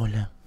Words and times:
Hola. 0.00 0.39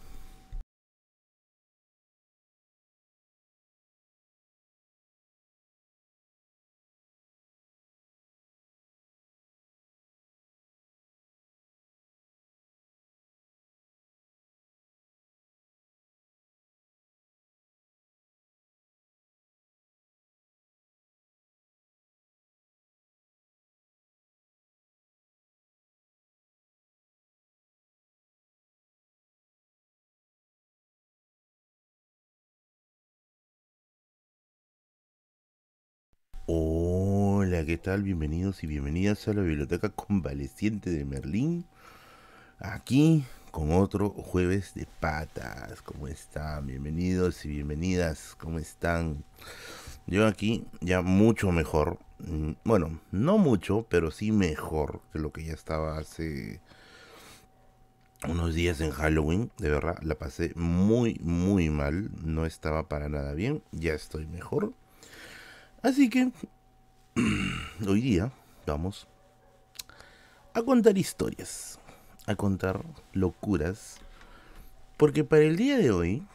Hola, 36.45 37.65
¿qué 37.65 37.77
tal? 37.77 38.03
Bienvenidos 38.03 38.65
y 38.65 38.67
bienvenidas 38.67 39.29
a 39.29 39.33
la 39.33 39.41
Biblioteca 39.43 39.87
Convaleciente 39.87 40.89
de 40.89 41.05
Merlín. 41.05 41.63
Aquí 42.59 43.23
con 43.51 43.71
otro 43.71 44.09
jueves 44.09 44.73
de 44.73 44.85
patas. 44.99 45.81
¿Cómo 45.81 46.09
están? 46.09 46.67
Bienvenidos 46.67 47.45
y 47.45 47.47
bienvenidas. 47.47 48.35
¿Cómo 48.37 48.59
están? 48.59 49.23
Yo 50.05 50.27
aquí 50.27 50.65
ya 50.81 51.01
mucho 51.01 51.53
mejor. 51.53 51.97
Mm, 52.19 52.55
bueno, 52.65 52.99
no 53.11 53.37
mucho, 53.37 53.85
pero 53.87 54.11
sí 54.11 54.33
mejor 54.33 54.99
que 55.13 55.19
lo 55.19 55.31
que 55.31 55.45
ya 55.45 55.53
estaba 55.53 55.97
hace 55.97 56.59
unos 58.27 58.53
días 58.53 58.81
en 58.81 58.91
Halloween. 58.91 59.49
De 59.59 59.69
verdad, 59.69 59.97
la 60.01 60.15
pasé 60.15 60.51
muy, 60.55 61.21
muy 61.23 61.69
mal. 61.69 62.11
No 62.21 62.45
estaba 62.45 62.89
para 62.89 63.07
nada 63.07 63.33
bien. 63.33 63.63
Ya 63.71 63.93
estoy 63.93 64.27
mejor. 64.27 64.73
Así 65.83 66.09
que 66.09 66.31
hoy 67.88 68.01
día 68.01 68.31
vamos 68.66 69.05
a 70.53 70.61
contar 70.61 70.97
historias, 70.97 71.77
a 72.25 72.35
contar 72.35 72.85
locuras, 73.11 73.97
porque 74.95 75.25
para 75.25 75.43
el 75.43 75.57
día 75.57 75.77
de 75.77 75.91
hoy, 75.91 76.25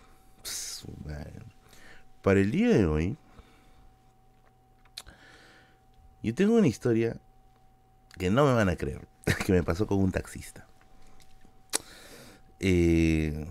para 2.21 2.41
el 2.41 2.51
día 2.51 2.69
de 2.69 2.85
hoy, 2.85 3.17
yo 6.23 6.35
tengo 6.35 6.57
una 6.57 6.69
historia 6.69 7.17
que 8.19 8.29
no 8.29 8.45
me 8.45 8.53
van 8.53 8.69
a 8.69 8.77
creer, 8.77 9.09
que 9.47 9.53
me 9.55 9.63
pasó 9.63 9.87
con 9.87 9.99
un 9.99 10.13
taxista. 10.13 10.67
Eh, 12.61 13.47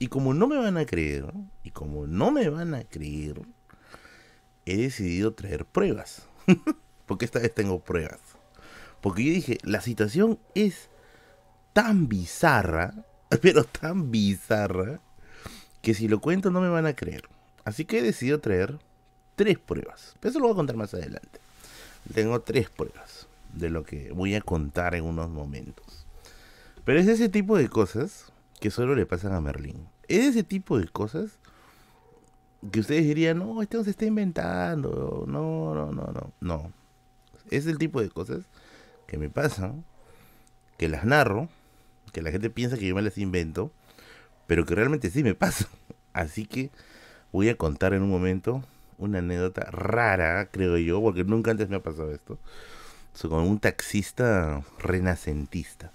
y 0.00 0.06
como 0.08 0.32
no 0.32 0.48
me 0.48 0.56
van 0.56 0.78
a 0.78 0.86
creer, 0.86 1.30
y 1.62 1.72
como 1.72 2.06
no 2.06 2.30
me 2.30 2.48
van 2.48 2.74
a 2.74 2.84
creer, 2.84 3.42
he 4.64 4.78
decidido 4.78 5.34
traer 5.34 5.66
pruebas. 5.66 6.22
Porque 7.06 7.26
esta 7.26 7.38
vez 7.38 7.54
tengo 7.54 7.80
pruebas. 7.80 8.18
Porque 9.02 9.24
yo 9.24 9.30
dije, 9.30 9.58
la 9.62 9.82
situación 9.82 10.38
es 10.54 10.88
tan 11.74 12.08
bizarra, 12.08 12.94
pero 13.42 13.64
tan 13.64 14.10
bizarra, 14.10 15.00
que 15.82 15.92
si 15.92 16.08
lo 16.08 16.22
cuento 16.22 16.50
no 16.50 16.62
me 16.62 16.70
van 16.70 16.86
a 16.86 16.96
creer. 16.96 17.28
Así 17.64 17.84
que 17.84 17.98
he 17.98 18.02
decidido 18.02 18.40
traer 18.40 18.78
tres 19.36 19.58
pruebas. 19.58 20.16
Eso 20.22 20.38
lo 20.38 20.46
voy 20.46 20.54
a 20.54 20.56
contar 20.56 20.76
más 20.76 20.94
adelante. 20.94 21.40
Tengo 22.14 22.40
tres 22.40 22.70
pruebas 22.70 23.28
de 23.52 23.68
lo 23.68 23.84
que 23.84 24.12
voy 24.12 24.34
a 24.34 24.40
contar 24.40 24.94
en 24.94 25.04
unos 25.04 25.28
momentos. 25.28 26.06
Pero 26.86 27.00
es 27.00 27.06
ese 27.06 27.28
tipo 27.28 27.58
de 27.58 27.68
cosas 27.68 28.32
que 28.60 28.70
solo 28.70 28.94
le 28.94 29.06
pasan 29.06 29.32
a 29.32 29.40
Merlín. 29.40 29.88
Es 30.06 30.26
ese 30.26 30.42
tipo 30.42 30.78
de 30.78 30.86
cosas 30.86 31.38
que 32.70 32.80
ustedes 32.80 33.04
dirían, 33.04 33.38
no, 33.38 33.62
esto 33.62 33.82
se 33.82 33.90
está 33.90 34.04
inventando. 34.04 35.24
No, 35.26 35.74
no, 35.74 35.92
no, 35.92 36.12
no. 36.12 36.32
No. 36.40 36.72
Es 37.50 37.66
el 37.66 37.78
tipo 37.78 38.00
de 38.00 38.10
cosas 38.10 38.44
que 39.06 39.18
me 39.18 39.30
pasan, 39.30 39.84
que 40.76 40.88
las 40.88 41.04
narro, 41.04 41.48
que 42.12 42.22
la 42.22 42.30
gente 42.30 42.50
piensa 42.50 42.76
que 42.76 42.86
yo 42.86 42.94
me 42.94 43.02
las 43.02 43.18
invento, 43.18 43.72
pero 44.46 44.64
que 44.66 44.74
realmente 44.74 45.10
sí 45.10 45.22
me 45.24 45.34
pasan. 45.34 45.68
Así 46.12 46.44
que 46.44 46.70
voy 47.32 47.48
a 47.48 47.56
contar 47.56 47.94
en 47.94 48.02
un 48.02 48.10
momento 48.10 48.62
una 48.98 49.20
anécdota 49.20 49.62
rara, 49.70 50.50
creo 50.50 50.76
yo, 50.76 51.00
porque 51.00 51.24
nunca 51.24 51.50
antes 51.50 51.68
me 51.68 51.76
ha 51.76 51.82
pasado 51.82 52.12
esto. 52.12 52.38
Con 53.22 53.42
un 53.42 53.58
taxista 53.58 54.62
renacentista. 54.78 55.92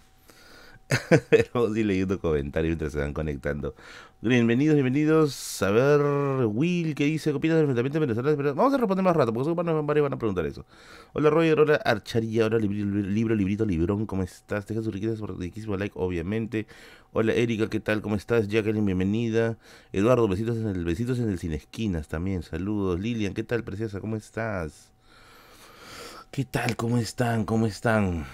Vamos 1.53 1.75
a 1.75 1.79
ir 1.79 1.85
leyendo 1.85 2.19
comentarios 2.19 2.69
mientras 2.69 2.91
se 2.91 2.99
van 2.99 3.13
conectando. 3.13 3.73
Bienvenidos, 4.21 4.75
bienvenidos. 4.75 5.63
A 5.63 5.71
ver, 5.71 6.45
Will, 6.45 6.93
¿qué 6.93 7.05
dice? 7.05 7.31
¿Qué 7.31 7.37
opinas 7.37 7.57
del 7.57 7.69
enfrentamiento 7.69 7.99
venezolano? 7.99 8.53
Vamos 8.53 8.73
a 8.73 8.77
responder 8.77 9.03
más 9.03 9.15
rato, 9.15 9.33
porque 9.33 9.51
varios 9.53 10.03
van 10.03 10.13
a 10.13 10.19
preguntar 10.19 10.45
eso. 10.45 10.63
Hola, 11.13 11.31
Roger. 11.31 11.59
Hola, 11.59 11.75
Archaría. 11.83 12.45
Hola, 12.45 12.59
libro, 12.59 13.33
librito, 13.33 13.65
librón. 13.65 14.05
¿Cómo 14.05 14.21
estás? 14.21 14.67
Deja 14.67 14.83
sus 14.83 14.93
riquezas 14.93 15.19
por 15.19 15.39
riquísimo 15.39 15.75
like, 15.75 15.93
obviamente. 15.97 16.67
Hola, 17.13 17.33
Erika. 17.33 17.67
¿Qué 17.67 17.79
tal? 17.79 18.03
¿Cómo 18.03 18.15
estás? 18.15 18.47
Jacqueline, 18.47 18.85
bienvenida. 18.85 19.57
Eduardo, 19.91 20.27
besitos 20.27 20.57
en 20.57 20.67
el, 20.67 20.85
besitos 20.85 21.17
en 21.17 21.29
el 21.29 21.39
Cine 21.39 21.55
Esquinas 21.55 22.07
también. 22.07 22.43
Saludos. 22.43 22.99
Lilian, 22.99 23.33
¿qué 23.33 23.43
tal, 23.43 23.63
preciosa? 23.63 23.99
¿Cómo 23.99 24.17
estás? 24.17 24.91
¿Qué 26.29 26.45
tal? 26.45 26.75
¿Cómo 26.75 26.99
están? 26.99 27.45
¿Cómo 27.45 27.65
están? 27.65 28.25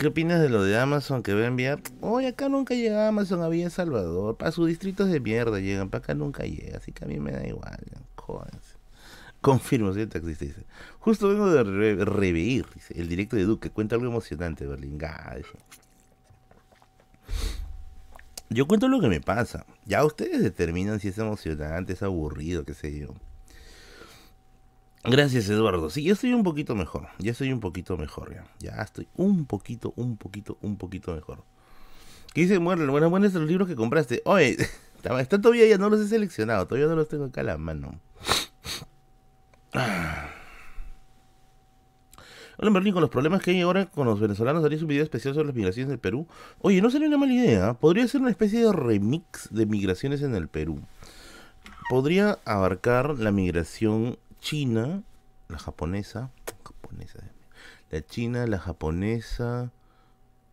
¿Qué 0.00 0.06
opinas 0.06 0.40
de 0.40 0.48
lo 0.48 0.62
de 0.62 0.78
Amazon 0.78 1.22
que 1.22 1.34
va 1.34 1.42
a 1.42 1.46
enviar? 1.46 1.82
Hoy 2.00 2.24
acá 2.24 2.48
nunca 2.48 2.74
llega 2.74 3.06
Amazon 3.06 3.42
a 3.42 3.48
Villa 3.48 3.68
Salvador. 3.68 4.38
Para 4.38 4.50
sus 4.50 4.66
distritos 4.66 5.10
de 5.10 5.20
mierda 5.20 5.60
llegan, 5.60 5.90
para 5.90 6.02
acá 6.02 6.14
nunca 6.14 6.44
llega. 6.44 6.78
Así 6.78 6.90
que 6.90 7.04
a 7.04 7.06
mí 7.06 7.20
me 7.20 7.32
da 7.32 7.46
igual. 7.46 7.78
Jódanse. 8.16 8.78
Confirmo, 9.42 9.92
soy 9.92 10.06
taxista. 10.06 10.46
Dice. 10.46 10.64
Justo 11.00 11.28
vengo 11.28 11.50
de 11.50 12.02
reveir 12.06 12.64
el 12.94 13.10
directo 13.10 13.36
de 13.36 13.44
Duque. 13.44 13.68
Cuenta 13.68 13.96
algo 13.96 14.06
emocionante, 14.06 14.66
Berlín. 14.66 14.98
Yo 18.48 18.66
cuento 18.66 18.88
lo 18.88 19.02
que 19.02 19.08
me 19.08 19.20
pasa. 19.20 19.66
Ya 19.84 20.02
ustedes 20.02 20.42
determinan 20.42 20.98
si 21.00 21.08
es 21.08 21.18
emocionante, 21.18 21.92
es 21.92 22.02
aburrido, 22.02 22.64
qué 22.64 22.72
sé 22.72 22.98
yo. 22.98 23.08
Gracias, 25.04 25.48
Eduardo. 25.48 25.88
Sí, 25.88 26.02
yo 26.04 26.12
estoy 26.12 26.34
un 26.34 26.42
poquito 26.42 26.74
mejor. 26.74 27.08
Ya 27.18 27.32
estoy 27.32 27.52
un 27.52 27.60
poquito 27.60 27.96
mejor, 27.96 28.34
ya. 28.34 28.44
Ya 28.58 28.82
estoy 28.82 29.08
un 29.16 29.46
poquito, 29.46 29.94
un 29.96 30.18
poquito, 30.18 30.58
un 30.60 30.76
poquito 30.76 31.14
mejor. 31.14 31.42
¿Qué 32.34 32.42
dice 32.42 32.58
Bueno, 32.58 32.90
Buenas, 32.90 33.10
buenas 33.10 33.32
los 33.34 33.48
libros 33.48 33.66
que 33.66 33.76
compraste. 33.76 34.20
Oye, 34.24 34.58
está 35.18 35.40
todavía 35.40 35.66
ya 35.66 35.78
no 35.78 35.88
los 35.88 36.00
he 36.00 36.08
seleccionado. 36.08 36.66
Todavía 36.66 36.86
no 36.86 36.96
los 36.96 37.08
tengo 37.08 37.24
acá 37.24 37.40
a 37.40 37.44
la 37.44 37.56
mano. 37.56 37.98
Hola 42.58 42.70
Berlín, 42.72 42.92
con 42.92 43.00
los 43.00 43.08
problemas 43.08 43.40
que 43.40 43.52
hay 43.52 43.62
ahora 43.62 43.86
con 43.86 44.06
los 44.06 44.20
venezolanos, 44.20 44.62
harías 44.62 44.82
un 44.82 44.88
video 44.88 45.02
especial 45.02 45.32
sobre 45.32 45.46
las 45.46 45.56
migraciones 45.56 45.88
del 45.88 45.98
Perú. 45.98 46.28
Oye, 46.58 46.82
no 46.82 46.90
sería 46.90 47.08
una 47.08 47.16
mala 47.16 47.32
idea. 47.32 47.72
Podría 47.72 48.06
ser 48.06 48.20
una 48.20 48.28
especie 48.28 48.62
de 48.62 48.70
remix 48.70 49.48
de 49.50 49.64
migraciones 49.64 50.20
en 50.20 50.34
el 50.34 50.48
Perú. 50.48 50.82
Podría 51.88 52.38
abarcar 52.44 53.18
la 53.18 53.32
migración 53.32 54.18
china, 54.40 55.02
la 55.48 55.58
japonesa, 55.58 56.30
japonesa, 56.64 57.20
la 57.90 58.04
china, 58.04 58.46
la 58.46 58.58
japonesa, 58.58 59.70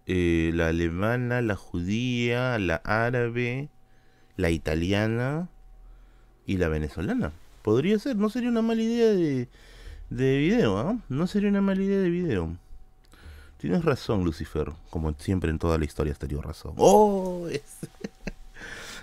eh, 0.05 0.51
la 0.53 0.67
alemana, 0.67 1.41
la 1.41 1.55
judía, 1.55 2.57
la 2.59 2.75
árabe, 2.85 3.69
la 4.35 4.49
italiana 4.51 5.49
y 6.45 6.57
la 6.57 6.67
venezolana. 6.69 7.31
Podría 7.61 7.99
ser, 7.99 8.15
no 8.15 8.29
sería 8.29 8.49
una 8.49 8.61
mala 8.61 8.81
idea 8.81 9.07
de, 9.11 9.49
de 10.09 10.37
video, 10.37 10.77
¿ah? 10.77 10.97
No 11.09 11.27
sería 11.27 11.49
una 11.49 11.61
mala 11.61 11.81
idea 11.81 11.99
de 11.99 12.09
video. 12.09 12.55
Tienes 13.57 13.83
razón, 13.83 14.23
Lucifer. 14.23 14.71
Como 14.89 15.13
siempre 15.13 15.49
en 15.49 15.59
toda 15.59 15.77
la 15.77 15.85
historia 15.85 16.13
has 16.13 16.19
tenido 16.19 16.41
razón. 16.41 16.73
¡Oh! 16.77 17.47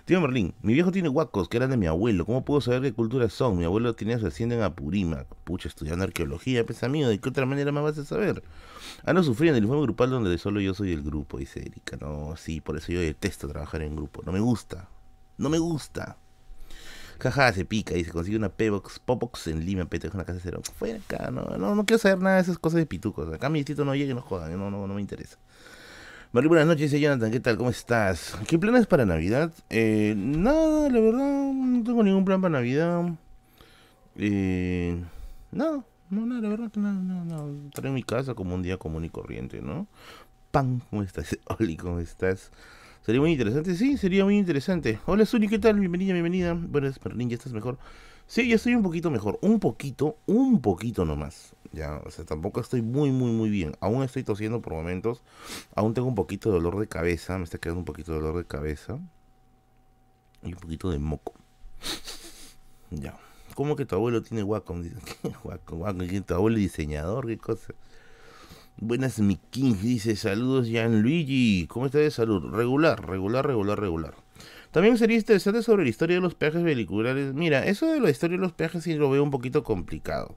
Tío 0.04 0.20
Merlín, 0.20 0.54
mi 0.60 0.74
viejo 0.74 0.92
tiene 0.92 1.08
guacos 1.08 1.48
que 1.48 1.56
eran 1.56 1.70
de 1.70 1.78
mi 1.78 1.86
abuelo. 1.86 2.26
¿Cómo 2.26 2.44
puedo 2.44 2.60
saber 2.60 2.82
qué 2.82 2.92
culturas 2.92 3.32
son? 3.32 3.56
Mi 3.56 3.64
abuelo 3.64 3.94
tenía 3.94 4.18
su 4.18 4.26
hacienda 4.26 4.54
en 4.54 4.60
Apurímac. 4.60 5.26
Pucha, 5.44 5.66
estudiando 5.66 6.04
arqueología, 6.04 6.66
pesa 6.66 6.90
mío. 6.90 7.08
¿De 7.08 7.18
qué 7.18 7.30
otra 7.30 7.46
manera 7.46 7.72
más 7.72 7.84
vas 7.84 7.98
a 7.98 8.04
saber? 8.04 8.42
Ah, 9.06 9.14
no 9.14 9.22
sufrí 9.22 9.48
en 9.48 9.54
el 9.54 9.62
informe 9.62 9.84
grupal 9.84 10.10
donde 10.10 10.36
solo 10.36 10.60
yo 10.60 10.74
soy 10.74 10.92
el 10.92 11.02
grupo, 11.02 11.38
dice 11.38 11.60
Erika. 11.60 11.96
No, 11.96 12.36
sí, 12.36 12.60
por 12.60 12.76
eso 12.76 12.92
yo 12.92 13.00
detesto 13.00 13.48
trabajar 13.48 13.80
en 13.80 13.96
grupo. 13.96 14.22
No 14.26 14.32
me 14.32 14.40
gusta. 14.40 14.90
No 15.38 15.48
me 15.48 15.58
gusta. 15.58 16.18
Jaja, 17.18 17.54
se 17.54 17.64
pica 17.64 17.94
se 17.94 18.10
consigue 18.10 18.36
una 18.36 18.50
P-Box, 18.50 18.98
Popox 18.98 19.46
en 19.46 19.64
Lima, 19.64 19.86
pete 19.86 20.10
una 20.12 20.24
casa 20.24 20.40
cero. 20.42 20.60
Fuera 20.76 20.98
acá, 20.98 21.30
no, 21.30 21.44
no, 21.56 21.74
no 21.74 21.86
quiero 21.86 21.98
saber 21.98 22.18
nada 22.18 22.36
de 22.36 22.42
esas 22.42 22.58
cosas 22.58 22.78
de 22.78 22.86
pitucos. 22.86 23.32
Acá 23.32 23.48
mi 23.48 23.60
distrito 23.60 23.86
no 23.86 23.94
llegue 23.94 24.10
y 24.10 24.14
no 24.14 24.20
jodan, 24.20 24.58
no, 24.58 24.70
no, 24.70 24.86
no 24.86 24.94
me 24.94 25.00
interesa. 25.00 25.38
Mario, 26.34 26.48
buenas 26.48 26.66
noches, 26.66 26.90
Jonathan, 26.90 27.30
¿qué 27.30 27.38
tal? 27.38 27.56
¿Cómo 27.56 27.70
estás? 27.70 28.36
¿Qué 28.48 28.58
planes 28.58 28.88
para 28.88 29.06
Navidad? 29.06 29.52
Eh, 29.70 30.14
nada, 30.16 30.90
la 30.90 30.98
verdad, 30.98 31.52
no 31.52 31.84
tengo 31.84 32.02
ningún 32.02 32.24
plan 32.24 32.40
para 32.40 32.54
Navidad. 32.54 33.04
Eh, 34.16 35.00
no, 35.52 35.84
no, 36.10 36.26
no, 36.26 36.40
la 36.40 36.48
verdad, 36.48 36.72
no, 36.74 36.92
no, 36.92 37.24
no. 37.24 37.68
Estaré 37.68 37.86
en 37.86 37.94
mi 37.94 38.02
casa 38.02 38.34
como 38.34 38.56
un 38.56 38.62
día 38.64 38.78
común 38.78 39.04
y 39.04 39.10
corriente, 39.10 39.62
¿no? 39.62 39.86
Pan, 40.50 40.82
¿cómo 40.90 41.04
estás? 41.04 41.38
Oli, 41.60 41.76
¿cómo 41.76 42.00
estás? 42.00 42.50
Sería 43.02 43.20
muy 43.20 43.30
interesante, 43.30 43.76
sí, 43.76 43.96
sería 43.96 44.24
muy 44.24 44.36
interesante. 44.36 44.98
Hola, 45.06 45.26
Suni, 45.26 45.46
¿qué 45.46 45.60
tal? 45.60 45.78
Bienvenida, 45.78 46.14
bienvenida. 46.14 46.54
Buenas, 46.54 46.98
Merlin, 47.04 47.30
¿ya 47.30 47.36
estás 47.36 47.52
mejor? 47.52 47.78
Sí, 48.26 48.48
ya 48.48 48.56
estoy 48.56 48.74
un 48.74 48.82
poquito 48.82 49.08
mejor. 49.08 49.38
Un 49.40 49.60
poquito, 49.60 50.16
un 50.26 50.60
poquito 50.60 51.04
nomás. 51.04 51.54
Ya, 51.74 52.00
o 52.04 52.10
sea, 52.10 52.24
tampoco 52.24 52.60
estoy 52.60 52.82
muy, 52.82 53.10
muy, 53.10 53.32
muy 53.32 53.50
bien. 53.50 53.76
Aún 53.80 54.04
estoy 54.04 54.22
tosiendo 54.22 54.62
por 54.62 54.74
momentos. 54.74 55.22
Aún 55.74 55.92
tengo 55.92 56.06
un 56.06 56.14
poquito 56.14 56.50
de 56.50 56.54
dolor 56.54 56.78
de 56.78 56.86
cabeza. 56.86 57.36
Me 57.38 57.44
está 57.44 57.58
quedando 57.58 57.80
un 57.80 57.84
poquito 57.84 58.12
de 58.12 58.20
dolor 58.20 58.36
de 58.36 58.44
cabeza. 58.44 58.98
Y 60.42 60.52
un 60.52 60.60
poquito 60.60 60.90
de 60.90 60.98
moco. 60.98 61.34
Ya. 62.90 63.18
¿Cómo 63.54 63.76
que 63.76 63.86
tu 63.86 63.96
abuelo 63.96 64.22
tiene 64.22 64.42
Wacom? 64.42 64.84
Wacom, 65.44 65.98
tu 66.26 66.34
abuelo 66.34 66.58
diseñador? 66.58 67.26
¿Qué 67.26 67.38
cosa? 67.38 67.74
Buenas, 68.76 69.18
mi 69.18 69.36
King. 69.36 69.74
Dice, 69.80 70.16
saludos, 70.16 70.68
Gianluigi. 70.68 71.66
¿Cómo 71.68 71.86
está 71.86 71.98
de 71.98 72.10
salud? 72.10 72.52
Regular, 72.52 73.08
regular, 73.08 73.46
regular, 73.46 73.80
regular. 73.80 74.14
También 74.72 74.98
sería 74.98 75.16
interesante 75.16 75.62
sobre 75.62 75.84
la 75.84 75.90
historia 75.90 76.16
de 76.16 76.22
los 76.22 76.34
peajes 76.34 76.62
veliculares. 76.62 77.32
Mira, 77.32 77.64
eso 77.64 77.86
de 77.86 78.00
la 78.00 78.10
historia 78.10 78.36
de 78.36 78.42
los 78.42 78.52
peajes 78.52 78.82
sí 78.82 78.94
lo 78.94 79.08
veo 79.08 79.22
un 79.22 79.30
poquito 79.30 79.62
complicado. 79.62 80.36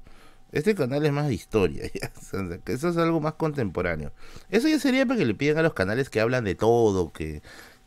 Este 0.52 0.76
canal 0.76 1.06
es 1.06 1.12
más 1.12 1.28
de 1.28 1.34
historia, 1.34 1.84
eso 2.66 2.90
es 2.90 2.98
algo 2.98 3.20
más 3.20 3.34
contemporáneo. 3.34 4.14
Eso 4.50 4.68
ya 4.68 4.80
sería 4.80 5.06
para 5.06 5.20
que 5.20 5.26
le 5.26 5.34
pidan 5.34 5.58
a 5.58 5.62
los 5.62 5.74
canales 5.74 6.10
que 6.10 6.22
hablan 6.22 6.46
de 6.46 6.56
todo, 6.56 7.12
que, 7.12 7.42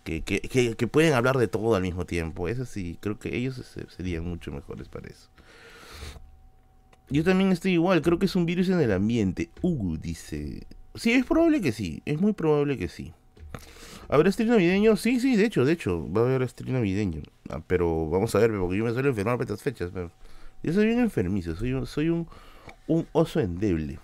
que, 0.04 0.22
que, 0.22 0.74
que, 0.76 0.86
pueden 0.86 1.14
hablar 1.14 1.38
de 1.38 1.48
todo 1.48 1.74
al 1.74 1.82
mismo 1.82 2.04
tiempo. 2.04 2.48
Eso 2.48 2.66
sí, 2.66 2.98
creo 3.00 3.18
que 3.18 3.34
ellos 3.34 3.62
serían 3.96 4.24
mucho 4.24 4.52
mejores 4.52 4.88
para 4.88 5.08
eso. 5.08 5.28
Yo 7.08 7.24
también 7.24 7.50
estoy 7.50 7.72
igual, 7.72 8.02
creo 8.02 8.18
que 8.18 8.26
es 8.26 8.36
un 8.36 8.46
virus 8.46 8.68
en 8.68 8.80
el 8.80 8.92
ambiente. 8.92 9.50
Uh, 9.62 9.96
dice. 9.96 10.66
Sí, 10.94 11.12
es 11.12 11.24
probable 11.24 11.60
que 11.60 11.72
sí, 11.72 12.02
es 12.04 12.20
muy 12.20 12.34
probable 12.34 12.76
que 12.76 12.88
sí. 12.88 13.12
¿Habrá 14.08 14.30
stream 14.30 14.50
navideño? 14.50 14.96
Sí, 14.96 15.18
sí, 15.20 15.36
de 15.36 15.44
hecho, 15.44 15.64
de 15.64 15.72
hecho, 15.72 16.12
va 16.12 16.22
a 16.22 16.24
haber 16.24 16.48
stream 16.48 16.74
navideño. 16.74 17.22
Ah, 17.48 17.62
pero 17.66 18.08
vamos 18.10 18.34
a 18.34 18.38
ver, 18.38 18.50
porque 18.58 18.76
yo 18.76 18.84
me 18.84 18.92
suelo 18.92 19.08
enfermar 19.08 19.38
para 19.38 19.44
estas 19.44 19.62
fechas. 19.62 19.92
Yo 20.62 20.72
soy 20.72 20.86
bien 20.86 20.98
enfermizo, 20.98 21.56
soy 21.56 21.72
un, 21.72 21.86
soy 21.86 22.10
un, 22.10 22.28
un 22.90 23.06
oso 23.12 23.38
endeble. 23.38 24.00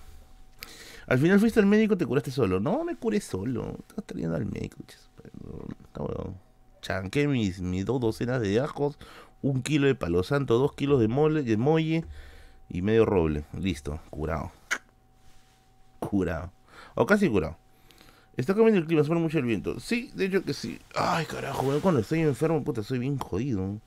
Al 1.08 1.18
final 1.18 1.40
fuiste 1.40 1.58
al 1.58 1.66
médico, 1.66 1.96
te 1.96 2.06
curaste 2.06 2.30
solo. 2.30 2.60
No, 2.60 2.84
me 2.84 2.94
curé 2.94 3.20
solo. 3.20 3.76
Estás 3.88 4.04
trayendo 4.06 4.36
al 4.36 4.46
médico. 4.46 4.76
Chanqué 6.82 7.26
mis, 7.26 7.60
mis 7.60 7.84
dos 7.84 8.00
docenas 8.00 8.40
de 8.40 8.60
ajos, 8.60 8.96
un 9.42 9.62
kilo 9.62 9.88
de 9.88 9.96
palo 9.96 10.22
santo, 10.22 10.58
dos 10.58 10.72
kilos 10.74 11.00
de 11.00 11.08
mole, 11.08 11.42
de 11.42 11.56
molle 11.56 12.04
y 12.68 12.82
medio 12.82 13.04
roble. 13.04 13.44
Listo, 13.58 13.98
curado. 14.10 14.52
Curado. 15.98 16.52
O 16.94 17.06
casi 17.06 17.28
curado. 17.28 17.56
Está 18.36 18.54
cambiando 18.54 18.78
el 18.78 18.86
clima, 18.86 19.02
se 19.02 19.12
mucho 19.14 19.38
el 19.38 19.46
viento. 19.46 19.80
Sí, 19.80 20.12
de 20.14 20.26
hecho 20.26 20.44
que 20.44 20.54
sí. 20.54 20.78
Ay, 20.94 21.26
carajo, 21.26 21.64
cuando 21.80 22.00
estoy 22.00 22.20
enfermo, 22.20 22.62
puta, 22.62 22.84
soy 22.84 23.00
bien 23.00 23.18
jodido. 23.18 23.80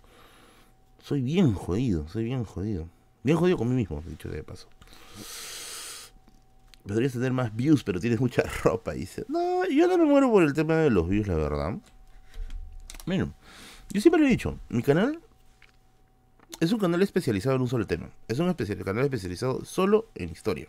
Soy 1.02 1.22
bien 1.22 1.54
jodido, 1.54 2.06
soy 2.10 2.26
bien 2.26 2.44
jodido. 2.44 2.90
Bien 3.24 3.38
jodido 3.38 3.58
con 3.58 3.70
mí 3.70 3.76
mismo, 3.76 4.04
dicho 4.06 4.28
de 4.28 4.44
paso. 4.44 4.68
Podrías 6.88 7.14
tener 7.14 7.32
más 7.32 7.56
views, 7.56 7.84
pero 7.84 8.00
tienes 8.00 8.20
mucha 8.20 8.44
ropa. 8.64 8.94
Dice, 8.94 9.26
no, 9.28 9.68
yo 9.68 9.88
no 9.88 9.98
me 9.98 10.06
muero 10.06 10.32
por 10.32 10.44
el 10.44 10.54
tema 10.54 10.76
de 10.76 10.90
los 10.90 11.08
views, 11.08 11.28
la 11.28 11.36
verdad. 11.36 11.78
Miren, 13.06 13.34
yo 13.92 14.02
siempre 14.02 14.26
he 14.26 14.30
dicho, 14.30 14.58
mi 14.70 14.84
canal 14.84 15.20
es 16.60 16.72
un 16.72 16.80
canal 16.80 17.02
especializado 17.02 17.56
en 17.56 17.62
un 17.62 17.68
solo 17.68 17.88
tema. 17.88 18.10
Es 18.28 18.40
un 18.40 18.54
canal 18.54 19.04
especializado 19.04 19.64
solo 19.66 20.10
en 20.16 20.30
historia. 20.30 20.68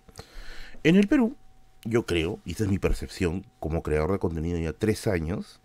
En 0.85 0.97
el 0.97 1.09
Perú, 1.09 1.37
yo 1.85 2.07
creo, 2.07 2.39
y 2.45 2.53
esta 2.53 2.65
es 2.65 2.71
mi 2.71 2.79
percepción 2.79 3.45
como 3.59 3.83
creador 3.83 4.13
de 4.13 4.19
contenido 4.19 4.59
ya 4.59 4.73
tres 4.73 5.07
años, 5.07 5.61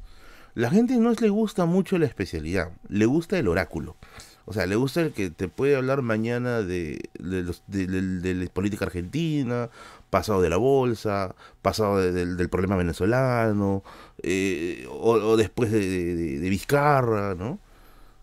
la 0.53 0.69
gente 0.69 0.95
no 0.97 1.11
le 1.11 1.29
gusta 1.29 1.65
mucho 1.65 1.97
la 1.97 2.05
especialidad, 2.05 2.71
le 2.87 3.05
gusta 3.05 3.37
el 3.37 3.47
oráculo. 3.47 3.97
O 4.45 4.53
sea, 4.53 4.67
le 4.67 4.75
gusta 4.75 5.01
el 5.01 5.11
que 5.11 5.31
te 5.31 5.47
puede 5.47 5.75
hablar 5.75 6.03
mañana 6.03 6.61
de, 6.61 7.09
de, 7.17 8.33
la 8.35 8.49
política 8.51 8.85
argentina, 8.85 9.69
pasado 10.11 10.41
de 10.41 10.49
la 10.49 10.57
bolsa, 10.57 11.35
pasado 11.63 11.97
del 11.97 12.49
problema 12.49 12.75
venezolano, 12.75 13.83
eh, 14.21 14.87
o, 14.89 15.35
después 15.35 15.71
de, 15.71 16.47
Vizcarra, 16.49 17.33
¿no? 17.35 17.59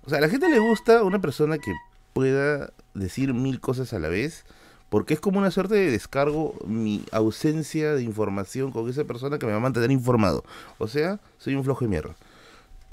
O 0.04 0.10
sea, 0.10 0.18
a 0.18 0.20
la 0.20 0.28
gente 0.28 0.48
le 0.48 0.58
gusta 0.58 1.02
una 1.02 1.20
persona 1.20 1.58
que 1.58 1.72
pueda 2.12 2.72
decir 2.94 3.34
mil 3.34 3.60
cosas 3.60 3.92
a 3.92 3.98
la 3.98 4.08
vez 4.08 4.44
porque 4.92 5.14
es 5.14 5.20
como 5.20 5.38
una 5.38 5.50
suerte 5.50 5.74
de 5.74 5.90
descargo 5.90 6.54
mi 6.66 7.02
ausencia 7.12 7.94
de 7.94 8.02
información 8.02 8.72
con 8.72 8.90
esa 8.90 9.04
persona 9.04 9.38
que 9.38 9.46
me 9.46 9.52
va 9.52 9.56
a 9.58 9.62
mantener 9.62 9.90
informado. 9.90 10.44
O 10.76 10.86
sea, 10.86 11.18
soy 11.38 11.54
un 11.54 11.64
flojo 11.64 11.86
de 11.86 11.88
mierda. 11.88 12.14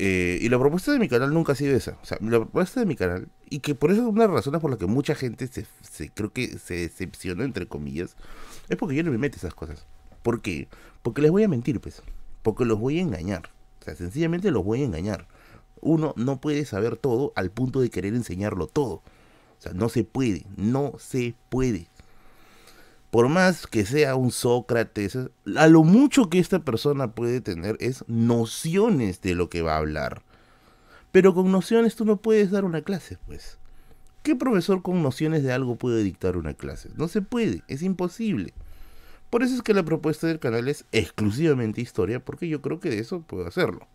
Eh, 0.01 0.39
y 0.41 0.48
la 0.48 0.58
propuesta 0.58 0.94
de 0.94 1.00
mi 1.00 1.10
canal 1.10 1.34
nunca 1.34 1.51
ha 1.51 1.56
sido 1.56 1.75
esa. 1.75 1.98
O 2.01 2.06
sea, 2.06 2.18
la 2.22 2.39
propuesta 2.39 2.79
de 2.79 2.86
mi 2.86 2.96
canal, 2.96 3.27
y 3.50 3.60
que 3.60 3.75
por 3.75 3.91
eso 3.91 4.01
es 4.01 4.08
una 4.08 4.22
de 4.22 4.27
las 4.29 4.38
razones 4.38 4.62
por 4.62 4.70
las 4.70 4.79
que 4.79 4.86
mucha 4.86 5.13
gente 5.13 5.46
se, 5.48 5.65
se 5.82 6.10
creo 6.10 6.32
que 6.32 6.58
se 6.58 6.75
decepciona, 6.75 7.44
entre 7.44 7.68
comillas, 7.68 8.15
es 8.70 8.77
porque 8.77 8.96
yo 8.96 9.03
no 9.03 9.12
me 9.12 9.18
meto 9.18 9.36
esas 9.36 9.53
cosas. 9.53 9.86
¿Por 10.24 10.41
qué? 10.41 10.70
Porque 11.01 11.22
les 11.22 11.32
voy 11.32 11.44
a 11.44 11.50
mentir, 11.50 11.82
pues. 11.82 12.01
Porque 12.44 12.63
los 12.63 12.79
voy 12.79 13.00
a 13.00 13.01
engañar. 13.01 13.50
O 13.82 13.84
sea, 13.84 13.96
sencillamente 13.96 14.51
los 14.51 14.63
voy 14.63 14.82
a 14.82 14.86
engañar. 14.86 15.27
Uno 15.82 16.13
no 16.15 16.39
puede 16.39 16.63
saber 16.63 16.96
todo 16.96 17.34
al 17.36 17.51
punto 17.51 17.82
de 17.82 17.89
querer 17.89 18.13
enseñarlo 18.13 18.68
todo. 18.68 18.96
O 19.60 19.62
sea, 19.62 19.74
no 19.74 19.89
se 19.89 20.06
puede, 20.06 20.46
no 20.56 20.94
se 20.98 21.36
puede. 21.50 21.88
Por 23.12 23.28
más 23.28 23.66
que 23.66 23.86
sea 23.86 24.16
un 24.16 24.32
Sócrates, 24.32 25.18
a 25.56 25.68
lo 25.68 25.84
mucho 25.84 26.30
que 26.30 26.39
esta 26.39 26.60
persona 26.60 27.13
puede 27.13 27.42
tener 27.42 27.75
es 27.80 28.04
nociones 28.08 29.22
de 29.22 29.34
lo 29.34 29.50
que 29.50 29.63
va 29.63 29.75
a 29.75 29.80
hablar. 29.80 30.22
Pero 31.12 31.34
con 31.34 31.51
nociones 31.51 31.96
tú 31.96 32.06
no 32.06 32.18
puedes 32.18 32.51
dar 32.51 32.66
una 32.66 32.84
clase, 32.84 33.18
pues. 33.25 33.58
¿Qué 34.22 34.36
profesor 34.36 34.84
con 34.84 35.01
nociones 35.01 35.44
de 35.44 35.51
algo 35.51 35.75
puede 35.75 36.04
dictar 36.04 36.38
una 36.38 36.54
clase? 36.54 36.89
No 36.98 37.08
se 37.08 37.22
puede, 37.22 37.63
es 37.68 37.82
imposible. 37.82 38.54
Por 39.30 39.44
eso 39.44 39.56
es 39.56 39.62
que 39.62 39.74
la 39.74 39.84
propuesta 39.84 40.28
del 40.28 40.39
canal 40.39 40.68
es 40.68 40.86
exclusivamente 40.92 41.82
historia, 41.82 42.20
porque 42.20 42.48
yo 42.48 42.62
creo 42.62 42.80
que 42.80 42.89
de 42.89 43.00
eso 43.00 43.22
puedo 43.22 43.48
hacerlo. 43.48 43.88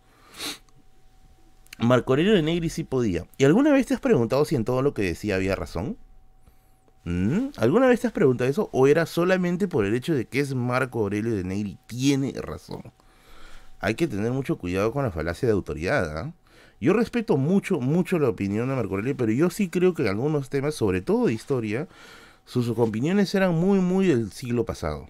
Marco 1.77 2.13
Aurelio 2.13 2.33
de 2.33 2.41
Negri 2.41 2.69
sí 2.69 2.83
podía. 2.83 3.27
¿Y 3.37 3.43
alguna 3.43 3.71
vez 3.71 3.85
te 3.85 3.93
has 3.93 3.99
preguntado 3.99 4.43
si 4.45 4.55
en 4.55 4.65
todo 4.65 4.81
lo 4.81 4.93
que 4.93 5.03
decía 5.03 5.35
había 5.35 5.55
razón? 5.55 5.97
¿Mm? 7.05 7.49
¿Alguna 7.57 7.85
vez 7.85 8.01
te 8.01 8.07
has 8.07 8.13
preguntado 8.13 8.49
eso? 8.49 8.69
¿O 8.73 8.87
era 8.87 9.05
solamente 9.05 9.67
por 9.67 9.85
el 9.85 9.93
hecho 9.93 10.13
de 10.15 10.25
que 10.25 10.39
es 10.39 10.55
Marco 10.55 10.99
Aurelio 10.99 11.35
de 11.35 11.43
Negri? 11.43 11.77
Tiene 11.85 12.33
razón. 12.35 12.81
Hay 13.79 13.93
que 13.93 14.07
tener 14.07 14.31
mucho 14.31 14.57
cuidado 14.57 14.91
con 14.91 15.03
la 15.03 15.11
falacia 15.11 15.47
de 15.47 15.53
autoridad. 15.53 16.17
¿ah? 16.17 16.33
Yo 16.81 16.93
respeto 16.93 17.37
mucho, 17.37 17.79
mucho 17.79 18.17
la 18.17 18.29
opinión 18.29 18.67
de 18.69 18.75
Marco 18.75 18.95
Aurelio, 18.95 19.15
pero 19.15 19.31
yo 19.31 19.51
sí 19.51 19.69
creo 19.69 19.93
que 19.93 20.01
en 20.01 20.09
algunos 20.09 20.49
temas, 20.49 20.73
sobre 20.73 21.01
todo 21.01 21.27
de 21.27 21.33
historia, 21.33 21.87
sus 22.43 22.67
opiniones 22.69 23.33
eran 23.35 23.53
muy, 23.53 23.79
muy 23.79 24.07
del 24.07 24.31
siglo 24.31 24.65
pasado. 24.65 25.07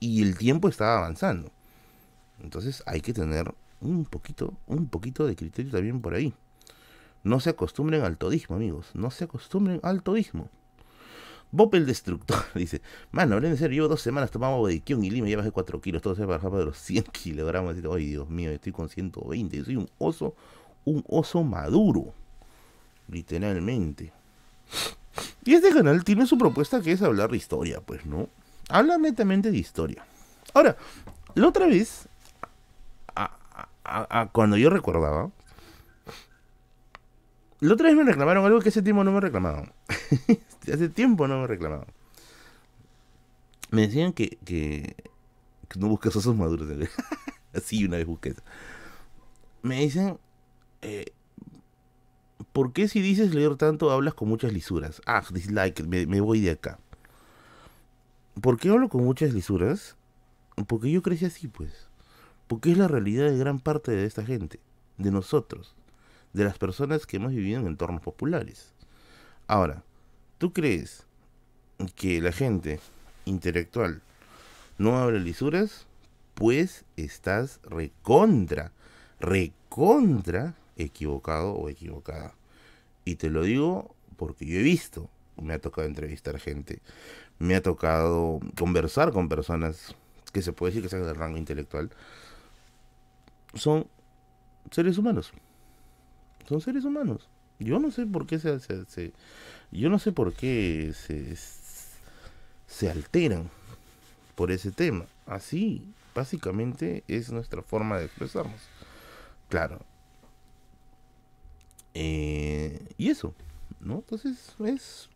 Y 0.00 0.22
el 0.22 0.36
tiempo 0.36 0.68
estaba 0.68 0.98
avanzando. 0.98 1.50
Entonces 2.42 2.82
hay 2.86 3.00
que 3.00 3.12
tener 3.12 3.54
un 3.80 4.04
poquito, 4.04 4.52
un 4.66 4.88
poquito 4.88 5.26
de 5.26 5.36
criterio 5.36 5.70
también 5.70 6.00
por 6.00 6.14
ahí. 6.14 6.34
No 7.22 7.38
se 7.38 7.50
acostumbren 7.50 8.02
al 8.02 8.18
todismo, 8.18 8.56
amigos. 8.56 8.90
No 8.94 9.12
se 9.12 9.24
acostumbren 9.24 9.80
al 9.84 10.02
todismo. 10.02 10.48
Bob 11.52 11.74
el 11.74 11.86
Destructor 11.86 12.44
dice, 12.54 12.82
mano, 13.12 13.38
en 13.38 13.56
serio, 13.56 13.76
llevo 13.76 13.88
dos 13.88 14.02
semanas 14.02 14.30
tomando 14.30 14.58
bodiquión 14.58 15.04
y 15.04 15.10
lima 15.10 15.28
ya 15.28 15.36
bajé 15.36 15.50
4 15.50 15.80
kilos, 15.80 16.02
todo 16.02 16.14
se 16.14 16.22
ha 16.22 16.26
bajado 16.26 16.58
de 16.58 16.66
los 16.66 16.78
100 16.78 17.04
kilogramos. 17.12 17.76
Ay, 17.94 18.06
Dios 18.06 18.28
mío, 18.28 18.50
estoy 18.50 18.72
con 18.72 18.88
120, 18.88 19.64
soy 19.64 19.76
un 19.76 19.88
oso, 19.98 20.34
un 20.84 21.04
oso 21.08 21.42
maduro, 21.42 22.12
literalmente. 23.08 24.12
Y 25.44 25.54
este 25.54 25.72
canal 25.72 26.02
tiene 26.04 26.26
su 26.26 26.36
propuesta 26.36 26.80
que 26.80 26.92
es 26.92 27.02
hablar 27.02 27.30
de 27.30 27.36
historia, 27.36 27.80
pues, 27.80 28.04
¿no? 28.04 28.28
Habla 28.68 28.98
netamente 28.98 29.50
de 29.50 29.58
historia. 29.58 30.04
Ahora, 30.52 30.76
la 31.34 31.48
otra 31.48 31.66
vez 31.66 32.08
cuando 34.32 34.56
yo 34.56 34.70
recordaba, 34.70 35.30
la 37.60 37.74
otra 37.74 37.88
vez 37.88 37.96
me 37.96 38.04
reclamaron 38.04 38.44
algo 38.44 38.60
que 38.60 38.68
hace 38.68 38.82
tiempo 38.82 39.04
no 39.04 39.12
me 39.12 39.20
reclamaban. 39.20 39.72
hace 40.72 40.88
tiempo 40.88 41.26
no 41.26 41.40
me 41.40 41.46
reclamaban. 41.46 41.86
Me 43.70 43.82
decían 43.82 44.12
que, 44.12 44.38
que, 44.44 44.96
no 45.78 45.88
buscas 45.88 46.14
osos 46.16 46.36
maduros. 46.36 46.68
Así 47.54 47.84
una 47.84 47.96
vez 47.96 48.06
busqué 48.06 48.30
eso. 48.30 48.42
Me 49.62 49.80
dicen, 49.80 50.18
eh, 50.82 51.06
¿por 52.52 52.72
qué 52.72 52.88
si 52.88 53.00
dices 53.00 53.34
leer 53.34 53.56
tanto 53.56 53.90
hablas 53.90 54.14
con 54.14 54.28
muchas 54.28 54.52
lisuras? 54.52 55.00
Ah, 55.06 55.22
dislike, 55.30 55.86
me, 55.86 56.06
me 56.06 56.20
voy 56.20 56.40
de 56.40 56.50
acá. 56.50 56.78
¿Por 58.40 58.58
qué 58.58 58.68
hablo 58.68 58.88
con 58.88 59.02
muchas 59.04 59.32
lisuras? 59.32 59.96
Porque 60.66 60.90
yo 60.90 61.02
crecí 61.02 61.24
así, 61.24 61.48
pues. 61.48 61.88
Porque 62.46 62.72
es 62.72 62.78
la 62.78 62.88
realidad 62.88 63.30
de 63.30 63.38
gran 63.38 63.60
parte 63.60 63.92
de 63.92 64.04
esta 64.04 64.24
gente, 64.24 64.60
de 64.98 65.10
nosotros, 65.10 65.75
de 66.36 66.44
las 66.44 66.58
personas 66.58 67.06
que 67.06 67.16
hemos 67.16 67.32
vivido 67.32 67.60
en 67.60 67.66
entornos 67.66 68.02
populares. 68.02 68.72
Ahora, 69.48 69.82
¿tú 70.38 70.52
crees 70.52 71.04
que 71.94 72.20
la 72.20 72.32
gente 72.32 72.80
intelectual 73.24 74.02
no 74.78 74.98
habla 74.98 75.18
lisuras? 75.18 75.86
pues 76.36 76.84
estás 76.98 77.60
recontra, 77.64 78.70
recontra 79.18 80.54
equivocado 80.76 81.52
o 81.52 81.70
equivocada. 81.70 82.34
Y 83.06 83.14
te 83.16 83.30
lo 83.30 83.42
digo 83.42 83.94
porque 84.18 84.44
yo 84.44 84.58
he 84.58 84.62
visto, 84.62 85.08
me 85.40 85.54
ha 85.54 85.58
tocado 85.58 85.88
entrevistar 85.88 86.38
gente, 86.38 86.82
me 87.38 87.56
ha 87.56 87.62
tocado 87.62 88.40
conversar 88.58 89.12
con 89.12 89.30
personas 89.30 89.94
que 90.34 90.42
se 90.42 90.52
puede 90.52 90.72
decir 90.72 90.82
que 90.82 90.90
sean 90.90 91.04
del 91.04 91.16
rango 91.16 91.38
intelectual, 91.38 91.90
son 93.54 93.86
seres 94.70 94.98
humanos. 94.98 95.32
Son 96.48 96.60
seres 96.60 96.84
humanos. 96.84 97.28
Yo 97.58 97.78
no 97.78 97.90
sé 97.90 98.06
por 98.06 98.26
qué 98.26 98.38
se, 98.38 99.12
yo 99.72 99.88
no 99.88 99.98
sé 99.98 100.12
por 100.12 100.32
qué 100.34 100.92
se, 100.94 101.34
se 102.66 102.90
alteran 102.90 103.48
por 104.34 104.50
ese 104.50 104.70
tema. 104.70 105.06
Así, 105.26 105.82
básicamente, 106.14 107.02
es 107.08 107.32
nuestra 107.32 107.62
forma 107.62 107.98
de 107.98 108.04
expresarnos. 108.04 108.60
Claro. 109.48 109.80
Eh, 111.94 112.86
y 112.98 113.08
eso, 113.08 113.34
¿no? 113.80 113.94
Entonces 113.94 114.54
es, 114.64 115.08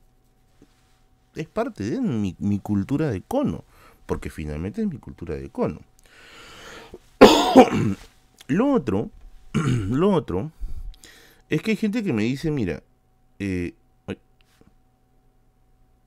es 1.35 1.47
parte 1.47 1.85
de 1.85 2.01
mi, 2.01 2.35
mi 2.39 2.59
cultura 2.59 3.11
de 3.11 3.21
cono, 3.21 3.65
porque 4.07 4.31
finalmente 4.31 4.81
es 4.81 4.89
mi 4.89 4.97
cultura 4.97 5.35
de 5.35 5.51
cono. 5.51 5.81
lo 8.49 8.73
otro, 8.73 9.11
lo 9.53 10.11
otro, 10.11 10.51
es 11.51 11.63
que 11.63 11.73
hay 11.73 11.77
gente 11.77 12.03
que 12.03 12.13
me 12.13 12.23
dice, 12.23 12.51
mira, 12.51 12.83
eh, 13.39 13.75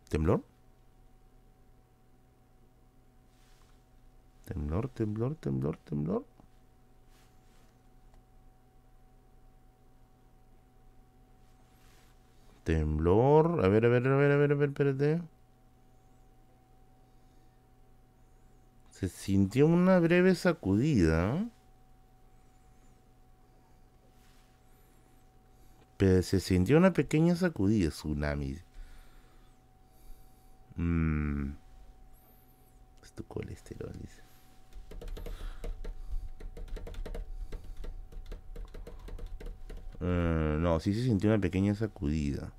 ¿temblor? 0.10 0.44
Temblor, 4.46 4.88
temblor, 4.90 5.36
temblor, 5.36 5.78
temblor. 5.78 6.24
Temblor. 12.64 13.64
A 13.66 13.68
ver, 13.68 13.86
a 13.86 13.90
ver, 13.90 14.08
a 14.08 14.16
ver, 14.16 14.32
a 14.32 14.38
ver, 14.38 14.52
a 14.52 14.56
ver, 14.56 14.70
espérate. 14.70 15.22
Se 18.92 19.10
sintió 19.10 19.68
una 19.68 20.00
breve 20.00 20.36
sacudida. 20.36 21.46
Pero 25.98 26.22
se 26.24 26.40
sintió 26.40 26.78
una 26.78 26.94
pequeña 26.94 27.36
sacudida, 27.36 27.90
tsunami. 27.90 28.58
Mmm. 30.76 31.52
Es 33.04 33.14
colesterol. 33.28 33.94
Eh, 40.02 40.58
no, 40.60 40.80
sí 40.80 40.94
se 40.94 41.04
sintió 41.04 41.30
una 41.30 41.40
pequeña 41.40 41.76
sacudida. 41.76 42.52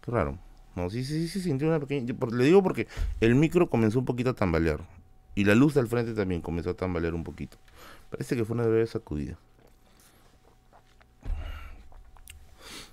Qué 0.00 0.10
raro. 0.10 0.38
No, 0.74 0.88
sí, 0.88 1.04
sí, 1.04 1.20
sí 1.20 1.28
se 1.28 1.40
sintió 1.40 1.68
una 1.68 1.80
pequeña... 1.80 2.14
Le 2.32 2.44
digo 2.44 2.62
porque 2.62 2.88
el 3.20 3.34
micro 3.34 3.68
comenzó 3.68 3.98
un 3.98 4.06
poquito 4.06 4.30
a 4.30 4.34
tambalear. 4.34 4.88
Y 5.34 5.44
la 5.44 5.54
luz 5.54 5.74
del 5.74 5.86
frente 5.86 6.14
también 6.14 6.40
comenzó 6.40 6.70
a 6.70 6.74
tambalear 6.74 7.14
un 7.14 7.24
poquito. 7.24 7.58
Parece 8.10 8.36
que 8.36 8.44
fue 8.44 8.54
una 8.54 8.66
breve 8.66 8.86
sacudida. 8.86 9.38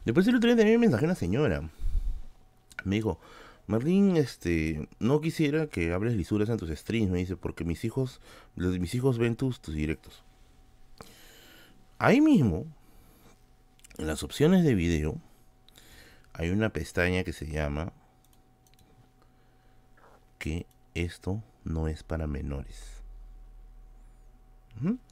Después 0.05 0.27
el 0.27 0.35
otro 0.35 0.47
día 0.47 0.57
también 0.57 0.79
me 0.79 0.87
mensajé 0.87 1.05
a 1.05 1.09
una 1.09 1.15
señora. 1.15 1.69
Me 2.83 2.95
dijo, 2.95 3.19
Marlene, 3.67 4.19
este, 4.19 4.87
no 4.99 5.21
quisiera 5.21 5.67
que 5.67 5.93
hables 5.93 6.15
lisuras 6.15 6.49
en 6.49 6.57
tus 6.57 6.69
streams, 6.71 7.11
me 7.11 7.19
dice, 7.19 7.35
porque 7.35 7.63
mis 7.63 7.83
hijos, 7.85 8.19
mis 8.55 8.95
hijos 8.95 9.17
ven 9.17 9.35
tus, 9.35 9.61
tus 9.61 9.75
directos. 9.75 10.23
Ahí 11.99 12.21
mismo, 12.21 12.65
en 13.97 14.07
las 14.07 14.23
opciones 14.23 14.63
de 14.63 14.73
video 14.73 15.17
hay 16.33 16.49
una 16.49 16.69
pestaña 16.69 17.23
que 17.23 17.33
se 17.33 17.47
llama 17.47 17.91
que 20.39 20.65
esto 20.95 21.43
no 21.65 21.87
es 21.89 22.03
para 22.03 22.25
menores. 22.25 23.03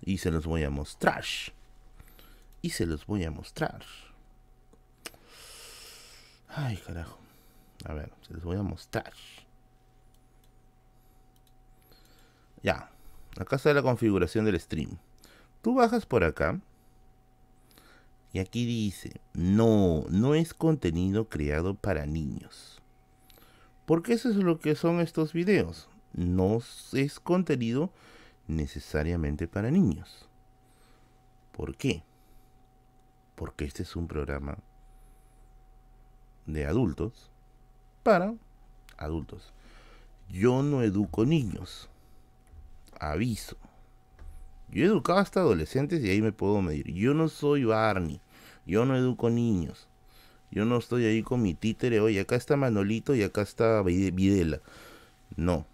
Y 0.01 0.19
se 0.19 0.31
los 0.31 0.45
voy 0.45 0.63
a 0.63 0.69
mostrar. 0.69 1.25
Y 2.61 2.69
se 2.69 2.85
los 2.85 3.05
voy 3.05 3.25
a 3.25 3.31
mostrar. 3.31 3.83
Ay, 6.47 6.77
carajo. 6.77 7.19
A 7.85 7.93
ver, 7.93 8.11
se 8.21 8.33
los 8.33 8.43
voy 8.43 8.57
a 8.57 8.63
mostrar. 8.63 9.13
Ya. 12.63 12.89
Acá 13.39 13.57
está 13.57 13.73
la 13.73 13.83
configuración 13.83 14.45
del 14.45 14.59
stream. 14.59 14.97
Tú 15.61 15.75
bajas 15.75 16.05
por 16.05 16.23
acá 16.23 16.59
y 18.33 18.39
aquí 18.39 18.65
dice, 18.65 19.21
no, 19.33 20.05
no 20.09 20.35
es 20.35 20.53
contenido 20.53 21.29
creado 21.29 21.75
para 21.75 22.05
niños. 22.05 22.81
Porque 23.85 24.13
eso 24.13 24.29
es 24.29 24.35
lo 24.35 24.59
que 24.59 24.75
son 24.75 24.99
estos 24.99 25.33
videos. 25.33 25.89
No 26.13 26.59
es 26.93 27.19
contenido 27.19 27.91
necesariamente 28.47 29.47
para 29.47 29.71
niños. 29.71 30.27
¿Por 31.51 31.75
qué? 31.75 32.03
Porque 33.35 33.65
este 33.65 33.83
es 33.83 33.95
un 33.95 34.07
programa 34.07 34.57
de 36.47 36.65
adultos 36.65 37.29
para 38.03 38.33
adultos. 38.97 39.53
Yo 40.29 40.63
no 40.63 40.81
educo 40.81 41.25
niños. 41.25 41.89
Aviso. 42.99 43.57
Yo 44.69 44.83
he 44.83 44.87
educado 44.87 45.19
hasta 45.19 45.39
adolescentes 45.39 46.03
y 46.03 46.09
ahí 46.09 46.21
me 46.21 46.31
puedo 46.31 46.61
medir. 46.61 46.91
Yo 46.93 47.13
no 47.13 47.29
soy 47.29 47.63
Barney. 47.63 48.19
Yo 48.65 48.85
no 48.85 48.97
educo 48.97 49.29
niños. 49.29 49.87
Yo 50.51 50.65
no 50.65 50.77
estoy 50.77 51.05
ahí 51.05 51.21
con 51.23 51.41
mi 51.41 51.53
títere. 51.53 51.99
Oye, 51.99 52.19
acá 52.19 52.35
está 52.35 52.57
Manolito 52.57 53.15
y 53.15 53.23
acá 53.23 53.41
está 53.41 53.81
Videla. 53.83 54.61
No. 55.35 55.65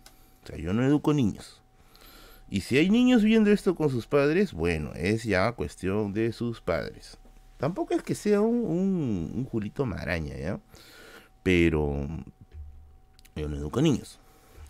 O 0.44 0.48
sea, 0.48 0.58
yo 0.58 0.74
no 0.74 0.84
educo 0.84 1.13
niños. 1.13 1.62
Y 2.50 2.62
si 2.62 2.77
hay 2.77 2.89
niños 2.89 3.24
viendo 3.24 3.50
esto 3.50 3.74
con 3.74 3.89
sus 3.89 4.06
padres, 4.06 4.53
bueno, 4.53 4.92
es 4.94 5.24
ya 5.24 5.51
cuestión 5.53 6.13
de 6.13 6.32
sus 6.34 6.62
padres. 6.62 7.18
Tampoco 7.57 7.93
es 7.93 8.03
que 8.03 8.15
sea 8.15 8.41
un, 8.41 8.65
un, 9.36 9.45
Julito 9.45 9.86
Maraña, 9.86 10.36
¿ya? 10.36 10.60
Pero 11.43 12.07
yo 13.36 13.48
no 13.48 13.55
educo 13.55 13.81
niños. 13.81 14.19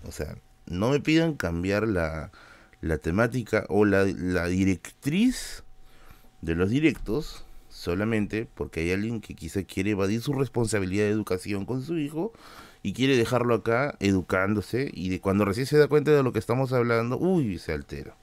O 0.07 0.11
sea, 0.11 0.35
no 0.65 0.89
me 0.89 0.99
pidan 0.99 1.35
cambiar 1.35 1.87
la, 1.87 2.31
la 2.83 2.97
temática 2.97 3.65
o 3.69 3.85
la, 3.85 4.03
directriz 4.03 5.63
de 6.41 6.53
los 6.53 6.69
directos 6.69 7.45
solamente 7.69 8.45
porque 8.53 8.81
hay 8.81 8.91
alguien 8.91 9.21
que 9.21 9.35
quizá 9.35 9.63
quiere 9.63 9.91
evadir 9.91 10.21
su 10.21 10.33
responsabilidad 10.33 11.05
de 11.05 11.11
educación 11.11 11.65
con 11.65 11.81
su 11.81 11.97
hijo 11.97 12.33
y 12.81 12.91
quiere 12.91 13.15
dejarlo 13.15 13.55
acá 13.55 13.95
educándose 14.01 14.91
y 14.93 15.07
de 15.07 15.21
cuando 15.21 15.45
recién 15.45 15.65
se 15.65 15.77
da 15.77 15.87
cuenta 15.87 16.11
de 16.11 16.23
lo 16.23 16.33
que 16.33 16.39
estamos 16.39 16.73
hablando, 16.73 17.17
uy, 17.17 17.57
se 17.57 17.71
altera. 17.71 18.17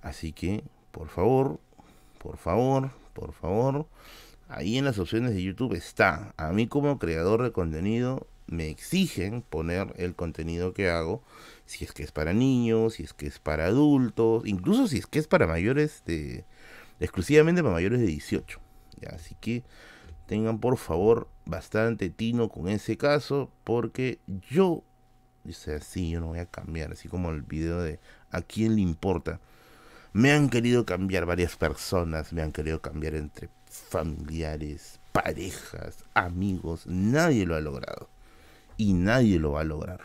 Así 0.00 0.32
que, 0.32 0.64
por 0.90 1.08
favor, 1.08 1.60
por 2.18 2.38
favor, 2.38 2.90
por 3.18 3.32
favor, 3.32 3.86
ahí 4.48 4.78
en 4.78 4.84
las 4.84 4.98
opciones 4.98 5.34
de 5.34 5.42
YouTube 5.42 5.74
está. 5.74 6.34
A 6.36 6.52
mí 6.52 6.68
como 6.68 6.98
creador 6.98 7.42
de 7.42 7.52
contenido 7.52 8.26
me 8.46 8.68
exigen 8.68 9.42
poner 9.42 9.92
el 9.96 10.14
contenido 10.14 10.72
que 10.72 10.88
hago 10.88 11.22
si 11.66 11.84
es 11.84 11.92
que 11.92 12.02
es 12.02 12.12
para 12.12 12.32
niños, 12.32 12.94
si 12.94 13.02
es 13.02 13.12
que 13.12 13.26
es 13.26 13.38
para 13.38 13.66
adultos, 13.66 14.44
incluso 14.46 14.86
si 14.86 14.98
es 14.98 15.06
que 15.06 15.18
es 15.18 15.26
para 15.26 15.46
mayores 15.46 16.02
de 16.06 16.44
exclusivamente 17.00 17.62
para 17.62 17.74
mayores 17.74 18.00
de 18.00 18.06
18. 18.06 18.60
Así 19.12 19.36
que 19.40 19.64
tengan 20.26 20.60
por 20.60 20.76
favor 20.76 21.28
bastante 21.44 22.10
tino 22.10 22.48
con 22.48 22.68
ese 22.68 22.96
caso 22.96 23.50
porque 23.64 24.18
yo 24.50 24.84
dice 25.44 25.74
así, 25.74 26.10
yo 26.10 26.20
no 26.20 26.28
voy 26.28 26.38
a 26.38 26.46
cambiar, 26.46 26.92
así 26.92 27.08
como 27.08 27.30
el 27.30 27.42
video 27.42 27.80
de 27.80 27.98
a 28.30 28.42
quién 28.42 28.76
le 28.76 28.82
importa. 28.82 29.40
Me 30.18 30.32
han 30.32 30.48
querido 30.48 30.84
cambiar 30.84 31.26
varias 31.26 31.54
personas, 31.54 32.32
me 32.32 32.42
han 32.42 32.50
querido 32.50 32.80
cambiar 32.80 33.14
entre 33.14 33.50
familiares, 33.70 34.98
parejas, 35.12 36.04
amigos, 36.12 36.88
nadie 36.88 37.46
lo 37.46 37.54
ha 37.54 37.60
logrado 37.60 38.08
y 38.76 38.94
nadie 38.94 39.38
lo 39.38 39.52
va 39.52 39.60
a 39.60 39.64
lograr. 39.64 40.00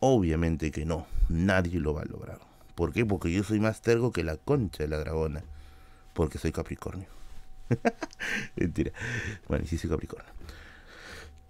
Obviamente 0.00 0.72
que 0.72 0.84
no, 0.84 1.06
nadie 1.28 1.78
lo 1.78 1.94
va 1.94 2.02
a 2.02 2.06
lograr. 2.06 2.40
¿Por 2.74 2.92
qué? 2.92 3.06
Porque 3.06 3.30
yo 3.30 3.44
soy 3.44 3.60
más 3.60 3.80
tergo 3.80 4.10
que 4.10 4.24
la 4.24 4.36
concha 4.36 4.82
de 4.82 4.88
la 4.88 4.98
dragona. 4.98 5.44
Porque 6.12 6.38
soy 6.38 6.50
Capricornio. 6.50 7.06
Mentira. 8.56 8.90
Bueno, 9.46 9.66
sí 9.68 9.78
soy 9.78 9.88
Capricornio. 9.88 10.32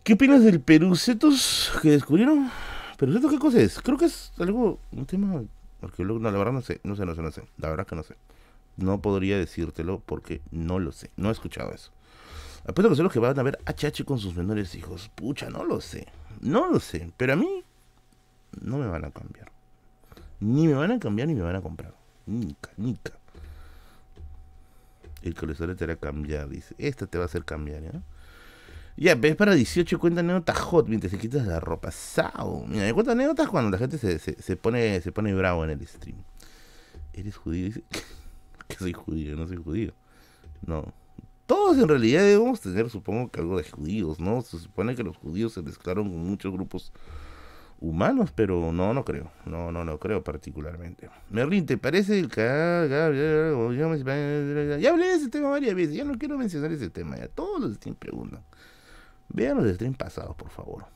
¿Qué 0.05 0.13
opinas 0.13 0.45
del 0.45 0.61
Perucetos 0.61 1.73
que 1.81 1.93
descubrieron? 1.93 2.51
¿Perucetos 2.99 3.31
qué 3.31 3.39
cosa 3.39 3.61
es? 3.61 3.81
Creo 3.81 3.97
que 3.97 4.05
es 4.05 4.31
algo, 4.39 4.79
un 4.93 5.07
tema 5.07 5.43
arqueológico. 5.83 6.23
No, 6.23 6.31
la 6.31 6.39
verdad 6.39 6.53
no 6.53 6.63
sé, 6.63 6.81
no 6.85 6.97
sé, 6.97 7.07
no 7.07 7.15
sé, 7.15 7.23
no 7.23 7.31
sé. 7.31 7.43
La 7.59 7.69
verdad 7.71 7.87
que 7.87 7.97
no 7.97 8.03
sé. 8.03 8.17
No 8.77 9.01
podría 9.01 9.39
decírtelo 9.39 10.01
porque 10.05 10.41
no 10.51 10.79
lo 10.79 10.93
sé. 10.93 11.11
No 11.17 11.29
he 11.29 11.33
escuchado 11.33 11.73
eso. 11.73 11.91
Apuesto 12.67 12.91
que 12.91 12.97
son 12.97 13.05
los 13.05 13.13
que 13.13 13.19
van 13.19 13.39
a 13.39 13.43
ver 13.43 13.59
HH 13.67 14.05
con 14.05 14.19
sus 14.19 14.37
menores 14.37 14.75
hijos. 14.75 15.11
Pucha, 15.15 15.51
no 15.51 15.65
lo 15.65 15.81
sé. 15.81 16.07
No 16.41 16.71
lo 16.71 16.81
sé. 16.81 17.11
Pero 17.17 17.33
a 17.33 17.37
mí 17.37 17.65
no 18.61 18.79
me 18.79 18.87
van 18.87 19.05
a 19.05 19.11
cambiar. 19.11 19.51
Ni 20.41 20.67
me 20.67 20.75
van 20.75 20.93
a 20.93 20.99
cambiar 20.99 21.29
ni 21.29 21.35
me 21.35 21.43
van 21.43 21.57
a 21.57 21.63
comprar. 21.63 21.95
Nica, 22.27 22.71
nica. 22.77 23.13
El 25.23 25.35
colesterol 25.35 25.77
te 25.77 25.85
hará 25.85 25.97
cambiar, 25.97 26.49
dice. 26.49 26.75
Esta 26.79 27.07
te 27.07 27.19
va 27.19 27.25
a 27.25 27.27
hacer 27.27 27.45
cambiar, 27.45 27.83
¿ya? 27.83 28.03
Ya, 29.01 29.15
ves 29.15 29.37
para 29.37 29.55
18 29.55 29.97
cuenta 30.01 30.21
anécdotas 30.21 30.59
hot 30.59 30.89
mientras 30.89 31.13
se 31.13 31.19
quitas 31.19 31.47
la 31.47 31.61
ropa. 31.61 31.93
Sao. 31.93 32.65
Mira, 32.67 32.85
me 32.85 32.93
cuenta 32.93 33.13
anécdotas 33.13 33.49
cuando 33.49 33.71
la 33.71 33.79
gente 33.79 33.97
se, 33.97 34.19
se, 34.19 34.43
se, 34.43 34.57
pone, 34.57 35.01
se 35.01 35.13
pone 35.13 35.33
bravo 35.35 35.63
en 35.63 35.71
el 35.71 35.87
stream. 35.87 36.17
¿Eres 37.13 37.37
judío? 37.37 37.67
Dice 37.67 37.85
que 38.69 38.77
soy 38.77 38.93
judío, 38.93 39.37
no 39.37 39.47
soy 39.47 39.59
judío. 39.59 39.93
No. 40.67 40.93
Todos 41.47 41.79
en 41.79 41.87
realidad 41.87 42.23
debemos 42.23 42.61
tener, 42.61 42.91
supongo 42.91 43.31
que 43.31 43.41
algo 43.41 43.57
de 43.57 43.71
judíos, 43.71 44.19
¿no? 44.19 44.43
Se 44.43 44.59
supone 44.59 44.97
que 44.97 45.05
los 45.05 45.17
judíos 45.17 45.53
se 45.53 45.63
mezclaron 45.63 46.11
con 46.11 46.19
muchos 46.19 46.53
grupos 46.53 46.93
humanos, 47.81 48.33
pero 48.35 48.73
no, 48.73 48.93
no 48.95 49.05
creo. 49.05 49.31
No, 49.47 49.71
no, 49.71 49.85
no 49.85 49.99
creo 50.01 50.25
particularmente. 50.25 51.09
Merlin, 51.31 51.67
¿te 51.67 51.79
parece 51.79 52.19
el 52.19 52.29
Ya 52.29 52.83
hablé 54.91 55.07
de 55.07 55.15
ese 55.15 55.29
tema 55.29 55.51
varias 55.51 55.77
veces, 55.77 55.95
ya 55.95 56.05
no 56.05 56.19
quiero 56.19 56.37
mencionar 56.37 56.73
ese 56.73 56.91
tema, 56.91 57.17
ya 57.17 57.29
todos 57.29 57.61
los 57.61 57.75
streams 57.77 57.99
preguntan. 57.99 58.43
Vean 59.29 59.59
los 59.59 59.75
streams 59.75 59.97
pasados, 59.97 60.35
por 60.37 60.51
favor. 60.51 60.87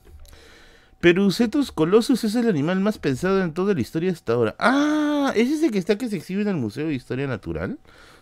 Perucetus 0.99 1.71
Colossus 1.71 2.23
es 2.23 2.35
el 2.35 2.47
animal 2.47 2.79
más 2.79 2.97
pensado 2.97 3.43
en 3.43 3.53
toda 3.53 3.73
la 3.73 3.81
historia 3.81 4.11
hasta 4.11 4.33
ahora. 4.33 4.55
Ah, 4.57 5.33
¿es 5.35 5.51
ese 5.51 5.69
que 5.69 5.77
está 5.77 5.97
que 5.97 6.07
se 6.07 6.15
exhibe 6.15 6.43
en 6.43 6.47
el 6.47 6.55
Museo 6.55 6.87
de 6.87 6.93
Historia 6.93 7.27
Natural? 7.27 7.77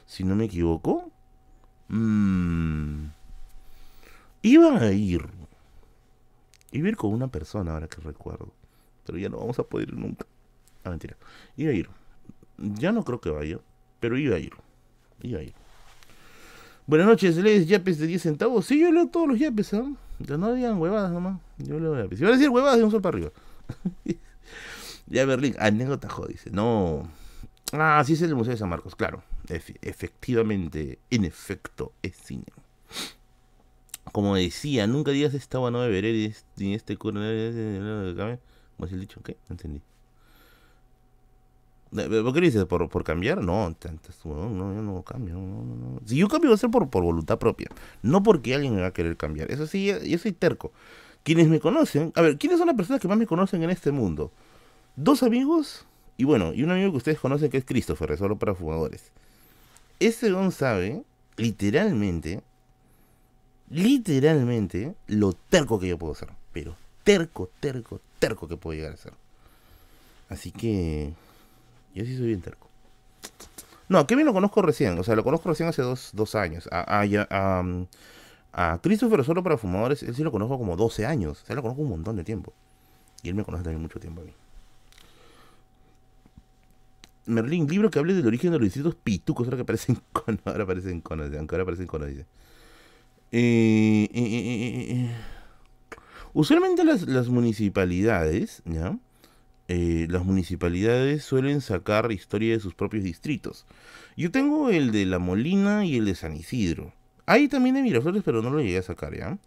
Si 0.07 0.23
no 0.23 0.35
me 0.35 0.45
equivoco. 0.45 1.11
Mmm. 1.89 3.09
Iba 4.41 4.79
a 4.79 4.91
ir. 4.91 5.27
Iba 6.71 6.87
a 6.87 6.89
ir 6.89 6.97
con 6.97 7.13
una 7.13 7.27
persona 7.27 7.73
ahora 7.73 7.87
que 7.87 8.01
recuerdo. 8.01 8.51
Pero 9.05 9.19
ya 9.19 9.29
no 9.29 9.37
vamos 9.37 9.59
a 9.59 9.63
poder 9.63 9.89
ir 9.89 9.97
nunca. 9.97 10.25
Ah, 10.83 10.89
mentira. 10.89 11.15
Iba 11.57 11.71
a 11.71 11.75
ir. 11.75 11.89
Ya 12.57 12.91
no 12.91 13.03
creo 13.03 13.21
que 13.21 13.29
vaya. 13.29 13.59
Pero 13.99 14.17
iba 14.17 14.37
a 14.37 14.39
ir. 14.39 14.53
Iba 15.21 15.39
a 15.39 15.43
ir. 15.43 15.53
Buenas 16.91 17.07
noches, 17.07 17.37
¿lees 17.37 17.67
yapes 17.69 17.99
de 17.99 18.05
10 18.05 18.21
centavos? 18.21 18.65
Sí, 18.65 18.77
yo 18.77 18.91
leo 18.91 19.07
todos 19.07 19.25
los 19.25 19.39
yapes, 19.39 19.71
¿eh? 19.71 19.81
Ya 20.19 20.35
no 20.35 20.51
digan 20.53 20.77
huevadas 20.77 21.09
nomás. 21.09 21.39
Yo 21.57 21.79
leo 21.79 21.95
yapes. 21.95 22.19
Si 22.19 22.25
van 22.25 22.33
a 22.33 22.35
decir 22.35 22.49
huevadas, 22.49 22.79
de 22.79 22.83
un 22.83 22.91
sol 22.91 23.01
para 23.01 23.15
arriba. 23.15 23.31
ya 25.07 25.23
Berlín, 25.23 25.55
anécdota 25.57 26.09
dice. 26.27 26.51
No. 26.51 27.09
Ah, 27.71 28.03
sí 28.05 28.11
es 28.11 28.21
el 28.23 28.35
Museo 28.35 28.51
de 28.51 28.57
San 28.57 28.67
Marcos, 28.67 28.97
claro. 28.97 29.23
efectivamente, 29.47 30.99
en 31.09 31.23
efecto, 31.23 31.93
es 32.01 32.17
cine. 32.17 32.43
Como 34.11 34.35
decía, 34.35 34.85
nunca 34.85 35.11
digas 35.11 35.33
esta 35.33 35.59
no 35.59 35.79
beberé 35.79 36.35
ni 36.57 36.73
este 36.73 36.97
¿Cómo 36.97 37.21
es 37.21 38.91
el 38.91 38.99
dicho? 38.99 39.21
¿Qué? 39.23 39.37
No 39.47 39.53
entendí. 39.53 39.81
¿Por 41.91 42.33
qué 42.33 42.41
dices? 42.41 42.65
¿Por, 42.65 42.87
por 42.89 43.03
cambiar? 43.03 43.43
No, 43.43 43.69
no, 43.69 44.49
no, 44.49 44.73
yo 44.73 44.81
no 44.81 45.03
cambio. 45.03 45.35
No, 45.35 45.41
no, 45.41 46.01
Si 46.05 46.15
yo 46.15 46.27
cambio 46.27 46.49
va 46.51 46.55
a 46.55 46.57
ser 46.57 46.71
por, 46.71 46.89
por 46.89 47.03
voluntad 47.03 47.37
propia. 47.37 47.69
No 48.01 48.23
porque 48.23 48.55
alguien 48.55 48.75
me 48.75 48.81
va 48.81 48.87
a 48.87 48.93
querer 48.93 49.17
cambiar. 49.17 49.51
Eso 49.51 49.67
sí, 49.67 49.91
yo 50.05 50.17
soy 50.17 50.31
terco. 50.31 50.71
Quienes 51.23 51.49
me 51.49 51.59
conocen, 51.59 52.13
a 52.15 52.21
ver, 52.21 52.37
¿quiénes 52.37 52.57
son 52.57 52.67
las 52.67 52.75
personas 52.75 53.01
que 53.01 53.07
más 53.07 53.17
me 53.17 53.27
conocen 53.27 53.61
en 53.63 53.69
este 53.69 53.91
mundo? 53.91 54.31
Dos 54.95 55.21
amigos 55.21 55.85
y 56.17 56.23
bueno, 56.23 56.53
y 56.53 56.61
un 56.61 56.71
amigo 56.71 56.91
que 56.91 56.97
ustedes 56.97 57.19
conocen 57.19 57.49
que 57.49 57.57
es 57.57 57.65
Christopher, 57.65 58.15
solo 58.15 58.37
para 58.37 58.53
fumadores. 58.53 59.11
Ese 59.99 60.29
don 60.29 60.51
sabe, 60.51 61.03
literalmente, 61.35 62.41
literalmente, 63.69 64.93
lo 65.07 65.33
terco 65.33 65.79
que 65.79 65.87
yo 65.87 65.97
puedo 65.97 66.13
ser. 66.13 66.29
Pero 66.53 66.75
terco, 67.03 67.49
terco, 67.59 68.01
terco 68.19 68.47
que 68.47 68.55
puedo 68.55 68.75
llegar 68.75 68.93
a 68.93 68.97
ser. 68.97 69.13
Así 70.29 70.51
que 70.51 71.13
yo 71.93 72.05
sí 72.05 72.17
soy 72.17 72.27
bien 72.27 72.41
terco. 72.41 72.69
No, 73.89 73.99
a 73.99 74.07
Kevin 74.07 74.25
lo 74.25 74.33
conozco 74.33 74.61
recién, 74.61 74.97
o 74.97 75.03
sea, 75.03 75.15
lo 75.15 75.23
conozco 75.23 75.49
recién 75.49 75.67
hace 75.67 75.81
dos, 75.81 76.11
dos 76.13 76.35
años. 76.35 76.69
A, 76.71 77.01
a, 77.01 77.63
a, 78.53 78.79
Christopher 78.81 79.23
solo 79.25 79.43
para 79.43 79.57
fumadores, 79.57 80.01
él 80.03 80.15
sí 80.15 80.23
lo 80.23 80.31
conozco 80.31 80.57
como 80.57 80.77
12 80.77 81.05
años. 81.05 81.41
O 81.43 81.45
sea, 81.45 81.55
lo 81.55 81.61
conozco 81.61 81.81
un 81.81 81.89
montón 81.89 82.15
de 82.15 82.23
tiempo. 82.23 82.53
Y 83.21 83.29
él 83.29 83.35
me 83.35 83.43
conoce 83.43 83.63
también 83.63 83.81
mucho 83.81 83.99
tiempo 83.99 84.21
a 84.21 84.23
mí. 84.23 84.33
Merlín, 87.25 87.67
libro 87.67 87.91
que 87.91 87.99
hable 87.99 88.13
del 88.13 88.25
origen 88.25 88.51
de 88.51 88.57
los 88.57 88.65
distritos 88.65 88.95
pitucos, 88.95 89.45
ahora 89.45 89.57
que 89.57 89.63
aparecen 89.63 89.97
cono, 90.13 90.39
ahora 90.45 90.63
aparecen 90.63 91.01
cono, 91.01 91.23
ahora 91.23 91.63
aparecen 91.63 91.87
cono, 91.87 92.05
dice. 92.05 92.25
Eh, 93.33 94.09
eh, 94.13 94.87
eh, 94.89 95.11
Usualmente 96.33 96.83
las, 96.85 97.03
las 97.07 97.27
municipalidades, 97.27 98.61
¿ya? 98.65 98.97
Eh, 99.73 100.05
las 100.09 100.25
municipalidades 100.25 101.23
suelen 101.23 101.61
sacar 101.61 102.11
historia 102.11 102.51
de 102.51 102.59
sus 102.59 102.75
propios 102.75 103.05
distritos. 103.05 103.65
Yo 104.17 104.29
tengo 104.29 104.69
el 104.69 104.91
de 104.91 105.05
La 105.05 105.17
Molina 105.17 105.85
y 105.85 105.95
el 105.95 106.03
de 106.03 106.15
San 106.15 106.35
Isidro. 106.35 106.91
Hay 107.25 107.47
también 107.47 107.75
de 107.75 107.81
Miraflores, 107.81 108.21
pero 108.21 108.41
no 108.41 108.49
lo 108.49 108.59
llegué 108.59 108.79
a 108.79 108.83
sacar, 108.83 109.15
¿ya? 109.15 109.37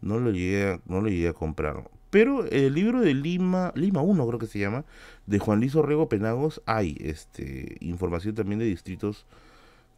No 0.00 0.18
lo 0.18 0.32
llegué 0.32 0.66
a, 0.66 0.80
no 0.86 1.00
lo 1.00 1.08
llegué 1.08 1.28
a 1.28 1.32
comprar. 1.32 1.88
Pero 2.10 2.44
el 2.46 2.74
libro 2.74 3.02
de 3.02 3.14
Lima, 3.14 3.72
Lima 3.76 4.02
1 4.02 4.26
creo 4.26 4.40
que 4.40 4.48
se 4.48 4.58
llama, 4.58 4.84
de 5.26 5.38
Juan 5.38 5.60
Luis 5.60 5.76
Orrego 5.76 6.08
Penagos, 6.08 6.60
hay 6.66 6.96
este, 6.98 7.76
información 7.78 8.34
también 8.34 8.58
de 8.58 8.64
distritos 8.64 9.26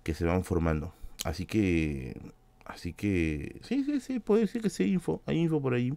que 0.02 0.12
se 0.12 0.26
van 0.26 0.44
formando. 0.44 0.92
Así 1.24 1.46
que, 1.46 2.20
así 2.66 2.92
que, 2.92 3.56
sí, 3.62 3.82
sí, 3.84 4.00
sí, 4.00 4.18
puede 4.20 4.42
decir 4.42 4.60
que 4.60 4.68
sí 4.68 4.82
hay 4.82 4.92
info, 4.92 5.22
hay 5.24 5.38
info 5.38 5.62
por 5.62 5.72
ahí. 5.72 5.94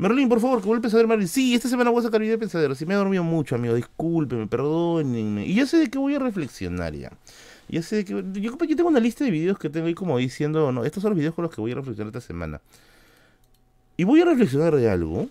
Merlin, 0.00 0.30
por 0.30 0.40
favor, 0.40 0.62
que 0.62 0.66
vuelves 0.66 0.94
a 0.94 0.96
ver 0.96 1.06
Merlin. 1.06 1.28
Sí, 1.28 1.54
esta 1.54 1.68
semana 1.68 1.90
voy 1.90 2.00
a 2.00 2.04
sacar 2.04 2.22
video 2.22 2.32
de 2.32 2.38
pensadero. 2.38 2.74
Si 2.74 2.86
me 2.86 2.94
he 2.94 2.96
dormido 2.96 3.22
mucho, 3.22 3.54
amigo, 3.54 3.74
discúlpeme, 3.74 4.46
perdónenme. 4.46 5.46
Y 5.46 5.56
ya 5.56 5.66
sé 5.66 5.76
de 5.76 5.90
qué 5.90 5.98
voy 5.98 6.14
a 6.14 6.18
reflexionar 6.18 6.94
ya. 6.94 7.12
Ya 7.68 7.82
sé 7.82 7.96
de 7.96 8.04
qué. 8.06 8.12
Yo, 8.14 8.56
yo 8.56 8.76
tengo 8.76 8.88
una 8.88 8.98
lista 8.98 9.24
de 9.24 9.30
videos 9.30 9.58
que 9.58 9.68
tengo 9.68 9.88
ahí 9.88 9.94
como 9.94 10.16
diciendo, 10.16 10.72
no, 10.72 10.86
estos 10.86 11.02
son 11.02 11.10
los 11.10 11.18
videos 11.18 11.34
con 11.34 11.42
los 11.42 11.54
que 11.54 11.60
voy 11.60 11.72
a 11.72 11.74
reflexionar 11.74 12.16
esta 12.16 12.26
semana. 12.26 12.62
Y 13.98 14.04
voy 14.04 14.22
a 14.22 14.24
reflexionar 14.24 14.74
de 14.74 14.88
algo, 14.88 15.28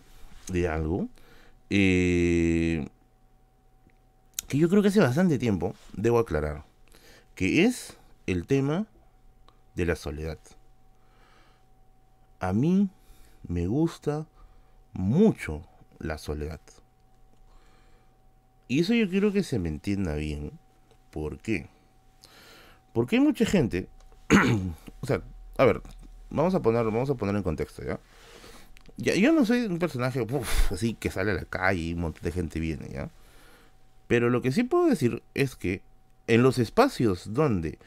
de 0.52 0.68
algo, 0.68 1.08
eh, 1.72 2.88
que 4.48 4.60
yo 4.60 4.70
creo 4.70 4.84
que 4.84 4.90
hace 4.90 5.00
bastante 5.00 5.40
tiempo 5.40 5.74
debo 5.94 6.20
aclarar, 6.20 6.64
que 7.34 7.66
es 7.66 7.98
el 8.28 8.46
tema 8.46 8.86
de 9.74 9.88
la 9.88 9.96
soledad. 9.96 10.38
A 12.40 12.54
mí 12.54 12.88
me 13.48 13.66
gusta 13.66 14.28
mucho 15.00 15.64
la 15.98 16.18
soledad. 16.18 16.60
Y 18.68 18.82
eso 18.82 18.94
yo 18.94 19.10
quiero 19.10 19.32
que 19.32 19.44
se 19.44 19.58
me 19.58 19.70
entienda 19.70 20.16
bien. 20.16 20.52
¿Por 21.10 21.40
qué? 21.40 21.68
Porque 22.94 23.16
hay 23.16 23.22
mucha 23.22 23.46
gente. 23.46 23.88
o 25.02 25.08
sea, 25.08 25.22
a 25.58 25.66
ver, 25.66 25.82
vamos 26.30 26.54
a 26.54 26.62
poner, 26.62 26.84
vamos 26.86 27.10
a 27.10 27.16
poner 27.16 27.36
en 27.36 27.44
contexto, 27.44 27.84
¿ya? 27.84 28.00
ya 28.98 29.16
yo 29.16 29.32
no 29.32 29.46
soy 29.46 29.66
un 29.66 29.80
personaje 29.80 30.26
así 30.70 30.94
que 30.94 31.10
sale 31.10 31.32
a 31.32 31.36
la 31.36 31.46
calle 31.46 31.82
y 31.82 31.94
un 31.94 32.02
montón 32.02 32.24
de 32.24 32.32
gente 32.32 32.60
viene, 32.60 32.90
¿ya? 32.90 33.10
Pero 34.08 34.30
lo 34.30 34.42
que 34.42 34.52
sí 34.52 34.64
puedo 34.64 34.88
decir 34.88 35.24
es 35.34 35.56
que 35.56 35.82
en 36.28 36.44
los 36.44 36.60
espacios 36.60 37.34
donde 37.34 37.80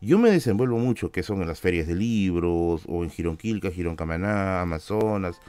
yo 0.00 0.18
me 0.18 0.30
desenvuelvo 0.30 0.78
mucho, 0.78 1.12
que 1.12 1.22
son 1.22 1.42
en 1.42 1.48
las 1.48 1.60
ferias 1.60 1.86
de 1.86 1.94
libros, 1.94 2.82
o 2.88 3.04
en 3.04 3.10
Gironquilca, 3.10 3.70
Gironcamaná, 3.70 4.60
Amazonas, 4.60 5.40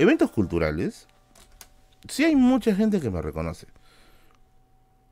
eventos 0.00 0.30
culturales, 0.30 1.06
sí 2.08 2.24
hay 2.24 2.34
mucha 2.34 2.74
gente 2.74 3.00
que 3.00 3.10
me 3.10 3.20
reconoce. 3.20 3.66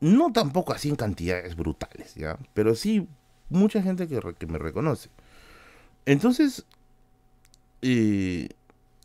No 0.00 0.32
tampoco 0.32 0.72
así 0.72 0.88
en 0.88 0.96
cantidades 0.96 1.56
brutales, 1.56 2.14
¿ya? 2.14 2.38
Pero 2.54 2.74
sí 2.74 3.06
mucha 3.50 3.82
gente 3.82 4.08
que, 4.08 4.46
me 4.46 4.58
reconoce. 4.58 5.10
Entonces, 6.06 6.64
eh, 7.82 8.48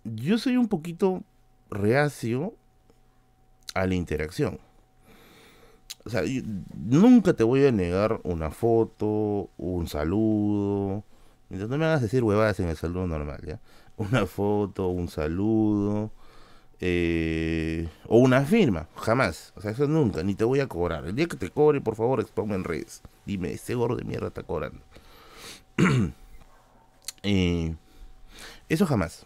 yo 0.05 0.37
soy 0.37 0.55
un 0.55 0.69
poquito 0.69 1.23
reacio 1.69 2.53
a 3.73 3.85
la 3.85 3.95
interacción. 3.95 4.59
O 6.05 6.09
sea, 6.09 6.21
nunca 6.77 7.33
te 7.33 7.43
voy 7.43 7.65
a 7.65 7.71
negar 7.71 8.21
una 8.23 8.51
foto, 8.51 9.49
un 9.57 9.87
saludo. 9.87 11.03
No 11.49 11.77
me 11.77 11.85
hagas 11.85 12.01
decir 12.01 12.23
huevadas 12.23 12.59
en 12.59 12.69
el 12.69 12.77
saludo 12.77 13.07
normal, 13.07 13.41
¿ya? 13.45 13.59
Una 13.97 14.25
foto, 14.25 14.87
un 14.87 15.07
saludo 15.07 16.11
eh, 16.85 17.87
o 18.07 18.17
una 18.17 18.41
firma, 18.41 18.87
jamás. 18.97 19.53
O 19.55 19.61
sea, 19.61 19.71
eso 19.71 19.87
nunca, 19.87 20.21
ni 20.21 20.35
te 20.35 20.43
voy 20.43 20.59
a 20.59 20.67
cobrar. 20.67 21.05
El 21.05 21.15
día 21.15 21.27
que 21.27 21.37
te 21.37 21.49
cobre, 21.49 21.79
por 21.79 21.95
favor, 21.95 22.19
exponme 22.19 22.55
en 22.55 22.65
redes. 22.65 23.01
Dime, 23.25 23.53
ese 23.53 23.73
gorro 23.75 23.95
de 23.95 24.03
mierda 24.03 24.27
está 24.27 24.43
cobrando. 24.43 24.81
Eh, 27.25 27.73
eso 28.67 28.85
jamás. 28.85 29.25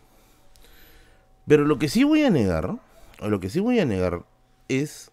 Pero 1.47 1.65
lo 1.65 1.79
que 1.79 1.89
sí 1.89 2.03
voy 2.03 2.21
a 2.21 2.29
negar, 2.29 2.77
o 3.19 3.27
lo 3.27 3.39
que 3.39 3.49
sí 3.49 3.59
voy 3.59 3.79
a 3.79 3.85
negar 3.85 4.23
es, 4.67 5.09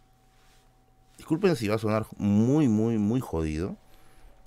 disculpen 1.17 1.57
si 1.57 1.67
va 1.67 1.77
a 1.77 1.79
sonar 1.79 2.05
muy, 2.19 2.69
muy, 2.69 2.99
muy 2.99 3.21
jodido, 3.21 3.79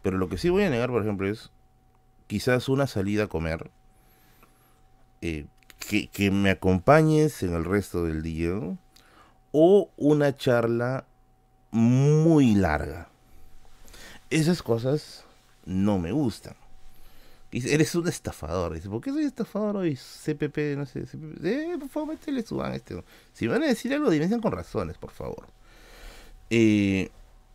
pero 0.03 0.19
lo 0.19 0.29
que 0.29 0.37
sí 0.37 0.49
voy 0.49 0.65
a 0.65 0.69
negar, 0.69 0.91
por 0.91 1.01
ejemplo, 1.01 1.27
es 1.27 1.49
quizás 2.27 2.69
una 2.69 2.85
salida 2.85 3.23
a 3.23 3.27
comer 3.27 3.71
eh, 5.21 5.45
que, 5.79 6.31
me 6.31 6.49
acompañes 6.49 7.43
en 7.43 7.53
el 7.53 7.63
resto 7.63 8.05
del 8.05 8.21
día 8.21 8.59
o 9.51 9.89
una 9.97 10.35
charla 10.35 11.05
muy 11.71 12.55
larga. 12.55 13.09
Esas 14.29 14.61
cosas 14.61 15.23
no 15.65 15.99
me 15.99 16.11
gustan. 16.11 16.55
Dice, 17.51 17.73
eres 17.73 17.95
un 17.95 18.07
estafador. 18.07 18.73
Dice, 18.73 18.89
¿por 18.89 19.01
qué 19.01 19.11
soy 19.11 19.23
estafador 19.23 19.77
hoy? 19.77 19.95
CPP, 19.95 20.75
no 20.75 20.85
sé. 20.85 21.05
CPP. 21.05 21.45
Eh, 21.45 21.77
por 21.79 21.89
favor, 21.89 22.09
métele 22.09 22.43
suban 22.43 22.73
este. 22.73 23.01
Si 23.31 23.47
van 23.47 23.63
a 23.63 23.67
decir 23.67 23.93
algo, 23.93 24.09
dimensión 24.09 24.41
con 24.41 24.51
razones, 24.51 24.97
por 24.97 25.11
favor. 25.11 25.47
Eh, 26.49 27.09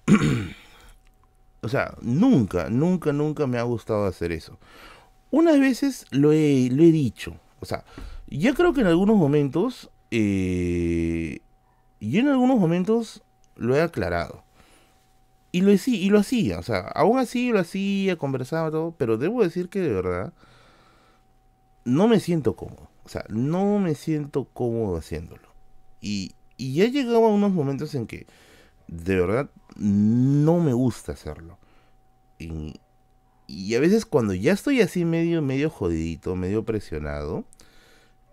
o 1.61 1.69
sea, 1.69 1.95
nunca, 2.01 2.71
nunca, 2.71 3.13
nunca 3.13 3.47
me 3.47 3.59
ha 3.59 3.63
gustado 3.63 4.07
hacer 4.07 4.33
eso. 4.33 4.59
Unas 5.31 5.61
veces 5.61 6.07
lo 6.11 6.33
he, 6.33 6.71
lo 6.71 6.83
he 6.83 6.93
dicho. 6.93 7.37
O 7.63 7.65
sea, 7.65 7.85
yo 8.27 8.55
creo 8.55 8.75
que 8.75 8.81
en 8.81 8.89
algunos 8.89 9.17
momentos, 9.17 9.89
eh, 10.11 11.39
yo 12.01 12.21
en 12.21 12.29
algunos 12.29 12.59
momentos 12.59 13.23
lo 13.55 13.77
he 13.77 13.81
aclarado. 13.81 14.43
Y 15.53 15.61
lo, 15.61 15.71
y 15.71 16.11
lo 16.11 16.19
hacía, 16.19 16.59
o 16.59 16.63
sea, 16.63 16.81
aún 16.81 17.19
así 17.19 17.53
lo 17.53 17.61
hacía, 17.61 18.17
conversaba 18.17 18.71
todo, 18.71 18.95
pero 18.97 19.19
debo 19.19 19.45
decir 19.45 19.69
que 19.69 19.81
de 19.81 19.93
verdad 19.93 20.33
no 21.85 22.09
me 22.09 22.21
siento 22.21 22.57
cómodo. 22.57 22.89
O 23.05 23.09
sea, 23.09 23.25
no 23.29 23.79
me 23.79 23.95
siento 23.95 24.45
cómodo 24.53 24.97
haciéndolo. 24.97 25.49
Y, 26.01 26.33
y 26.57 26.75
ya 26.75 26.87
llegaba 26.87 27.29
unos 27.29 27.53
momentos 27.53 27.95
en 27.95 28.07
que 28.07 28.27
de 28.89 29.17
verdad 29.17 29.51
no 29.77 30.59
me 30.59 30.73
gusta 30.73 31.13
hacerlo. 31.13 31.59
Y 33.47 33.75
a 33.75 33.81
veces 33.81 34.07
cuando 34.07 34.35
ya 34.35 34.53
estoy 34.53 34.81
así 34.81 35.05
medio, 35.05 35.43
medio 35.43 35.71
jodidito, 35.71 36.37
medio 36.37 36.65
presionado, 36.65 37.45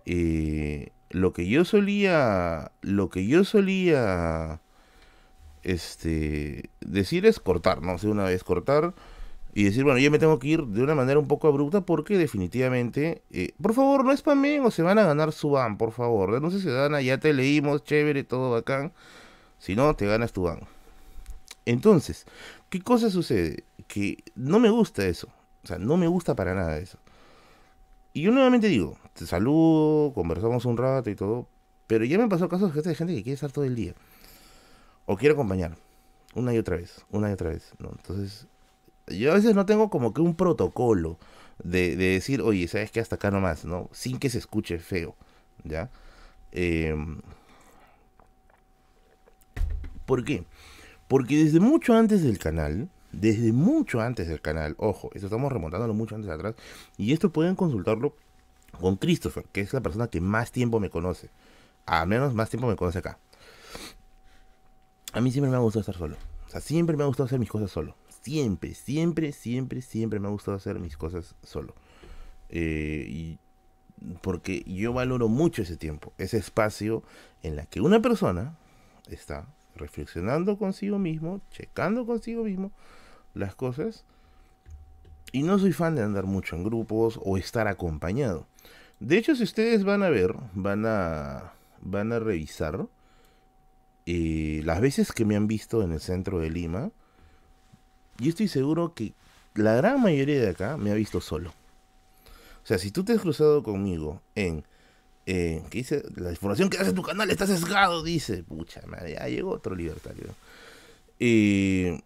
eh, 0.05 0.91
lo 1.09 1.33
que 1.33 1.47
yo 1.47 1.65
solía, 1.65 2.71
lo 2.81 3.09
que 3.09 3.25
yo 3.25 3.43
solía 3.43 4.61
este, 5.63 6.69
decir 6.81 7.25
es 7.25 7.39
cortar, 7.39 7.81
¿no? 7.81 7.95
Una 8.03 8.25
vez 8.25 8.43
cortar 8.43 8.93
y 9.53 9.63
decir, 9.63 9.83
bueno, 9.83 9.99
yo 9.99 10.11
me 10.11 10.19
tengo 10.19 10.37
que 10.39 10.47
ir 10.47 10.65
de 10.65 10.83
una 10.83 10.95
manera 10.95 11.19
un 11.19 11.27
poco 11.27 11.47
abrupta 11.47 11.81
porque 11.81 12.17
definitivamente, 12.17 13.23
eh, 13.31 13.53
por 13.61 13.73
favor, 13.73 14.05
no 14.05 14.15
spamen 14.15 14.63
o 14.63 14.71
se 14.71 14.83
van 14.83 14.99
a 14.99 15.03
ganar 15.03 15.31
su 15.31 15.49
ban, 15.51 15.77
por 15.77 15.91
favor. 15.91 16.31
Denuncia 16.31 16.59
ciudadana, 16.59 17.01
ya 17.01 17.17
te 17.19 17.33
leímos, 17.33 17.83
chévere, 17.83 18.23
todo 18.23 18.51
bacán. 18.51 18.93
Si 19.57 19.75
no, 19.75 19.95
te 19.95 20.05
ganas 20.05 20.31
tu 20.33 20.43
ban. 20.43 20.59
Entonces, 21.65 22.25
¿qué 22.69 22.82
cosa 22.82 23.10
sucede? 23.10 23.63
Que 23.88 24.23
no 24.36 24.60
me 24.60 24.69
gusta 24.69 25.05
eso. 25.05 25.27
O 25.63 25.67
sea, 25.67 25.77
no 25.77 25.97
me 25.97 26.08
gusta 26.08 26.36
para 26.36 26.53
nada 26.53 26.77
eso. 26.77 26.97
Y 28.13 28.23
yo 28.23 28.32
nuevamente 28.32 28.67
digo, 28.67 28.97
te 29.13 29.25
saludo, 29.25 30.13
conversamos 30.13 30.65
un 30.65 30.77
rato 30.77 31.10
y 31.10 31.15
todo, 31.15 31.47
pero 31.88 32.05
ya 32.05 32.17
me 32.17 32.27
pasó 32.27 32.49
casos 32.49 32.73
de 32.73 32.95
gente 32.95 33.13
que 33.15 33.23
quiere 33.23 33.36
estar 33.36 33.51
todo 33.51 33.65
el 33.65 33.75
día 33.75 33.93
o 35.05 35.17
quiero 35.17 35.34
acompañar 35.34 35.75
una 36.36 36.53
y 36.53 36.58
otra 36.58 36.77
vez, 36.77 37.05
una 37.12 37.29
y 37.29 37.34
otra 37.34 37.49
vez. 37.49 37.71
Entonces, 37.79 38.47
yo 39.08 39.32
a 39.32 39.36
veces 39.36 39.55
no 39.55 39.65
tengo 39.65 39.89
como 39.89 40.13
que 40.13 40.21
un 40.21 40.36
protocolo 40.36 41.17
de, 41.63 41.95
decir, 41.95 42.41
oye, 42.41 42.67
¿sabes 42.67 42.91
qué? 42.91 42.99
Hasta 42.99 43.15
acá 43.15 43.32
nomás, 43.32 43.65
¿no? 43.65 43.89
Sin 43.91 44.19
que 44.19 44.29
se 44.29 44.38
escuche 44.38 44.79
feo, 44.79 45.15
¿ya? 45.63 45.89
Em, 46.51 47.21
¿Por 50.05 50.23
qué? 50.23 50.45
Porque 51.09 51.43
desde 51.43 51.59
mucho 51.59 51.93
antes 51.93 52.23
del 52.23 52.39
canal, 52.39 52.87
desde 53.11 53.51
mucho 53.51 53.99
antes 53.99 54.29
del 54.29 54.39
canal, 54.39 54.75
ojo, 54.77 55.09
esto 55.13 55.27
estamos 55.27 55.51
remontándolo 55.51 55.93
mucho 55.93 56.15
antes 56.15 56.29
de 56.29 56.35
atrás, 56.35 56.55
y 56.95 57.11
esto 57.11 57.31
pueden 57.31 57.55
consultarlo 57.55 58.15
con 58.79 58.95
Christopher, 58.95 59.43
que 59.51 59.59
es 59.59 59.73
la 59.73 59.81
persona 59.81 60.07
que 60.07 60.21
más 60.21 60.53
tiempo 60.53 60.79
me 60.79 60.89
conoce, 60.89 61.29
al 61.85 62.07
menos 62.07 62.33
más 62.33 62.49
tiempo 62.49 62.69
me 62.69 62.77
conoce 62.77 62.99
acá 62.99 63.19
a 65.13 65.21
mí 65.21 65.31
siempre 65.31 65.49
me 65.49 65.57
ha 65.57 65.59
gustado 65.59 65.81
estar 65.81 65.95
solo. 65.95 66.17
O 66.47 66.49
sea, 66.49 66.61
siempre 66.61 66.97
me 66.97 67.03
ha 67.03 67.07
gustado 67.07 67.25
hacer 67.25 67.39
mis 67.39 67.49
cosas 67.49 67.71
solo. 67.71 67.95
Siempre, 68.21 68.73
siempre, 68.73 69.31
siempre, 69.31 69.81
siempre 69.81 70.19
me 70.19 70.27
ha 70.27 70.31
gustado 70.31 70.57
hacer 70.57 70.79
mis 70.79 70.97
cosas 70.97 71.35
solo. 71.43 71.73
Eh, 72.49 73.37
porque 74.21 74.63
yo 74.65 74.93
valoro 74.93 75.27
mucho 75.27 75.61
ese 75.61 75.77
tiempo, 75.77 76.13
ese 76.17 76.37
espacio 76.37 77.03
en 77.43 77.55
la 77.55 77.65
que 77.65 77.81
una 77.81 78.01
persona 78.01 78.57
está 79.09 79.47
reflexionando 79.79 80.57
consigo 80.57 80.99
mismo, 80.99 81.41
checando 81.51 82.05
consigo 82.05 82.43
mismo 82.43 82.71
las 83.33 83.55
cosas. 83.55 84.05
Y 85.31 85.43
no 85.43 85.59
soy 85.59 85.73
fan 85.73 85.95
de 85.95 86.03
andar 86.03 86.25
mucho 86.25 86.55
en 86.55 86.63
grupos 86.63 87.19
o 87.23 87.37
estar 87.37 87.67
acompañado. 87.67 88.47
De 88.99 89.17
hecho, 89.17 89.35
si 89.35 89.43
ustedes 89.43 89.83
van 89.83 90.03
a 90.03 90.09
ver, 90.09 90.35
van 90.53 90.85
a, 90.85 91.53
van 91.81 92.11
a 92.11 92.19
revisar 92.19 92.87
eh, 94.05 94.61
las 94.65 94.81
veces 94.81 95.11
que 95.11 95.25
me 95.25 95.35
han 95.35 95.47
visto 95.47 95.83
en 95.83 95.91
el 95.91 95.99
centro 95.99 96.39
de 96.39 96.49
Lima, 96.49 96.91
yo 98.17 98.29
estoy 98.29 98.47
seguro 98.47 98.93
que 98.93 99.13
la 99.53 99.75
gran 99.75 100.01
mayoría 100.01 100.41
de 100.41 100.49
acá 100.49 100.77
me 100.77 100.91
ha 100.91 100.95
visto 100.95 101.21
solo. 101.21 101.51
O 102.63 102.67
sea, 102.69 102.77
si 102.77 102.91
tú 102.91 103.03
te 103.03 103.13
has 103.13 103.21
cruzado 103.21 103.63
conmigo 103.63 104.21
en... 104.35 104.65
Eh, 105.31 105.61
dice, 105.69 106.03
la 106.15 106.31
información 106.31 106.71
que 106.71 106.79
hace 106.79 106.91
tu 106.91 107.03
canal 107.03 107.29
está 107.29 107.45
sesgado, 107.45 108.01
dice. 108.01 108.41
Pucha 108.41 108.81
madre, 108.87 109.13
ya 109.13 109.27
llegó 109.27 109.51
otro 109.51 109.75
libertario. 109.75 110.33
Eh, 111.19 112.01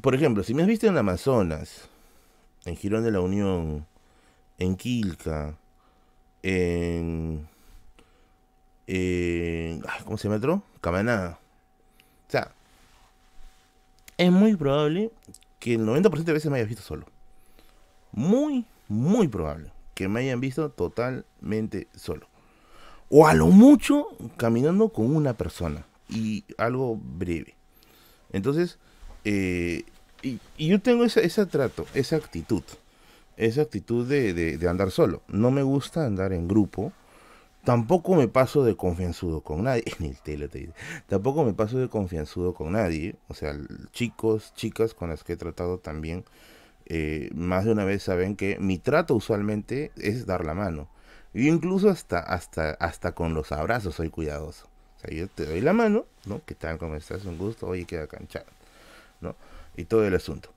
por 0.00 0.14
ejemplo, 0.14 0.44
si 0.44 0.54
me 0.54 0.62
has 0.62 0.68
visto 0.68 0.86
en 0.86 0.96
Amazonas, 0.96 1.88
en 2.66 2.76
Girón 2.76 3.02
de 3.02 3.10
la 3.10 3.18
Unión, 3.18 3.84
en 4.58 4.76
Quilca, 4.76 5.58
en 6.44 7.48
eh, 8.86 9.80
¿cómo 10.04 10.18
se 10.18 10.28
llama 10.28 10.36
otro? 10.36 10.62
Camaná. 10.80 11.36
O 12.28 12.30
sea, 12.30 12.52
es 14.16 14.30
muy 14.30 14.54
probable 14.54 15.10
que 15.58 15.74
el 15.74 15.84
90% 15.84 16.22
de 16.22 16.32
veces 16.32 16.48
me 16.48 16.58
hayas 16.58 16.68
visto 16.68 16.84
solo. 16.84 17.06
Muy, 18.12 18.64
muy 18.86 19.26
probable 19.26 19.72
que 19.94 20.08
me 20.08 20.20
hayan 20.20 20.40
visto 20.40 20.70
totalmente 20.70 21.88
solo. 21.94 22.28
O 23.08 23.26
a 23.26 23.34
lo 23.34 23.48
mucho 23.48 24.08
caminando 24.36 24.88
con 24.90 25.14
una 25.14 25.34
persona. 25.34 25.86
Y 26.08 26.44
algo 26.58 26.96
breve. 26.96 27.54
Entonces, 28.32 28.78
eh, 29.24 29.84
y, 30.22 30.38
yo 30.58 30.80
tengo 30.80 31.04
ese, 31.04 31.24
ese 31.24 31.46
trato, 31.46 31.86
esa 31.94 32.16
actitud. 32.16 32.62
Esa 33.36 33.62
actitud 33.62 34.06
de, 34.06 34.32
de 34.34 34.68
andar 34.68 34.90
solo. 34.90 35.22
No 35.28 35.50
me 35.50 35.62
gusta 35.62 36.06
andar 36.06 36.32
en 36.32 36.48
grupo 36.48 36.92
Tampoco 37.64 38.16
me 38.16 38.26
paso 38.26 38.64
de 38.64 38.76
confianzudo 38.76 39.40
con 39.40 39.64
nadie. 39.64 39.84
En 40.00 40.06
el 40.06 40.16
tele 40.20 40.48
te 40.48 40.58
dice. 40.58 40.72
Tampoco 41.06 41.44
me 41.44 41.52
paso 41.52 41.78
de 41.78 41.88
confianzudo 41.88 42.54
con 42.54 42.72
nadie. 42.72 43.14
O 43.28 43.34
sea, 43.34 43.56
chicos, 43.92 44.52
chicas 44.54 44.94
con 44.94 45.10
las 45.10 45.22
que 45.22 45.34
he 45.34 45.36
tratado 45.36 45.78
también, 45.78 46.24
eh, 46.94 47.30
más 47.34 47.64
de 47.64 47.72
una 47.72 47.84
vez 47.84 48.02
saben 48.02 48.36
que 48.36 48.58
mi 48.58 48.78
trato 48.78 49.14
usualmente 49.14 49.92
es 49.96 50.26
dar 50.26 50.44
la 50.44 50.52
mano. 50.52 50.88
Yo 51.32 51.44
incluso 51.52 51.88
hasta, 51.88 52.18
hasta, 52.18 52.72
hasta 52.72 53.12
con 53.12 53.32
los 53.32 53.52
abrazos 53.52 53.94
soy 53.94 54.10
cuidadoso. 54.10 54.66
O 54.96 55.00
sea, 55.00 55.16
yo 55.16 55.26
te 55.28 55.46
doy 55.46 55.62
la 55.62 55.72
mano, 55.72 56.04
¿no? 56.26 56.42
¿Qué 56.44 56.54
tal? 56.54 56.76
¿Cómo 56.76 56.94
estás? 56.96 57.24
Un 57.24 57.38
gusto. 57.38 57.66
Oye, 57.68 57.86
queda 57.86 58.06
canchado. 58.06 58.46
¿No? 59.22 59.34
Y 59.76 59.84
todo 59.84 60.06
el 60.06 60.14
asunto. 60.14 60.52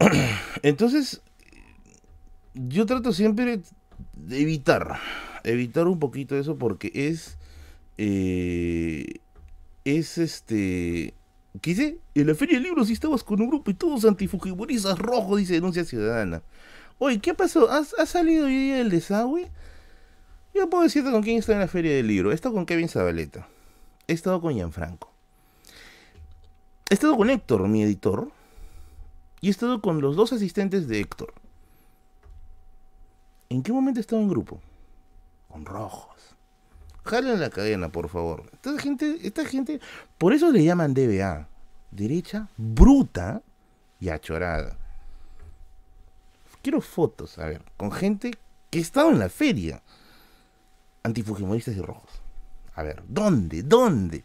Entonces, 0.62 1.22
yo 2.54 2.86
trato 2.86 3.12
siempre 3.12 3.60
de 4.14 4.40
evitar 4.40 4.98
evitar 5.44 5.86
un 5.86 5.98
poquito 5.98 6.36
eso 6.36 6.56
porque 6.56 6.90
es. 6.94 7.36
Eh, 7.96 9.20
es 9.84 10.18
este. 10.18 11.14
¿Qué 11.60 11.70
dice? 11.70 11.98
En 12.14 12.26
la 12.26 12.34
feria 12.34 12.58
de 12.58 12.64
libros 12.64 12.90
estabas 12.90 13.24
con 13.24 13.40
un 13.40 13.48
grupo 13.48 13.70
y 13.70 13.74
todos 13.74 14.04
antifujimoristas 14.04 14.98
rojos, 14.98 15.38
dice 15.38 15.54
denuncia 15.54 15.84
ciudadana. 15.84 16.42
Oye, 16.98 17.20
¿qué 17.20 17.34
pasó? 17.34 17.70
¿Ha, 17.70 17.84
salido 18.06 18.46
hoy 18.46 18.56
día 18.56 18.80
el 18.80 18.90
desagüe? 18.90 19.50
Yo 20.54 20.68
puedo 20.68 20.84
decirte 20.84 21.10
con 21.10 21.22
quién 21.22 21.38
está 21.38 21.52
en 21.52 21.60
la 21.60 21.68
feria 21.68 21.94
del 21.94 22.06
libro. 22.06 22.32
He 22.32 22.34
estado 22.34 22.54
con 22.54 22.66
Kevin 22.66 22.88
Zabaleta. 22.88 23.48
He 24.06 24.12
estado 24.12 24.40
con 24.40 24.54
Gianfranco. 24.54 25.12
He 26.90 26.94
estado 26.94 27.16
con 27.16 27.30
Héctor, 27.30 27.66
mi 27.68 27.82
editor. 27.82 28.30
Y 29.40 29.48
he 29.48 29.50
estado 29.50 29.80
con 29.80 30.00
los 30.00 30.16
dos 30.16 30.32
asistentes 30.32 30.88
de 30.88 31.00
Héctor. 31.00 31.32
¿En 33.48 33.62
qué 33.62 33.72
momento 33.72 34.00
he 34.00 34.02
estado 34.02 34.20
en 34.20 34.28
grupo? 34.28 34.60
con 35.48 35.64
rojos. 35.64 36.17
Jalen 37.08 37.40
la 37.40 37.48
cadena, 37.48 37.88
por 37.88 38.10
favor. 38.10 38.44
Esta 38.52 38.78
gente, 38.78 39.18
esta 39.22 39.46
gente, 39.46 39.80
por 40.18 40.34
eso 40.34 40.52
le 40.52 40.62
llaman 40.62 40.92
DBA. 40.92 41.48
Derecha 41.90 42.48
bruta 42.58 43.42
y 43.98 44.10
achorada. 44.10 44.76
Quiero 46.60 46.82
fotos, 46.82 47.38
a 47.38 47.46
ver, 47.46 47.62
con 47.78 47.90
gente 47.92 48.32
que 48.68 48.78
ha 48.78 48.82
estado 48.82 49.10
en 49.10 49.18
la 49.18 49.30
feria. 49.30 49.82
Antifujimoristas 51.02 51.76
y 51.76 51.80
rojos. 51.80 52.20
A 52.74 52.82
ver, 52.82 53.02
¿dónde? 53.08 53.62
¿Dónde? 53.62 54.22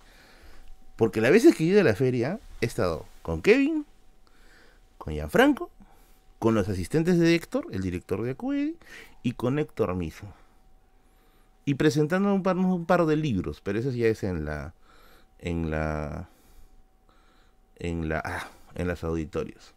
Porque 0.98 1.22
las 1.22 1.32
veces 1.32 1.56
que 1.56 1.63
he 1.63 1.67
ido 1.67 1.80
a 1.80 1.86
la 1.86 1.96
feria 1.96 2.39
he 2.60 2.65
estado 2.65 3.06
con 3.22 3.41
Kevin, 3.41 3.86
con 4.98 5.13
Gianfranco, 5.13 5.72
con 6.38 6.54
los 6.54 6.67
asistentes 6.67 7.17
de 7.17 7.34
Héctor, 7.34 7.67
el 7.72 7.82
director 7.82 8.22
de 8.24 8.32
Acuidi, 8.32 8.78
y 9.22 9.32
con 9.32 9.58
Héctor 9.58 9.96
mismo 9.96 10.34
y 11.65 11.76
presentando 11.76 12.34
un 12.34 12.43
par, 12.43 12.58
un 12.58 12.86
par 12.86 13.06
de 13.06 13.15
libros, 13.15 13.62
pero 13.62 13.80
eso 13.80 13.91
ya 13.91 14.08
es 14.08 14.23
en 14.23 14.45
la 14.45 14.73
en 15.39 15.69
la 15.69 16.30
en 17.78 18.10
la 18.10 18.21
ah, 18.23 18.47
en 18.76 18.88
las 18.88 19.04
auditorios. 19.04 19.73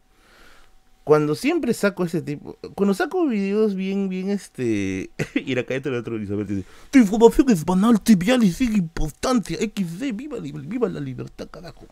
Cuando 1.03 1.35
siempre 1.35 1.73
saco 1.73 2.03
ese 2.03 2.21
tipo, 2.21 2.57
cuando 2.75 2.93
saco 2.93 3.25
videos 3.27 3.75
bien, 3.75 4.09
bien, 4.09 4.29
este, 4.29 5.09
acá 5.57 5.75
dentro 5.75 5.93
de 5.93 5.99
otro 5.99 6.17
Elizabeth 6.17 6.49
dice, 6.49 6.65
tu 6.91 6.99
información 6.99 7.49
es 7.49 7.63
banal, 7.63 8.01
trivial 8.01 8.43
y 8.43 8.51
sin 8.51 8.75
importancia, 8.75 9.57
XD, 9.57 10.13
viva, 10.13 10.39
viva 10.41 10.89
la 10.89 10.99
libertad, 10.99 11.47
carajo. 11.49 11.87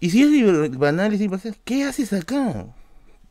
Y 0.00 0.08
si 0.08 0.22
es 0.22 0.78
banal 0.78 1.12
y 1.12 1.18
sin 1.18 1.24
importancia, 1.24 1.60
¿qué 1.66 1.84
haces 1.84 2.14
acá? 2.14 2.66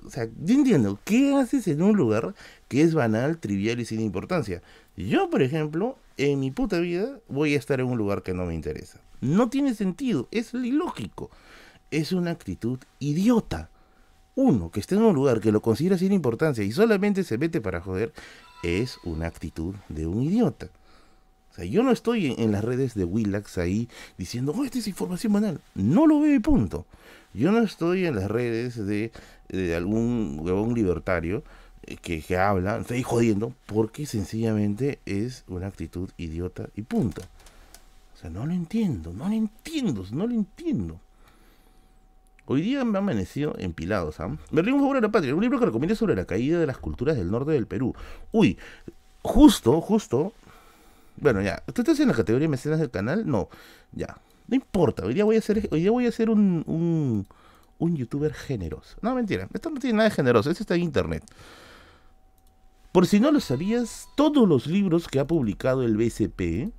O 0.05 0.11
sea, 0.11 0.25
yo 0.25 0.53
entiendo, 0.53 0.99
¿qué 1.03 1.33
haces 1.33 1.67
en 1.67 1.81
un 1.81 1.97
lugar 1.97 2.35
que 2.67 2.83
es 2.83 2.93
banal, 2.93 3.39
trivial 3.39 3.79
y 3.79 3.85
sin 3.85 3.99
importancia? 3.99 4.61
Yo, 4.97 5.29
por 5.29 5.41
ejemplo, 5.41 5.97
en 6.17 6.39
mi 6.39 6.51
puta 6.51 6.79
vida 6.79 7.19
voy 7.27 7.53
a 7.55 7.57
estar 7.57 7.79
en 7.79 7.87
un 7.87 7.97
lugar 7.97 8.23
que 8.23 8.33
no 8.33 8.45
me 8.45 8.55
interesa. 8.55 8.99
No 9.21 9.49
tiene 9.49 9.73
sentido, 9.73 10.27
es 10.31 10.53
ilógico. 10.53 11.29
Es 11.91 12.11
una 12.11 12.31
actitud 12.31 12.79
idiota. 12.99 13.69
Uno 14.35 14.69
que 14.69 14.79
esté 14.79 14.95
en 14.95 15.03
un 15.03 15.15
lugar 15.15 15.39
que 15.39 15.51
lo 15.51 15.61
considera 15.61 15.97
sin 15.97 16.11
importancia 16.11 16.63
y 16.63 16.71
solamente 16.71 17.23
se 17.23 17.37
mete 17.37 17.61
para 17.61 17.81
joder, 17.81 18.13
es 18.63 18.97
una 19.03 19.27
actitud 19.27 19.75
de 19.89 20.07
un 20.07 20.23
idiota. 20.23 20.69
O 21.51 21.55
sea, 21.55 21.65
yo 21.65 21.83
no 21.83 21.91
estoy 21.91 22.35
en, 22.37 22.51
las 22.51 22.65
redes 22.65 22.95
de 22.95 23.05
Willax 23.05 23.57
ahí 23.57 23.87
diciendo, 24.17 24.53
oh, 24.53 24.65
esta 24.65 24.77
es 24.77 24.87
información 24.87 25.31
banal. 25.31 25.61
No 25.73 26.05
lo 26.05 26.19
veo 26.19 26.35
y 26.35 26.39
punto. 26.39 26.85
Yo 27.33 27.51
no 27.51 27.59
estoy 27.59 28.05
en 28.05 28.15
las 28.15 28.29
redes 28.29 28.75
de, 28.85 29.11
algún 29.73 30.37
huevón 30.41 30.73
libertario 30.73 31.43
que, 32.01 32.21
que 32.21 32.37
habla, 32.37 32.77
estoy 32.77 33.03
jodiendo, 33.03 33.53
porque 33.65 34.05
sencillamente 34.05 34.99
es 35.05 35.43
una 35.47 35.67
actitud 35.67 36.09
idiota 36.17 36.69
y 36.75 36.81
punto. 36.81 37.21
O 38.15 38.17
sea, 38.17 38.29
no 38.29 38.45
lo 38.45 38.53
entiendo, 38.53 39.13
no 39.13 39.27
lo 39.27 39.35
entiendo, 39.35 40.05
no 40.11 40.27
lo 40.27 40.33
entiendo. 40.33 40.99
Hoy 42.47 42.61
día 42.61 42.85
me 42.85 42.97
ha 42.97 43.01
amanecido 43.01 43.55
empilado, 43.57 44.11
¿sabes? 44.11 44.37
Berlín, 44.51 44.75
un 44.75 44.81
favor 44.81 44.97
a 44.97 45.01
la 45.01 45.09
patria, 45.09 45.33
un 45.33 45.41
libro 45.41 45.59
que 45.59 45.65
recomienda 45.65 45.95
sobre 45.95 46.15
la 46.15 46.25
caída 46.25 46.59
de 46.59 46.67
las 46.67 46.77
culturas 46.77 47.17
del 47.17 47.31
norte 47.31 47.51
del 47.51 47.65
Perú. 47.65 47.95
Uy, 48.31 48.57
justo, 49.23 49.81
justo. 49.81 50.33
Bueno, 51.17 51.41
ya. 51.41 51.63
¿Tú 51.73 51.81
estás 51.81 51.99
en 51.99 52.09
la 52.09 52.13
categoría 52.13 52.45
de 52.45 52.49
mecenas 52.49 52.79
del 52.79 52.91
canal? 52.91 53.25
No, 53.25 53.49
ya. 53.91 54.17
No 54.47 54.55
importa, 54.55 55.05
hoy 55.05 55.15
día 55.15 55.23
voy 55.23 55.37
a 55.37 55.41
ser, 55.41 55.67
hoy 55.71 55.81
día 55.81 55.89
voy 55.89 56.05
a 56.05 56.11
ser 56.11 56.29
un, 56.29 56.63
un, 56.67 57.25
un 57.79 57.95
youtuber 57.95 58.31
generoso. 58.31 58.95
No, 59.01 59.15
mentira, 59.15 59.47
esto 59.51 59.71
no 59.71 59.79
tiene 59.79 59.97
nada 59.97 60.09
de 60.09 60.15
generoso, 60.15 60.51
esto 60.51 60.61
está 60.61 60.75
en 60.75 60.83
internet. 60.83 61.23
Por 62.95 63.07
si 63.07 63.19
no 63.19 63.29
lo 63.29 63.41
sabías, 63.41 64.07
todos 64.15 64.47
los 64.47 64.67
libros 64.67 65.09
que 65.09 65.19
ha 65.19 65.27
publicado 65.27 65.83
el 65.83 65.97
BCP, 65.97 66.71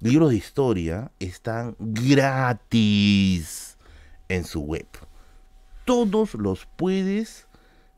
libros 0.00 0.30
de 0.30 0.36
historia, 0.36 1.12
están 1.20 1.76
gratis 1.78 3.76
en 4.30 4.46
su 4.46 4.62
web. 4.62 4.86
Todos 5.84 6.32
los 6.32 6.64
puedes 6.64 7.46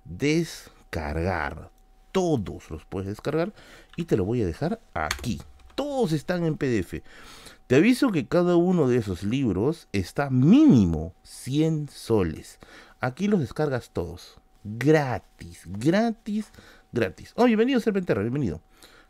descargar. 0.05 1.71
Todos 2.11 2.69
los 2.69 2.85
puedes 2.85 3.07
descargar 3.07 3.53
y 3.95 4.07
te 4.07 4.17
lo 4.17 4.25
voy 4.25 4.43
a 4.43 4.47
dejar 4.47 4.81
aquí. 4.93 5.41
Todos 5.77 6.11
están 6.11 6.43
en 6.43 6.57
PDF. 6.57 6.95
Te 7.69 7.77
aviso 7.77 8.11
que 8.11 8.27
cada 8.27 8.57
uno 8.57 8.89
de 8.89 8.97
esos 8.97 9.23
libros 9.23 9.87
está 9.93 10.31
mínimo 10.31 11.15
100 11.23 11.91
soles. 11.91 12.59
Aquí 12.99 13.29
los 13.29 13.39
descargas 13.39 13.91
todos. 13.91 14.41
Gratis, 14.65 15.61
gratis, 15.67 16.51
gratis. 16.95 17.33
Oh, 17.37 17.45
bienvenido, 17.45 17.81
Serpenterra, 17.81 18.23
bienvenido. 18.23 18.63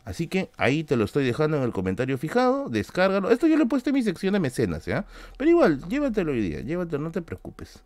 Así 0.04 0.26
que 0.26 0.50
ahí 0.56 0.84
te 0.84 0.96
lo 0.96 1.04
estoy 1.04 1.24
dejando 1.24 1.56
en 1.56 1.62
el 1.62 1.72
comentario 1.72 2.18
fijado, 2.18 2.68
descárgalo. 2.68 3.30
Esto 3.30 3.46
yo 3.46 3.56
lo 3.56 3.64
he 3.64 3.68
puesto 3.68 3.90
en 3.90 3.94
mi 3.94 4.02
sección 4.02 4.34
de 4.34 4.40
mecenas, 4.40 4.84
¿ya? 4.84 5.06
Pero 5.38 5.50
igual, 5.50 5.82
llévatelo 5.88 6.32
hoy 6.32 6.42
día, 6.42 6.60
llévatelo, 6.60 7.02
no 7.02 7.10
te 7.10 7.22
preocupes. 7.22 7.82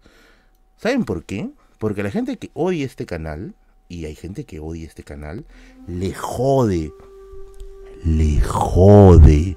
¿Saben 0.76 1.04
por 1.04 1.24
qué? 1.24 1.50
Porque 1.78 2.02
la 2.02 2.10
gente 2.10 2.36
que 2.36 2.50
odia 2.54 2.84
este 2.84 3.06
canal, 3.06 3.54
y 3.88 4.04
hay 4.04 4.16
gente 4.16 4.44
que 4.44 4.58
odia 4.58 4.86
este 4.86 5.04
canal, 5.04 5.44
le 5.86 6.12
jode, 6.12 6.92
le 8.04 8.40
jode 8.40 9.56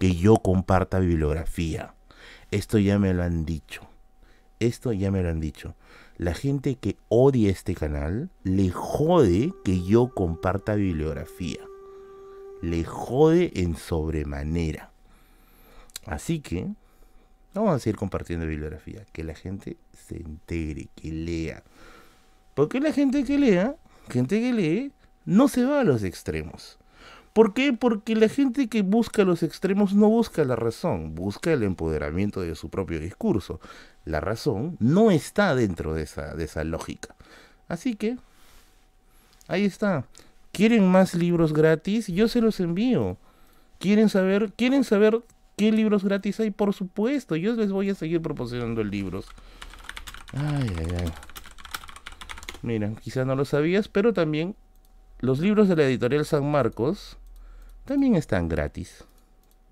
que 0.00 0.14
yo 0.14 0.36
comparta 0.36 0.98
bibliografía. 0.98 1.94
Esto 2.50 2.78
ya 2.78 2.98
me 2.98 3.12
lo 3.12 3.22
han 3.22 3.44
dicho. 3.44 3.82
Esto 4.60 4.92
ya 4.92 5.10
me 5.10 5.22
lo 5.22 5.28
han 5.28 5.40
dicho. 5.40 5.74
La 6.18 6.34
gente 6.34 6.74
que 6.74 6.96
odia 7.08 7.50
este 7.50 7.74
canal 7.74 8.28
le 8.42 8.70
jode 8.70 9.52
que 9.64 9.82
yo 9.82 10.12
comparta 10.14 10.74
bibliografía 10.74 11.60
le 12.60 12.84
jode 12.84 13.52
en 13.54 13.76
sobremanera. 13.76 14.90
Así 16.06 16.40
que 16.40 16.68
vamos 17.54 17.74
a 17.74 17.78
seguir 17.78 17.96
compartiendo 17.96 18.46
bibliografía, 18.46 19.04
que 19.12 19.24
la 19.24 19.34
gente 19.34 19.76
se 19.92 20.16
entere, 20.16 20.88
que 20.94 21.12
lea. 21.12 21.62
Porque 22.54 22.80
la 22.80 22.92
gente 22.92 23.24
que 23.24 23.38
lea, 23.38 23.76
gente 24.08 24.40
que 24.40 24.52
lee, 24.52 24.92
no 25.24 25.48
se 25.48 25.64
va 25.64 25.80
a 25.80 25.84
los 25.84 26.02
extremos. 26.02 26.78
¿Por 27.38 27.54
qué? 27.54 27.72
Porque 27.72 28.16
la 28.16 28.28
gente 28.28 28.66
que 28.66 28.82
busca 28.82 29.22
los 29.22 29.44
extremos 29.44 29.94
no 29.94 30.08
busca 30.08 30.42
la 30.44 30.56
razón, 30.56 31.14
busca 31.14 31.52
el 31.52 31.62
empoderamiento 31.62 32.40
de 32.40 32.56
su 32.56 32.68
propio 32.68 32.98
discurso. 32.98 33.60
La 34.04 34.18
razón 34.18 34.76
no 34.80 35.12
está 35.12 35.54
dentro 35.54 35.94
de 35.94 36.02
esa, 36.02 36.34
de 36.34 36.42
esa 36.42 36.64
lógica. 36.64 37.14
Así 37.68 37.94
que, 37.94 38.16
ahí 39.46 39.64
está. 39.64 40.04
¿Quieren 40.50 40.90
más 40.90 41.14
libros 41.14 41.52
gratis? 41.52 42.08
Yo 42.08 42.26
se 42.26 42.40
los 42.40 42.58
envío. 42.58 43.16
¿Quieren 43.78 44.08
saber, 44.08 44.52
¿Quieren 44.54 44.82
saber 44.82 45.22
qué 45.56 45.70
libros 45.70 46.02
gratis 46.02 46.40
hay? 46.40 46.50
Por 46.50 46.74
supuesto, 46.74 47.36
yo 47.36 47.54
les 47.54 47.70
voy 47.70 47.88
a 47.90 47.94
seguir 47.94 48.20
proporcionando 48.20 48.82
libros. 48.82 49.28
Ay, 50.32 50.72
ay, 50.76 50.88
ay. 51.04 51.12
Mira, 52.62 52.92
quizás 53.00 53.24
no 53.24 53.36
lo 53.36 53.44
sabías, 53.44 53.86
pero 53.86 54.12
también 54.12 54.56
los 55.20 55.38
libros 55.38 55.68
de 55.68 55.76
la 55.76 55.84
editorial 55.84 56.24
San 56.24 56.50
Marcos 56.50 57.17
también 57.88 58.16
están 58.16 58.50
gratis. 58.50 59.02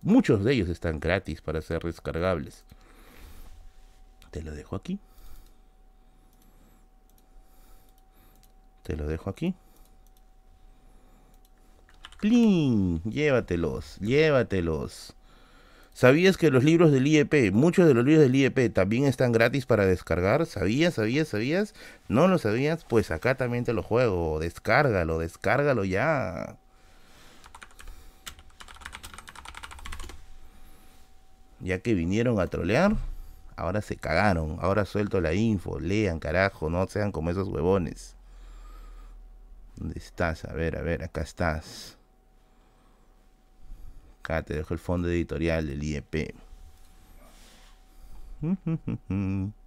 Muchos 0.00 0.42
de 0.42 0.54
ellos 0.54 0.70
están 0.70 1.00
gratis 1.00 1.42
para 1.42 1.60
ser 1.60 1.82
descargables. 1.82 2.64
Te 4.30 4.42
lo 4.42 4.52
dejo 4.52 4.74
aquí. 4.74 4.98
Te 8.84 8.96
lo 8.96 9.06
dejo 9.06 9.28
aquí. 9.28 9.54
¡Plin! 12.18 13.02
Llévatelos, 13.02 13.98
llévatelos. 14.00 15.14
¿Sabías 15.92 16.38
que 16.38 16.50
los 16.50 16.64
libros 16.64 16.92
del 16.92 17.06
IEP, 17.06 17.52
muchos 17.52 17.86
de 17.86 17.92
los 17.92 18.06
libros 18.06 18.22
del 18.22 18.34
IEP 18.34 18.72
también 18.72 19.04
están 19.04 19.32
gratis 19.32 19.66
para 19.66 19.84
descargar? 19.84 20.46
¿Sabías, 20.46 20.94
sabías, 20.94 21.28
sabías? 21.28 21.74
¿No 22.08 22.28
lo 22.28 22.38
sabías? 22.38 22.86
Pues 22.88 23.10
acá 23.10 23.34
también 23.34 23.64
te 23.64 23.74
lo 23.74 23.82
juego. 23.82 24.38
Descárgalo, 24.40 25.18
descárgalo 25.18 25.84
ya. 25.84 26.56
Ya 31.60 31.80
que 31.80 31.94
vinieron 31.94 32.40
a 32.40 32.46
trolear, 32.46 32.96
ahora 33.56 33.80
se 33.82 33.96
cagaron. 33.96 34.58
Ahora 34.60 34.84
suelto 34.84 35.20
la 35.20 35.34
info. 35.34 35.80
Lean, 35.80 36.18
carajo, 36.18 36.70
no 36.70 36.86
sean 36.86 37.12
como 37.12 37.30
esos 37.30 37.48
huevones. 37.48 38.14
¿Dónde 39.76 39.98
estás? 39.98 40.44
A 40.44 40.52
ver, 40.52 40.76
a 40.76 40.82
ver, 40.82 41.02
acá 41.02 41.22
estás. 41.22 41.98
Acá 44.20 44.42
te 44.42 44.54
dejo 44.54 44.74
el 44.74 44.80
fondo 44.80 45.08
editorial 45.08 45.66
del 45.66 45.82
IEP. 45.82 46.34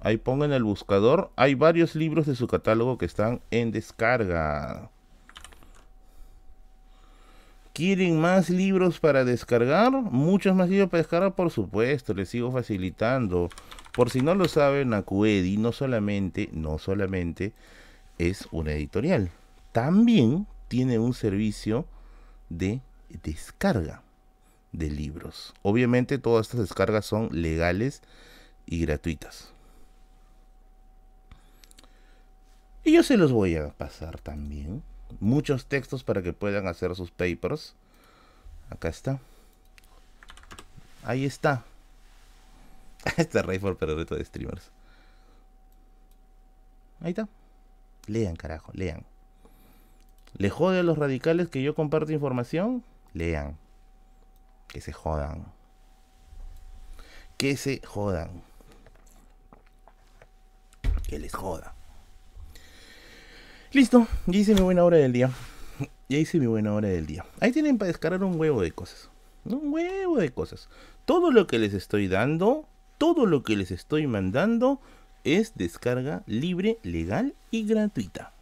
Ahí 0.00 0.16
pongan 0.16 0.52
el 0.52 0.62
buscador. 0.62 1.30
Hay 1.36 1.54
varios 1.54 1.94
libros 1.94 2.26
de 2.26 2.36
su 2.36 2.46
catálogo 2.46 2.96
que 2.96 3.06
están 3.06 3.40
en 3.50 3.72
descarga. 3.72 4.90
¿Quieren 7.72 8.20
más 8.20 8.50
libros 8.50 9.00
para 9.00 9.24
descargar? 9.24 9.90
Muchos 9.90 10.54
más 10.54 10.68
libros 10.68 10.90
para 10.90 11.02
descargar, 11.02 11.34
por 11.34 11.50
supuesto, 11.50 12.14
les 12.14 12.28
sigo 12.28 12.52
facilitando. 12.52 13.48
Por 13.92 14.10
si 14.10 14.20
no 14.20 14.34
lo 14.34 14.46
saben, 14.46 14.94
Acuedi 14.94 15.56
no 15.56 15.72
solamente, 15.72 16.48
no 16.52 16.78
solamente 16.78 17.52
es 18.18 18.48
una 18.52 18.72
editorial, 18.72 19.30
también 19.72 20.46
tiene 20.68 20.98
un 20.98 21.14
servicio 21.14 21.86
de 22.48 22.80
descarga 23.22 24.02
de 24.72 24.90
libros. 24.90 25.54
Obviamente 25.62 26.18
todas 26.18 26.46
estas 26.46 26.60
descargas 26.60 27.06
son 27.06 27.28
legales 27.32 28.02
y 28.66 28.80
gratuitas. 28.80 29.52
Y 32.84 32.92
yo 32.94 33.02
se 33.02 33.16
los 33.16 33.32
voy 33.32 33.56
a 33.56 33.68
pasar 33.70 34.20
también 34.20 34.82
muchos 35.18 35.66
textos 35.66 36.04
para 36.04 36.22
que 36.22 36.32
puedan 36.32 36.66
hacer 36.66 36.94
sus 36.94 37.10
papers. 37.10 37.74
Acá 38.70 38.88
está. 38.88 39.20
Ahí 41.02 41.24
está. 41.24 41.64
Está 43.16 43.40
Rayford 43.40 43.76
para 43.76 43.94
reto 43.94 44.14
de 44.14 44.24
streamers. 44.24 44.70
Ahí 47.00 47.10
está. 47.10 47.28
Lean, 48.06 48.36
carajo, 48.36 48.72
lean. 48.74 49.04
¿Le 50.36 50.50
jode 50.50 50.80
a 50.80 50.82
los 50.82 50.98
radicales 50.98 51.48
que 51.48 51.62
yo 51.62 51.74
comparto 51.74 52.12
información? 52.12 52.84
Lean. 53.14 53.56
Que 54.70 54.80
se 54.80 54.92
jodan. 54.92 55.46
Que 57.36 57.56
se 57.56 57.80
jodan. 57.84 58.42
Que 61.08 61.18
les 61.18 61.34
joda. 61.34 61.74
Listo, 63.72 64.06
ya 64.26 64.38
hice 64.38 64.54
mi 64.54 64.60
buena 64.60 64.84
hora 64.84 64.96
del 64.96 65.12
día. 65.12 65.30
Ya 66.08 66.18
hice 66.18 66.38
mi 66.38 66.46
buena 66.46 66.72
hora 66.72 66.88
del 66.88 67.06
día. 67.06 67.24
Ahí 67.40 67.52
tienen 67.52 67.78
para 67.78 67.88
descargar 67.88 68.22
un 68.24 68.38
huevo 68.38 68.62
de 68.62 68.70
cosas. 68.70 69.10
Un 69.44 69.72
huevo 69.72 70.18
de 70.18 70.30
cosas. 70.30 70.68
Todo 71.04 71.32
lo 71.32 71.46
que 71.46 71.58
les 71.58 71.74
estoy 71.74 72.08
dando, 72.08 72.66
todo 72.98 73.26
lo 73.26 73.42
que 73.42 73.56
les 73.56 73.70
estoy 73.70 74.06
mandando 74.06 74.80
es 75.24 75.54
descarga 75.54 76.22
libre, 76.26 76.78
legal 76.82 77.34
y 77.50 77.66
gratuita. 77.66 78.32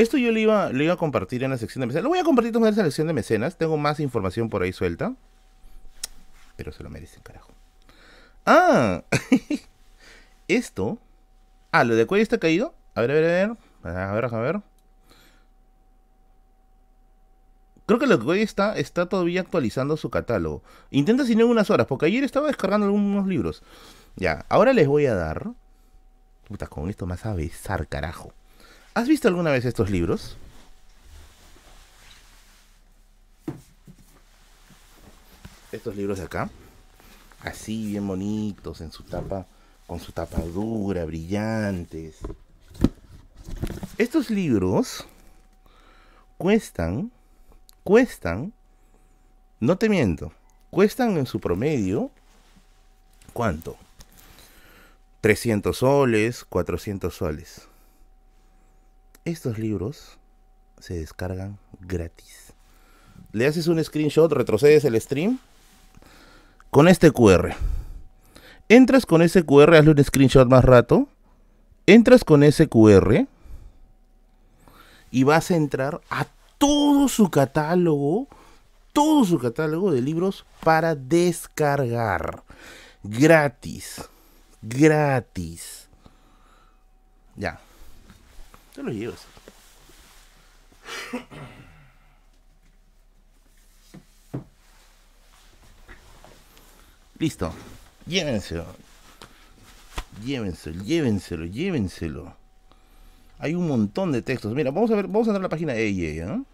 Esto 0.00 0.16
yo 0.16 0.32
le 0.32 0.40
iba, 0.40 0.72
le 0.72 0.84
iba 0.84 0.94
a 0.94 0.96
compartir 0.96 1.44
en 1.44 1.50
la 1.50 1.58
sección 1.58 1.80
de 1.80 1.86
mecenas. 1.86 2.04
Lo 2.04 2.08
voy 2.08 2.18
a 2.18 2.24
compartir 2.24 2.56
en 2.56 2.62
la 2.62 2.72
sección 2.72 3.06
de 3.06 3.12
mecenas. 3.12 3.56
Tengo 3.58 3.76
más 3.76 4.00
información 4.00 4.48
por 4.48 4.62
ahí 4.62 4.72
suelta. 4.72 5.14
Pero 6.56 6.72
se 6.72 6.82
lo 6.82 6.88
merecen, 6.88 7.22
carajo. 7.22 7.52
Ah, 8.46 9.02
esto. 10.48 10.96
Ah, 11.70 11.84
lo 11.84 11.96
de 11.96 12.06
cuello 12.06 12.22
está 12.22 12.38
caído. 12.38 12.74
A 12.94 13.02
ver, 13.02 13.10
a 13.10 13.14
ver, 13.14 13.24
a 13.24 13.28
ver. 13.28 13.56
A 13.94 14.12
ver, 14.14 14.24
a 14.24 14.40
ver. 14.40 14.60
Creo 17.84 17.98
que 17.98 18.06
lo 18.06 18.18
que 18.18 18.26
hoy 18.26 18.40
está, 18.40 18.78
está 18.78 19.06
todavía 19.06 19.42
actualizando 19.42 19.98
su 19.98 20.08
catálogo. 20.08 20.62
Intenta 20.90 21.26
si 21.26 21.36
no 21.36 21.44
en 21.44 21.50
unas 21.50 21.68
horas, 21.68 21.86
porque 21.86 22.06
ayer 22.06 22.24
estaba 22.24 22.46
descargando 22.46 22.86
algunos 22.86 23.26
libros. 23.26 23.62
Ya, 24.16 24.46
ahora 24.48 24.72
les 24.72 24.88
voy 24.88 25.04
a 25.04 25.14
dar. 25.14 25.50
Puta, 26.48 26.68
con 26.68 26.88
esto 26.88 27.04
más 27.04 27.26
a 27.26 27.34
besar, 27.34 27.86
carajo. 27.86 28.32
¿Has 28.94 29.08
visto 29.08 29.28
alguna 29.28 29.50
vez 29.50 29.64
estos 29.64 29.90
libros? 29.90 30.36
Estos 35.72 35.96
libros 35.96 36.18
de 36.18 36.24
acá. 36.24 36.50
Así, 37.40 37.86
bien 37.86 38.06
bonitos, 38.06 38.80
en 38.80 38.92
su 38.92 39.04
tapa, 39.04 39.46
con 39.86 40.00
su 40.00 40.12
tapadura, 40.12 41.04
brillantes. 41.04 42.16
Estos 43.96 44.30
libros 44.30 45.06
cuestan 46.36 47.10
cuestan, 47.84 48.52
no 49.58 49.76
te 49.76 49.88
miento, 49.88 50.32
cuestan 50.70 51.16
en 51.16 51.26
su 51.26 51.40
promedio, 51.40 52.10
¿cuánto? 53.32 53.76
300 55.20 55.76
soles, 55.76 56.44
400 56.44 57.14
soles. 57.14 57.69
Estos 59.24 59.58
libros 59.58 60.18
se 60.78 60.94
descargan 60.94 61.58
gratis. 61.80 62.52
Le 63.32 63.46
haces 63.46 63.66
un 63.66 63.82
screenshot, 63.82 64.32
retrocedes 64.32 64.84
el 64.84 65.00
stream 65.00 65.38
con 66.70 66.88
este 66.88 67.10
QR. 67.10 67.54
Entras 68.68 69.04
con 69.04 69.22
ese 69.22 69.44
QR, 69.44 69.74
hazle 69.74 69.90
un 69.90 70.04
screenshot 70.04 70.48
más 70.48 70.64
rato. 70.64 71.08
Entras 71.86 72.24
con 72.24 72.42
ese 72.42 72.68
QR 72.68 73.26
y 75.10 75.24
vas 75.24 75.50
a 75.50 75.56
entrar 75.56 76.00
a 76.08 76.26
todo 76.58 77.08
su 77.08 77.30
catálogo, 77.30 78.28
todo 78.92 79.24
su 79.24 79.38
catálogo 79.38 79.92
de 79.92 80.00
libros 80.00 80.46
para 80.62 80.94
descargar. 80.94 82.42
Gratis. 83.02 84.02
Gratis. 84.62 85.88
Ya. 87.36 87.60
Te 88.74 88.82
lo 88.82 88.90
llevas. 88.90 89.26
Listo. 97.18 97.52
Llévenselo. 98.06 98.64
Llévenselo, 100.24 100.82
llévenselo, 100.84 101.44
llévenselo. 101.46 102.34
Hay 103.38 103.54
un 103.54 103.66
montón 103.66 104.12
de 104.12 104.22
textos. 104.22 104.54
Mira, 104.54 104.70
vamos 104.70 104.90
a 104.90 104.96
ver, 104.96 105.06
vamos 105.06 105.26
a 105.28 105.30
entrar 105.30 105.40
a 105.40 105.42
la 105.44 105.48
página 105.48 105.72
de 105.72 105.86
ella, 105.86 106.26
¿no? 106.26 106.44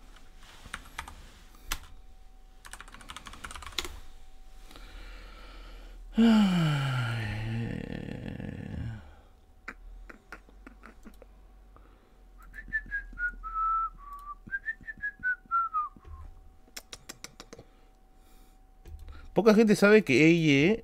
Poca 19.36 19.52
gente 19.52 19.76
sabe 19.76 20.02
que 20.02 20.26
ella 20.26 20.82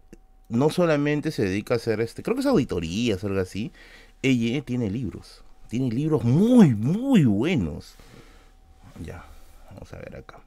no 0.51 0.69
solamente 0.69 1.31
se 1.31 1.43
dedica 1.43 1.73
a 1.73 1.79
hacer 1.79 2.03
este, 2.03 2.23
creo 2.23 2.35
que 2.37 2.43
es 2.43 2.47
auditorías 2.47 3.25
o 3.25 3.29
algo 3.29 3.41
así. 3.41 3.73
Ella 4.21 4.61
tiene 4.61 4.91
libros. 4.91 5.43
Tiene 5.71 5.91
libros 5.91 6.23
muy, 6.23 6.75
muy 6.75 7.25
buenos. 7.25 7.95
Ya, 9.03 9.25
vamos 9.71 9.91
a 9.95 9.97
ver 10.01 10.17
acá. 10.17 10.41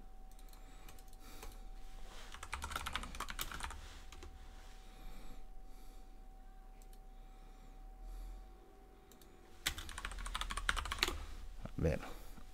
A 11.64 11.70
ver. 11.78 12.02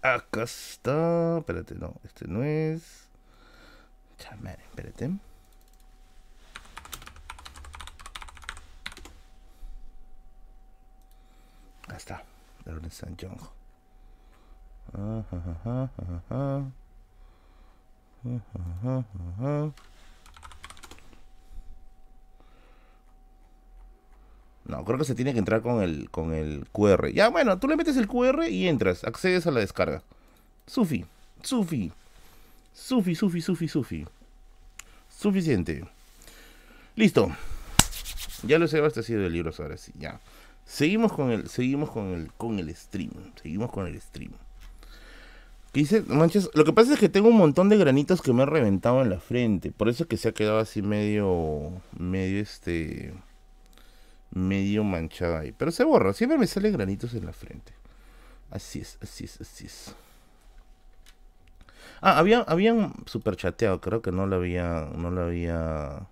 Acá 0.02 0.44
está. 0.44 1.40
Espérate, 1.40 1.76
no. 1.76 1.96
Este 2.06 2.26
no 2.26 2.42
es. 2.42 3.10
Chamar, 4.18 4.58
espérate. 4.62 5.12
Acá 11.92 11.98
está. 11.98 12.24
Ernest 12.66 13.04
Young. 13.18 13.38
No, 24.64 24.86
creo 24.86 24.98
que 24.98 25.04
se 25.04 25.16
tiene 25.16 25.34
que 25.34 25.40
entrar 25.40 25.62
con 25.62 25.84
el, 25.84 26.10
con 26.10 26.34
el 26.34 26.66
QR. 26.72 27.12
Ya, 27.12 27.28
bueno, 27.28 27.60
tú 27.60 27.68
le 27.68 27.76
metes 27.76 27.98
el 27.98 28.08
QR 28.08 28.48
y 28.48 28.70
entras. 28.70 29.04
Accedes 29.04 29.46
a 29.48 29.52
la 29.52 29.60
descarga. 29.60 30.02
Sufi, 30.68 31.06
Sufi. 31.44 31.92
Sufi, 32.74 33.16
Sufi, 33.16 33.42
Sufi, 33.42 33.68
Sufi. 33.68 34.08
Suficiente. 35.10 35.84
Listo. 36.96 37.36
Ya 38.44 38.58
lo 38.60 38.66
he 38.66 38.78
abastecido 38.78 39.22
de 39.22 39.30
libros 39.30 39.60
ahora 39.60 39.76
sí, 39.76 39.92
ya. 40.00 40.22
Seguimos 40.72 41.12
con 41.12 41.32
el, 41.32 41.50
seguimos 41.50 41.92
con 41.92 42.14
el, 42.14 42.32
con 42.38 42.58
el 42.58 42.74
stream. 42.74 43.12
Seguimos 43.42 43.74
con 43.74 43.88
el 43.88 44.00
stream. 44.00 44.32
Dice, 45.74 46.02
manches, 46.08 46.50
lo 46.54 46.64
que 46.64 46.72
pasa 46.72 46.94
es 46.94 47.00
que 47.00 47.10
tengo 47.10 47.28
un 47.28 47.36
montón 47.36 47.68
de 47.68 47.76
granitos 47.76 48.22
que 48.22 48.32
me 48.32 48.44
han 48.44 48.48
reventado 48.48 49.02
en 49.02 49.10
la 49.10 49.20
frente. 49.20 49.72
Por 49.72 49.90
eso 49.90 50.04
es 50.04 50.10
que 50.10 50.16
se 50.16 50.30
ha 50.30 50.32
quedado 50.32 50.60
así 50.60 50.82
medio, 50.82 51.74
medio 52.00 52.40
este, 52.40 53.14
medio 54.34 54.86
manchado 54.86 55.40
ahí. 55.40 55.52
Pero 55.52 55.72
se 55.72 55.84
borra, 55.84 56.14
siempre 56.14 56.38
me 56.38 56.48
salen 56.48 56.72
granitos 56.72 57.14
en 57.16 57.26
la 57.26 57.34
frente. 57.34 57.74
Así 58.50 58.80
es, 58.80 58.98
así 59.02 59.26
es, 59.26 59.42
así 59.42 59.66
es. 59.66 59.94
Ah, 62.00 62.18
había, 62.18 62.44
habían 62.44 62.94
super 63.08 63.36
chateado, 63.36 63.82
creo 63.82 64.02
que 64.02 64.14
no 64.14 64.26
lo 64.26 64.38
había, 64.38 64.90
no 64.96 65.12
lo 65.12 65.22
había, 65.22 66.08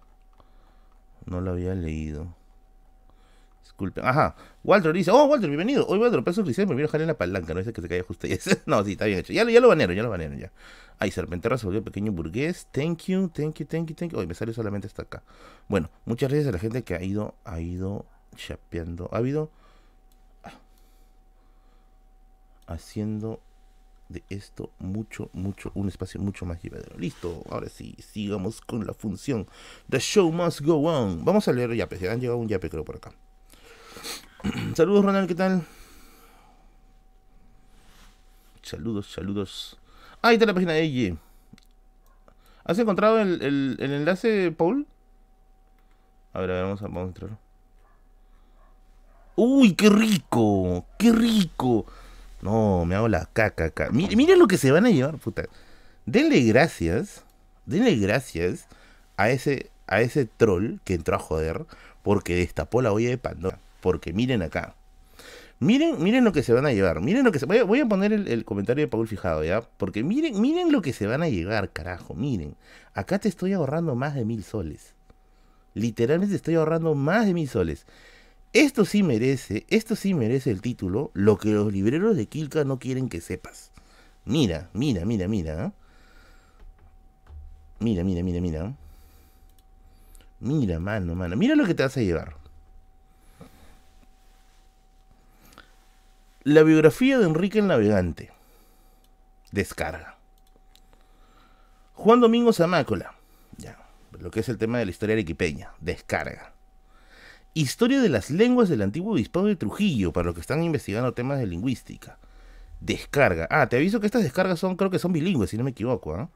no 1.25 1.39
lo 1.39 1.51
había 1.51 1.75
leído. 1.75 2.37
Disculpen. 3.79 4.05
Ajá. 4.05 4.35
Walter 4.61 4.91
dice, 4.91 5.09
oh, 5.09 5.23
Walter, 5.25 5.47
bienvenido. 5.49 5.87
Hoy 5.87 5.99
Walter, 5.99 6.21
peso 6.21 6.43
cristiano, 6.43 6.69
me 6.71 6.75
viene 6.75 6.89
a 6.91 7.07
la 7.07 7.17
palanca. 7.17 7.53
No 7.53 7.59
dice 7.59 7.71
que 7.71 7.81
se 7.81 7.87
caiga 7.87 8.03
justo. 8.03 8.27
no, 8.65 8.83
sí, 8.83 8.91
está 8.91 9.05
bien 9.05 9.19
hecho. 9.19 9.31
Ya, 9.31 9.49
ya 9.49 9.61
lo 9.61 9.69
banearon, 9.69 9.95
ya 9.95 10.03
lo 10.03 10.09
banearon 10.09 10.37
ya. 10.37 10.51
Ay, 10.97 11.11
Serpenterra 11.11 11.57
se 11.57 11.65
volvió 11.65 11.81
pequeño 11.81 12.11
burgués. 12.11 12.67
Thank 12.73 13.03
you, 13.05 13.29
thank 13.29 13.55
you, 13.59 13.65
thank 13.65 13.87
you, 13.87 13.95
thank 13.95 14.11
you. 14.11 14.19
Hoy 14.19 14.27
me 14.27 14.33
salió 14.33 14.53
solamente 14.53 14.87
hasta 14.87 15.03
acá. 15.03 15.23
Bueno, 15.69 15.89
muchas 16.03 16.29
gracias 16.29 16.49
a 16.49 16.51
la 16.51 16.59
gente 16.59 16.83
que 16.83 16.93
ha 16.93 17.01
ido, 17.01 17.35
ha 17.45 17.61
ido 17.61 18.05
chapeando. 18.35 19.09
Ha 19.13 19.17
habido 19.17 19.49
haciendo 22.67 23.39
de 24.09 24.23
esto 24.27 24.71
mucho, 24.79 25.29
mucho, 25.31 25.71
un 25.73 25.87
espacio 25.87 26.19
mucho 26.19 26.45
más 26.45 26.61
llevadero. 26.61 26.97
Listo, 26.97 27.43
ahora 27.49 27.69
sí, 27.69 27.95
sigamos 27.99 28.59
con 28.59 28.85
la 28.85 28.93
función. 28.93 29.47
The 29.89 29.99
show 29.99 30.29
must 30.33 30.59
go 30.61 30.83
on. 30.83 31.23
Vamos 31.23 31.47
a 31.47 31.53
leer 31.53 31.73
yapes. 31.75 32.01
Ya 32.01 32.11
han 32.11 32.19
llegado 32.19 32.39
un 32.39 32.49
yape, 32.49 32.69
creo, 32.69 32.83
por 32.83 32.97
acá. 32.97 33.13
saludos, 34.75 35.05
Ronald, 35.05 35.27
¿qué 35.27 35.35
tal? 35.35 35.65
Saludos, 38.61 39.11
saludos. 39.11 39.79
ahí 40.21 40.35
está 40.35 40.45
la 40.45 40.53
página 40.53 40.73
de 40.73 40.83
ella. 40.83 41.15
¿Has 42.63 42.77
encontrado 42.77 43.19
el, 43.19 43.41
el, 43.41 43.91
enlace, 43.93 44.51
Paul? 44.51 44.85
A 46.33 46.41
ver, 46.41 46.51
a 46.51 46.53
ver, 46.53 46.63
vamos 46.63 46.81
a, 46.81 46.87
vamos 46.87 47.15
a. 47.23 47.37
¡Uy, 49.35 49.73
qué 49.73 49.89
rico! 49.89 50.85
¡Qué 50.99 51.11
rico! 51.11 51.85
No, 52.41 52.85
me 52.85 52.95
hago 52.95 53.07
la 53.07 53.25
caca 53.25 53.65
acá. 53.65 53.89
Mira, 53.91 54.15
mira 54.15 54.35
lo 54.35 54.47
que 54.47 54.57
se 54.57 54.71
van 54.71 54.85
a 54.85 54.91
llevar, 54.91 55.17
puta. 55.17 55.45
Denle 56.05 56.41
gracias, 56.41 57.23
denle 57.65 57.95
gracias 57.95 58.67
a 59.17 59.29
ese, 59.29 59.71
a 59.87 60.01
ese 60.01 60.25
troll 60.25 60.79
que 60.83 60.93
entró 60.93 61.15
a 61.15 61.19
joder 61.19 61.65
porque 62.03 62.35
destapó 62.35 62.81
la 62.81 62.91
olla 62.91 63.09
de 63.09 63.17
Pandora. 63.17 63.59
Porque 63.81 64.13
miren 64.13 64.41
acá. 64.41 64.75
Miren, 65.59 66.01
miren 66.01 66.23
lo 66.23 66.31
que 66.31 66.41
se 66.41 66.53
van 66.53 66.65
a 66.65 66.71
llevar. 66.71 67.01
Miren 67.01 67.25
lo 67.25 67.31
que 67.31 67.39
se... 67.39 67.45
Voy 67.45 67.57
a, 67.57 67.63
voy 67.65 67.81
a 67.81 67.85
poner 67.85 68.13
el, 68.13 68.45
comentario 68.45 68.85
de 68.85 68.87
Paul 68.87 69.07
Fijado, 69.07 69.43
¿ya? 69.43 69.61
Porque 69.77 70.03
miren, 70.03 70.39
miren 70.39 70.71
lo 70.71 70.81
que 70.81 70.93
se 70.93 71.05
van 71.05 71.21
a 71.21 71.29
llevar, 71.29 71.71
carajo. 71.71 72.13
Miren. 72.13 72.55
Acá 72.93 73.19
te 73.19 73.27
estoy 73.27 73.53
ahorrando 73.53 73.95
más 73.95 74.15
de 74.15 74.23
mil 74.23 74.43
soles. 74.43 74.93
Literalmente 75.73 76.35
estoy 76.35 76.55
ahorrando 76.55 76.95
más 76.95 77.25
de 77.25 77.33
mil 77.33 77.49
soles. 77.49 77.85
Esto 78.53 78.85
sí 78.85 79.03
merece, 79.03 79.65
esto 79.69 79.95
sí 79.95 80.15
merece 80.15 80.49
el 80.49 80.61
título, 80.61 81.11
lo 81.13 81.37
que 81.37 81.51
los 81.51 81.71
libreros 81.71 82.17
de 82.17 82.25
Kilka 82.25 82.63
no 82.63 82.79
quieren 82.79 83.07
que 83.07 83.21
sepas. 83.21 83.71
Mira, 84.25 84.69
mira, 84.73 85.05
mira, 85.05 85.27
mira. 85.27 85.65
¿eh? 85.65 85.71
Mira, 87.79 88.03
mira, 88.03 88.23
mira, 88.23 88.41
mira. 88.41 88.73
Mira, 90.39 90.79
mano, 90.79 91.15
mano. 91.15 91.35
Mira 91.35 91.55
lo 91.55 91.65
que 91.65 91.75
te 91.75 91.83
vas 91.83 91.97
a 91.97 92.01
llevar. 92.01 92.38
La 96.45 96.63
biografía 96.63 97.19
de 97.19 97.25
Enrique 97.25 97.59
el 97.59 97.67
Navegante. 97.67 98.31
Descarga. 99.51 100.17
Juan 101.95 102.21
Domingo 102.21 102.53
Zamácola. 102.53 103.13
Ya, 103.57 103.77
lo 104.17 104.31
que 104.31 104.39
es 104.39 104.47
el 104.47 104.57
tema 104.57 104.77
de 104.79 104.85
la 104.85 104.91
historia 104.91 105.15
arequipeña. 105.15 105.73
Descarga. 105.81 106.53
Historia 107.53 107.99
de 107.99 108.07
las 108.07 108.29
lenguas 108.29 108.69
del 108.69 108.83
antiguo 108.83 109.15
obispado 109.15 109.47
de 109.47 109.57
Trujillo, 109.57 110.13
para 110.13 110.27
los 110.27 110.35
que 110.35 110.39
están 110.39 110.63
investigando 110.63 111.13
temas 111.13 111.39
de 111.39 111.47
lingüística. 111.47 112.17
Descarga. 112.79 113.45
Ah, 113.51 113.67
te 113.67 113.75
aviso 113.75 113.99
que 113.99 114.05
estas 114.05 114.23
descargas 114.23 114.61
son, 114.61 114.77
creo 114.77 114.89
que 114.89 114.99
son 114.99 115.11
bilingües, 115.11 115.49
si 115.49 115.57
no 115.57 115.65
me 115.65 115.71
equivoco. 115.71 116.17
¿eh? 116.17 116.29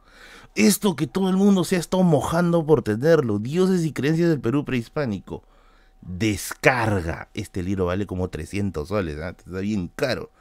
Esto 0.56 0.97
que 0.97 1.08
todo 1.08 1.30
el 1.30 1.38
mundo 1.38 1.64
se 1.64 1.78
ha 1.78 1.80
estado 1.80 2.04
mojando 2.04 2.66
por 2.66 2.84
tenerlo. 2.84 3.39
Dioses 3.39 3.86
y 3.86 3.93
creencias 3.93 4.28
del 4.28 4.41
Perú 4.41 4.66
prehispánico. 4.66 5.45
Descarga. 6.06 7.30
Este 7.34 7.64
libro 7.64 7.86
vale 7.86 8.06
como 8.06 8.30
300 8.30 8.88
soles, 8.88 9.18
¿eh? 9.18 9.36
está 9.38 9.60
bien 9.60 9.89
caro. 9.95 10.32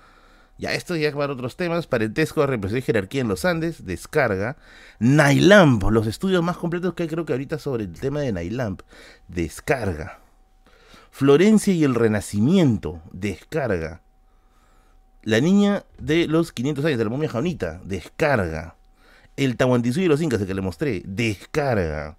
Ya, 0.58 0.74
esto 0.74 0.94
ya 0.96 1.12
para 1.12 1.32
otros 1.32 1.56
temas. 1.56 1.86
Parentesco, 1.86 2.46
represión 2.46 2.78
y 2.78 2.82
jerarquía 2.82 3.22
en 3.22 3.28
los 3.28 3.44
Andes. 3.44 3.84
Descarga. 3.84 4.56
Nailamp. 4.98 5.82
Los 5.90 6.06
estudios 6.06 6.42
más 6.42 6.56
completos 6.56 6.94
que 6.94 7.04
hay 7.04 7.08
creo 7.08 7.24
que 7.24 7.32
ahorita 7.32 7.58
sobre 7.58 7.84
el 7.84 7.92
tema 7.92 8.20
de 8.20 8.32
Nailamp. 8.32 8.82
Descarga. 9.28 10.20
Florencia 11.12 11.74
y 11.74 11.84
el 11.84 11.94
Renacimiento, 11.94 13.02
descarga. 13.12 14.00
La 15.22 15.40
niña 15.40 15.84
de 15.98 16.26
los 16.26 16.52
500 16.52 16.86
años 16.86 16.98
de 16.98 17.04
la 17.04 17.10
momia 17.10 17.28
jaunita, 17.28 17.82
descarga. 17.84 18.76
El 19.36 19.58
Tahuantinsuyo 19.58 20.06
y 20.06 20.08
los 20.08 20.22
Incas, 20.22 20.40
el 20.40 20.46
que 20.46 20.54
le 20.54 20.62
mostré, 20.62 21.02
descarga. 21.04 22.16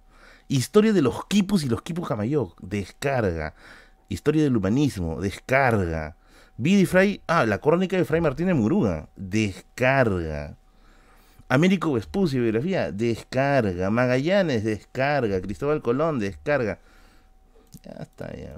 Historia 0.48 0.92
de 0.92 1.02
los 1.02 1.24
quipus 1.26 1.64
y 1.64 1.68
los 1.68 1.82
quipus 1.82 2.08
Jamayoc, 2.08 2.58
descarga. 2.60 3.54
Historia 4.08 4.42
del 4.42 4.56
humanismo, 4.56 5.20
descarga. 5.20 6.16
Vida 6.56 6.80
y 6.80 6.86
Fray, 6.86 7.20
ah, 7.26 7.46
la 7.46 7.58
crónica 7.58 7.96
de 7.96 8.04
Fray 8.04 8.20
Martínez 8.20 8.54
Muruga, 8.54 9.08
descarga. 9.16 10.56
Américo 11.48 11.92
Vespucio, 11.92 12.42
biografía, 12.42 12.92
descarga. 12.92 13.90
Magallanes, 13.90 14.64
descarga. 14.64 15.40
Cristóbal 15.40 15.82
Colón, 15.82 16.18
descarga. 16.18 16.78
Ya 17.82 18.02
está, 18.02 18.34
ya. 18.34 18.56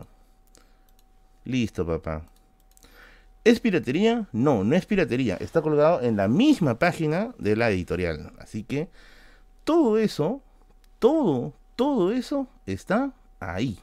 Listo, 1.44 1.86
papá. 1.86 2.24
¿Es 3.44 3.60
piratería? 3.60 4.26
No, 4.32 4.64
no 4.64 4.74
es 4.74 4.86
piratería. 4.86 5.36
Está 5.36 5.62
colgado 5.62 6.02
en 6.02 6.16
la 6.16 6.26
misma 6.26 6.78
página 6.78 7.32
de 7.38 7.54
la 7.54 7.70
editorial. 7.70 8.32
Así 8.38 8.64
que 8.64 8.88
todo 9.62 9.98
eso, 9.98 10.42
todo, 10.98 11.54
todo 11.76 12.12
eso 12.12 12.48
está 12.66 13.12
ahí 13.38 13.78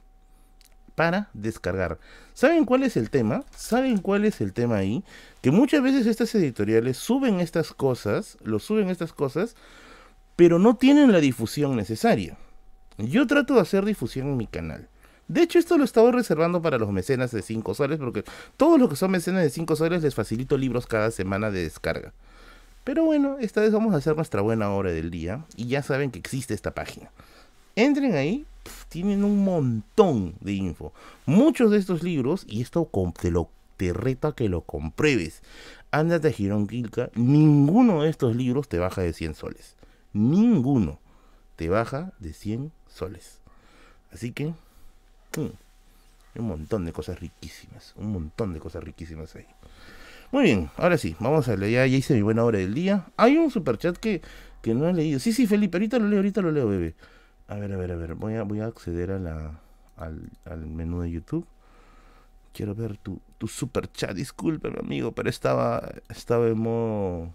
para 0.95 1.29
descargar. 1.33 1.99
¿Saben 2.33 2.65
cuál 2.65 2.83
es 2.83 2.97
el 2.97 3.09
tema? 3.09 3.43
¿Saben 3.55 3.97
cuál 3.97 4.25
es 4.25 4.41
el 4.41 4.53
tema 4.53 4.77
ahí? 4.77 5.03
Que 5.41 5.51
muchas 5.51 5.81
veces 5.81 6.05
estas 6.07 6.33
editoriales 6.35 6.97
suben 6.97 7.39
estas 7.39 7.73
cosas, 7.73 8.37
lo 8.43 8.59
suben 8.59 8.89
estas 8.89 9.13
cosas, 9.13 9.55
pero 10.35 10.59
no 10.59 10.75
tienen 10.75 11.11
la 11.11 11.19
difusión 11.19 11.75
necesaria. 11.75 12.37
Yo 12.97 13.25
trato 13.27 13.55
de 13.55 13.61
hacer 13.61 13.85
difusión 13.85 14.27
en 14.27 14.37
mi 14.37 14.47
canal. 14.47 14.87
De 15.27 15.41
hecho, 15.41 15.57
esto 15.57 15.77
lo 15.77 15.83
estaba 15.83 16.11
reservando 16.11 16.61
para 16.61 16.77
los 16.77 16.91
mecenas 16.91 17.31
de 17.31 17.41
5 17.41 17.73
soles, 17.73 17.97
porque 17.97 18.23
todos 18.57 18.79
los 18.79 18.89
que 18.89 18.95
son 18.95 19.11
mecenas 19.11 19.43
de 19.43 19.49
5 19.49 19.75
soles 19.75 20.03
les 20.03 20.13
facilito 20.13 20.57
libros 20.57 20.85
cada 20.85 21.11
semana 21.11 21.49
de 21.49 21.63
descarga. 21.63 22.13
Pero 22.83 23.05
bueno, 23.05 23.37
esta 23.39 23.61
vez 23.61 23.71
vamos 23.71 23.93
a 23.93 23.97
hacer 23.97 24.15
nuestra 24.15 24.41
buena 24.41 24.69
hora 24.71 24.91
del 24.91 25.09
día 25.09 25.45
y 25.55 25.67
ya 25.67 25.81
saben 25.81 26.11
que 26.11 26.19
existe 26.19 26.53
esta 26.53 26.71
página. 26.71 27.09
Entren 27.75 28.15
ahí, 28.15 28.45
tienen 28.89 29.23
un 29.23 29.43
montón 29.43 30.35
de 30.41 30.53
info. 30.53 30.93
Muchos 31.25 31.71
de 31.71 31.77
estos 31.77 32.03
libros, 32.03 32.45
y 32.47 32.61
esto 32.61 32.89
te, 33.19 33.31
lo, 33.31 33.49
te 33.77 33.93
reto 33.93 34.27
a 34.27 34.35
que 34.35 34.49
lo 34.49 34.61
compruebes. 34.61 35.41
Ándate 35.91 36.29
a 36.29 36.31
Girón 36.31 36.67
Quilca, 36.67 37.09
ninguno 37.15 38.03
de 38.03 38.09
estos 38.09 38.35
libros 38.35 38.67
te 38.67 38.79
baja 38.79 39.01
de 39.01 39.13
100 39.13 39.35
soles. 39.35 39.75
Ninguno 40.13 40.99
te 41.55 41.69
baja 41.69 42.13
de 42.19 42.33
100 42.33 42.71
soles. 42.87 43.39
Así 44.11 44.31
que 44.31 44.53
un 46.35 46.47
montón 46.47 46.85
de 46.85 46.93
cosas 46.93 47.19
riquísimas. 47.19 47.93
Un 47.95 48.11
montón 48.11 48.53
de 48.53 48.59
cosas 48.59 48.83
riquísimas 48.83 49.35
ahí. 49.35 49.45
Muy 50.31 50.43
bien, 50.45 50.69
ahora 50.77 50.97
sí, 50.97 51.15
vamos 51.19 51.47
a 51.47 51.55
leer. 51.55 51.89
Ya, 51.89 51.97
hice 51.97 52.15
mi 52.15 52.21
buena 52.21 52.43
hora 52.43 52.57
del 52.57 52.73
día. 52.73 53.07
Hay 53.17 53.37
un 53.37 53.51
superchat 53.51 53.97
que, 53.97 54.21
que 54.61 54.73
no 54.73 54.87
he 54.87 54.93
leído. 54.93 55.19
Sí, 55.19 55.31
sí, 55.31 55.45
Felipe, 55.45 55.77
ahorita 55.77 55.99
lo 55.99 56.07
leo, 56.07 56.19
ahorita 56.19 56.41
lo 56.41 56.51
leo, 56.51 56.67
bebé. 56.67 56.95
A 57.47 57.55
ver, 57.55 57.73
a 57.73 57.77
ver, 57.77 57.91
a 57.91 57.95
ver. 57.95 58.15
Voy 58.15 58.35
a, 58.35 58.43
voy 58.43 58.61
a 58.61 58.65
acceder 58.65 59.11
a 59.11 59.19
la, 59.19 59.59
al, 59.97 60.29
al 60.45 60.65
menú 60.65 61.01
de 61.01 61.11
YouTube. 61.11 61.47
Quiero 62.53 62.75
ver 62.75 62.97
tu, 62.97 63.21
tu 63.37 63.47
superchat. 63.47 64.15
Discúlpeme, 64.15 64.79
amigo, 64.79 65.11
pero 65.13 65.29
estaba, 65.29 65.91
estaba 66.09 66.47
en 66.47 66.57
modo, 66.57 67.33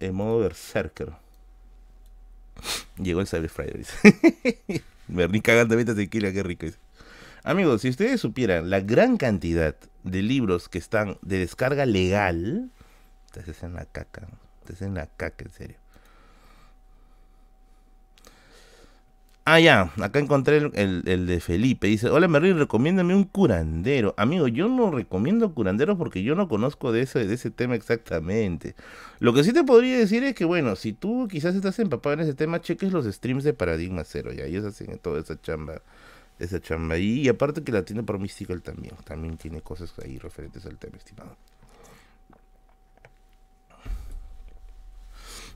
en 0.00 0.14
modo 0.14 0.40
berserker. 0.40 1.12
Llegó 2.98 3.20
el 3.20 3.26
Cyber 3.26 3.50
Friday. 3.50 3.84
Me 5.08 5.26
ri 5.26 5.40
cagando, 5.40 5.76
vete 5.76 5.94
tequila, 5.94 6.32
qué 6.32 6.42
rico. 6.42 6.66
Amigos, 7.44 7.82
si 7.82 7.88
ustedes 7.88 8.20
supieran 8.20 8.70
la 8.70 8.80
gran 8.80 9.16
cantidad 9.16 9.76
de 10.02 10.22
libros 10.22 10.68
que 10.68 10.78
están 10.78 11.16
de 11.22 11.38
descarga 11.38 11.86
legal, 11.86 12.70
ustedes 13.26 13.62
en 13.62 13.74
la 13.74 13.84
caca, 13.84 14.26
ustedes 14.60 14.82
en 14.82 14.94
la 14.94 15.06
caca, 15.06 15.44
en 15.44 15.52
serio. 15.52 15.76
Ah, 19.48 19.60
ya, 19.60 19.92
acá 20.02 20.18
encontré 20.18 20.56
el, 20.56 21.02
el, 21.06 21.26
de 21.28 21.38
Felipe. 21.38 21.86
Dice, 21.86 22.08
hola 22.08 22.26
Merlin, 22.26 22.58
recomiéndame 22.58 23.14
un 23.14 23.22
curandero. 23.22 24.12
Amigo, 24.16 24.48
yo 24.48 24.68
no 24.68 24.90
recomiendo 24.90 25.54
curanderos 25.54 25.96
porque 25.96 26.24
yo 26.24 26.34
no 26.34 26.48
conozco 26.48 26.90
de 26.90 27.02
ese, 27.02 27.24
de 27.28 27.34
ese 27.34 27.52
tema 27.52 27.76
exactamente. 27.76 28.74
Lo 29.20 29.32
que 29.32 29.44
sí 29.44 29.52
te 29.52 29.62
podría 29.62 29.98
decir 29.98 30.24
es 30.24 30.34
que, 30.34 30.44
bueno, 30.44 30.74
si 30.74 30.92
tú 30.92 31.28
quizás 31.30 31.54
estás 31.54 31.78
empapado 31.78 32.14
en 32.14 32.20
ese 32.22 32.34
tema, 32.34 32.60
cheques 32.60 32.92
los 32.92 33.06
streams 33.06 33.44
de 33.44 33.54
Paradigma 33.54 34.02
Cero, 34.02 34.32
ya 34.32 34.46
ellos 34.46 34.64
hacen 34.64 34.98
toda 34.98 35.20
esa 35.20 35.40
chamba 35.40 35.80
esa 36.40 36.60
chamba 36.60 36.96
ahí. 36.96 37.20
Y 37.20 37.28
aparte 37.28 37.62
que 37.62 37.70
la 37.70 37.84
tiene 37.84 38.02
por 38.02 38.18
Mystical 38.18 38.62
también. 38.62 38.96
También 39.04 39.36
tiene 39.36 39.60
cosas 39.60 39.94
ahí 40.02 40.18
referentes 40.18 40.66
al 40.66 40.76
tema, 40.76 40.96
estimado. 40.96 41.36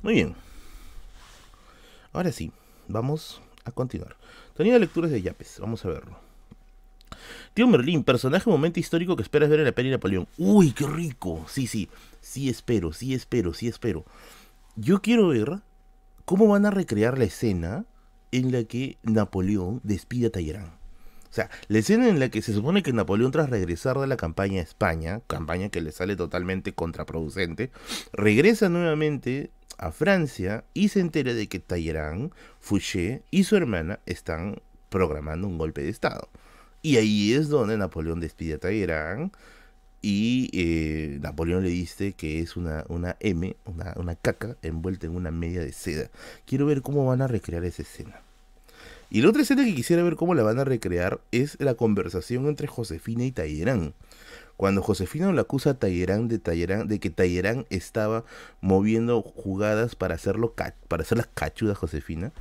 Muy 0.02 0.14
bien. 0.14 0.36
Ahora 2.12 2.30
sí, 2.30 2.52
vamos 2.86 3.42
a 3.64 3.72
continuar. 3.72 4.16
Tenía 4.56 4.78
lecturas 4.78 5.10
de 5.10 5.22
Yapes, 5.22 5.58
vamos 5.60 5.84
a 5.84 5.88
verlo. 5.88 6.18
Tío 7.54 7.66
Merlín, 7.66 8.04
personaje 8.04 8.48
momento 8.48 8.80
histórico 8.80 9.16
que 9.16 9.22
esperas 9.22 9.50
ver 9.50 9.60
en 9.60 9.66
la 9.66 9.72
peli 9.72 9.90
Napoleón. 9.90 10.28
Uy, 10.38 10.72
qué 10.72 10.86
rico. 10.86 11.44
Sí, 11.48 11.66
sí, 11.66 11.88
sí 12.20 12.48
espero, 12.48 12.92
sí 12.92 13.14
espero, 13.14 13.52
sí 13.54 13.68
espero. 13.68 14.04
Yo 14.76 15.02
quiero 15.02 15.28
ver 15.28 15.60
cómo 16.24 16.46
van 16.46 16.66
a 16.66 16.70
recrear 16.70 17.18
la 17.18 17.24
escena 17.24 17.84
en 18.32 18.52
la 18.52 18.64
que 18.64 18.98
Napoleón 19.02 19.80
despide 19.82 20.28
a 20.28 20.30
Talleyrand. 20.30 20.68
O 20.68 21.32
sea, 21.32 21.48
la 21.68 21.78
escena 21.78 22.08
en 22.08 22.18
la 22.18 22.28
que 22.28 22.42
se 22.42 22.52
supone 22.52 22.82
que 22.82 22.92
Napoleón 22.92 23.30
tras 23.30 23.50
regresar 23.50 23.98
de 23.98 24.06
la 24.08 24.16
campaña 24.16 24.60
a 24.60 24.64
España, 24.64 25.20
campaña 25.28 25.68
que 25.68 25.80
le 25.80 25.92
sale 25.92 26.16
totalmente 26.16 26.72
contraproducente, 26.72 27.70
regresa 28.12 28.68
nuevamente 28.68 29.50
a 29.80 29.92
Francia 29.92 30.64
y 30.74 30.88
se 30.88 31.00
entera 31.00 31.34
de 31.34 31.48
que 31.48 31.58
Talleyrand, 31.58 32.32
Fouché 32.60 33.22
y 33.30 33.44
su 33.44 33.56
hermana 33.56 33.98
están 34.06 34.60
programando 34.90 35.48
un 35.48 35.58
golpe 35.58 35.82
de 35.82 35.88
Estado. 35.88 36.28
Y 36.82 36.96
ahí 36.96 37.32
es 37.32 37.48
donde 37.48 37.76
Napoleón 37.76 38.20
despide 38.20 38.54
a 38.54 38.58
Talleyrand 38.58 39.32
Y 40.02 40.50
eh, 40.52 41.18
Napoleón 41.20 41.62
le 41.62 41.68
dice 41.70 42.12
que 42.12 42.40
es 42.40 42.56
una, 42.56 42.84
una 42.88 43.16
M, 43.20 43.56
una, 43.66 44.14
caca 44.14 44.56
envuelta 44.62 45.06
en 45.06 45.16
una 45.16 45.30
media 45.30 45.60
de 45.60 45.72
seda. 45.72 46.08
Quiero 46.46 46.66
ver 46.66 46.82
cómo 46.82 47.06
van 47.06 47.22
a 47.22 47.26
recrear 47.26 47.64
esa 47.64 47.82
escena. 47.82 48.20
Y 49.10 49.22
la 49.22 49.30
otra 49.30 49.42
escena 49.42 49.64
que 49.64 49.74
quisiera 49.74 50.02
ver 50.02 50.16
cómo 50.16 50.34
la 50.34 50.42
van 50.42 50.58
a 50.58 50.64
recrear 50.64 51.20
es 51.32 51.56
la 51.60 51.74
conversación 51.74 52.46
entre 52.46 52.66
Josefina 52.66 53.24
y 53.24 53.32
Tallerán. 53.32 53.92
Cuando 54.60 54.82
Josefina 54.82 55.32
lo 55.32 55.40
acusa 55.40 55.70
a 55.70 55.74
Tallerán 55.78 56.28
de, 56.28 56.36
de 56.38 57.00
que 57.00 57.08
Tallerán 57.08 57.64
estaba 57.70 58.26
moviendo 58.60 59.22
jugadas 59.22 59.96
para, 59.96 60.16
hacer 60.16 60.36
las 60.36 61.28
cachudas 61.32 61.78
a 61.78 61.80
Josefina. 61.80 62.34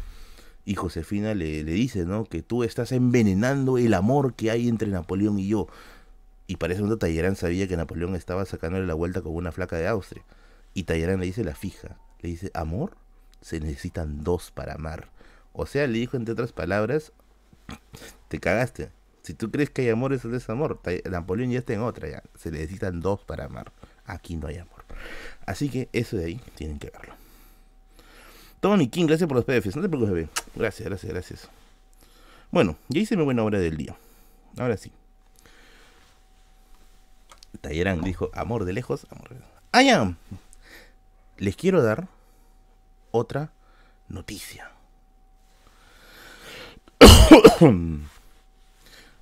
Y 0.65 0.76
Josefina 0.76 1.34
le, 1.34 1.63
dice, 1.63 2.03
¿no? 2.03 2.26
Que 2.26 2.41
tú 2.41 2.65
estás 2.65 2.91
envenenando 2.91 3.78
el 3.78 3.93
amor 3.93 4.34
que 4.34 4.51
hay 4.51 4.67
entre 4.67 4.89
Napoleón 4.89 5.39
y 5.39 5.47
yo. 5.47 5.67
Y 6.45 6.57
ese 6.61 6.82
momento 6.82 6.97
Tallerán 6.97 7.38
sabía 7.38 7.70
que 7.70 7.78
Napoleón 7.78 8.17
estaba 8.17 8.43
sacándole 8.43 8.86
la 8.86 8.95
vuelta 8.95 9.22
con 9.22 9.34
una 9.34 9.53
flaca 9.53 9.78
de 9.78 9.88
Austria. 9.88 10.26
Y 10.74 10.84
Tallerán 10.84 11.22
le 11.22 11.26
dice 11.28 11.45
la 11.45 11.55
fija. 11.55 11.95
Le 12.20 12.32
dice, 12.32 12.51
amor, 12.53 12.97
se 13.39 13.61
necesitan 13.61 14.26
dos 14.26 14.51
para 14.51 14.74
amar. 14.74 15.07
O 15.53 15.65
sea, 15.65 15.88
le 15.88 15.99
dijo 15.99 16.17
entre 16.17 16.34
otras 16.34 16.51
palabras, 16.51 17.13
te 18.28 18.41
cagaste. 18.41 18.89
Si 19.30 19.36
tú 19.36 19.52
crees 19.52 19.70
que 19.70 19.84
hay 19.84 19.90
amor, 19.90 20.12
eso 20.12 20.36
es 20.36 20.50
amor. 20.50 20.82
Napoleón 21.08 21.52
ya 21.52 21.60
está 21.60 21.72
en 21.74 21.82
otra, 21.82 22.10
ya. 22.10 22.24
Se 22.36 22.50
necesitan 22.50 23.00
dos 23.00 23.24
para 23.26 23.46
amar. 23.46 23.72
Aquí 24.06 24.36
no 24.36 24.48
hay 24.48 24.58
amor. 24.58 24.84
Así 25.46 25.70
que 25.70 25.88
eso 25.94 26.18
de 26.18 26.26
ahí 26.26 26.42
tienen 26.56 26.80
que 26.80 26.90
verlo. 26.90 27.14
Tony 28.60 28.88
King, 28.88 29.06
gracias 29.06 29.28
por 29.28 29.38
los 29.38 29.46
PDFs. 29.46 29.76
No 29.76 29.84
te 29.84 29.88
preocupes, 29.88 30.16
bebé. 30.16 30.30
Gracias, 30.56 30.90
gracias, 30.90 31.14
gracias. 31.14 31.50
Bueno, 32.50 32.76
ya 32.88 33.02
hice 33.02 33.16
mi 33.16 33.24
buena 33.24 33.44
hora 33.44 33.60
del 33.60 33.78
día. 33.78 33.96
Ahora 34.58 34.78
sí. 34.78 34.92
Tallerán 37.62 38.02
dijo, 38.02 38.32
amor 38.34 38.66
de 38.66 38.74
lejos, 38.74 39.06
amor 39.12 39.30
de 39.30 39.36
lejos. 39.36 39.52
Ah, 39.72 39.84
ya. 39.84 40.16
Les 41.38 41.56
quiero 41.56 41.84
dar 41.84 42.08
otra 43.12 43.52
noticia. 44.08 44.72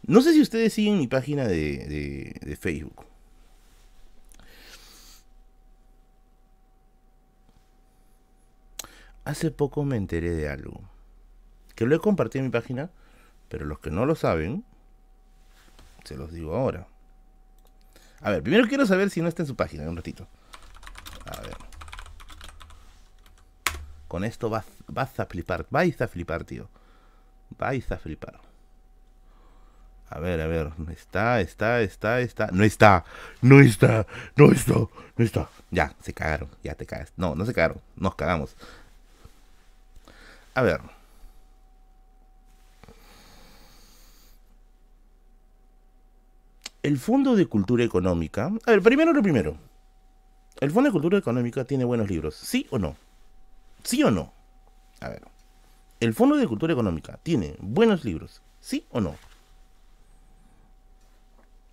no 0.07 0.21
sé 0.21 0.33
si 0.33 0.41
ustedes 0.41 0.73
siguen 0.73 0.97
mi 0.97 1.07
página 1.07 1.45
de, 1.45 2.33
de, 2.41 2.55
Facebook. 2.55 3.05
Hace 9.25 9.51
poco 9.51 9.83
me 9.83 9.97
enteré 9.97 10.31
de 10.31 10.47
algo. 10.47 10.79
Que 11.75 11.85
lo 11.85 11.93
he 11.93 11.99
compartido 11.99 12.39
en 12.39 12.45
mi 12.45 12.51
página, 12.51 12.89
pero 13.49 13.65
los 13.65 13.79
que 13.79 13.91
no 13.91 14.05
lo 14.05 14.15
saben, 14.15 14.63
se 16.05 16.15
los 16.15 16.31
digo 16.31 16.55
ahora. 16.55 16.87
A 18.21 18.31
ver, 18.31 18.41
primero 18.41 18.65
quiero 18.69 18.85
saber 18.85 19.09
si 19.09 19.21
no 19.21 19.27
está 19.27 19.43
en 19.43 19.47
su 19.47 19.57
página, 19.57 19.89
un 19.89 19.97
ratito. 19.97 20.25
A 21.25 21.41
ver. 21.41 21.57
Con 24.07 24.23
esto 24.23 24.49
vas, 24.49 24.65
vas 24.87 25.19
a 25.19 25.25
flipar, 25.25 25.67
vais 25.69 26.01
a 26.01 26.07
flipar, 26.07 26.45
tío. 26.45 26.69
Vais 27.57 27.91
a 27.91 27.97
flipar. 27.97 28.39
A 30.09 30.19
ver, 30.19 30.39
a 30.41 30.47
ver. 30.47 30.71
Está, 30.91 31.41
está, 31.41 31.81
está, 31.81 32.21
está. 32.21 32.47
No 32.51 32.63
está. 32.63 33.03
No 33.41 33.59
está. 33.59 34.05
No 34.35 34.51
está. 34.51 34.73
No 34.73 35.25
está. 35.25 35.49
Ya, 35.71 35.93
se 36.01 36.13
cagaron. 36.13 36.49
Ya 36.63 36.75
te 36.75 36.85
cagas. 36.85 37.11
No, 37.17 37.35
no 37.35 37.45
se 37.45 37.53
cagaron. 37.53 37.81
Nos 37.95 38.15
cagamos. 38.15 38.55
A 40.53 40.61
ver. 40.61 40.79
El 46.83 46.97
Fondo 46.97 47.35
de 47.35 47.47
Cultura 47.47 47.83
Económica. 47.83 48.49
A 48.65 48.71
ver, 48.71 48.81
primero 48.81 49.11
lo 49.11 49.21
primero. 49.21 49.57
¿El 50.61 50.71
Fondo 50.71 50.87
de 50.87 50.93
Cultura 50.93 51.17
Económica 51.17 51.65
tiene 51.65 51.83
buenos 51.83 52.09
libros? 52.09 52.35
¿Sí 52.35 52.65
o 52.69 52.79
no? 52.79 52.95
¿Sí 53.83 54.01
o 54.03 54.09
no? 54.09 54.31
A 55.01 55.09
ver. 55.09 55.21
¿El 55.99 56.13
Fondo 56.13 56.37
de 56.37 56.47
Cultura 56.47 56.71
Económica 56.71 57.19
tiene 57.23 57.55
buenos 57.59 58.05
libros? 58.05 58.41
¿Sí 58.61 58.85
o 58.91 59.01
no? 59.01 59.15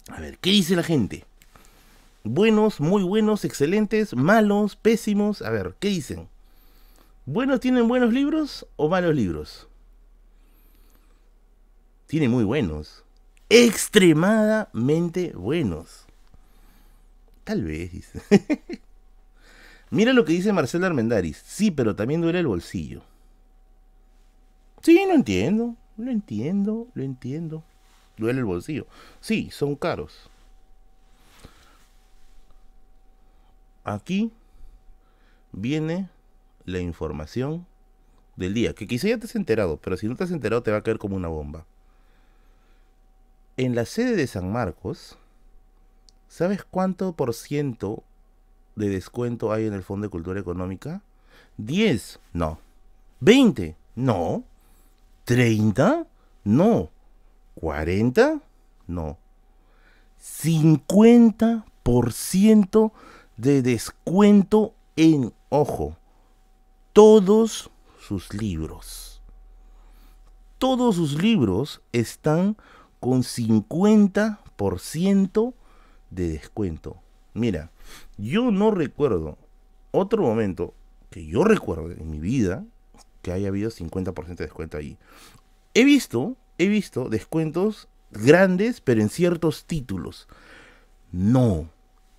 A 0.09 0.21
ver, 0.21 0.39
¿qué 0.39 0.51
dice 0.51 0.77
la 0.77 0.83
gente? 0.83 1.25
Buenos, 2.25 2.81
muy 2.81 3.03
buenos, 3.03 3.45
excelentes, 3.45 4.15
malos, 4.15 4.77
pésimos. 4.77 5.43
A 5.43 5.51
ver, 5.51 5.75
¿qué 5.79 5.89
dicen? 5.89 6.29
¿Buenos 7.27 7.61
tienen 7.61 7.89
buenos 7.89 8.13
libros 8.13 8.67
o 8.77 8.89
malos 8.89 9.15
libros? 9.15 9.69
Tiene 12.07 12.29
muy 12.29 12.45
buenos. 12.45 13.03
Extremadamente 13.49 15.33
buenos. 15.35 16.05
Tal 17.45 17.63
vez, 17.63 17.93
dice. 17.93 18.21
Mira 19.91 20.13
lo 20.13 20.25
que 20.25 20.33
dice 20.33 20.53
Marcelo 20.53 20.87
Armendaris. 20.87 21.43
Sí, 21.47 21.71
pero 21.71 21.95
también 21.95 22.21
duele 22.21 22.41
el 22.41 22.47
bolsillo. 22.47 23.03
Sí, 24.83 25.03
lo 25.07 25.15
entiendo, 25.15 25.77
lo 25.97 26.11
entiendo, 26.11 26.89
lo 26.95 27.03
entiendo. 27.03 27.65
Duele 28.17 28.41
el 28.41 28.45
bolsillo. 28.45 28.87
Sí, 29.21 29.51
son 29.51 29.77
caros. 29.77 30.31
Aquí 33.85 34.33
viene 35.53 36.09
la 36.65 36.79
información 36.79 37.67
del 38.37 38.55
día, 38.55 38.75
que 38.75 38.87
quizá 38.87 39.09
ya 39.09 39.19
te 39.19 39.27
has 39.27 39.37
enterado, 39.37 39.77
pero 39.77 39.97
si 39.97 40.09
no 40.09 40.17
te 40.17 40.25
has 40.25 40.31
enterado 40.31 40.63
te 40.63 40.71
va 40.71 40.79
a 40.79 40.83
caer 40.83 40.99
como 40.99 41.17
una 41.17 41.29
bomba. 41.29 41.67
En 43.57 43.75
la 43.75 43.85
sede 43.85 44.17
de 44.17 44.27
San 44.27 44.51
Marcos, 44.51 45.17
¿sabes 46.29 46.65
cuánto 46.65 47.13
por 47.13 47.35
ciento 47.35 48.03
de 48.75 48.89
descuento 48.89 49.53
hay 49.53 49.67
en 49.67 49.75
el 49.75 49.83
Fondo 49.83 50.07
de 50.07 50.11
Cultura 50.11 50.41
Económica? 50.41 51.03
10, 51.59 52.19
no. 52.33 52.59
20, 53.21 53.77
no. 53.95 54.45
¿30? 55.27 56.07
No. 56.43 56.91
¿40? 57.61 58.41
No. 58.87 59.19
50% 60.21 62.93
de 63.37 63.63
descuento 63.63 64.75
en, 64.97 65.33
ojo, 65.49 65.97
todos 66.93 67.71
sus 67.99 68.33
libros. 68.33 69.21
Todos 70.59 70.97
sus 70.97 71.21
libros 71.21 71.83
están 71.93 72.57
con 73.01 73.23
50% 73.23 75.55
de 76.11 76.29
descuento. 76.29 76.97
Mira, 77.35 77.71
yo 78.17 78.51
no 78.51 78.71
recuerdo 78.71 79.37
otro 79.91 80.23
momento 80.23 80.75
que 81.11 81.27
yo 81.27 81.45
recuerdo 81.45 81.91
en 81.91 82.11
mi 82.11 82.19
vida 82.19 82.65
que 83.23 83.33
haya 83.33 83.49
habido 83.49 83.71
50% 83.71 84.37
de 84.37 84.45
descuento 84.45 84.77
ahí. 84.77 84.97
He 85.75 85.85
visto, 85.85 86.37
he 86.59 86.69
visto 86.69 87.09
descuentos 87.09 87.89
grandes, 88.11 88.81
pero 88.81 89.01
en 89.01 89.09
ciertos 89.09 89.65
títulos. 89.65 90.29
No, 91.13 91.69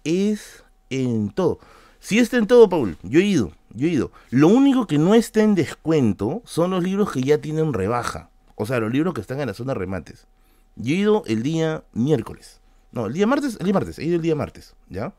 es 0.03 0.63
en 0.89 1.29
todo. 1.29 1.59
Si 1.99 2.19
está 2.19 2.38
en 2.38 2.47
todo, 2.47 2.69
Paul, 2.69 2.97
yo 3.03 3.19
he 3.19 3.23
ido, 3.23 3.51
yo 3.73 3.88
he 3.88 3.91
ido. 3.91 4.11
Lo 4.29 4.47
único 4.47 4.88
que 4.88 4.97
no 4.97 5.15
está 5.15 5.41
en 5.41 5.55
descuento 5.55 6.41
son 6.45 6.71
los 6.71 6.83
libros 6.83 7.11
que 7.11 7.23
ya 7.23 7.39
tienen 7.39 7.73
rebaja. 7.73 8.29
O 8.55 8.65
sea, 8.65 8.79
los 8.79 8.91
libros 8.91 9.13
que 9.13 9.21
están 9.21 9.39
en 9.41 9.47
la 9.47 9.53
zona 9.53 9.73
de 9.73 9.79
remates. 9.79 10.27
Yo 10.75 10.93
he 10.93 10.97
ido 10.97 11.23
el 11.25 11.43
día 11.43 11.83
miércoles. 11.93 12.61
No, 12.91 13.07
el 13.07 13.13
día 13.13 13.27
martes, 13.27 13.57
el 13.59 13.65
día 13.65 13.73
martes, 13.73 13.99
he 13.99 14.05
ido 14.05 14.15
el 14.15 14.21
día 14.21 14.36
martes, 14.36 14.75
¿ya? 14.89 15.13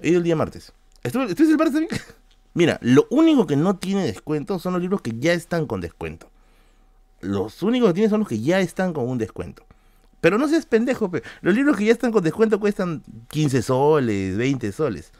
He 0.00 0.10
ido 0.10 0.18
el 0.18 0.24
día 0.24 0.36
martes. 0.36 0.72
¿Estoy, 1.02 1.22
el 1.22 1.56
martes? 1.56 1.82
Mira, 2.54 2.78
lo 2.82 3.06
único 3.10 3.46
que 3.46 3.56
no 3.56 3.76
tiene 3.76 4.04
descuento 4.04 4.58
son 4.58 4.72
los 4.72 4.82
libros 4.82 5.02
que 5.02 5.18
ya 5.18 5.32
están 5.32 5.66
con 5.66 5.80
descuento. 5.80 6.30
Los 7.20 7.62
únicos 7.62 7.88
que 7.90 7.94
tiene 7.94 8.10
son 8.10 8.20
los 8.20 8.28
que 8.28 8.40
ya 8.40 8.60
están 8.60 8.92
con 8.92 9.08
un 9.08 9.18
descuento. 9.18 9.64
Pero 10.20 10.38
no 10.38 10.48
seas 10.48 10.66
pendejo, 10.66 11.10
los 11.40 11.54
libros 11.54 11.76
que 11.76 11.84
ya 11.84 11.92
están 11.92 12.10
con 12.12 12.24
descuento 12.24 12.58
cuestan 12.58 13.02
15 13.28 13.62
soles, 13.62 14.36
20 14.36 14.72
soles. 14.72 15.12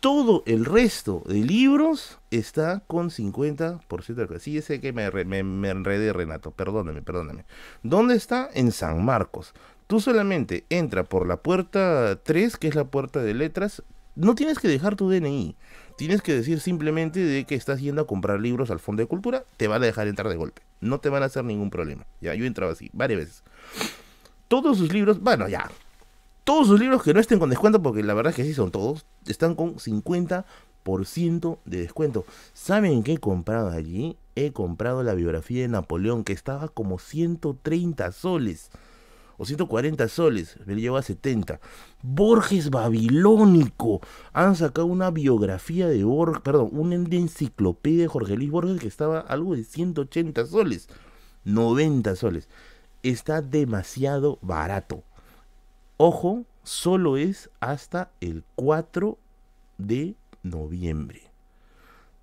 Todo 0.00 0.42
el 0.46 0.64
resto 0.64 1.22
de 1.26 1.40
libros 1.40 2.18
está 2.30 2.80
con 2.86 3.10
50% 3.10 4.14
de 4.14 4.40
Sí, 4.40 4.62
sé 4.62 4.80
que 4.80 4.94
me, 4.94 5.10
me, 5.26 5.42
me 5.42 5.68
enredé, 5.68 6.14
Renato. 6.14 6.52
Perdóname, 6.52 7.02
perdóname. 7.02 7.44
¿Dónde 7.82 8.14
está? 8.14 8.48
En 8.54 8.72
San 8.72 9.04
Marcos. 9.04 9.52
Tú 9.86 10.00
solamente 10.00 10.64
entra 10.70 11.04
por 11.04 11.26
la 11.26 11.36
puerta 11.36 12.18
3, 12.22 12.56
que 12.56 12.68
es 12.68 12.74
la 12.74 12.84
puerta 12.84 13.20
de 13.22 13.34
letras. 13.34 13.82
No 14.14 14.34
tienes 14.34 14.58
que 14.58 14.68
dejar 14.68 14.96
tu 14.96 15.10
DNI. 15.10 15.56
Tienes 15.98 16.22
que 16.22 16.32
decir 16.32 16.60
simplemente 16.60 17.20
de 17.20 17.44
que 17.44 17.56
estás 17.56 17.80
yendo 17.80 18.00
a 18.00 18.06
comprar 18.06 18.40
libros 18.40 18.70
al 18.70 18.80
Fondo 18.80 19.02
de 19.02 19.08
Cultura, 19.08 19.44
te 19.58 19.68
van 19.68 19.82
a 19.82 19.86
dejar 19.86 20.08
entrar 20.08 20.30
de 20.30 20.36
golpe. 20.36 20.62
No 20.80 21.00
te 21.00 21.08
van 21.08 21.22
a 21.22 21.26
hacer 21.26 21.44
ningún 21.44 21.70
problema. 21.70 22.06
Ya, 22.20 22.34
yo 22.34 22.44
he 22.44 22.46
entrado 22.46 22.72
así, 22.72 22.90
varias 22.92 23.20
veces. 23.20 23.44
Todos 24.48 24.78
sus 24.78 24.92
libros, 24.92 25.20
bueno, 25.20 25.48
ya. 25.48 25.70
Todos 26.44 26.66
sus 26.66 26.80
libros 26.80 27.02
que 27.02 27.14
no 27.14 27.20
estén 27.20 27.38
con 27.38 27.50
descuento, 27.50 27.82
porque 27.82 28.02
la 28.02 28.14
verdad 28.14 28.30
es 28.30 28.36
que 28.36 28.44
sí 28.44 28.54
son 28.54 28.70
todos, 28.70 29.06
están 29.26 29.54
con 29.54 29.76
50% 29.76 31.58
de 31.64 31.80
descuento. 31.80 32.24
¿Saben 32.54 33.02
qué 33.02 33.12
he 33.14 33.18
comprado 33.18 33.70
allí? 33.70 34.16
He 34.34 34.52
comprado 34.52 35.02
la 35.02 35.14
biografía 35.14 35.62
de 35.62 35.68
Napoleón, 35.68 36.24
que 36.24 36.32
estaba 36.32 36.68
como 36.68 36.98
130 36.98 38.10
soles. 38.12 38.70
O 39.40 39.46
140 39.46 40.06
soles, 40.08 40.58
me 40.66 40.74
lo 40.74 40.80
llevo 40.80 40.96
a 40.98 41.02
70. 41.02 41.60
Borges 42.02 42.68
Babilónico, 42.68 44.02
han 44.34 44.54
sacado 44.54 44.86
una 44.86 45.10
biografía 45.10 45.88
de 45.88 46.04
Borges, 46.04 46.42
perdón, 46.42 46.68
una 46.72 46.96
enciclopedia 46.96 48.02
de 48.02 48.08
Jorge 48.08 48.36
Luis 48.36 48.50
Borges 48.50 48.78
que 48.78 48.88
estaba 48.88 49.20
algo 49.20 49.56
de 49.56 49.64
180 49.64 50.44
soles, 50.44 50.90
90 51.44 52.16
soles. 52.16 52.50
Está 53.02 53.40
demasiado 53.40 54.38
barato. 54.42 55.04
Ojo, 55.96 56.44
solo 56.62 57.16
es 57.16 57.48
hasta 57.60 58.10
el 58.20 58.44
4 58.56 59.16
de 59.78 60.16
noviembre. 60.42 61.22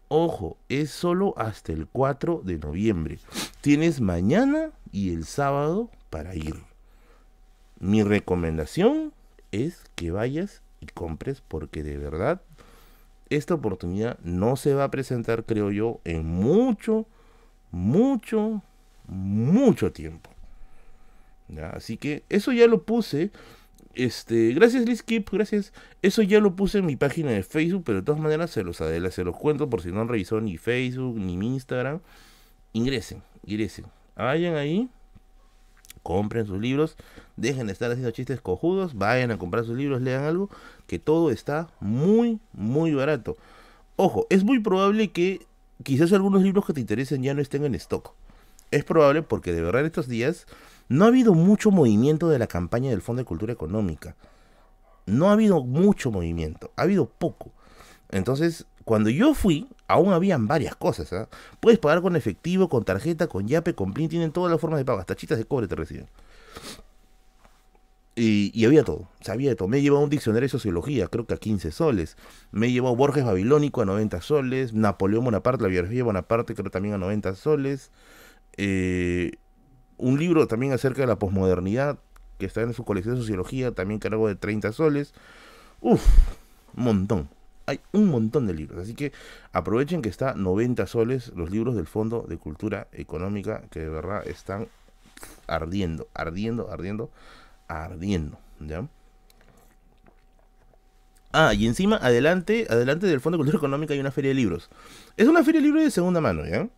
Ojo, 0.07 0.57
es 0.70 0.91
solo 0.91 1.34
hasta 1.36 1.74
el 1.74 1.88
4 1.88 2.43
de 2.45 2.59
noviembre. 2.59 3.18
Tienes 3.61 4.01
mañana 4.01 4.70
y 4.91 5.13
el 5.15 5.26
sábado 5.26 5.89
para 6.11 6.36
ir. 6.36 6.76
Mi 7.80 8.03
recomendación 8.03 9.13
es 9.51 9.84
que 9.95 10.11
vayas 10.11 10.61
y 10.80 10.88
compres 10.88 11.41
porque 11.47 11.84
de 11.84 11.97
verdad 11.97 12.41
esta 13.30 13.53
oportunidad 13.53 14.17
no 14.19 14.55
se 14.55 14.73
va 14.73 14.86
a 14.86 14.91
presentar, 14.91 15.43
creo 15.43 15.71
yo, 15.71 15.99
en 16.05 16.25
mucho, 16.25 17.05
mucho, 17.71 18.61
mucho 19.07 19.91
tiempo. 19.91 20.30
Así 21.73 21.97
que 21.97 22.23
eso 22.30 22.51
ya 22.51 22.67
lo 22.67 22.84
puse 22.84 23.32
este, 23.97 24.53
gracias 24.53 24.86
Liz 24.86 25.03
gracias. 25.32 25.73
Eso 26.03 26.21
ya 26.21 26.39
lo 26.39 26.55
puse 26.55 26.78
en 26.78 26.86
mi 26.86 26.95
página 26.95 27.32
de 27.32 27.41
Facebook, 27.41 27.84
pero 27.84 27.99
de 27.99 28.05
todas 28.05 28.21
maneras 28.21 28.51
se 28.51 28.63
los, 28.63 28.78
se 28.78 29.23
los 29.23 29.36
cuento 29.36 29.69
por 29.69 29.82
si 29.82 29.91
no 29.91 30.01
han 30.01 30.07
revisado 30.07 30.39
ni 30.39 30.57
Facebook 30.57 31.17
ni 31.17 31.36
mi 31.36 31.47
Instagram. 31.47 31.99
Ingresen, 32.73 33.23
ingresen. 33.43 33.86
Vayan 34.15 34.55
ahí, 34.55 34.88
compren 36.08 36.47
sus 36.47 36.62
libros, 36.62 36.95
dejen 37.36 37.68
de 37.68 37.74
estar 37.74 37.91
haciendo 37.91 38.12
chistes 38.12 38.39
cojudos, 38.39 38.93
vayan 38.93 39.30
a 39.30 39.38
comprar 39.38 39.66
sus 39.66 39.76
libros, 39.76 40.01
lean 40.01 40.24
algo, 40.24 40.49
que 40.88 40.99
todo 40.99 41.32
está 41.32 41.68
muy, 41.82 42.39
muy 42.53 42.93
barato. 42.93 43.36
Ojo, 43.97 44.26
es 44.30 44.45
muy 44.45 44.60
probable 44.60 45.10
que 45.10 45.45
quizás 45.84 46.14
algunos 46.14 46.43
libros 46.43 46.66
que 46.66 46.72
te 46.72 46.80
interesen 46.80 47.24
ya 47.24 47.34
no 47.34 47.41
estén 47.41 47.66
en 47.66 47.76
stock. 47.76 48.14
Es 48.72 48.86
probable 48.86 49.22
porque 49.22 49.51
de 49.51 49.62
verdad 49.62 49.86
estos 49.86 50.08
días 50.08 50.47
no 50.88 51.03
ha 51.03 51.10
habido 51.10 51.34
mucho 51.34 51.72
movimiento 51.72 52.30
de 52.30 52.39
la 52.39 52.47
campaña 52.47 52.89
del 52.89 53.01
Fondo 53.01 53.24
de 53.24 53.26
Cultura 53.26 53.51
Económica. 53.51 54.16
No 55.08 55.28
ha 55.28 55.34
habido 55.34 55.62
mucho 55.62 56.10
movimiento, 56.10 56.72
ha 56.78 56.84
habido 56.84 57.08
poco. 57.10 57.51
Entonces, 58.12 58.66
cuando 58.86 59.10
yo 59.10 59.34
fui, 59.34 59.68
aún 59.88 60.13
habían 60.13 60.47
varias 60.47 60.75
cosas. 60.75 61.11
¿ah? 61.13 61.29
Puedes 61.59 61.79
pagar 61.79 62.01
con 62.01 62.15
efectivo, 62.15 62.69
con 62.69 62.83
tarjeta, 62.83 63.27
con 63.27 63.47
yape, 63.47 63.73
con 63.73 63.93
plin, 63.93 64.09
tienen 64.09 64.31
todas 64.31 64.51
las 64.51 64.59
formas 64.61 64.79
de 64.79 64.85
pago, 64.85 64.99
hasta 64.99 65.15
chitas 65.15 65.38
de 65.38 65.45
cobre 65.45 65.67
te 65.67 65.75
reciben. 65.75 66.07
Y, 68.19 68.65
había 68.65 68.83
todo, 68.83 69.07
sabía 69.21 69.55
todo. 69.55 69.67
Me 69.67 69.77
he 69.77 69.81
llevado 69.83 70.03
un 70.03 70.09
diccionario 70.09 70.45
de 70.45 70.49
sociología, 70.49 71.07
creo 71.07 71.27
que 71.27 71.35
a 71.35 71.38
15 71.38 71.71
soles. 71.71 72.17
Me 72.51 72.65
he 72.65 72.71
llevado 72.71 72.95
Borges 72.95 73.23
Babilónico 73.23 73.83
a 73.83 73.85
90 73.85 74.21
soles. 74.21 74.73
Napoleón 74.73 75.23
Bonaparte, 75.23 75.61
la 75.61 75.69
biografía 75.69 75.97
de 75.97 76.03
Bonaparte, 76.03 76.55
creo 76.55 76.71
también 76.71 76.95
a 76.95 76.97
90 76.97 77.35
soles. 77.35 77.91
Eh, 78.57 79.33
un 79.97 80.17
libro 80.17 80.47
también 80.47 80.73
acerca 80.73 81.01
de 81.01 81.07
la 81.07 81.19
posmodernidad, 81.19 81.99
que 82.39 82.47
está 82.47 82.61
en 82.61 82.73
su 82.73 82.83
colección 82.85 83.15
de 83.15 83.21
sociología, 83.21 83.71
también 83.71 83.99
cargo 83.99 84.27
de 84.27 84.33
30 84.33 84.71
soles. 84.71 85.13
Uf, 85.81 86.03
un 86.75 86.83
montón. 86.85 87.29
Hay 87.68 87.80
un 87.91 88.07
montón 88.07 88.47
de 88.47 88.53
libros. 88.53 88.82
Así 88.82 88.95
que 88.95 89.11
aprovechen 89.51 90.01
que 90.01 90.09
está 90.09 90.34
90 90.34 90.88
soles 90.88 91.32
los 91.36 91.51
libros 91.51 91.76
del 91.76 91.86
Fondo 91.86 92.26
de 92.28 92.38
Cultura 92.38 92.88
Económica, 92.91 93.63
que 93.70 93.82
de 93.82 93.89
verdad 93.89 94.28
están 94.28 94.68
ardiendo, 95.45 96.07
ardiendo, 96.13 96.72
ardiendo, 96.72 97.11
ardiendo. 97.68 98.39
¿Ya? 98.59 98.88
Ah, 101.34 101.53
y 101.53 101.68
encima, 101.68 101.97
adelante, 101.97 102.68
adelante 102.70 103.05
del 103.05 103.20
Fondo 103.22 103.38
de 103.38 103.41
Cultura 103.41 103.57
Económica 103.57 103.93
hay 103.93 103.99
una 103.99 104.11
feria 104.11 104.30
de 104.30 104.36
libros. 104.36 104.70
Es 105.18 105.28
una 105.28 105.43
feria 105.43 105.61
de 105.61 105.68
libros 105.68 105.84
de 105.84 105.91
segunda 105.91 106.22
mano, 106.22 106.45
¿ya? 106.47 106.70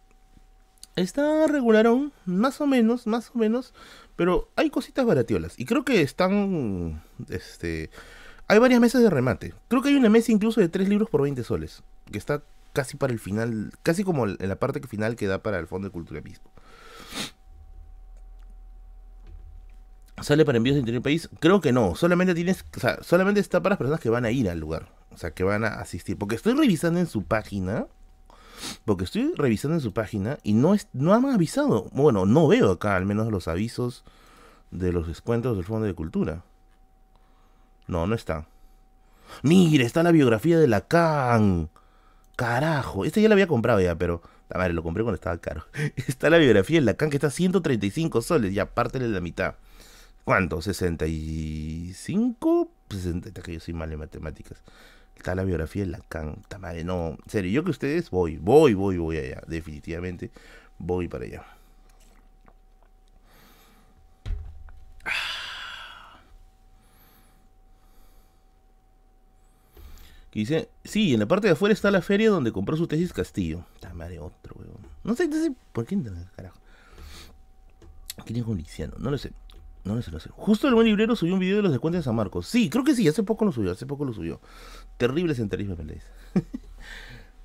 Está 0.95 1.47
regularón, 1.47 2.11
más 2.25 2.59
o 2.59 2.67
menos, 2.67 3.07
más 3.07 3.31
o 3.33 3.37
menos, 3.37 3.73
pero 4.15 4.49
hay 4.55 4.69
cositas 4.69 5.05
baratiolas. 5.05 5.57
Y 5.57 5.65
creo 5.65 5.85
que 5.85 6.01
están, 6.01 7.01
este, 7.29 7.89
hay 8.49 8.59
varias 8.59 8.81
mesas 8.81 9.01
de 9.01 9.09
remate. 9.09 9.53
Creo 9.67 9.81
que 9.81 9.89
hay 9.89 9.95
una 9.95 10.09
mesa 10.09 10.31
incluso 10.31 10.59
de 10.59 10.67
tres 10.67 10.89
libros 10.89 11.09
por 11.09 11.21
20 11.21 11.43
soles, 11.43 11.83
que 12.11 12.17
está 12.17 12.43
casi 12.73 12.97
para 12.97 13.13
el 13.13 13.19
final, 13.19 13.71
casi 13.83 14.03
como 14.03 14.27
en 14.27 14.49
la 14.49 14.57
parte 14.57 14.85
final 14.85 15.15
que 15.15 15.27
da 15.27 15.41
para 15.41 15.59
el 15.59 15.67
Fondo 15.67 15.87
de 15.87 15.91
Cultura. 15.91 16.21
¿Sale 20.21 20.43
para 20.43 20.57
envíos 20.57 20.75
de 20.75 20.79
interior 20.79 21.01
del 21.01 21.03
país? 21.03 21.29
Creo 21.39 21.61
que 21.61 21.71
no. 21.71 21.95
Solamente 21.95 22.33
tienes, 22.33 22.65
o 22.75 22.79
sea, 22.79 22.97
solamente 23.01 23.39
está 23.39 23.61
para 23.61 23.73
las 23.73 23.77
personas 23.77 24.01
que 24.01 24.09
van 24.09 24.25
a 24.25 24.31
ir 24.31 24.49
al 24.49 24.59
lugar. 24.59 24.89
O 25.11 25.17
sea, 25.17 25.31
que 25.31 25.43
van 25.43 25.63
a 25.63 25.75
asistir. 25.75 26.17
Porque 26.17 26.35
estoy 26.35 26.53
revisando 26.53 26.99
en 26.99 27.07
su 27.07 27.23
página 27.23 27.87
porque 28.83 29.05
estoy 29.05 29.31
revisando 29.37 29.75
en 29.75 29.81
su 29.81 29.93
página 29.93 30.37
y 30.43 30.53
no, 30.53 30.73
es, 30.73 30.89
no 30.91 31.13
han 31.13 31.25
avisado. 31.25 31.89
Bueno, 31.93 32.25
no 32.25 32.47
veo 32.47 32.71
acá 32.71 32.95
al 32.95 33.05
menos 33.05 33.31
los 33.31 33.47
avisos 33.47 34.03
de 34.71 34.91
los 34.91 35.07
descuentos 35.07 35.55
del 35.55 35.65
Fondo 35.65 35.85
de 35.85 35.93
Cultura. 35.93 36.43
No, 37.89 38.07
no 38.07 38.15
está. 38.15 38.47
Mire, 39.43 39.83
está 39.83 40.03
la 40.03 40.11
biografía 40.11 40.57
de 40.57 40.67
Lacan. 40.67 41.69
Carajo, 42.37 43.03
esta 43.03 43.19
ya 43.19 43.27
la 43.27 43.35
había 43.35 43.47
comprado 43.47 43.81
ya, 43.81 43.95
pero... 43.95 44.21
La 44.49 44.57
madre, 44.57 44.73
lo 44.73 44.81
compré 44.81 45.03
cuando 45.03 45.15
estaba 45.15 45.37
caro. 45.37 45.65
Está 46.07 46.31
la 46.31 46.39
biografía 46.39 46.79
de 46.79 46.85
Lacan 46.85 47.11
que 47.11 47.17
está 47.17 47.27
a 47.27 47.29
135 47.29 48.23
soles, 48.23 48.51
ya 48.51 48.65
de 48.65 49.07
la 49.07 49.21
mitad. 49.21 49.53
¿Cuánto? 50.23 50.57
¿65? 50.57 52.69
60, 52.89 53.31
que 53.43 53.53
yo 53.53 53.59
soy 53.59 53.75
mal 53.75 53.91
en 53.91 53.99
matemáticas 53.99 54.63
está 55.19 55.35
la 55.35 55.43
biografía 55.43 55.83
de 55.83 55.89
Lacan. 55.89 56.41
Madre, 56.59 56.83
no, 56.83 57.09
en 57.09 57.29
serio, 57.29 57.51
yo 57.51 57.63
que 57.63 57.71
ustedes 57.71 58.09
voy, 58.09 58.37
voy, 58.37 58.73
voy, 58.73 58.97
voy 58.97 59.17
allá, 59.17 59.41
definitivamente 59.47 60.31
voy 60.77 61.07
para 61.07 61.25
allá. 61.25 61.45
Dice, 70.31 70.69
sí, 70.83 71.13
en 71.13 71.19
la 71.19 71.27
parte 71.27 71.47
de 71.47 71.53
afuera 71.53 71.73
está 71.73 71.91
la 71.91 72.01
feria 72.01 72.29
donde 72.29 72.51
compró 72.51 72.77
su 72.77 72.87
tesis 72.87 73.13
Castillo. 73.13 73.65
Madre, 73.93 74.19
otro, 74.19 74.55
weón. 74.55 74.77
No 75.03 75.15
sé, 75.15 75.27
no 75.27 75.35
sé, 75.35 75.51
¿por 75.71 75.85
qué 75.85 75.97
carajo? 76.35 76.59
¿Quién 78.25 78.39
es 78.39 78.45
un 78.45 78.57
liciano? 78.57 78.95
No 78.99 79.11
lo 79.11 79.17
sé. 79.17 79.31
No 79.83 79.95
lo 79.95 80.01
sé, 80.01 80.11
no 80.11 80.19
sé. 80.19 80.29
Justo 80.33 80.67
el 80.67 80.75
buen 80.75 80.85
librero 80.85 81.15
subió 81.15 81.33
un 81.33 81.39
video 81.39 81.57
de 81.57 81.63
los 81.63 81.71
descuentos 81.71 81.99
de 81.99 82.03
San 82.03 82.15
Marcos. 82.15 82.47
Sí, 82.47 82.69
creo 82.69 82.83
que 82.83 82.95
sí, 82.95 83.07
hace 83.07 83.23
poco 83.23 83.45
lo 83.45 83.51
subió, 83.51 83.71
hace 83.71 83.85
poco 83.85 84.05
lo 84.05 84.13
subió. 84.13 84.39
Terrible 84.97 85.33
centrismo, 85.35 85.75
me 85.75 85.97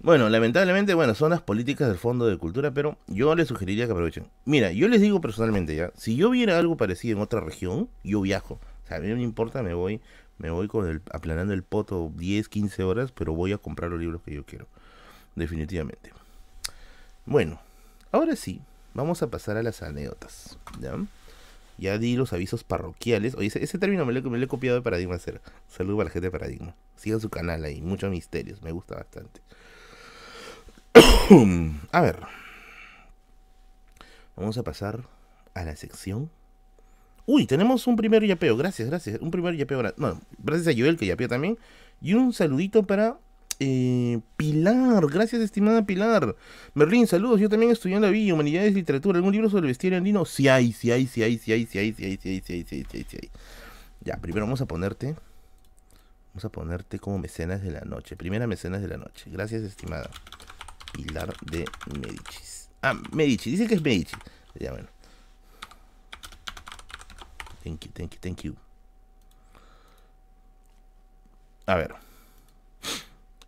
bueno, 0.00 0.28
lamentablemente, 0.28 0.94
bueno, 0.94 1.14
son 1.14 1.30
las 1.30 1.40
políticas 1.40 1.88
del 1.88 1.96
Fondo 1.96 2.26
de 2.26 2.36
Cultura, 2.36 2.72
pero 2.72 2.98
yo 3.06 3.34
les 3.34 3.48
sugeriría 3.48 3.86
que 3.86 3.92
aprovechen. 3.92 4.26
Mira, 4.44 4.72
yo 4.72 4.88
les 4.88 5.00
digo 5.00 5.20
personalmente 5.20 5.74
ya, 5.74 5.92
si 5.96 6.16
yo 6.16 6.30
viera 6.30 6.58
algo 6.58 6.76
parecido 6.76 7.16
en 7.16 7.22
otra 7.22 7.40
región, 7.40 7.88
yo 8.02 8.20
viajo. 8.20 8.58
O 8.84 8.86
sea, 8.86 8.98
a 8.98 9.00
mí 9.00 9.08
no 9.08 9.16
me 9.16 9.22
importa, 9.22 9.62
me 9.62 9.72
voy, 9.72 10.02
me 10.38 10.50
voy 10.50 10.68
con 10.68 10.88
el, 10.88 11.02
aplanando 11.12 11.54
el 11.54 11.62
poto 11.62 12.12
10, 12.16 12.48
15 12.48 12.82
horas, 12.82 13.12
pero 13.12 13.34
voy 13.34 13.52
a 13.52 13.58
comprar 13.58 13.90
los 13.90 14.00
libros 14.00 14.22
que 14.22 14.34
yo 14.34 14.44
quiero. 14.44 14.66
Definitivamente. 15.36 16.12
Bueno, 17.26 17.60
ahora 18.12 18.36
sí, 18.36 18.60
vamos 18.92 19.22
a 19.22 19.30
pasar 19.30 19.56
a 19.56 19.62
las 19.62 19.82
anécdotas. 19.82 20.58
¿Ya? 20.80 20.96
Ya 21.78 21.98
di 21.98 22.16
los 22.16 22.32
avisos 22.32 22.64
parroquiales. 22.64 23.34
Oye, 23.34 23.50
ese, 23.52 23.78
término 23.78 24.04
me 24.04 24.12
lo, 24.12 24.22
me 24.30 24.42
he 24.42 24.46
copiado 24.46 24.76
de 24.76 24.82
Paradigma 24.82 25.18
Cero. 25.18 25.40
Saludos 25.68 25.98
para 25.98 26.08
la 26.08 26.12
gente 26.12 26.26
de 26.26 26.30
Paradigma. 26.30 26.74
Sigan 26.96 27.20
su 27.20 27.30
canal 27.30 27.64
ahí, 27.64 27.80
muchos 27.80 28.10
misterios. 28.10 28.62
Me 28.62 28.72
gusta 28.72 28.96
bastante. 28.96 29.40
a 31.92 32.00
ver. 32.00 32.20
Vamos 34.36 34.58
a 34.58 34.62
pasar 34.62 35.04
a 35.54 35.64
la 35.64 35.74
sección. 35.76 36.30
Uy, 37.26 37.46
tenemos 37.46 37.86
un 37.86 37.96
primer 37.96 38.24
yapeo. 38.24 38.56
Gracias, 38.56 38.88
gracias. 38.88 39.20
Un 39.20 39.30
primer 39.30 39.56
yapeo. 39.56 39.82
No, 39.96 40.20
gracias 40.38 40.74
a 40.74 40.78
Joel 40.78 40.96
que 40.96 41.06
yapeó 41.06 41.28
también. 41.28 41.58
Y 42.02 42.14
un 42.14 42.32
saludito 42.32 42.82
para 42.86 43.18
eh, 43.60 44.20
Pilar, 44.36 45.06
gracias 45.06 45.40
estimada 45.40 45.86
Pilar. 45.86 46.36
Merlín, 46.74 47.06
saludos. 47.06 47.40
Yo 47.40 47.48
también 47.48 47.72
estudié 47.72 47.96
en 47.96 48.02
la 48.02 48.10
Villa, 48.10 48.34
Humanidades 48.34 48.74
Literatura. 48.74 49.16
¿Algún 49.16 49.32
libro 49.32 49.48
sobre 49.48 49.62
el 49.62 49.68
bestiario 49.68 49.98
andino? 49.98 50.24
Sí 50.24 50.48
hay, 50.48 50.72
sí 50.72 50.90
hay, 50.90 51.06
sí 51.06 51.22
hay, 51.22 51.38
sí 51.38 51.52
hay, 51.52 51.66
sí 51.66 51.78
hay, 51.78 51.92
sí 51.92 52.04
hay, 52.04 52.16
sí 52.16 52.28
hay, 52.28 52.40
sí 52.40 52.52
hay, 52.52 52.64
sí 52.64 52.86
hay, 52.92 53.04
sí 53.04 53.18
hay, 53.22 53.30
Ya, 54.02 54.16
primero 54.18 54.44
vamos 54.44 54.60
a 54.60 54.66
ponerte. 54.66 55.14
Vamos 56.32 56.44
a 56.44 56.48
ponerte 56.48 56.98
como 56.98 57.18
mecenas 57.18 57.62
de 57.62 57.70
la 57.70 57.82
noche. 57.82 58.16
Primera 58.16 58.46
mecenas 58.46 58.82
de 58.82 58.88
la 58.88 58.96
noche. 58.96 59.30
Gracias, 59.30 59.62
estimada. 59.62 60.10
Pilar 60.92 61.32
de 61.42 61.64
Medici. 61.86 62.68
Ah, 62.82 62.94
Medici. 63.12 63.50
Dice 63.50 63.66
que 63.66 63.74
es 63.76 63.82
Medici. 63.82 64.16
Ya, 64.58 64.72
bueno. 64.72 64.93
Thank 67.64 67.86
you, 67.86 67.92
thank 67.92 68.12
you, 68.12 68.18
thank 68.20 68.42
you. 68.42 68.54
A 71.66 71.76
ver. 71.76 71.94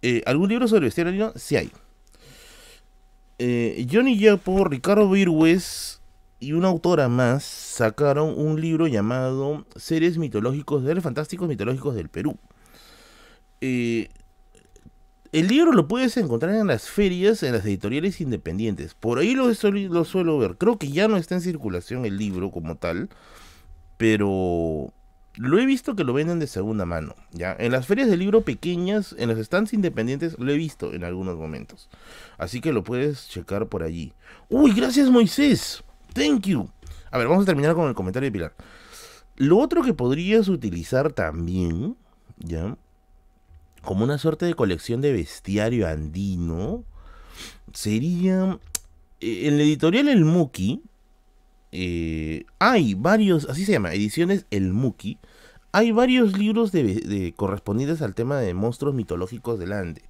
Eh, 0.00 0.22
¿Algún 0.24 0.48
libro 0.48 0.66
sobre 0.66 0.86
bestiario 0.86 1.32
Sí 1.36 1.56
hay. 1.56 1.70
Eh, 3.38 3.86
Johnny 3.90 4.18
Yapo, 4.18 4.64
Ricardo 4.64 5.10
Virgües 5.10 6.00
y 6.40 6.52
una 6.52 6.68
autora 6.68 7.08
más 7.08 7.44
sacaron 7.44 8.38
un 8.38 8.58
libro 8.60 8.86
llamado 8.86 9.66
Seres 9.76 10.16
mitológicos, 10.16 10.84
seres 10.84 11.04
fantásticos 11.04 11.46
mitológicos 11.46 11.94
del 11.94 12.08
Perú. 12.08 12.38
Eh, 13.60 14.08
el 15.32 15.48
libro 15.48 15.72
lo 15.72 15.88
puedes 15.88 16.16
encontrar 16.16 16.54
en 16.54 16.68
las 16.68 16.88
ferias, 16.88 17.42
en 17.42 17.52
las 17.52 17.66
editoriales 17.66 18.22
independientes. 18.22 18.94
Por 18.94 19.18
ahí 19.18 19.34
lo, 19.34 19.48
lo 19.48 20.04
suelo 20.06 20.38
ver. 20.38 20.56
Creo 20.56 20.78
que 20.78 20.88
ya 20.88 21.08
no 21.08 21.18
está 21.18 21.34
en 21.34 21.42
circulación 21.42 22.06
el 22.06 22.16
libro 22.16 22.50
como 22.50 22.76
tal. 22.76 23.10
Pero 23.97 24.92
lo 25.36 25.59
he 25.59 25.66
visto 25.66 25.94
que 25.94 26.05
lo 26.05 26.12
venden 26.12 26.38
de 26.38 26.47
segunda 26.47 26.86
mano. 26.86 27.14
¿ya? 27.32 27.55
En 27.59 27.72
las 27.72 27.86
ferias 27.86 28.09
de 28.09 28.16
libro 28.16 28.42
pequeñas, 28.42 29.14
en 29.18 29.28
los 29.28 29.38
stands 29.44 29.72
independientes, 29.72 30.38
lo 30.38 30.51
he 30.51 30.57
visto 30.57 30.92
en 30.94 31.05
algunos 31.05 31.36
momentos. 31.36 31.88
Así 32.38 32.61
que 32.61 32.72
lo 32.72 32.84
puedes 32.84 33.28
checar 33.28 33.66
por 33.66 33.82
allí. 33.82 34.12
Uy, 34.49 34.72
gracias 34.72 35.11
Moisés. 35.11 35.82
Thank 36.14 36.47
you. 36.47 36.68
A 37.11 37.18
ver, 37.18 37.28
vamos 37.28 37.44
a 37.44 37.47
terminar 37.47 37.74
con 37.74 37.88
el 37.88 37.94
comentario 37.94 38.26
de 38.26 38.32
Pilar. 38.32 38.55
Lo 39.36 39.59
otro 39.59 39.82
que 39.82 39.92
podrías 39.92 40.49
utilizar 40.49 41.12
también, 41.12 41.97
¿ya? 42.38 42.76
Como 43.82 44.03
una 44.03 44.18
suerte 44.18 44.47
de 44.47 44.55
colección 44.55 45.01
de 45.03 45.12
bestiario 45.12 45.86
andino, 45.86 46.84
sería... 47.72 48.59
Eh, 49.20 49.47
en 49.47 49.55
el 49.55 49.61
editorial 49.61 50.09
El 50.09 50.24
Muki, 50.24 50.82
eh, 51.79 52.47
hay 52.59 52.95
varios, 52.95 53.47
así 53.51 53.66
se 53.66 53.72
llama, 53.72 53.93
ediciones 53.93 54.47
El 54.51 54.72
Muki. 54.72 55.18
Hay 55.72 55.93
varios 55.93 56.39
libros 56.39 56.72
de, 56.72 57.35
correspondientes 57.37 58.01
al 58.01 58.14
tema 58.14 58.39
de 58.39 58.55
monstruos 58.55 58.95
mitológicos 58.95 59.59
del 59.59 59.74
Ande. 59.74 60.03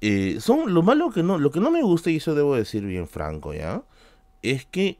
Eh, 0.00 0.38
son 0.40 0.74
lo 0.74 0.82
malo 0.82 1.10
que 1.10 1.22
no, 1.22 1.38
lo 1.38 1.52
que 1.52 1.60
no 1.60 1.70
me 1.70 1.82
gusta, 1.82 2.10
y 2.10 2.16
eso 2.16 2.34
debo 2.34 2.56
decir 2.56 2.84
bien 2.84 3.06
franco, 3.06 3.54
¿ya? 3.54 3.84
Es 4.42 4.66
que 4.66 4.98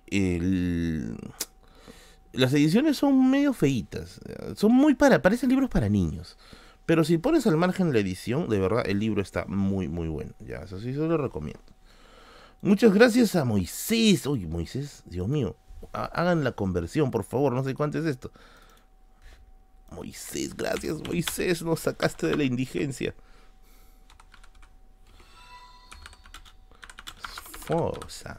las 2.32 2.52
ediciones 2.52 2.96
son 2.96 3.28
medio 3.28 3.52
feitas. 3.52 4.20
Son 4.54 4.72
muy 4.72 4.94
para, 4.94 5.22
parecen 5.22 5.50
libros 5.50 5.70
para 5.70 5.88
niños. 5.88 6.38
Pero 6.86 7.02
si 7.02 7.18
pones 7.18 7.48
al 7.48 7.56
margen 7.56 7.92
la 7.92 7.98
edición, 7.98 8.48
de 8.48 8.60
verdad 8.60 8.84
el 8.86 9.00
libro 9.00 9.22
está 9.22 9.44
muy, 9.46 9.88
muy 9.88 10.06
bueno. 10.06 10.34
Ya, 10.38 10.58
eso 10.58 10.78
sí, 10.78 10.92
se 10.92 11.00
lo 11.00 11.16
recomiendo. 11.16 11.62
Muchas 12.62 12.94
gracias 12.94 13.34
a 13.34 13.44
Moisés. 13.44 14.24
Uy, 14.26 14.46
Moisés, 14.46 15.02
Dios 15.06 15.26
mío 15.26 15.56
hagan 15.92 16.44
la 16.44 16.52
conversión, 16.52 17.10
por 17.10 17.24
favor, 17.24 17.52
no 17.52 17.64
sé 17.64 17.74
cuánto 17.74 17.98
es 17.98 18.06
esto. 18.06 18.30
Moisés, 19.90 20.56
gracias 20.56 21.00
Moisés, 21.00 21.62
nos 21.62 21.80
sacaste 21.80 22.28
de 22.28 22.36
la 22.36 22.44
indigencia. 22.44 23.14
Fosa. 27.60 28.38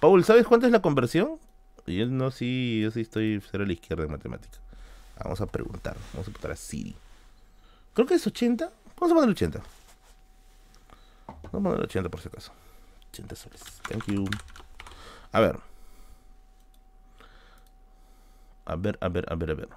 Paul, 0.00 0.24
¿sabes 0.24 0.46
cuánto 0.46 0.66
es 0.66 0.72
la 0.72 0.82
conversión? 0.82 1.38
Yo 1.86 2.06
no, 2.06 2.30
sí, 2.30 2.80
yo 2.82 2.90
sí 2.90 3.02
estoy 3.02 3.42
cero 3.50 3.64
a 3.64 3.66
la 3.66 3.72
izquierda 3.72 4.04
en 4.04 4.10
matemática. 4.10 4.58
Vamos 5.22 5.40
a 5.40 5.46
preguntar, 5.46 5.96
vamos 6.12 6.28
a 6.28 6.30
preguntar 6.30 6.50
a 6.50 6.56
Siri. 6.56 6.96
Creo 7.92 8.06
que 8.06 8.14
es 8.14 8.26
80. 8.26 8.70
Vamos 8.96 9.12
a 9.12 9.14
poner 9.14 9.30
80. 9.30 9.62
Vamos 11.26 11.44
a 11.46 11.70
poner 11.70 11.80
80 11.80 12.08
por 12.08 12.20
si 12.20 12.28
acaso. 12.28 12.52
80 13.10 13.36
soles. 13.36 13.62
Thank 13.88 14.06
you. 14.06 14.24
A 15.32 15.40
ver. 15.40 15.73
A 18.64 18.76
ver, 18.76 18.98
a 19.00 19.08
ver, 19.08 19.26
a 19.28 19.34
ver, 19.34 19.50
a 19.50 19.54
ver. 19.54 19.68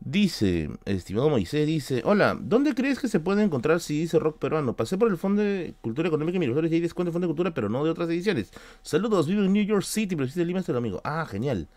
Dice, 0.00 0.70
estimado 0.84 1.28
Moisés, 1.28 1.66
dice, 1.66 2.02
hola, 2.04 2.38
¿dónde 2.40 2.74
crees 2.74 3.00
que 3.00 3.08
se 3.08 3.18
puede 3.18 3.42
encontrar 3.42 3.80
si 3.80 3.98
dice 4.00 4.18
rock 4.20 4.38
peruano? 4.38 4.76
Pasé 4.76 4.96
por 4.96 5.10
el 5.10 5.16
Fondo 5.16 5.42
de 5.42 5.74
Cultura 5.80 6.06
Económica 6.06 6.36
y 6.36 6.38
Miraflores 6.38 6.70
y 6.70 6.76
hay 6.76 6.80
descuento 6.80 7.10
de 7.10 7.12
Fondo 7.12 7.26
de 7.26 7.30
Cultura, 7.30 7.52
pero 7.52 7.68
no 7.68 7.84
de 7.84 7.90
otras 7.90 8.08
ediciones. 8.08 8.52
Saludos, 8.82 9.26
vivo 9.26 9.42
en 9.42 9.52
New 9.52 9.64
York 9.64 9.82
City, 9.82 10.14
pero 10.14 10.28
de 10.32 10.44
Lima, 10.44 10.60
es 10.60 10.68
el 10.68 10.76
amigo. 10.76 11.00
Ah, 11.02 11.26
genial. 11.28 11.68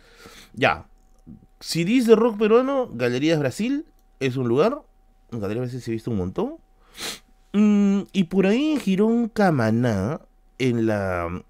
Ya. 0.53 0.85
Si 1.59 1.83
dice 1.83 2.15
rock 2.15 2.37
peruano, 2.37 2.89
Galerías 2.93 3.39
Brasil 3.39 3.85
es 4.19 4.37
un 4.37 4.47
lugar. 4.47 4.81
En 5.31 5.39
Galerías 5.39 5.63
Brasil 5.63 5.81
se 5.81 5.91
he 5.91 5.93
visto 5.93 6.11
un 6.11 6.17
montón. 6.17 6.57
Mm, 7.53 8.03
y 8.13 8.25
por 8.25 8.45
ahí 8.45 8.73
en 8.73 8.79
Girón 8.79 9.29
Camaná, 9.29 10.21
en 10.59 10.85
la 10.85 11.43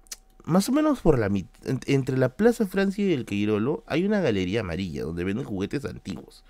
más 0.44 0.68
o 0.68 0.72
menos 0.72 1.00
por 1.00 1.18
la 1.18 1.30
entre 1.64 2.16
la 2.16 2.30
Plaza 2.30 2.66
Francia 2.66 3.04
y 3.04 3.12
el 3.12 3.24
Queirolo 3.24 3.84
hay 3.86 4.04
una 4.04 4.20
galería 4.20 4.60
amarilla 4.60 5.04
donde 5.04 5.24
venden 5.24 5.44
juguetes 5.44 5.84
antiguos. 5.84 6.44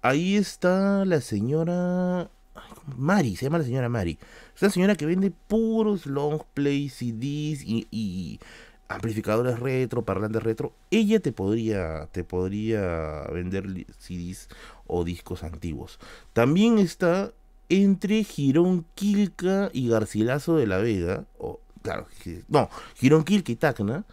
Ahí 0.00 0.36
está 0.36 1.04
la 1.04 1.20
señora 1.20 2.30
Mari, 2.96 3.36
se 3.36 3.46
llama 3.46 3.58
la 3.58 3.64
señora 3.64 3.88
Mari. 3.88 4.18
Es 4.54 4.62
una 4.62 4.70
señora 4.70 4.94
que 4.96 5.06
vende 5.06 5.30
puros 5.30 6.06
long 6.06 6.42
play, 6.54 6.88
CDs 6.88 7.62
y, 7.64 8.40
amplificadores 8.88 9.60
retro, 9.60 10.04
parlantes 10.04 10.42
retro. 10.42 10.72
Ella 10.90 11.20
te 11.20 11.32
podría 11.32 12.08
te 12.12 12.24
podría 12.24 13.24
vender 13.32 13.86
CDs 13.98 14.48
o 14.86 15.04
discos 15.04 15.44
antiguos. 15.44 15.98
También 16.32 16.78
está 16.78 17.32
entre 17.68 18.24
Girón 18.24 18.84
Quilca 18.94 19.70
y 19.72 19.88
Garcilaso 19.88 20.56
de 20.56 20.66
la 20.66 20.78
Vega, 20.78 21.24
claro, 21.82 22.06
no, 22.48 22.70
Gironquilca 22.94 23.52
y 23.52 23.56
Tacna, 23.56 24.04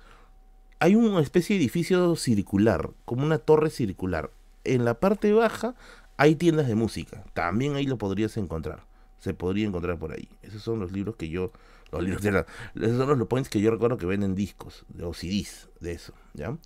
hay 0.79 0.95
una 0.95 1.21
especie 1.21 1.55
de 1.55 1.63
edificio 1.63 2.15
circular, 2.15 2.91
como 3.05 3.23
una 3.23 3.37
torre 3.37 3.69
circular. 3.69 4.31
En 4.63 4.85
la 4.85 4.99
parte 4.99 5.33
baja 5.33 5.75
hay 6.17 6.35
tiendas 6.35 6.67
de 6.67 6.75
música, 6.75 7.23
también 7.33 7.75
ahí 7.75 7.85
lo 7.85 7.97
podrías 7.97 8.35
encontrar. 8.37 8.85
Se 9.19 9.33
podría 9.33 9.67
encontrar 9.67 9.99
por 9.99 10.13
ahí. 10.13 10.29
Esos 10.41 10.61
son 10.61 10.79
los 10.79 10.93
libros 10.93 11.17
que 11.17 11.27
yo, 11.27 11.51
los 11.91 12.01
libros 12.03 12.23
esos 12.23 12.97
son 12.97 13.19
los 13.19 13.27
points 13.27 13.49
que 13.49 13.59
yo 13.59 13.69
recuerdo 13.69 13.97
que 13.97 14.05
venden 14.05 14.35
discos, 14.35 14.85
o 15.03 15.13
CDs, 15.13 15.69
de 15.81 15.91
eso, 15.91 16.13
¿ya? 16.33 16.57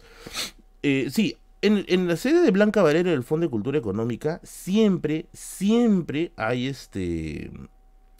Eh, 0.83 1.07
sí, 1.09 1.37
en, 1.61 1.85
en, 1.87 2.07
la 2.07 2.17
sede 2.17 2.41
de 2.41 2.51
Blanca 2.51 2.83
Valera 2.83 3.09
del 3.09 3.23
Fondo 3.23 3.45
de 3.47 3.49
Cultura 3.49 3.79
Económica 3.79 4.39
siempre, 4.43 5.27
siempre 5.33 6.33
hay 6.35 6.67
este, 6.67 7.51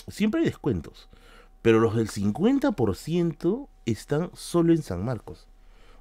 siempre 0.07 0.39
hay 0.39 0.45
descuentos 0.45 1.09
pero 1.63 1.79
los 1.79 1.95
del 1.95 2.09
50% 2.09 3.67
están 3.87 4.29
solo 4.35 4.73
en 4.73 4.83
San 4.83 5.03
Marcos. 5.03 5.47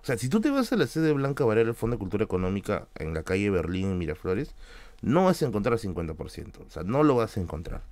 O 0.03 0.05
sea, 0.05 0.19
si 0.19 0.29
tú 0.29 0.41
te 0.41 0.51
vas 0.51 0.73
a 0.73 0.77
la 0.77 0.89
sede 0.89 1.13
Blanca 1.13 1.45
Varela 1.45 1.69
del 1.69 1.77
Fondo 1.77 1.95
de 1.95 2.01
Cultura 2.01 2.25
Económica 2.25 2.89
en 2.97 3.15
la 3.15 3.23
calle 3.23 3.49
Berlín, 3.49 3.93
en 3.93 3.99
Miraflores, 3.99 4.55
no 5.01 5.25
vas 5.25 5.41
a 5.41 5.47
encontrar 5.47 5.75
el 5.75 5.81
50%. 5.81 6.67
O 6.67 6.71
sea, 6.71 6.83
no 6.83 7.05
lo 7.05 7.15
vas 7.15 7.37
a 7.37 7.41
encontrar. 7.41 7.83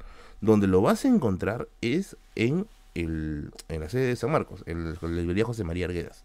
Donde 0.40 0.66
lo 0.66 0.82
vas 0.82 1.04
a 1.04 1.08
encontrar 1.08 1.68
es 1.80 2.16
en, 2.34 2.66
el, 2.96 3.52
en 3.68 3.80
la 3.80 3.88
sede 3.88 4.08
de 4.08 4.16
San 4.16 4.32
Marcos, 4.32 4.64
en 4.66 4.92
la 4.92 5.08
librería 5.08 5.44
José 5.44 5.62
María 5.62 5.86
Arguedas. 5.86 6.24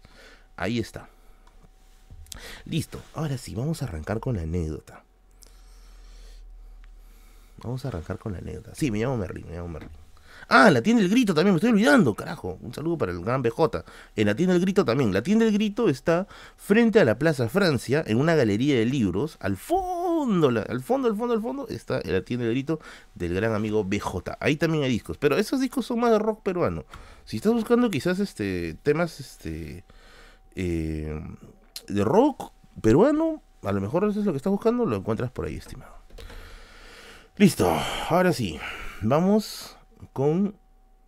Ahí 0.56 0.80
está. 0.80 1.08
Listo. 2.64 3.00
Ahora 3.14 3.38
sí, 3.38 3.54
vamos 3.54 3.82
a 3.82 3.84
arrancar 3.84 4.18
con 4.18 4.34
la 4.34 4.42
anécdota. 4.42 5.04
Vamos 7.62 7.84
a 7.84 7.88
arrancar 7.88 8.18
con 8.18 8.32
la 8.32 8.38
anécdota. 8.38 8.74
Sí, 8.74 8.90
me 8.90 8.98
llamo 8.98 9.16
Merlin, 9.16 9.46
me 9.46 9.54
llamo 9.54 9.68
Merlin. 9.68 10.05
Ah, 10.48 10.70
la 10.70 10.80
tienda 10.80 11.02
del 11.02 11.10
grito 11.10 11.34
también, 11.34 11.54
me 11.54 11.58
estoy 11.58 11.70
olvidando, 11.70 12.14
carajo. 12.14 12.58
Un 12.62 12.72
saludo 12.72 12.96
para 12.96 13.10
el 13.10 13.20
gran 13.20 13.42
BJ. 13.42 13.84
En 14.14 14.26
la 14.26 14.36
tienda 14.36 14.52
del 14.52 14.62
grito 14.62 14.84
también. 14.84 15.12
La 15.12 15.22
tienda 15.22 15.44
del 15.44 15.52
grito 15.52 15.88
está 15.88 16.28
frente 16.56 17.00
a 17.00 17.04
la 17.04 17.18
Plaza 17.18 17.48
Francia, 17.48 18.04
en 18.06 18.18
una 18.18 18.36
galería 18.36 18.76
de 18.76 18.86
libros. 18.86 19.38
Al 19.40 19.56
fondo, 19.56 20.48
al 20.48 20.82
fondo, 20.82 21.08
al 21.08 21.16
fondo, 21.16 21.34
al 21.34 21.42
fondo, 21.42 21.68
está 21.68 22.00
la 22.04 22.22
tienda 22.22 22.44
del 22.44 22.54
grito 22.54 22.78
del 23.16 23.34
gran 23.34 23.54
amigo 23.54 23.82
BJ. 23.82 24.36
Ahí 24.38 24.56
también 24.56 24.84
hay 24.84 24.90
discos, 24.90 25.18
pero 25.18 25.36
esos 25.36 25.60
discos 25.60 25.84
son 25.84 25.98
más 25.98 26.12
de 26.12 26.20
rock 26.20 26.42
peruano. 26.44 26.84
Si 27.24 27.38
estás 27.38 27.52
buscando 27.52 27.90
quizás 27.90 28.20
este 28.20 28.76
temas 28.84 29.18
este 29.18 29.84
eh, 30.54 31.20
de 31.88 32.04
rock 32.04 32.52
peruano, 32.80 33.42
a 33.62 33.72
lo 33.72 33.80
mejor 33.80 34.04
eso 34.04 34.20
es 34.20 34.26
lo 34.26 34.32
que 34.32 34.36
estás 34.36 34.52
buscando, 34.52 34.86
lo 34.86 34.94
encuentras 34.94 35.32
por 35.32 35.46
ahí, 35.46 35.56
estimado. 35.56 35.92
Listo, 37.36 37.68
ahora 38.08 38.32
sí, 38.32 38.60
vamos 39.02 39.75
con 40.12 40.54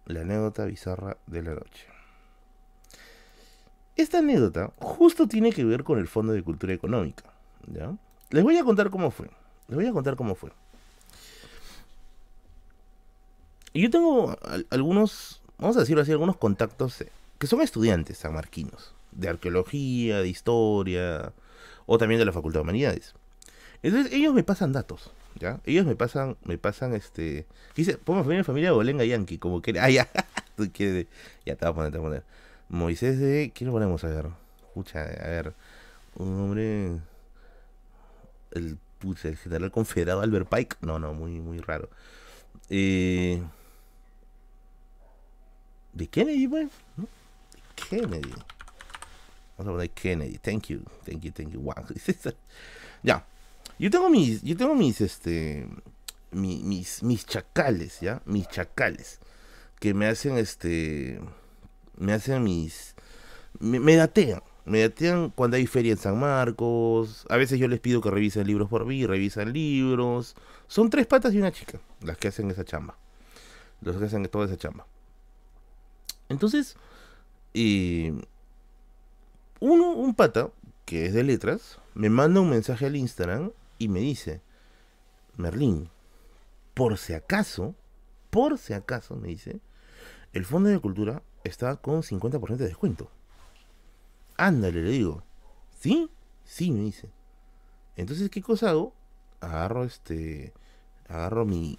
la 0.06 0.20
anécdota 0.20 0.64
bizarra 0.64 1.16
de 1.26 1.42
la 1.42 1.54
noche. 1.54 1.86
Esta 3.96 4.18
anécdota 4.18 4.72
justo 4.78 5.26
tiene 5.26 5.52
que 5.52 5.64
ver 5.64 5.84
con 5.84 5.98
el 5.98 6.06
Fondo 6.06 6.32
de 6.32 6.42
Cultura 6.42 6.72
Económica. 6.72 7.24
¿ya? 7.66 7.94
Les 8.30 8.44
voy 8.44 8.56
a 8.56 8.64
contar 8.64 8.90
cómo 8.90 9.10
fue. 9.10 9.28
Les 9.66 9.76
voy 9.76 9.86
a 9.86 9.92
contar 9.92 10.16
cómo 10.16 10.34
fue. 10.34 10.50
Yo 13.74 13.90
tengo 13.90 14.36
algunos, 14.70 15.42
vamos 15.58 15.76
a 15.76 15.80
decirlo 15.80 16.02
así, 16.02 16.12
algunos 16.12 16.36
contactos 16.36 17.04
que 17.38 17.46
son 17.46 17.60
estudiantes 17.60 18.18
sanmarquinos, 18.18 18.94
de 19.12 19.28
arqueología, 19.28 20.20
de 20.20 20.28
historia, 20.28 21.32
o 21.86 21.98
también 21.98 22.18
de 22.18 22.24
la 22.24 22.32
Facultad 22.32 22.60
de 22.60 22.62
Humanidades. 22.62 23.14
Entonces 23.82 24.12
ellos 24.12 24.34
me 24.34 24.42
pasan 24.42 24.72
datos. 24.72 25.10
¿Ya? 25.38 25.60
Ellos 25.64 25.86
me 25.86 25.96
pasan, 25.96 26.36
me 26.44 26.58
pasan 26.58 26.94
este. 26.94 27.46
Dice, 27.74 27.96
pongo 27.98 28.22
familia, 28.22 28.44
familia 28.44 28.72
Bolenga 28.72 29.04
Yankee, 29.04 29.38
como 29.38 29.62
que. 29.62 29.78
Ah, 29.78 29.90
ya, 29.90 30.08
ya 30.56 30.66
te 30.72 31.06
voy 31.44 31.68
a 31.68 31.72
poner, 31.72 31.92
te 31.92 31.98
voy 31.98 32.06
a 32.06 32.10
poner. 32.10 32.24
Moisés 32.68 33.18
de. 33.18 33.52
¿Quién 33.54 33.68
lo 33.68 33.74
ponemos 33.74 34.02
a 34.04 34.08
ver? 34.08 34.26
Escucha, 34.66 35.02
a 35.02 35.28
ver. 35.28 35.54
Un 36.16 36.40
hombre. 36.40 37.00
El, 38.52 38.78
el 39.22 39.36
general 39.36 39.70
confederado 39.70 40.20
Albert 40.20 40.48
Pike. 40.48 40.76
No, 40.80 40.98
no, 40.98 41.14
muy, 41.14 41.40
muy 41.40 41.60
raro. 41.60 41.88
Eh, 42.70 43.42
¿De 45.92 46.06
Kennedy, 46.06 46.48
pues? 46.48 46.70
¿De 46.96 47.06
Kennedy? 47.74 48.34
Vamos 49.56 49.70
a 49.70 49.72
poner 49.72 49.90
Kennedy. 49.90 50.38
Thank 50.38 50.66
you, 50.68 50.82
thank 51.04 51.22
you, 51.22 51.32
thank 51.32 51.50
you. 51.50 51.60
Wow. 51.60 51.84
ya. 53.02 53.24
Yo 53.78 53.90
tengo 53.90 54.10
mis, 54.10 54.42
yo 54.42 54.56
tengo 54.56 54.74
mis, 54.74 55.00
este, 55.00 55.68
mis, 56.32 57.02
mis 57.02 57.26
chacales, 57.26 58.00
¿ya? 58.00 58.22
Mis 58.24 58.48
chacales. 58.48 59.20
Que 59.78 59.94
me 59.94 60.06
hacen, 60.06 60.36
este, 60.36 61.20
me 61.96 62.12
hacen 62.12 62.42
mis, 62.42 62.94
me, 63.60 63.78
me 63.78 63.96
datean. 63.96 64.42
Me 64.64 64.80
datean 64.82 65.30
cuando 65.30 65.56
hay 65.56 65.66
feria 65.66 65.92
en 65.92 65.98
San 65.98 66.18
Marcos. 66.18 67.24
A 67.30 67.36
veces 67.36 67.58
yo 67.58 67.68
les 67.68 67.80
pido 67.80 68.02
que 68.02 68.10
revisen 68.10 68.46
libros 68.46 68.68
por 68.68 68.84
mí, 68.84 69.06
revisan 69.06 69.52
libros. 69.52 70.36
Son 70.66 70.90
tres 70.90 71.06
patas 71.06 71.32
y 71.32 71.38
una 71.38 71.52
chica 71.52 71.80
las 72.02 72.18
que 72.18 72.28
hacen 72.28 72.50
esa 72.50 72.64
chamba. 72.64 72.98
Los 73.80 73.96
que 73.96 74.04
hacen 74.04 74.26
toda 74.26 74.46
esa 74.46 74.56
chamba. 74.58 74.86
Entonces, 76.28 76.76
eh, 77.54 78.12
uno, 79.60 79.92
un 79.92 80.14
pata, 80.14 80.50
que 80.84 81.06
es 81.06 81.14
de 81.14 81.22
letras, 81.22 81.78
me 81.94 82.10
manda 82.10 82.40
un 82.40 82.50
mensaje 82.50 82.84
al 82.86 82.96
Instagram 82.96 83.52
y 83.78 83.88
me 83.88 84.00
dice, 84.00 84.42
Merlín, 85.36 85.90
por 86.74 86.98
si 86.98 87.14
acaso, 87.14 87.74
por 88.30 88.58
si 88.58 88.72
acaso, 88.72 89.16
me 89.16 89.28
dice, 89.28 89.60
el 90.32 90.44
Fondo 90.44 90.68
de 90.68 90.78
Cultura 90.78 91.22
está 91.44 91.76
con 91.76 92.02
50% 92.02 92.56
de 92.56 92.66
descuento. 92.66 93.10
Ándale, 94.36 94.82
le 94.82 94.90
digo. 94.90 95.22
¿Sí? 95.80 96.10
Sí, 96.44 96.70
me 96.70 96.80
dice. 96.80 97.10
Entonces, 97.96 98.30
¿qué 98.30 98.42
cosa 98.42 98.70
hago? 98.70 98.94
Agarro 99.40 99.84
este. 99.84 100.52
Agarro 101.08 101.44
mi. 101.44 101.76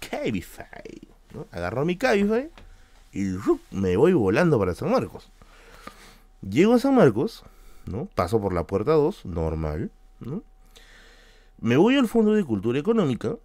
Cabify. 0.00 1.08
Agarro 1.52 1.84
mi 1.84 1.96
Cabify. 1.96 2.50
Y 3.12 3.36
me 3.70 3.96
voy 3.96 4.12
volando 4.12 4.58
para 4.58 4.74
San 4.74 4.90
Marcos. 4.90 5.30
Llego 6.42 6.74
a 6.74 6.78
San 6.78 6.94
Marcos. 6.94 7.44
¿no? 7.86 8.06
Paso 8.06 8.40
por 8.40 8.52
la 8.52 8.66
puerta 8.66 8.92
2, 8.92 9.26
normal. 9.26 9.90
¿no? 10.20 10.42
Me 11.60 11.76
voy 11.76 11.96
al 11.96 12.08
Fondo 12.08 12.32
de 12.32 12.44
Cultura 12.44 12.78
Económica. 12.78 13.36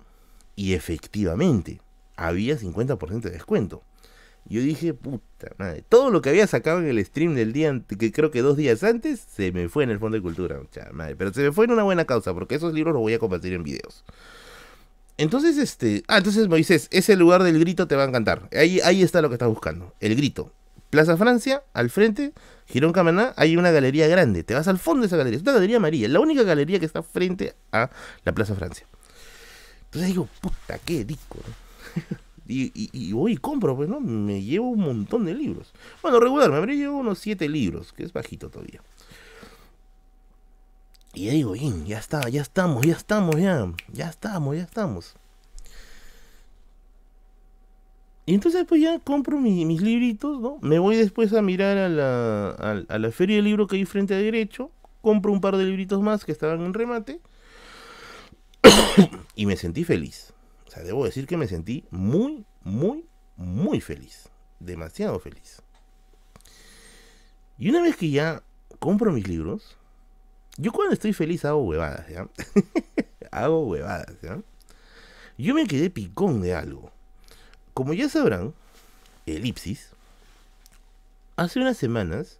Y 0.55 0.74
efectivamente, 0.74 1.82
había 2.16 2.57
50% 2.57 3.22
de 3.22 3.32
descuento. 3.32 3.84
Yo 4.47 4.61
dije, 4.61 4.93
puta 4.93 5.47
madre, 5.57 5.84
todo 5.89 6.11
lo 6.11 6.22
que 6.22 6.30
había 6.30 6.45
sacado 6.45 6.80
en 6.80 6.88
el 6.88 7.03
stream 7.03 7.34
del 7.34 7.51
día, 7.51 7.82
que 7.99 8.11
creo 8.11 8.30
que 8.30 8.41
dos 8.41 8.55
días 8.55 8.84
antes, 8.84 9.20
se 9.20 9.51
me 9.51 9.70
fue 9.70 9.84
en 9.84 9.89
el 9.89 9.99
Fondo 9.99 10.16
de 10.16 10.22
Cultura. 10.22 10.61
Madre. 10.93 11.16
Pero 11.16 11.34
se 11.34 11.41
me 11.41 11.51
fue 11.51 11.66
en 11.66 11.72
una 11.72 11.84
buena 11.84 12.05
causa, 12.05 12.34
porque 12.34 12.55
esos 12.55 12.74
libros 12.74 12.93
los 12.93 13.01
voy 13.01 13.13
a 13.13 13.20
compartir 13.20 13.53
en 13.53 13.63
videos. 13.63 14.05
Entonces, 15.18 15.57
este. 15.57 16.03
Ah, 16.07 16.20
entonces 16.20 16.47
Moisés, 16.47 16.88
ese 16.91 17.16
lugar 17.16 17.41
del 17.41 17.59
grito 17.59 17.88
te 17.88 17.95
va 17.95 18.03
a 18.03 18.07
encantar. 18.07 18.47
Ahí, 18.53 18.80
ahí 18.82 19.01
está 19.01 19.22
lo 19.22 19.30
que 19.30 19.36
estás 19.36 19.49
buscando. 19.49 19.93
El 19.99 20.16
grito. 20.16 20.51
Plaza 20.89 21.18
Francia, 21.18 21.63
al 21.74 21.89
frente, 21.89 22.34
Girón 22.68 22.93
Camaná, 22.93 23.34
hay 23.38 23.57
una 23.57 23.72
galería 23.72 24.07
grande. 24.07 24.43
Te 24.43 24.53
vas 24.53 24.68
al 24.68 24.80
fondo 24.80 25.01
de 25.01 25.07
esa 25.07 25.18
galería. 25.18 25.38
Es 25.38 25.43
una 25.43 25.53
galería 25.53 25.78
amarilla, 25.78 26.07
la 26.07 26.20
única 26.20 26.43
galería 26.43 26.80
que 26.80 26.86
está 26.86 27.03
frente 27.03 27.55
a 27.72 27.89
la 28.24 28.32
Plaza 28.34 28.55
Francia. 28.55 28.88
Entonces 29.86 30.07
digo, 30.09 30.28
puta, 30.41 30.80
qué 30.80 31.05
rico, 31.07 31.39
¿no? 31.45 32.18
Y, 32.47 33.11
voy 33.11 33.34
y 33.34 33.38
compro, 33.38 33.76
pues, 33.76 33.89
¿no? 33.89 33.99
Me 33.99 34.43
llevo 34.43 34.70
un 34.70 34.82
montón 34.82 35.26
de 35.26 35.34
libros. 35.34 35.74
Bueno, 36.03 36.20
regular, 36.20 36.51
me 36.51 36.57
habría 36.57 36.76
llevado 36.76 36.99
unos 36.99 37.18
7 37.18 37.49
libros, 37.49 37.91
que 37.91 38.03
es 38.03 38.13
bajito 38.13 38.49
todavía. 38.51 38.82
Y 41.16 41.26
ya 41.26 41.32
digo, 41.32 41.55
ya 41.55 41.97
está, 41.97 42.30
ya 42.30 42.43
estamos, 42.43 42.86
ya 42.86 42.93
estamos, 42.93 43.38
ya. 43.38 43.74
Ya 43.91 44.09
estamos, 44.09 44.55
ya 44.55 44.61
estamos. 44.61 45.16
Y 48.26 48.34
entonces 48.34 48.65
pues 48.67 48.82
ya 48.82 48.99
compro 48.99 49.39
mis 49.39 49.82
libritos, 49.82 50.39
¿no? 50.39 50.57
Me 50.61 50.80
voy 50.80 50.95
después 50.95 51.34
a 51.34 51.41
mirar 51.41 51.78
a 51.78 51.89
la, 51.89 52.49
a 52.88 52.99
la 52.99 53.11
feria 53.11 53.38
de 53.38 53.43
libro 53.43 53.67
que 53.67 53.76
hay 53.76 53.86
frente 53.86 54.15
a 54.15 54.17
derecho. 54.17 54.71
Compro 55.01 55.32
un 55.32 55.41
par 55.41 55.57
de 55.57 55.65
libritos 55.65 56.01
más 56.01 56.26
que 56.26 56.32
estaban 56.32 56.61
en 56.61 56.73
remate. 56.73 57.21
y 59.36 59.45
me 59.45 59.55
sentí 59.55 59.84
feliz 59.84 60.36
debo 60.84 61.05
decir 61.05 61.28
que 61.28 61.38
me 61.38 61.47
sentí 61.47 61.86
muy, 61.91 62.45
muy, 62.63 63.05
muy 63.38 63.82
feliz. 63.82 64.30
Demasiado 64.59 65.19
feliz. 65.19 65.61
Y 67.57 67.69
una 67.69 67.82
vez 67.82 67.95
que 67.95 68.09
ya 68.09 68.43
compro 68.80 69.11
mis 69.11 69.28
libros, 69.28 69.78
yo 70.57 70.71
cuando 70.71 70.93
estoy 70.93 71.13
feliz 71.13 71.45
hago 71.45 71.63
huevadas, 71.63 72.07
¿ya? 72.09 72.28
hago 73.32 73.65
huevadas, 73.67 74.15
¿ya? 74.21 74.41
Yo 75.38 75.53
me 75.53 75.65
quedé 75.65 75.89
picón 75.89 76.41
de 76.41 76.53
algo. 76.53 76.91
Como 77.76 77.93
ya 77.93 78.07
sabrán, 78.07 78.53
Elipsis, 79.26 79.89
hace 81.36 81.59
unas 81.59 81.76
semanas, 81.76 82.39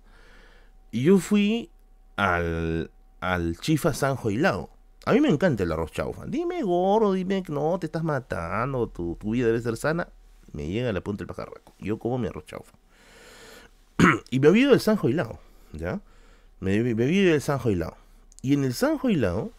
yo 0.94 1.18
fui 1.18 1.70
al, 2.16 2.90
al 3.20 3.58
Chifa 3.58 3.94
Sanjo 3.94 4.32
y 4.32 4.38
Lao. 4.38 4.70
A 5.06 5.12
mí 5.12 5.20
me 5.20 5.28
encanta 5.28 5.64
el 5.64 5.74
arroz 5.74 5.92
chaufa. 5.92 6.26
Dime 6.26 6.64
gordo, 6.64 7.12
dime 7.12 7.44
que 7.44 7.52
no, 7.52 7.78
te 7.78 7.88
estás 7.88 8.06
matando, 8.06 8.88
tu, 8.88 9.18
vida 9.26 9.48
debe 9.48 9.60
ser 9.60 9.76
sana. 9.76 10.08
Me 10.54 10.70
llega 10.70 10.90
a 10.90 10.94
la 10.94 11.02
punta 11.02 11.20
del 11.20 11.28
pajarraco. 11.28 11.74
Yo 11.80 12.00
como 12.00 12.18
mi 12.18 12.30
arroz 12.30 12.46
chaufa. 12.46 12.78
y 14.32 14.40
me 14.40 14.48
olvido 14.48 14.72
del 14.72 14.80
Sanjo 14.80 15.10
Hilao, 15.10 15.40
¿ya? 15.74 16.00
Me, 16.62 16.82
me 16.82 17.04
olvido 17.04 17.34
del 17.34 17.42
Sanjo 17.42 17.72
Hilao. 17.72 17.98
Y 18.42 18.54
en 18.54 18.64
el 18.64 18.74
Sanjo 18.74 19.10
Hilao 19.10 19.52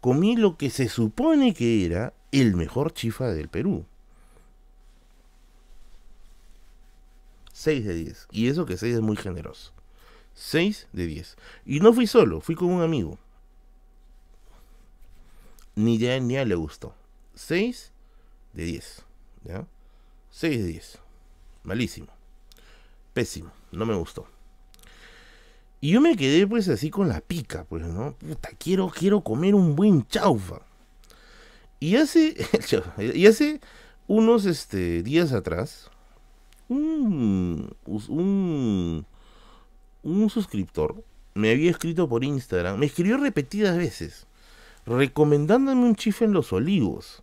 comí 0.00 0.36
lo 0.36 0.56
que 0.56 0.70
se 0.70 0.88
supone 0.88 1.54
que 1.54 1.84
era 1.84 2.12
el 2.30 2.54
mejor 2.54 2.92
chifa 2.92 3.32
del 3.32 3.48
Perú. 3.48 3.84
6 7.52 7.84
de 7.84 7.94
10. 7.94 8.28
Y 8.30 8.48
eso 8.48 8.66
que 8.66 8.76
6 8.76 8.96
es 8.96 9.00
muy 9.00 9.16
generoso. 9.16 9.72
6 10.34 10.88
de 10.92 11.06
10. 11.06 11.36
Y 11.66 11.80
no 11.80 11.92
fui 11.92 12.06
solo, 12.06 12.40
fui 12.40 12.54
con 12.54 12.68
un 12.68 12.82
amigo 12.82 13.18
ni 15.74 15.98
ya 15.98 16.18
ni 16.20 16.36
a 16.36 16.44
le 16.44 16.54
gustó. 16.54 16.94
6 17.34 17.92
de 18.52 18.64
10. 18.64 19.04
¿Ya? 19.44 19.66
6 20.30 20.58
de 20.58 20.66
10. 20.66 20.98
Malísimo. 21.64 22.08
Pésimo. 23.12 23.52
No 23.70 23.86
me 23.86 23.94
gustó. 23.94 24.26
Y 25.80 25.92
yo 25.92 26.00
me 26.00 26.16
quedé 26.16 26.46
pues 26.46 26.68
así 26.68 26.90
con 26.90 27.08
la 27.08 27.20
pica, 27.20 27.64
pues, 27.64 27.84
¿no? 27.86 28.14
Puta, 28.14 28.50
quiero, 28.58 28.88
quiero 28.88 29.22
comer 29.22 29.54
un 29.54 29.74
buen 29.74 30.06
chaufa. 30.06 30.60
Y 31.80 31.96
hace, 31.96 32.36
y 33.14 33.26
hace 33.26 33.60
unos 34.06 34.44
este, 34.46 35.02
días 35.02 35.32
atrás, 35.32 35.90
un, 36.72 37.76
un, 37.86 39.06
un 40.02 40.30
suscriptor 40.30 41.04
me 41.34 41.50
había 41.50 41.70
escrito 41.70 42.08
por 42.08 42.24
Instagram, 42.24 42.78
me 42.78 42.86
escribió 42.86 43.16
repetidas 43.16 43.76
veces 43.76 44.26
recomendándome 44.86 45.84
un 45.84 45.94
chifa 45.94 46.24
en 46.24 46.32
los 46.32 46.52
olivos 46.52 47.22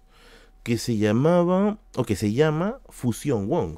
que 0.64 0.78
se 0.78 0.98
llamaba 0.98 1.78
o 1.96 2.04
que 2.04 2.16
se 2.16 2.34
llama 2.34 2.80
Fusión 2.90 3.48
Wong. 3.48 3.78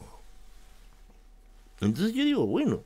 Entonces 1.80 2.14
yo 2.14 2.24
digo, 2.24 2.46
bueno, 2.46 2.84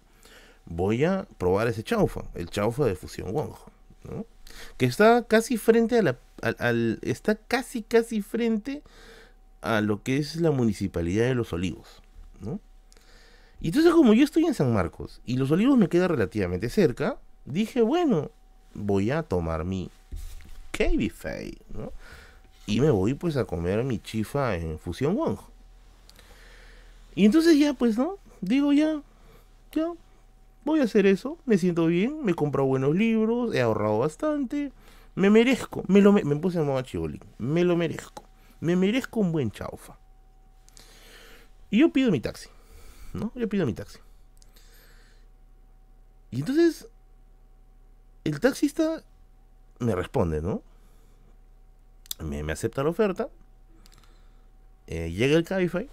voy 0.65 1.03
a 1.03 1.27
probar 1.37 1.67
ese 1.67 1.83
chaufa, 1.83 2.23
el 2.33 2.49
chaufa 2.49 2.85
de 2.85 2.95
Fusión 2.95 3.33
Wong, 3.33 3.53
que 4.77 4.85
está 4.85 5.23
casi 5.23 5.57
frente 5.57 5.99
a 5.99 6.01
la, 6.01 6.19
al, 6.59 6.99
está 7.01 7.35
casi 7.35 7.83
casi 7.83 8.21
frente 8.21 8.83
a 9.61 9.81
lo 9.81 10.01
que 10.03 10.17
es 10.17 10.37
la 10.37 10.51
municipalidad 10.51 11.25
de 11.25 11.35
Los 11.35 11.51
Olivos, 11.51 12.01
Y 13.65 13.69
entonces 13.69 13.93
como 13.93 14.13
yo 14.13 14.23
estoy 14.23 14.45
en 14.45 14.53
San 14.53 14.71
Marcos 14.75 15.21
y 15.25 15.37
Los 15.37 15.49
Olivos 15.49 15.75
me 15.75 15.89
queda 15.89 16.07
relativamente 16.07 16.69
cerca, 16.69 17.17
dije, 17.45 17.81
bueno, 17.81 18.29
voy 18.75 19.09
a 19.09 19.23
tomar 19.23 19.65
mi 19.65 19.89
Cabify, 20.69 21.57
¿no? 21.73 21.91
Y 22.67 22.79
me 22.79 22.91
voy 22.91 23.15
pues 23.15 23.37
a 23.37 23.45
comer 23.45 23.83
mi 23.83 23.97
chifa 23.97 24.55
en 24.55 24.77
Fusión 24.77 25.15
Wong. 25.15 25.39
Y 27.15 27.25
entonces 27.25 27.57
ya 27.57 27.73
pues, 27.73 27.97
¿no? 27.97 28.19
Digo 28.39 28.71
ya, 28.71 29.01
ya, 29.71 29.91
voy 30.63 30.81
a 30.81 30.83
hacer 30.83 31.07
eso, 31.07 31.39
me 31.47 31.57
siento 31.57 31.87
bien, 31.87 32.23
me 32.23 32.33
he 32.33 32.35
comprado 32.35 32.67
buenos 32.67 32.95
libros, 32.95 33.55
he 33.55 33.61
ahorrado 33.61 33.97
bastante, 33.97 34.73
me 35.15 35.31
merezco, 35.31 35.83
me 35.87 36.01
lo 36.01 36.13
me, 36.13 36.35
puse 36.35 36.59
en 36.59 36.67
modo 36.67 36.83
chibolín, 36.83 37.23
me 37.39 37.63
lo 37.63 37.75
merezco, 37.75 38.25
me 38.59 38.75
merezco 38.75 39.21
un 39.21 39.31
buen 39.31 39.49
chaufa. 39.49 39.97
Y 41.71 41.79
yo 41.79 41.91
pido 41.91 42.11
mi 42.11 42.19
taxi, 42.19 42.49
¿no? 43.15 43.31
Yo 43.35 43.47
pido 43.49 43.65
mi 43.65 43.73
taxi. 43.73 43.99
Y 46.31 46.39
entonces, 46.39 46.87
el 48.23 48.39
taxista 48.39 49.03
me 49.79 49.95
responde, 49.95 50.41
¿no? 50.41 50.61
Me, 52.19 52.51
acepta 52.51 52.83
la 52.83 52.89
oferta. 52.89 53.29
Eh, 54.87 55.11
llega 55.11 55.37
el 55.37 55.43
Cabify. 55.43 55.89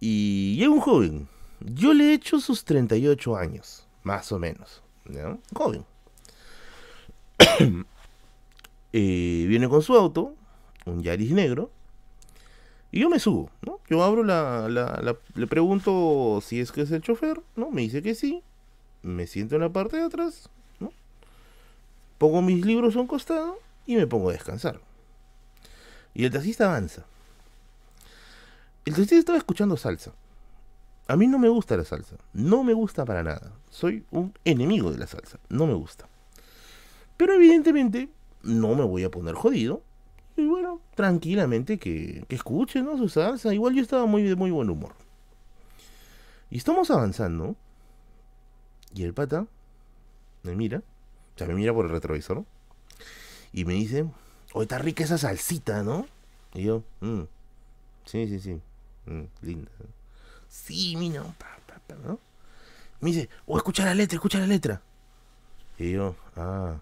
Y 0.00 0.56
llega 0.56 0.70
un 0.70 0.80
joven. 0.80 1.28
Yo 1.60 1.92
le 1.92 2.10
he 2.10 2.14
hecho 2.14 2.40
sus 2.40 2.64
38 2.64 3.36
años, 3.36 3.86
más 4.02 4.32
o 4.32 4.38
menos. 4.38 4.82
¿no? 5.04 5.40
Joven. 5.54 5.84
Eh, 8.94 9.46
viene 9.48 9.70
con 9.70 9.80
su 9.80 9.94
auto, 9.94 10.34
un 10.84 11.02
Yaris 11.02 11.30
negro. 11.30 11.70
Y 12.92 13.00
yo 13.00 13.08
me 13.08 13.18
subo, 13.18 13.50
¿no? 13.62 13.80
Yo 13.88 14.04
abro 14.04 14.22
la, 14.22 14.68
la, 14.68 15.16
Le 15.34 15.46
pregunto 15.46 16.40
si 16.44 16.60
es 16.60 16.70
que 16.70 16.82
es 16.82 16.90
el 16.90 17.00
chofer, 17.00 17.40
¿no? 17.56 17.70
Me 17.70 17.80
dice 17.80 18.02
que 18.02 18.14
sí. 18.14 18.42
me 19.02 19.26
siento 19.26 19.54
en 19.56 19.62
la 19.62 19.70
parte 19.70 19.96
de 19.96 20.04
atrás, 20.04 20.50
¿no? 20.78 20.92
Pongo 22.18 22.42
mis 22.42 22.64
libros 22.66 22.94
a 22.94 23.00
un 23.00 23.06
costado 23.06 23.58
y 23.86 23.96
me 23.96 24.06
pongo 24.06 24.28
a 24.28 24.32
descansar. 24.32 24.78
Y 26.14 26.26
el 26.26 26.30
taxista 26.30 26.66
avanza. 26.66 27.06
El 28.84 28.92
taxista 28.92 29.16
estaba 29.16 29.38
escuchando 29.38 29.78
salsa. 29.78 30.12
A 31.08 31.16
mí 31.16 31.26
no 31.26 31.38
me 31.38 31.48
gusta 31.48 31.78
la 31.78 31.84
salsa. 31.84 32.16
No 32.34 32.62
me 32.62 32.74
gusta 32.74 33.06
para 33.06 33.22
nada. 33.22 33.52
Soy 33.70 34.04
un 34.10 34.34
enemigo 34.44 34.92
de 34.92 34.98
la 34.98 35.06
salsa. 35.06 35.38
No 35.48 35.66
me 35.66 35.74
gusta. 35.74 36.06
Pero 37.16 37.32
evidentemente 37.32 38.10
no 38.42 38.74
me 38.74 38.84
voy 38.84 39.04
a 39.04 39.10
poner 39.10 39.34
jodido. 39.34 39.82
Y 40.36 40.46
bueno, 40.46 40.80
tranquilamente 40.94 41.78
que, 41.78 42.24
que 42.28 42.34
escuche, 42.34 42.82
¿no? 42.82 42.96
Su 42.96 43.08
salsa. 43.08 43.52
Igual 43.52 43.74
yo 43.74 43.82
estaba 43.82 44.06
muy 44.06 44.22
de 44.22 44.34
muy 44.36 44.50
buen 44.50 44.70
humor. 44.70 44.94
Y 46.50 46.58
estamos 46.58 46.90
avanzando. 46.90 47.56
Y 48.94 49.04
el 49.04 49.14
pata 49.14 49.46
me 50.42 50.54
mira. 50.54 50.82
O 51.34 51.38
sea, 51.38 51.46
me 51.46 51.54
mira 51.54 51.72
por 51.72 51.86
el 51.86 51.90
retrovisor. 51.90 52.44
Y 53.52 53.64
me 53.64 53.74
dice, 53.74 54.06
oh, 54.52 54.62
está 54.62 54.78
rica 54.78 55.04
esa 55.04 55.18
salsita, 55.18 55.82
¿no? 55.82 56.06
Y 56.54 56.64
yo, 56.64 56.82
mm, 57.00 57.22
sí, 58.04 58.28
sí, 58.28 58.40
sí. 58.40 58.60
Mm, 59.06 59.24
linda. 59.42 59.70
Sí, 60.48 60.96
mira, 60.96 61.22
¿no? 62.04 62.18
Me 63.00 63.10
dice, 63.10 63.28
oh, 63.46 63.56
escucha 63.56 63.84
la 63.84 63.94
letra, 63.94 64.16
escucha 64.16 64.38
la 64.38 64.46
letra. 64.46 64.80
Y 65.78 65.92
yo, 65.92 66.14
ah, 66.36 66.76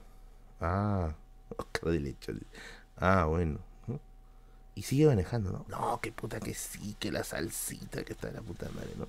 ah, 0.61 1.15
cara 1.73 1.93
de 1.93 2.01
leche. 2.01 2.33
Ah, 3.01 3.25
bueno. 3.25 3.59
Y 4.75 4.83
sigue 4.83 5.07
manejando, 5.07 5.51
¿no? 5.51 5.65
No, 5.69 6.01
qué 6.01 6.13
puta 6.13 6.39
que 6.39 6.55
sí, 6.55 6.97
que 6.99 7.11
la 7.11 7.25
salsita 7.25 8.05
que 8.05 8.13
está 8.13 8.29
en 8.29 8.35
la 8.35 8.43
puta 8.43 8.69
madre, 8.75 8.91
¿no? 8.97 9.09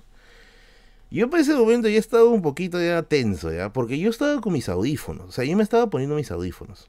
Yo 1.10 1.28
para 1.28 1.42
ese 1.42 1.54
momento 1.54 1.88
ya 1.88 1.98
estaba 1.98 2.24
un 2.24 2.40
poquito 2.40 2.80
ya 2.82 3.02
tenso, 3.02 3.52
¿ya? 3.52 3.70
Porque 3.70 3.98
yo 3.98 4.08
estaba 4.08 4.40
con 4.40 4.54
mis 4.54 4.68
audífonos. 4.68 5.28
O 5.28 5.32
sea, 5.32 5.44
yo 5.44 5.56
me 5.56 5.62
estaba 5.62 5.88
poniendo 5.88 6.16
mis 6.16 6.30
audífonos. 6.30 6.88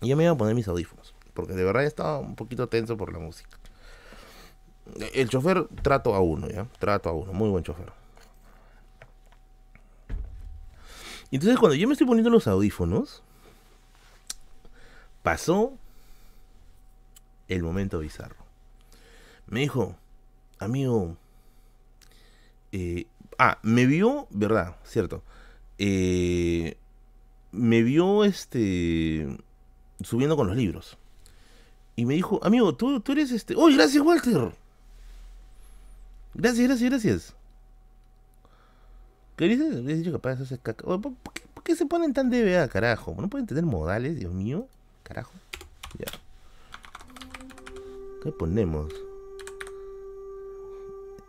Yo 0.00 0.16
me 0.16 0.24
iba 0.24 0.32
a 0.32 0.36
poner 0.36 0.56
mis 0.56 0.66
audífonos. 0.66 1.14
Porque 1.32 1.52
de 1.52 1.62
verdad 1.62 1.84
estaba 1.84 2.18
un 2.18 2.34
poquito 2.34 2.68
tenso 2.68 2.96
por 2.96 3.12
la 3.12 3.20
música. 3.20 3.56
El 5.14 5.28
chofer 5.28 5.68
trato 5.82 6.14
a 6.14 6.20
uno, 6.20 6.48
¿ya? 6.48 6.66
Trato 6.80 7.08
a 7.08 7.12
uno. 7.12 7.32
Muy 7.32 7.48
buen 7.50 7.62
chofer. 7.62 7.92
Entonces 11.30 11.58
cuando 11.58 11.76
yo 11.76 11.86
me 11.86 11.94
estoy 11.94 12.06
poniendo 12.06 12.30
los 12.30 12.46
audífonos, 12.46 13.22
pasó 15.22 15.72
el 17.48 17.62
momento 17.62 17.98
bizarro. 17.98 18.36
Me 19.46 19.60
dijo, 19.60 19.96
amigo, 20.58 21.16
eh, 22.72 23.06
ah, 23.38 23.58
me 23.62 23.86
vio, 23.86 24.26
verdad, 24.30 24.76
cierto. 24.84 25.22
Eh, 25.78 26.76
me 27.52 27.82
vio 27.82 28.24
este 28.24 29.36
subiendo 30.02 30.36
con 30.36 30.46
los 30.48 30.56
libros. 30.56 30.96
Y 31.96 32.06
me 32.06 32.14
dijo, 32.14 32.40
amigo, 32.42 32.74
tú, 32.74 33.00
tú 33.00 33.12
eres 33.12 33.30
este. 33.30 33.54
¡Oh, 33.56 33.66
gracias, 33.66 34.02
Walter! 34.02 34.52
Gracias, 36.34 36.66
gracias, 36.66 36.90
gracias. 36.90 37.34
¿Qué 39.36 39.48
dices? 39.48 39.84
Dicho. 39.84 40.18
¿Por, 40.18 40.36
qué, 41.32 41.42
¿Por, 41.54 41.62
qué, 41.62 41.76
se 41.76 41.86
ponen 41.86 42.14
tan 42.14 42.30
DBA, 42.30 42.68
carajo? 42.68 43.14
¿No 43.18 43.28
pueden 43.28 43.46
tener 43.46 43.64
modales, 43.64 44.18
Dios 44.18 44.32
mío? 44.32 44.66
Carajo. 45.12 45.34
Ya. 45.98 46.06
¿Qué 48.22 48.32
ponemos? 48.32 48.90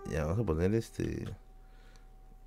Ya, 0.09 0.23
vamos 0.23 0.39
a 0.39 0.43
poner 0.45 0.73
este. 0.73 1.27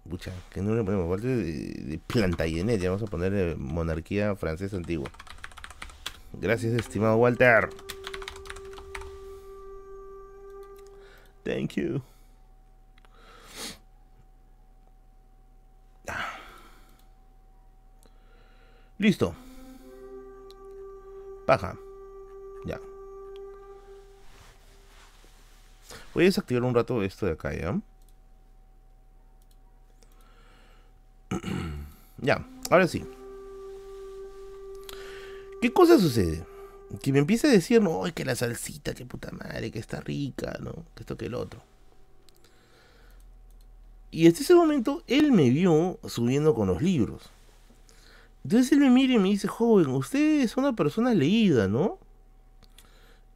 Pucha, 0.09 0.33
que 0.49 0.63
no 0.63 0.75
le 0.75 0.83
ponemos 0.83 1.07
Walter 1.07 1.37
de, 1.37 1.43
de 1.43 1.99
Plantagenet. 2.07 2.81
Ya 2.81 2.89
vamos 2.89 3.07
a 3.07 3.11
poner 3.11 3.35
eh, 3.35 3.55
monarquía 3.55 4.35
francesa 4.35 4.79
antigua. 4.79 5.11
Gracias, 6.33 6.73
estimado 6.73 7.17
Walter. 7.17 7.69
Thank 11.45 11.75
you. 11.75 12.01
Listo. 18.97 19.37
Paja. 21.47 21.79
Ya. 22.65 22.81
Voy 26.13 26.25
a 26.25 26.27
desactivar 26.27 26.65
un 26.65 26.75
rato 26.75 27.03
esto 27.03 27.27
de 27.27 27.33
acá, 27.33 27.55
¿ya? 27.55 27.81
ya, 32.19 32.47
ahora 32.71 32.89
sí. 32.89 33.05
¿Qué 35.61 35.73
cosa 35.73 35.99
sucede? 35.99 36.45
Que 37.03 37.13
me 37.13 37.19
empieza 37.19 37.49
a 37.49 37.51
decir, 37.51 37.81
no, 37.83 38.03
que 38.15 38.25
la 38.25 38.35
salsita, 38.35 38.95
que 38.95 39.07
puta 39.07 39.31
madre, 39.33 39.71
que 39.71 39.79
está 39.79 40.01
rica, 40.01 40.57
¿no? 40.61 40.73
Que 40.95 41.03
esto 41.03 41.17
que 41.17 41.27
el 41.27 41.35
otro. 41.35 41.63
Y 44.11 44.25
desde 44.25 44.43
ese 44.43 44.55
momento 44.55 45.03
él 45.07 45.33
me 45.33 45.51
vio 45.51 45.99
subiendo 46.07 46.55
con 46.55 46.69
los 46.69 46.81
libros. 46.83 47.31
Entonces 48.47 48.73
él 48.73 48.81
me 48.81 48.91
mira 48.91 49.15
y 49.15 49.19
me 49.19 49.29
dice, 49.29 49.49
joven, 49.49 49.89
usted 49.89 50.41
es 50.41 50.57
una 50.57 50.75
persona 50.75 51.15
leída, 51.15 51.69
¿no? 51.69 51.99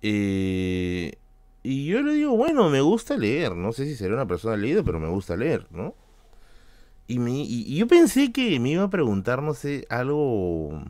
Eh, 0.02 1.14
y 1.62 1.86
yo 1.86 2.00
le 2.02 2.14
digo, 2.14 2.36
bueno, 2.36 2.70
me 2.70 2.80
gusta 2.80 3.16
leer. 3.16 3.56
No 3.56 3.72
sé 3.72 3.86
si 3.86 3.96
seré 3.96 4.14
una 4.14 4.26
persona 4.26 4.56
leída, 4.56 4.82
pero 4.82 5.00
me 5.00 5.08
gusta 5.08 5.36
leer, 5.36 5.66
¿no? 5.70 5.94
Y, 7.08 7.18
me, 7.18 7.32
y 7.32 7.76
yo 7.76 7.88
pensé 7.88 8.32
que 8.32 8.60
me 8.60 8.70
iba 8.70 8.84
a 8.84 8.90
preguntar, 8.90 9.42
no 9.42 9.52
sé, 9.54 9.84
algo 9.90 10.80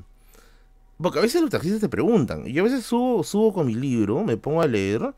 porque 1.01 1.19
a 1.19 1.23
veces 1.23 1.41
los 1.41 1.51
taxistas 1.51 1.81
te 1.81 1.89
preguntan. 1.89 2.45
Yo 2.45 2.63
a 2.63 2.65
veces 2.65 2.85
subo, 2.85 3.25
subo 3.25 3.55
con 3.55 3.67
mi 3.67 3.75
libro, 3.75 4.23
me 4.23 4.37
pongo 4.37 4.61
a 4.61 4.67
leer. 4.67 5.15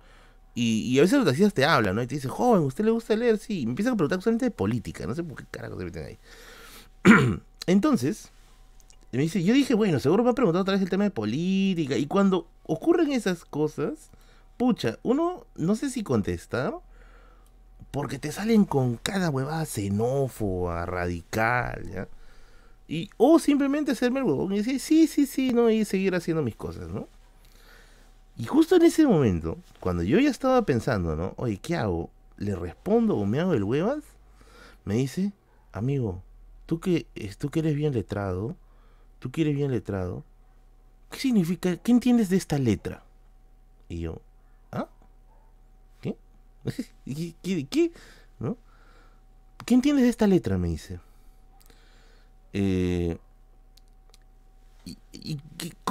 Y, 0.55 0.96
a 0.98 1.03
veces 1.03 1.16
los 1.16 1.26
taxistas 1.26 1.55
te 1.55 1.64
hablan, 1.64 1.96
¿no? 1.96 2.03
Y 2.03 2.07
te 2.07 2.14
dicen, 2.14 2.30
joven, 2.30 2.62
¿usted 2.62 2.84
le 2.84 2.90
gusta 2.90 3.16
leer? 3.16 3.38
Sí. 3.38 3.61
Y 3.61 3.66
me 3.66 3.72
empiezan 3.72 3.94
a 3.94 3.96
preguntar 3.96 4.22
solamente 4.22 4.46
de 4.46 4.50
política. 4.53 5.07
No 5.07 5.14
sé 5.14 5.24
por 5.24 5.38
qué 5.38 5.44
carajo 5.50 5.78
se 5.78 5.84
meten 5.84 6.05
ahí. 6.05 6.18
Entonces, 7.66 8.30
me 9.19 9.23
dice, 9.25 9.43
yo 9.43 9.53
dije, 9.53 9.75
bueno, 9.75 10.01
seguro 10.01 10.25
me 10.25 10.31
ha 10.31 10.35
preguntado 10.35 10.63
otra 10.63 10.73
vez 10.73 10.83
el 10.83 10.91
tema 10.91 11.05
de 11.05 11.11
política. 11.11 11.97
Y 11.97 12.07
cuando 12.07 12.49
ocurren 12.65 13.13
esas 13.13 13.45
cosas, 13.45 14.11
pucha, 14.57 14.99
uno 15.03 15.47
no 15.55 15.77
sé 15.77 15.91
si 15.91 16.03
contestar. 16.03 16.75
Porque 17.91 18.19
te 18.19 18.33
salen 18.33 18.65
con 18.65 18.97
cada 18.97 19.29
huevada 19.29 19.67
xenófoba, 19.67 20.87
radical, 20.87 21.91
¿ya? 21.93 22.09
Y, 22.89 23.11
o 23.19 23.39
simplemente 23.39 23.93
hacerme 23.93 24.21
el 24.21 24.25
huevón 24.25 24.55
y 24.55 24.59
decir, 24.59 24.81
sí, 24.81 25.07
sí, 25.07 25.27
sí, 25.27 25.53
no, 25.53 25.69
y 25.69 25.85
seguir 25.85 26.15
haciendo 26.15 26.43
mis 26.43 26.57
cosas, 26.57 26.89
¿no? 26.89 27.07
Y 28.39 28.45
justo 28.45 28.77
en 28.77 28.83
ese 28.83 29.07
momento, 29.07 29.59
cuando 29.79 30.03
yo 30.03 30.19
ya 30.19 30.31
estaba 30.31 30.63
pensando, 30.63 31.17
¿no? 31.17 31.35
Oye, 31.37 31.59
¿qué 31.59 31.77
hago? 31.77 32.09
¿Le 32.39 32.57
respondo 32.57 33.17
o 33.17 33.27
me 33.27 33.41
hago 33.41 33.53
el 33.53 33.65
huevas? 33.65 34.05
Me 34.87 34.95
dice, 34.95 35.33
amigo, 35.73 36.23
tú 36.67 36.81
que, 36.81 37.07
tú 37.39 37.51
que 37.51 37.61
eres 37.61 37.75
bien 37.75 37.93
letrado, 37.93 38.57
tú 39.23 39.31
que 39.31 39.43
eres 39.43 39.55
bien 39.55 39.70
letrado, 39.70 40.25
¿qué 41.09 41.18
significa, 41.20 41.77
qué 41.77 41.93
entiendes 41.93 42.29
de 42.29 42.37
esta 42.37 42.59
letra? 42.59 43.05
Y 43.89 44.01
yo, 44.01 44.20
¿ah? 44.73 44.89
¿Qué? 46.01 46.16
¿Qué? 47.07 47.35
¿Qué? 47.41 47.66
¿Qué? 47.66 47.93
¿No? 48.41 48.57
¿Qué 49.64 49.75
entiendes 49.75 50.07
de 50.07 50.11
esta 50.11 50.27
letra? 50.27 50.59
Me 50.59 50.68
dice. 50.68 50.99
Eh, 52.53 53.16
y, 54.85 54.99
y, 55.12 55.41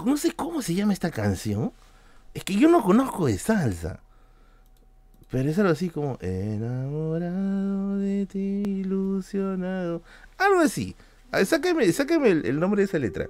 no 0.04 0.18
sé 0.18 0.34
cómo 0.34 0.62
se 0.62 0.76
llama 0.76 0.92
esta 0.92 1.10
canción. 1.10 1.72
Es 2.34 2.44
que 2.44 2.56
yo 2.56 2.68
no 2.68 2.84
conozco 2.84 3.28
de 3.28 3.38
salsa. 3.38 4.02
Pero 5.30 5.50
es 5.50 5.58
algo 5.58 5.72
así 5.72 5.90
como 5.90 6.18
enamorado 6.20 7.98
de 7.98 8.26
ti, 8.26 8.64
ilusionado. 8.66 10.02
Algo 10.38 10.60
así. 10.60 10.98
Sáqueme, 11.46 12.30
el, 12.30 12.60
nombre 12.60 12.82
de 12.82 12.86
esa 12.86 13.00
letra. 13.00 13.30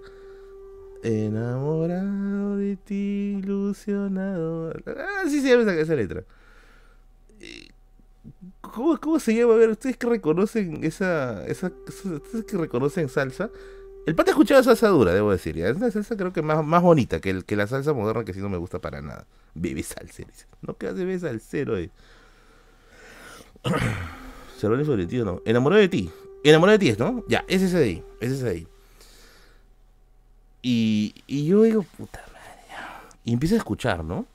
Enamorado 1.04 2.58
de 2.58 2.76
ti, 2.78 3.38
ilusionado. 3.40 4.74
Así 5.24 5.42
se 5.42 5.50
llama 5.50 5.64
esa, 5.64 5.80
esa 5.80 5.96
letra. 5.96 6.24
¿Cómo, 8.62 8.98
¿Cómo, 9.00 9.20
se 9.20 9.36
llama? 9.36 9.54
A 9.54 9.58
ver, 9.58 9.70
ustedes 9.70 9.98
que 9.98 10.08
reconocen 10.08 10.84
esa, 10.84 11.46
esa, 11.48 11.72
Ustedes 11.88 12.46
que 12.46 12.58
reconocen 12.58 13.10
salsa. 13.10 13.50
El 14.06 14.16
pata 14.16 14.32
escuchaba 14.32 14.64
salsa 14.64 14.88
dura, 14.88 15.14
debo 15.14 15.32
decir. 15.32 15.60
Es 15.60 15.76
una 15.76 15.92
salsa 15.92 16.16
creo 16.16 16.34
que 16.34 16.42
más, 16.42 16.66
más 16.66 16.82
bonita 16.82 17.20
que, 17.20 17.30
el, 17.30 17.46
que 17.46 17.56
la 17.56 17.68
salsa 17.68 17.94
moderna 17.94 18.24
que 18.24 18.34
sí 18.34 18.40
no 18.40 18.50
me 18.50 18.58
gusta 18.58 18.80
para 18.80 19.02
nada. 19.02 19.28
Bebe 19.54 19.84
salsero. 19.84 20.30
No 20.62 20.78
quedas 20.78 20.96
de 20.96 21.06
bebé 21.06 21.20
salsero. 21.20 21.78
Eh. 21.78 21.90
Cervantes 24.58 24.88
Florentino, 24.88 25.26
no. 25.26 25.42
Enamorado 25.46 25.82
de 25.82 25.90
ti. 25.90 26.12
Enamorado 26.44 26.78
de 26.78 26.92
ti, 26.92 26.96
¿no? 26.98 27.24
Ya, 27.28 27.46
es 27.48 27.62
ese 27.62 27.78
de 27.78 27.84
ahí. 27.84 28.04
Es 28.20 28.32
ese 28.32 28.44
de 28.44 28.50
ahí. 28.52 28.68
Y, 30.62 31.16
y 31.28 31.46
yo 31.46 31.64
digo, 31.64 31.84
puta 31.84 32.20
madre. 32.28 32.42
Y 33.24 33.34
empiezo 33.34 33.56
a 33.56 33.60
escuchar, 33.60 34.04
¿no? 34.04 34.26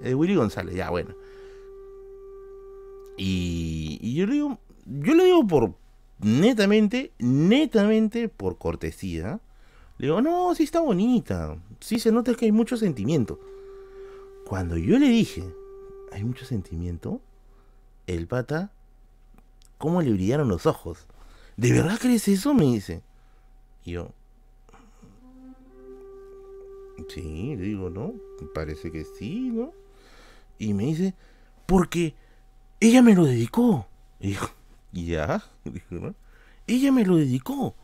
De 0.00 0.14
Willy 0.14 0.34
González, 0.34 0.74
ya 0.74 0.90
bueno. 0.90 1.14
Y, 3.16 3.98
Y 4.02 4.14
yo 4.14 4.26
le 4.26 4.32
digo, 4.34 4.58
yo 4.86 5.14
le 5.14 5.24
digo 5.24 5.46
por 5.46 5.74
netamente, 6.20 7.12
netamente 7.18 8.28
por 8.28 8.58
cortesía. 8.58 9.40
Le 9.98 10.08
digo, 10.08 10.20
no, 10.20 10.54
sí 10.54 10.64
está 10.64 10.80
bonita. 10.80 11.56
Sí 11.80 11.98
se 11.98 12.10
nota 12.12 12.34
que 12.34 12.46
hay 12.46 12.52
mucho 12.52 12.76
sentimiento. 12.76 13.38
Cuando 14.46 14.76
yo 14.76 14.98
le 14.98 15.08
dije, 15.08 15.44
hay 16.12 16.24
mucho 16.24 16.44
sentimiento, 16.44 17.20
el 18.06 18.26
pata, 18.26 18.70
¿cómo 19.78 20.02
le 20.02 20.12
brillaron 20.12 20.48
los 20.48 20.66
ojos? 20.66 21.06
¿De 21.56 21.72
verdad 21.72 21.98
crees 22.00 22.28
eso? 22.28 22.54
Me 22.54 22.64
dice. 22.64 23.02
Y 23.84 23.92
yo, 23.92 24.10
sí, 27.08 27.56
le 27.56 27.62
digo, 27.62 27.90
¿no? 27.90 28.14
Parece 28.54 28.90
que 28.90 29.04
sí, 29.04 29.50
¿no? 29.50 29.72
Y 30.58 30.74
me 30.74 30.84
dice, 30.84 31.14
porque 31.66 32.14
ella 32.80 33.02
me 33.02 33.14
lo 33.14 33.24
dedicó. 33.24 33.86
Y 34.20 34.28
dijo, 34.28 34.50
ya, 34.92 35.44
¿no? 35.90 36.14
Ella 36.66 36.92
me 36.92 37.04
lo 37.04 37.16
dedicó. 37.16 37.74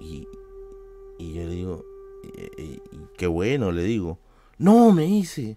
Y, 0.00 0.26
y 1.18 1.32
yo 1.32 1.44
le 1.44 1.50
digo, 1.50 1.84
qué 3.16 3.26
bueno, 3.26 3.72
le 3.72 3.82
digo. 3.84 4.18
No, 4.58 4.92
me 4.92 5.04
dice. 5.04 5.56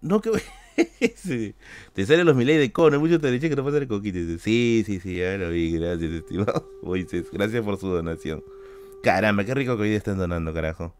No, 0.00 0.20
qué 0.20 0.30
Te 1.94 2.06
salen 2.06 2.26
los 2.26 2.36
milay 2.36 2.56
de 2.56 2.72
cono, 2.72 3.00
mucho 3.00 3.18
te 3.20 3.38
que 3.38 3.56
no 3.56 3.64
pasa 3.64 3.78
el 3.78 3.88
coquito. 3.88 4.18
Sí, 4.38 4.82
sí, 4.86 5.00
sí, 5.00 5.16
ya 5.16 5.36
lo 5.36 5.50
vi, 5.50 5.72
gracias, 5.72 6.10
estimado 6.12 6.68
Moisés. 6.82 7.26
Gracias 7.32 7.64
por 7.64 7.78
su 7.78 7.88
donación. 7.88 8.42
Caramba, 9.02 9.44
qué 9.44 9.54
rico 9.54 9.76
que 9.76 9.82
hoy 9.84 9.94
están 9.94 10.18
donando, 10.18 10.52
carajo. 10.52 10.94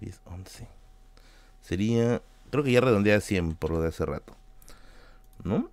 10, 0.00 0.20
11. 0.24 0.68
Sería, 1.62 2.22
creo 2.50 2.64
que 2.64 2.72
ya 2.72 2.80
redondea 2.80 3.20
100 3.20 3.54
por 3.54 3.70
lo 3.70 3.80
de 3.80 3.88
hace 3.88 4.04
rato. 4.04 4.36
¿No? 5.44 5.70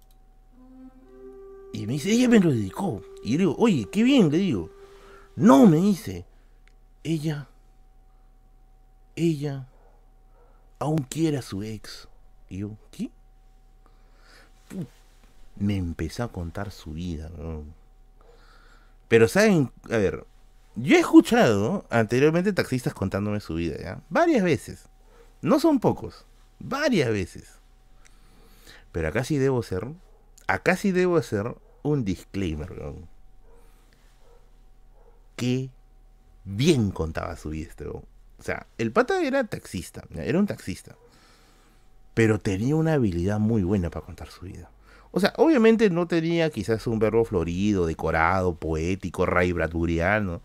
Y 1.71 1.87
me 1.87 1.93
dice, 1.93 2.11
ella 2.11 2.29
me 2.29 2.39
lo 2.39 2.51
dedicó. 2.51 3.01
Y 3.23 3.33
yo 3.33 3.37
digo, 3.39 3.55
oye, 3.57 3.87
qué 3.91 4.03
bien, 4.03 4.31
le 4.31 4.37
digo. 4.37 4.69
No, 5.35 5.65
me 5.65 5.77
dice, 5.77 6.25
ella, 7.03 7.47
ella 9.15 9.67
aún 10.77 10.99
quiere 11.09 11.37
a 11.37 11.41
su 11.41 11.63
ex. 11.63 12.07
Yo, 12.57 12.77
¿qué? 12.91 13.09
Me 15.55 15.75
empezó 15.75 16.23
a 16.23 16.31
contar 16.31 16.71
su 16.71 16.93
vida. 16.93 17.29
Pero, 19.07 19.27
¿saben? 19.27 19.71
A 19.85 19.97
ver, 19.97 20.25
yo 20.75 20.95
he 20.95 20.99
escuchado 20.99 21.85
anteriormente 21.89 22.53
taxistas 22.53 22.93
contándome 22.93 23.39
su 23.39 23.55
vida, 23.55 23.77
¿ya? 23.79 24.01
Varias 24.09 24.43
veces. 24.43 24.87
No 25.41 25.59
son 25.59 25.79
pocos. 25.79 26.25
Varias 26.59 27.09
veces. 27.09 27.59
Pero 28.91 29.07
acá 29.07 29.23
sí 29.23 29.37
debo 29.37 29.61
ser. 29.63 29.87
Acá 30.47 30.75
sí 30.75 30.91
debo 30.91 31.17
hacer 31.17 31.55
un 31.81 32.05
disclaimer, 32.05 32.73
Qué 35.35 35.69
bien 36.45 36.91
contaba 36.91 37.35
su 37.35 37.49
vida 37.49 37.69
este, 37.69 37.87
O 37.87 38.03
sea, 38.39 38.67
el 38.77 38.91
pata 38.91 39.21
era 39.23 39.43
taxista, 39.45 40.03
era 40.15 40.37
un 40.37 40.45
taxista. 40.45 40.95
Pero 42.13 42.39
tenía 42.39 42.75
una 42.75 42.93
habilidad 42.93 43.39
muy 43.39 43.63
buena 43.63 43.89
para 43.89 44.05
contar 44.05 44.29
su 44.29 44.45
vida. 44.45 44.69
O 45.11 45.19
sea, 45.19 45.33
obviamente 45.37 45.89
no 45.89 46.07
tenía 46.07 46.49
quizás 46.49 46.87
un 46.87 46.99
verbo 46.99 47.23
florido, 47.25 47.85
decorado, 47.85 48.55
poético, 48.55 49.25
ray 49.25 49.51
bradburiano. 49.51 50.41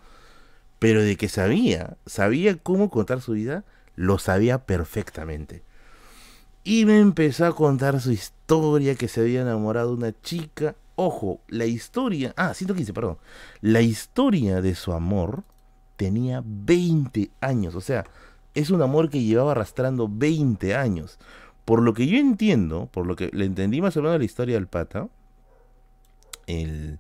Pero 0.79 1.03
de 1.03 1.17
que 1.17 1.29
sabía, 1.29 1.97
sabía 2.07 2.57
cómo 2.57 2.91
contar 2.91 3.21
su 3.21 3.33
vida, 3.33 3.65
lo 3.97 4.19
sabía 4.19 4.65
perfectamente. 4.67 5.63
Y 6.65 6.85
me 6.85 6.99
empezó 6.99 7.47
a 7.47 7.55
contar 7.55 8.01
su 8.01 8.13
historia, 8.13 8.95
que 8.95 9.09
se 9.09 9.23
había 9.23 9.43
enamorado 9.43 9.91
de 9.91 9.97
una 9.97 10.21
chica 10.23 10.77
Ojo, 11.01 11.43
la 11.47 11.65
historia, 11.65 12.35
ah, 12.37 12.55
115, 12.55 12.93
perdón. 12.93 13.19
La 13.61 13.83
historia 13.83 14.61
de 14.61 14.75
su 14.75 14.93
amor 14.93 15.45
tenía 15.97 16.43
20 16.45 17.31
años, 17.41 17.77
o 17.77 17.81
sea, 17.81 18.05
es 18.53 18.71
un 18.71 18.83
amor 18.83 19.09
que 19.09 19.23
llevaba 19.23 19.53
arrastrando 19.53 20.09
20 20.11 20.75
años. 20.75 21.21
Por 21.69 21.83
lo 21.83 21.93
que 21.93 22.07
yo 22.07 22.17
entiendo, 22.17 22.89
por 22.91 23.05
lo 23.05 23.15
que 23.15 23.29
le 23.31 23.45
entendí 23.45 23.83
más 23.83 23.95
o 23.99 24.01
menos 24.01 24.19
la 24.19 24.25
historia 24.25 24.55
del 24.55 24.69
pata, 24.69 25.07
el, 26.47 26.99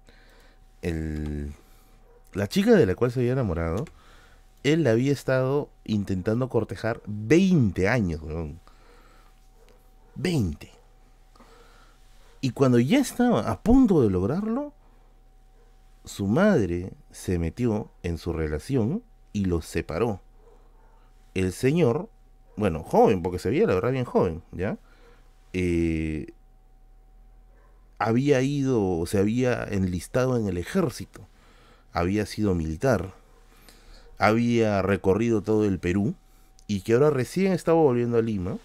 el, 0.83 1.55
la 2.35 2.49
chica 2.49 2.73
de 2.73 2.85
la 2.85 2.95
cual 2.95 3.11
se 3.11 3.21
había 3.21 3.33
enamorado, 3.33 3.87
él 4.65 4.85
la 4.85 4.91
había 4.91 5.11
estado 5.11 5.71
intentando 5.85 6.51
cortejar 6.51 7.01
20 7.07 7.89
años, 7.89 8.21
20. 10.17 10.71
Y 12.43 12.51
cuando 12.51 12.79
ya 12.79 12.99
estaba 12.99 13.51
a 13.51 13.63
punto 13.63 14.03
de 14.03 14.11
lograrlo, 14.11 14.75
su 16.05 16.27
madre 16.27 16.93
se 17.11 17.39
metió 17.39 17.91
en 18.03 18.19
su 18.19 18.35
relación 18.35 19.03
y 19.33 19.47
los 19.47 19.65
separó. 19.65 20.21
El 21.33 21.55
señor, 21.55 22.11
bueno, 22.59 22.83
joven, 22.83 23.23
porque 23.23 23.39
se 23.39 23.51
veía 23.51 23.67
la 23.67 23.75
verdad 23.75 23.93
bien 23.93 24.05
joven, 24.05 24.43
¿ya? 24.53 24.79
Eh, 25.53 26.33
había 27.99 28.43
ido, 28.43 29.05
se 29.07 29.19
había 29.19 29.65
enlistado 29.65 30.37
en 30.37 30.47
el 30.47 30.59
ejército, 30.59 31.27
había 31.93 32.27
sido 32.27 32.55
militar, 32.55 33.15
había 34.19 34.83
recorrido 34.83 35.43
todo 35.43 35.65
el 35.65 35.79
Perú 35.79 36.15
y 36.67 36.83
que 36.83 36.95
ahora 36.95 37.11
recién 37.11 37.53
estaba 37.53 37.81
volviendo 37.81 38.19
a 38.19 38.23
Lima 38.23 38.59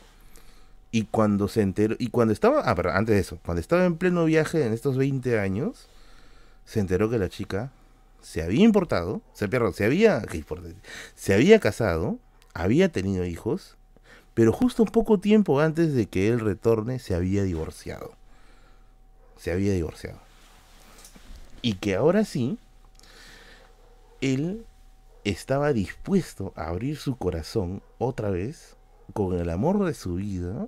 y 0.91 1.05
cuando 1.05 1.47
se 1.47 1.61
enteró, 1.61 1.95
y 1.97 2.07
cuando 2.07 2.33
estaba, 2.33 2.61
ah, 2.61 2.75
pero 2.75 2.91
antes 2.91 3.15
de 3.15 3.21
eso, 3.21 3.39
cuando 3.43 3.61
estaba 3.61 3.85
en 3.85 3.97
pleno 3.97 4.25
viaje 4.25 4.65
en 4.65 4.73
estos 4.73 4.97
20 4.97 5.39
años, 5.39 5.87
se 6.65 6.79
enteró 6.79 7.09
que 7.09 7.17
la 7.17 7.29
chica 7.29 7.71
se 8.21 8.43
había 8.43 8.63
importado, 8.63 9.21
se, 9.33 9.47
perdón, 9.47 9.73
se 9.73 9.85
había, 9.85 10.21
¿qué 10.21 10.43
Se 11.15 11.33
había 11.33 11.59
casado, 11.59 12.19
había 12.53 12.89
tenido 12.89 13.25
hijos, 13.25 13.75
pero 14.33 14.51
justo 14.51 14.83
un 14.83 14.89
poco 14.89 15.19
tiempo 15.19 15.59
antes 15.59 15.93
de 15.93 16.07
que 16.07 16.27
él 16.29 16.39
retorne 16.39 16.99
se 16.99 17.15
había 17.15 17.43
divorciado. 17.43 18.15
Se 19.37 19.51
había 19.51 19.73
divorciado. 19.73 20.19
Y 21.61 21.75
que 21.75 21.95
ahora 21.95 22.25
sí, 22.25 22.57
él 24.21 24.65
estaba 25.23 25.71
dispuesto 25.71 26.53
a 26.55 26.67
abrir 26.67 26.97
su 26.97 27.15
corazón 27.15 27.81
otra 27.99 28.29
vez 28.29 28.75
con 29.13 29.37
el 29.39 29.49
amor 29.49 29.85
de 29.85 29.93
su 29.93 30.15
vida 30.15 30.67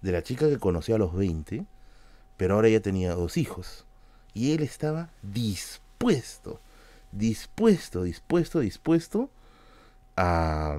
de 0.00 0.12
la 0.12 0.22
chica 0.22 0.48
que 0.48 0.58
conoció 0.58 0.94
a 0.94 0.98
los 0.98 1.14
20, 1.14 1.64
pero 2.36 2.54
ahora 2.54 2.68
ya 2.68 2.80
tenía 2.80 3.14
dos 3.14 3.36
hijos. 3.36 3.84
Y 4.34 4.52
él 4.52 4.62
estaba 4.62 5.10
dispuesto, 5.22 6.60
dispuesto, 7.12 8.02
dispuesto, 8.04 8.60
dispuesto 8.60 9.30
a, 10.16 10.78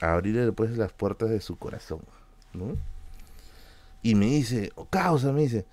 abrirle 0.00 0.46
después 0.46 0.76
las 0.76 0.92
puertas 0.92 1.30
de 1.30 1.40
su 1.40 1.56
corazón. 1.56 2.00
¿no? 2.52 2.76
Y 4.02 4.14
me 4.14 4.26
dice, 4.26 4.70
oh, 4.76 4.86
causa, 4.86 5.32
me 5.32 5.42
dice, 5.42 5.66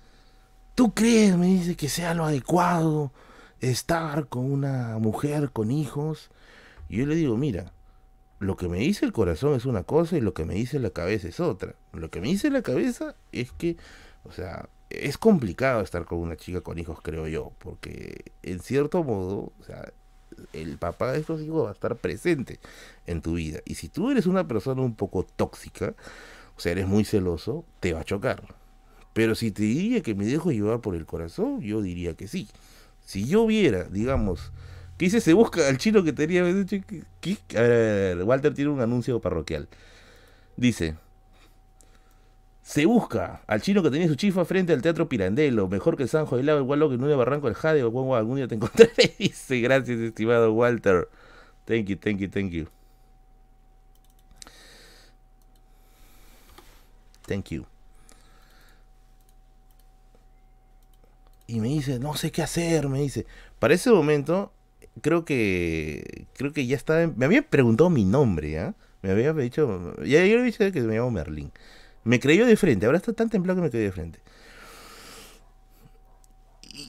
¿tú 0.74 0.92
crees, 0.92 1.36
me 1.36 1.46
dice, 1.46 1.76
que 1.76 1.88
sea 1.88 2.14
lo 2.14 2.24
adecuado 2.24 3.12
estar 3.60 4.28
con 4.28 4.50
una 4.50 4.98
mujer 4.98 5.50
con 5.50 5.70
hijos? 5.70 6.30
Y 6.88 6.98
yo 6.98 7.06
le 7.06 7.14
digo, 7.14 7.36
mira, 7.36 7.72
lo 8.38 8.56
que 8.56 8.68
me 8.68 8.78
dice 8.78 9.04
el 9.04 9.12
corazón 9.12 9.54
es 9.54 9.64
una 9.64 9.82
cosa 9.82 10.16
y 10.16 10.20
lo 10.20 10.34
que 10.34 10.44
me 10.44 10.54
dice 10.54 10.78
la 10.78 10.90
cabeza 10.90 11.28
es 11.28 11.40
otra. 11.40 11.74
Lo 11.92 12.10
que 12.10 12.20
me 12.20 12.28
dice 12.28 12.50
la 12.50 12.62
cabeza 12.62 13.14
es 13.32 13.50
que, 13.52 13.76
o 14.24 14.32
sea, 14.32 14.68
es 14.90 15.18
complicado 15.18 15.80
estar 15.80 16.04
con 16.04 16.18
una 16.18 16.36
chica 16.36 16.60
con 16.60 16.78
hijos, 16.78 17.00
creo 17.02 17.26
yo, 17.26 17.52
porque 17.58 18.32
en 18.42 18.60
cierto 18.60 19.02
modo, 19.02 19.52
o 19.60 19.64
sea, 19.64 19.92
el 20.52 20.78
papá 20.78 21.12
de 21.12 21.20
estos 21.20 21.40
hijos 21.40 21.64
va 21.66 21.70
a 21.70 21.72
estar 21.72 21.96
presente 21.96 22.58
en 23.06 23.22
tu 23.22 23.34
vida. 23.34 23.60
Y 23.64 23.74
si 23.74 23.88
tú 23.88 24.10
eres 24.10 24.26
una 24.26 24.46
persona 24.46 24.82
un 24.82 24.94
poco 24.94 25.24
tóxica, 25.24 25.94
o 26.56 26.60
sea, 26.60 26.72
eres 26.72 26.86
muy 26.86 27.04
celoso, 27.04 27.64
te 27.80 27.92
va 27.92 28.00
a 28.00 28.04
chocar. 28.04 28.42
Pero 29.12 29.34
si 29.34 29.50
te 29.50 29.62
diría 29.62 30.02
que 30.02 30.14
me 30.14 30.26
dejo 30.26 30.52
llevar 30.52 30.80
por 30.80 30.94
el 30.94 31.06
corazón, 31.06 31.60
yo 31.60 31.82
diría 31.82 32.14
que 32.14 32.28
sí. 32.28 32.48
Si 33.04 33.26
yo 33.26 33.46
viera, 33.46 33.84
digamos, 33.84 34.52
¿Qué 34.98 35.04
dice? 35.04 35.20
Se 35.20 35.32
busca 35.32 35.68
al 35.68 35.78
chino 35.78 36.02
que 36.02 36.12
tenía. 36.12 36.42
A 36.42 37.60
ver, 37.60 38.22
Walter 38.24 38.52
tiene 38.52 38.70
un 38.72 38.80
anuncio 38.80 39.20
parroquial. 39.20 39.68
Dice. 40.56 40.96
Se 42.68 42.84
busca 42.84 43.40
al 43.46 43.62
chino 43.62 43.82
que 43.82 43.90
tenía 43.90 44.06
su 44.08 44.14
chifa 44.14 44.44
frente 44.44 44.74
al 44.74 44.82
Teatro 44.82 45.08
Pirandello, 45.08 45.68
mejor 45.68 45.96
que 45.96 46.02
el 46.02 46.08
Sanjo 46.10 46.36
del 46.36 46.44
Lago, 46.44 46.60
igual 46.60 46.78
lo 46.78 46.90
que 46.90 46.98
no 46.98 47.06
de 47.06 47.16
Barranco 47.16 47.48
el 47.48 47.54
Jade, 47.54 47.82
o 47.82 48.14
algún 48.14 48.36
día 48.36 48.46
te 48.46 48.56
encontraré. 48.56 49.14
Dice, 49.18 49.58
gracias, 49.60 49.98
estimado 49.98 50.52
Walter. 50.52 51.08
Thank 51.64 51.86
you, 51.86 51.96
thank 51.96 52.18
you, 52.18 52.28
thank 52.28 52.50
you. 52.50 52.68
Thank 57.26 57.46
you. 57.46 57.64
Y 61.46 61.60
me 61.60 61.68
dice, 61.68 61.98
no 61.98 62.16
sé 62.16 62.30
qué 62.30 62.42
hacer, 62.42 62.90
me 62.90 63.00
dice. 63.00 63.24
Para 63.58 63.72
ese 63.72 63.90
momento, 63.90 64.52
creo 65.00 65.24
que 65.24 66.26
creo 66.36 66.52
que 66.52 66.66
ya 66.66 66.76
estaba 66.76 67.06
me 67.06 67.24
había 67.24 67.40
preguntado 67.40 67.88
mi 67.88 68.04
nombre 68.04 68.50
ya 68.50 68.74
me 69.00 69.10
había 69.12 69.32
dicho 69.32 69.94
ya 70.04 70.26
yo 70.26 70.36
le 70.38 70.42
dije 70.42 70.72
que 70.72 70.80
me 70.80 70.96
llamo 70.96 71.12
Merlin 71.12 71.52
me 72.04 72.20
creyó 72.20 72.46
de 72.46 72.56
frente 72.56 72.86
ahora 72.86 72.98
está 72.98 73.12
tan 73.12 73.30
templado 73.30 73.56
que 73.56 73.62
me 73.62 73.70
creyó 73.70 73.86
de 73.86 73.92
frente 73.92 74.20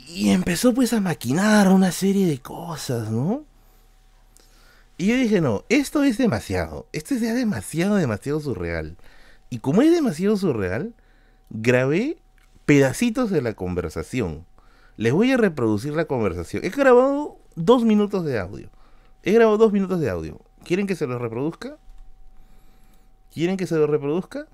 Y 0.08 0.30
empezó 0.30 0.74
pues 0.74 0.94
a 0.94 1.02
maquinar 1.02 1.70
una 1.70 1.92
serie 1.92 2.28
de 2.28 2.40
cosas, 2.40 3.10
¿no? 3.10 3.46
Y 5.00 5.08
yo 5.08 5.16
dije, 5.16 5.40
no, 5.40 5.64
esto 5.70 6.04
es 6.04 6.18
demasiado. 6.18 6.86
Esto 6.92 7.14
es 7.14 7.22
demasiado, 7.22 7.96
demasiado 7.96 8.42
surreal. 8.42 8.98
Y 9.50 9.60
como 9.60 9.82
es 9.82 9.92
demasiado 9.92 10.36
surreal, 10.36 10.94
grabé 11.50 12.18
pedacitos 12.66 13.32
de 13.32 13.42
la 13.42 13.54
conversación. 13.54 14.46
Les 14.98 15.14
voy 15.14 15.32
a 15.32 15.38
reproducir 15.38 15.94
la 15.94 16.04
conversación. 16.04 16.66
He 16.66 16.70
grabado 16.70 17.38
dos 17.56 17.86
minutos 17.86 18.26
de 18.26 18.40
audio. 18.40 18.70
He 19.24 19.32
grabado 19.32 19.58
dos 19.58 19.72
minutos 19.72 20.02
de 20.02 20.10
audio. 20.10 20.42
¿Quieren 20.66 20.86
que 20.86 20.98
se 20.98 21.08
los 21.08 21.22
reproduzca? 21.22 21.78
¿Quieren 23.34 23.56
que 23.56 23.68
se 23.68 23.78
los 23.78 23.90
reproduzca? 23.90 24.48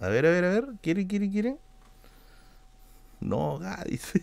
A 0.00 0.08
ver, 0.08 0.26
a 0.26 0.30
ver, 0.30 0.44
a 0.44 0.48
ver. 0.50 0.66
¿Quieren, 0.80 1.06
quieren, 1.06 1.30
quieren? 1.30 1.58
No, 3.20 3.60
dice. 3.86 4.22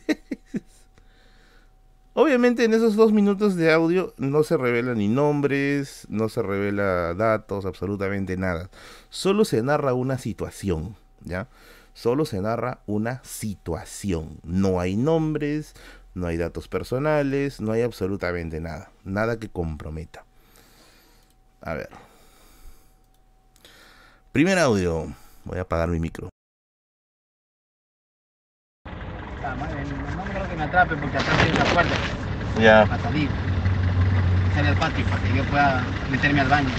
Obviamente 2.14 2.64
en 2.64 2.74
esos 2.74 2.96
dos 2.96 3.12
minutos 3.12 3.58
de 3.58 3.74
audio 3.74 4.14
no 4.18 4.44
se 4.44 4.56
revelan 4.56 5.00
ni 5.00 5.10
nombres, 5.10 6.08
no 6.10 6.30
se 6.30 6.42
revela 6.42 7.14
datos, 7.14 7.66
absolutamente 7.66 8.38
nada. 8.38 8.70
Solo 9.10 9.44
se 9.44 9.62
narra 9.62 9.94
una 9.94 10.18
situación, 10.18 10.96
¿ya? 11.26 11.50
Solo 11.94 12.24
se 12.24 12.40
narra 12.40 12.80
una 12.86 13.22
situación. 13.26 14.40
No 14.44 14.80
hay 14.80 14.96
nombres, 14.96 15.74
no 16.14 16.28
hay 16.28 16.38
datos 16.38 16.70
personales, 16.70 17.60
no 17.60 17.74
hay 17.74 17.82
absolutamente 17.82 18.62
nada. 18.62 18.92
Nada 19.04 19.38
que 19.38 19.50
comprometa. 19.50 20.24
A 21.60 21.74
ver. 21.74 21.90
Primer 24.32 24.58
audio. 24.58 25.14
Voy 25.46 25.60
a 25.60 25.62
apagar 25.62 25.88
mi 25.90 26.00
micro. 26.00 26.30
No 29.44 30.24
creo 30.32 30.50
que 30.50 30.56
me 30.56 30.64
atrape 30.64 30.96
porque 30.96 31.18
atrás 31.18 31.40
hay 31.44 31.52
una 31.52 31.66
puerta. 31.66 31.96
Ya. 32.60 32.86
Para 32.86 33.04
salir. 33.04 33.30
Salir 34.56 34.70
al 34.72 34.78
patio 34.78 35.06
para 35.06 35.22
que 35.22 35.36
yo 35.36 35.44
pueda 35.46 35.84
meterme 36.10 36.42
al 36.42 36.50
baño. 36.50 36.70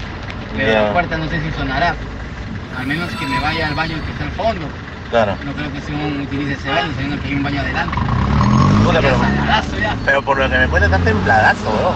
Pero 0.57 0.73
la 0.87 0.93
puerta 0.93 1.17
no 1.17 1.29
sé 1.29 1.41
si 1.41 1.51
sonará. 1.53 1.95
Al 2.77 2.87
menos 2.87 3.15
que 3.15 3.27
me 3.27 3.41
vaya 3.41 3.69
al 3.69 3.75
baño 3.75 3.97
que 4.05 4.11
está 4.11 4.25
al 4.25 4.31
fondo. 4.33 4.67
Claro. 5.11 5.37
No 5.45 5.53
creo 5.53 5.73
que 5.73 5.81
si 5.83 5.93
uno 5.93 6.23
utilice 6.25 6.53
ese 6.55 6.69
baño, 6.69 6.93
sabiendo 6.95 7.23
que 7.23 7.29
hay 7.29 7.35
un 7.35 7.43
baño 7.45 7.61
adelante. 7.61 7.97
Puta, 8.85 9.01
pero, 9.01 9.17
ya. 9.81 9.97
pero 10.05 10.23
por 10.23 10.39
lo 10.39 10.51
que 10.51 10.59
me 10.59 10.69
cuentas, 10.69 10.91
estás 10.91 11.05
templadazo, 11.05 11.73
bro. 11.73 11.95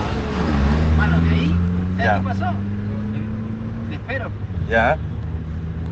Mano, 0.96 1.20
de 1.20 1.30
ahí, 1.30 1.56
¿sabes 1.96 2.04
Ya. 2.04 2.16
qué 2.18 2.24
pasó? 2.24 2.52
Te 3.88 3.94
espero. 3.94 4.30
Ya. 4.68 4.98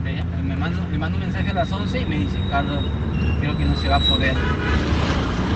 Le, 0.05 0.23
me 0.43 0.57
mando, 0.57 0.79
le 0.91 0.99
mando 0.99 1.17
un 1.19 1.25
mensaje 1.25 1.51
a 1.51 1.55
las 1.55 1.73
11 1.73 2.01
y 2.01 2.07
me 2.07 2.17
dice, 2.19 2.39
Carlos, 2.51 2.83
creo 3.41 3.57
que 3.57 3.65
no 3.65 3.77
se 3.77 3.89
va 3.89 3.97
a 3.97 4.01
poder. 4.01 4.35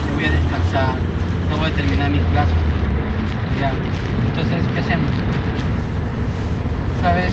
Yo 0.08 0.14
voy 0.14 0.24
a 0.24 0.30
descansar, 0.30 0.96
no 1.50 1.56
voy 1.58 1.70
a 1.70 1.74
terminar 1.74 2.10
mis 2.10 2.22
clases. 2.26 2.54
Ya. 3.60 3.72
Entonces, 4.28 4.62
¿qué 4.74 4.80
hacemos? 4.80 5.10
¿Sabes? 7.02 7.32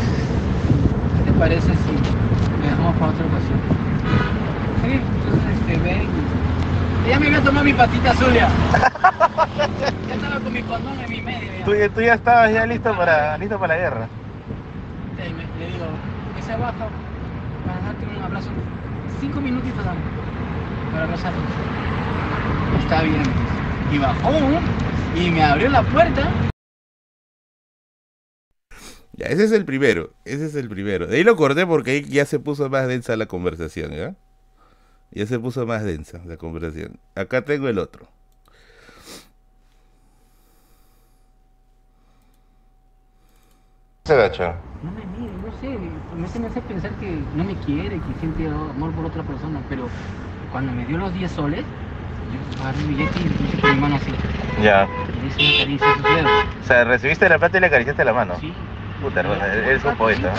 ¿Qué 1.18 1.32
te 1.32 1.38
parece 1.38 1.74
si 1.76 1.92
lo 2.62 2.68
dejamos 2.70 2.96
para 2.98 3.12
otra 3.12 3.26
ocasión? 3.26 3.60
Sí, 4.84 4.92
entonces 4.94 5.58
este, 5.60 5.78
ven. 5.78 6.08
Ya 7.10 7.20
me 7.20 7.28
iba 7.28 7.38
a 7.40 7.42
tomar 7.44 7.64
mi 7.64 7.74
patita 7.74 8.12
azul 8.12 8.34
ya. 8.34 8.50
estaba 10.14 10.40
con 10.40 10.54
mi 10.54 10.62
condón 10.64 11.00
en 11.00 11.10
mi 11.10 11.22
medio 11.22 11.52
ya. 11.60 11.66
Tú, 11.66 11.76
ya- 11.76 11.90
tú 11.90 12.02
ya 12.02 12.14
estabas 12.16 12.52
ya 12.54 12.66
listo 12.66 12.96
para, 12.96 13.38
listo 13.38 13.60
para 13.60 13.76
la 13.76 13.80
guerra. 13.82 14.08
Sí, 15.18 15.34
me- 15.34 15.60
le 15.66 15.72
digo, 15.72 15.86
que 15.88 16.09
se 16.50 16.56
baja 16.56 16.90
para 17.64 17.80
darte 17.82 18.06
un 18.08 18.24
abrazo. 18.24 18.50
Cinco 19.20 19.40
minutitos 19.40 19.86
dame 19.86 20.00
para 20.92 21.04
abrazarnos. 21.04 21.44
Está 22.82 23.04
bien. 23.04 23.22
Y 23.92 24.00
bajó 24.00 24.32
y 25.16 25.30
me 25.30 25.44
abrió 25.44 25.70
la 25.70 25.84
puerta. 25.84 26.32
Ya, 29.14 29.28
ese 29.28 29.44
es 29.44 29.52
el 29.52 29.66
primero. 29.66 30.14
Ese 30.26 30.48
es 30.48 30.56
el 30.56 30.70
primero. 30.70 31.06
De 31.06 31.18
ahí 31.18 31.24
lo 31.24 31.36
corté 31.36 31.68
porque 31.68 31.92
ahí 31.92 32.04
ya 32.04 32.26
se 32.26 32.40
puso 32.40 32.68
más 32.68 32.88
densa 32.88 33.16
la 33.16 33.28
conversación, 33.28 33.92
¿ya? 33.92 34.16
Ya 35.12 35.28
se 35.28 35.38
puso 35.38 35.68
más 35.68 35.84
densa 35.84 36.20
la 36.26 36.38
conversación. 36.38 37.00
Acá 37.14 37.46
tengo 37.46 37.68
el 37.68 37.78
otro. 37.78 38.08
Se 44.06 44.14
agachó. 44.14 44.56
No 44.82 44.92
me 44.92 45.19
me 46.30 46.30
hace, 46.30 46.40
me 46.40 46.48
hace 46.48 46.62
pensar 46.62 46.92
que 47.00 47.20
no 47.36 47.44
me 47.44 47.56
quiere, 47.56 47.96
que 47.96 48.20
siente 48.20 48.48
amor 48.48 48.92
por 48.92 49.06
otra 49.06 49.24
persona, 49.24 49.62
pero 49.68 49.88
cuando 50.52 50.72
me 50.72 50.86
dio 50.86 50.98
los 50.98 51.14
10 51.14 51.32
soles, 51.32 51.64
yo 52.32 52.62
agarré 52.62 52.80
el 52.82 52.88
billete 52.88 53.20
y 53.20 53.58
con 53.60 53.76
mi 53.76 53.82
mano 53.82 53.96
así. 53.96 54.12
Ya. 54.62 54.88
Y 55.38 55.66
le 55.66 55.72
hice 55.74 55.84
una 55.84 55.84
caricia 55.84 55.88
a 55.88 55.96
sus 55.96 56.04
dedos. 56.04 56.32
O 56.62 56.68
sea, 56.68 56.84
recibiste 56.84 57.30
la 57.30 57.40
plata 57.40 57.58
y 57.58 57.62
le 57.62 57.68
acariciaste 57.68 58.06
la 58.06 58.14
mano. 58.14 58.36
Sí. 58.40 58.54
Puta, 59.02 59.22
hermano, 59.22 59.44
eres 59.44 59.84
un 59.84 59.96
poeta. 59.96 60.34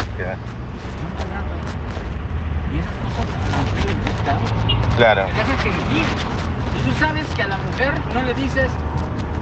Y 2.73 2.79
esas 2.79 2.93
cosas 3.03 3.27
a 3.47 3.51
la 3.51 3.59
mujer 3.59 3.87
le 3.87 3.95
gustan. 4.11 4.97
Claro. 4.97 5.25
te 5.27 5.41
hace 5.41 5.57
sentir. 5.63 6.05
Y 6.77 6.89
tú 6.89 6.93
sabes 7.01 7.27
que 7.35 7.43
a 7.43 7.49
la 7.49 7.59
mujer 7.59 7.93
no 8.15 8.23
le 8.23 8.35
dices 8.35 8.71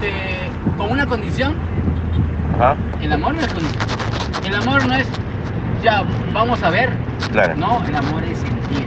eh, 0.02 0.48
con 0.78 0.90
una 0.92 1.04
condición. 1.04 1.56
Ajá. 2.54 2.76
El 3.02 3.12
amor 3.12 3.34
no 3.34 3.40
es 3.42 3.48
condición. 3.48 3.88
El 4.44 4.54
amor 4.54 4.86
no 4.86 4.94
es 4.94 5.06
ya 5.82 6.02
vamos 6.32 6.62
a 6.62 6.70
ver. 6.70 6.90
Claro. 7.32 7.56
No, 7.56 7.84
el 7.86 7.94
amor 7.96 8.22
es 8.24 8.38
sentir. 8.38 8.86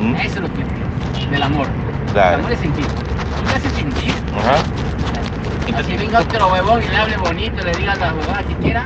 Mm, 0.00 0.14
Eso 0.16 0.26
es 0.36 0.40
lo 0.40 0.52
que 0.52 0.62
es 0.62 1.30
del 1.30 1.42
amor. 1.42 1.66
El 2.06 2.12
Claro. 2.12 2.38
amor 2.38 2.52
es 2.52 2.58
sentir. 2.60 2.86
Tú 2.86 3.44
le 3.46 3.54
haces 3.54 3.72
sentir. 3.72 4.12
Ajá. 4.36 5.78
Así 5.78 5.96
venga 5.96 6.20
otro 6.20 6.48
huevón 6.52 6.82
y 6.82 6.88
le 6.88 6.96
hable 6.96 7.16
bonito, 7.18 7.62
le 7.64 7.72
diga 7.72 7.94
las 7.94 8.12
huevadas 8.14 8.44
que 8.46 8.54
quiera. 8.56 8.84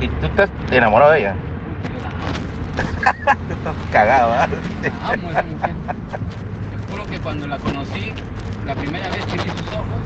Y 0.00 0.08
tú 0.08 0.26
estás 0.26 0.48
enamorado 0.70 1.10
de 1.12 1.18
ella. 1.20 1.34
Yo 1.82 2.00
la 2.00 2.08
amo. 2.08 3.40
Estás 3.50 3.74
cagado, 3.92 4.32
¿ah? 4.32 4.44
amo 4.44 5.30
esa 5.30 5.42
mujer. 5.42 5.74
Te 6.86 6.92
juro 6.92 7.06
que 7.06 7.18
cuando 7.20 7.46
la 7.48 7.58
conocí, 7.58 8.12
la 8.66 8.74
primera 8.74 9.08
vez 9.10 9.24
que 9.26 9.32
vi 9.42 9.50
sus 9.50 9.68
ojos, 9.72 10.00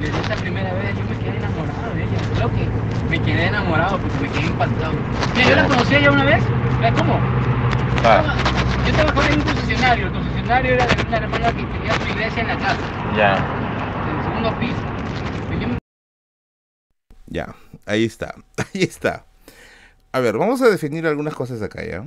desde 0.00 0.18
esa 0.20 0.36
primera 0.36 0.72
vez 0.74 0.96
yo 0.96 1.04
me 1.04 1.18
quedé 1.18 1.36
enamorado 1.36 1.94
de 1.94 2.02
ella. 2.02 2.18
Creo 2.34 2.50
que 2.50 3.08
me 3.10 3.22
quedé 3.22 3.46
enamorado 3.46 3.98
porque 3.98 4.18
me 4.20 4.28
quedé 4.30 4.46
impactado. 4.46 4.92
Mira, 5.34 5.48
yo 5.48 5.56
la 5.56 5.64
conocí 5.68 5.94
a 5.94 5.98
ella 5.98 6.10
una 6.12 6.24
vez, 6.24 6.42
¿Mira 6.78 6.92
cómo? 6.92 7.20
Ah, 8.04 8.34
Yo 8.86 8.92
trabajaba 8.94 9.28
en 9.28 9.34
un 9.38 9.42
concesionario, 9.42 10.06
el 10.06 10.12
concesionario 10.12 10.72
era 10.74 10.86
de 10.86 11.02
una 11.06 11.16
hermana 11.18 11.46
que 11.52 11.62
tenía 11.64 11.94
su 12.00 12.08
iglesia 12.08 12.42
en 12.42 12.48
la 12.48 12.58
casa, 12.58 13.14
ya. 13.16 13.36
en 14.08 14.16
el 14.16 14.24
segundo 14.24 14.58
piso. 14.58 14.76
Ya, 17.26 17.54
ahí 17.86 18.04
está, 18.04 18.34
ahí 18.74 18.82
está. 18.82 19.24
A 20.12 20.20
ver, 20.20 20.36
vamos 20.38 20.60
a 20.62 20.68
definir 20.68 21.06
algunas 21.06 21.34
cosas 21.34 21.62
acá, 21.62 21.84
¿ya? 21.84 22.04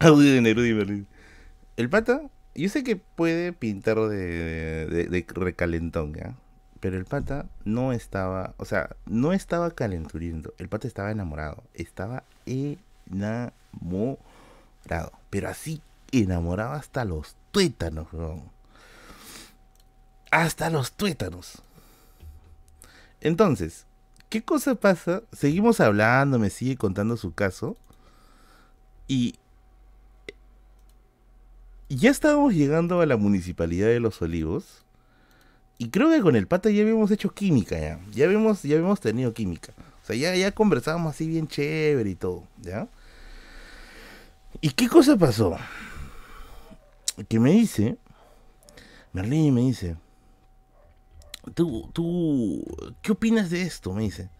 Audio 0.00 0.32
de 0.32 0.40
Neruda 0.40 0.66
y 0.66 0.72
Berlín. 0.72 1.06
El 1.76 1.88
pata, 1.88 2.20
yo 2.54 2.68
sé 2.68 2.82
que 2.82 2.96
puede 2.96 3.52
pintar 3.52 3.96
de, 3.98 4.86
de- 4.86 5.04
de 5.04 5.26
recalentón, 5.34 6.14
¿ya? 6.14 6.34
Pero 6.80 6.96
el 6.96 7.04
pata 7.04 7.46
no 7.64 7.92
estaba, 7.92 8.54
o 8.58 8.64
sea, 8.64 8.96
no 9.06 9.32
estaba 9.32 9.70
calenturiendo. 9.70 10.54
El 10.58 10.68
pata 10.68 10.86
estaba 10.86 11.10
enamorado. 11.10 11.62
Estaba 11.74 12.22
enamorado. 12.44 13.52
Pero 15.30 15.48
así, 15.48 15.80
enamorado 16.12 16.72
hasta 16.72 17.04
los 17.04 17.34
tuétanos, 17.50 18.12
weón. 18.12 18.42
Hasta 20.30 20.70
los 20.70 20.92
tuétanos. 20.92 21.62
Entonces, 23.20 23.86
¿qué 24.28 24.42
cosa 24.42 24.74
pasa? 24.74 25.22
Seguimos 25.32 25.80
hablando, 25.80 26.38
me 26.38 26.50
sigue 26.50 26.76
contando 26.76 27.16
su 27.16 27.32
caso. 27.32 27.76
Y 29.08 29.36
ya 31.88 32.10
estábamos 32.10 32.54
llegando 32.54 33.00
a 33.00 33.06
la 33.06 33.16
municipalidad 33.16 33.86
de 33.88 34.00
Los 34.00 34.20
Olivos. 34.20 34.84
Y 35.78 35.90
creo 35.90 36.10
que 36.10 36.20
con 36.20 36.36
el 36.36 36.46
pata 36.46 36.70
ya 36.70 36.82
habíamos 36.82 37.10
hecho 37.10 37.30
química 37.30 37.78
ya. 37.78 38.00
Ya 38.12 38.24
habíamos, 38.24 38.62
ya 38.62 38.76
habíamos 38.76 39.00
tenido 39.00 39.34
química. 39.34 39.72
O 40.02 40.06
sea, 40.06 40.16
ya, 40.16 40.34
ya 40.34 40.52
conversábamos 40.52 41.14
así 41.14 41.26
bien 41.26 41.48
chévere 41.48 42.10
y 42.10 42.14
todo, 42.14 42.44
¿ya? 42.62 42.88
¿Y 44.60 44.70
qué 44.70 44.88
cosa 44.88 45.16
pasó? 45.16 45.56
Que 47.28 47.40
me 47.40 47.50
dice, 47.50 47.98
Merlín 49.12 49.54
me 49.54 49.62
dice, 49.62 49.96
tú, 51.54 51.90
tú, 51.92 52.64
¿qué 53.02 53.12
opinas 53.12 53.50
de 53.50 53.62
esto? 53.62 53.92
Me 53.92 54.02
dice. 54.02 54.30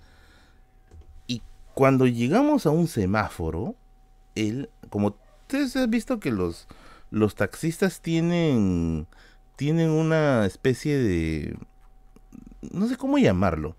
Y 1.26 1.42
cuando 1.74 2.06
llegamos 2.06 2.66
a 2.66 2.70
un 2.70 2.88
semáforo, 2.88 3.74
él, 4.34 4.70
como 4.88 5.16
ustedes 5.42 5.76
han 5.76 5.90
visto 5.90 6.20
que 6.20 6.30
los, 6.30 6.68
los 7.10 7.34
taxistas 7.34 8.00
tienen, 8.00 9.06
tienen 9.56 9.90
una 9.90 10.46
especie 10.46 10.98
de, 10.98 11.56
no 12.70 12.86
sé 12.88 12.96
cómo 12.96 13.18
llamarlo, 13.18 13.76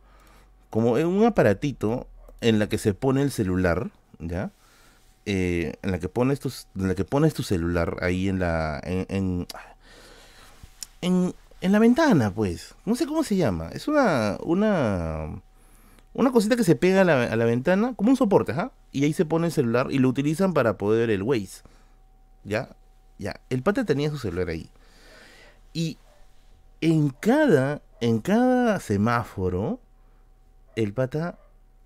como 0.70 0.94
un 0.94 1.24
aparatito 1.24 2.08
en 2.42 2.60
la 2.60 2.68
que 2.68 2.78
se 2.78 2.94
pone 2.94 3.22
el 3.22 3.32
celular, 3.32 3.92
¿ya? 4.20 4.52
Eh, 5.26 5.76
en 5.82 5.92
la 5.92 6.00
que 6.00 6.10
pones 6.10 6.40
tu, 6.40 6.52
en 6.76 6.88
la 6.88 6.96
que 6.96 7.04
pones 7.06 7.34
tu 7.34 7.44
celular 7.44 7.98
ahí 8.02 8.30
en 8.30 8.40
la, 8.40 8.80
en, 8.84 9.46
en, 11.02 11.34
en, 11.62 11.72
la 11.72 11.80
ventana, 11.80 12.32
pues. 12.32 12.76
No 12.86 12.96
sé 12.96 13.06
cómo 13.06 13.24
se 13.24 13.36
llama. 13.36 13.70
Es 13.74 13.88
una, 13.88 14.38
una, 14.42 15.42
una 16.14 16.32
cosita 16.32 16.56
que 16.56 16.64
se 16.64 16.76
pega 16.76 17.02
a 17.02 17.04
la, 17.04 17.24
a 17.26 17.36
la 17.36 17.46
ventana, 17.46 17.94
como 17.96 18.10
un 18.12 18.16
soporte. 18.16 18.54
Y 18.94 19.04
ahí 19.04 19.14
se 19.14 19.26
pone 19.26 19.48
el 19.48 19.52
celular 19.52 19.88
y 19.92 20.00
lo 20.00 20.08
utilizan 20.08 20.54
para 20.54 20.78
poder 20.78 21.10
el 21.10 21.24
Waze. 21.24 21.64
¿Ya? 22.46 22.70
Ya. 23.18 23.42
El 23.50 23.64
pata 23.64 23.84
tenía 23.84 24.10
su 24.10 24.18
celular 24.18 24.48
ahí. 24.48 24.70
Y 25.74 25.98
en 26.82 27.10
cada, 27.10 27.82
en 28.02 28.20
cada 28.20 28.80
semáforo, 28.80 29.80
el 30.76 30.94
pata 30.94 31.38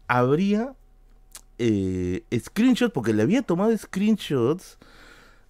abría 0.08 0.76
eh, 1.58 2.24
screenshots, 2.38 2.94
porque 2.94 3.14
le 3.14 3.24
había 3.24 3.42
tomado 3.42 3.78
screenshots 3.78 4.78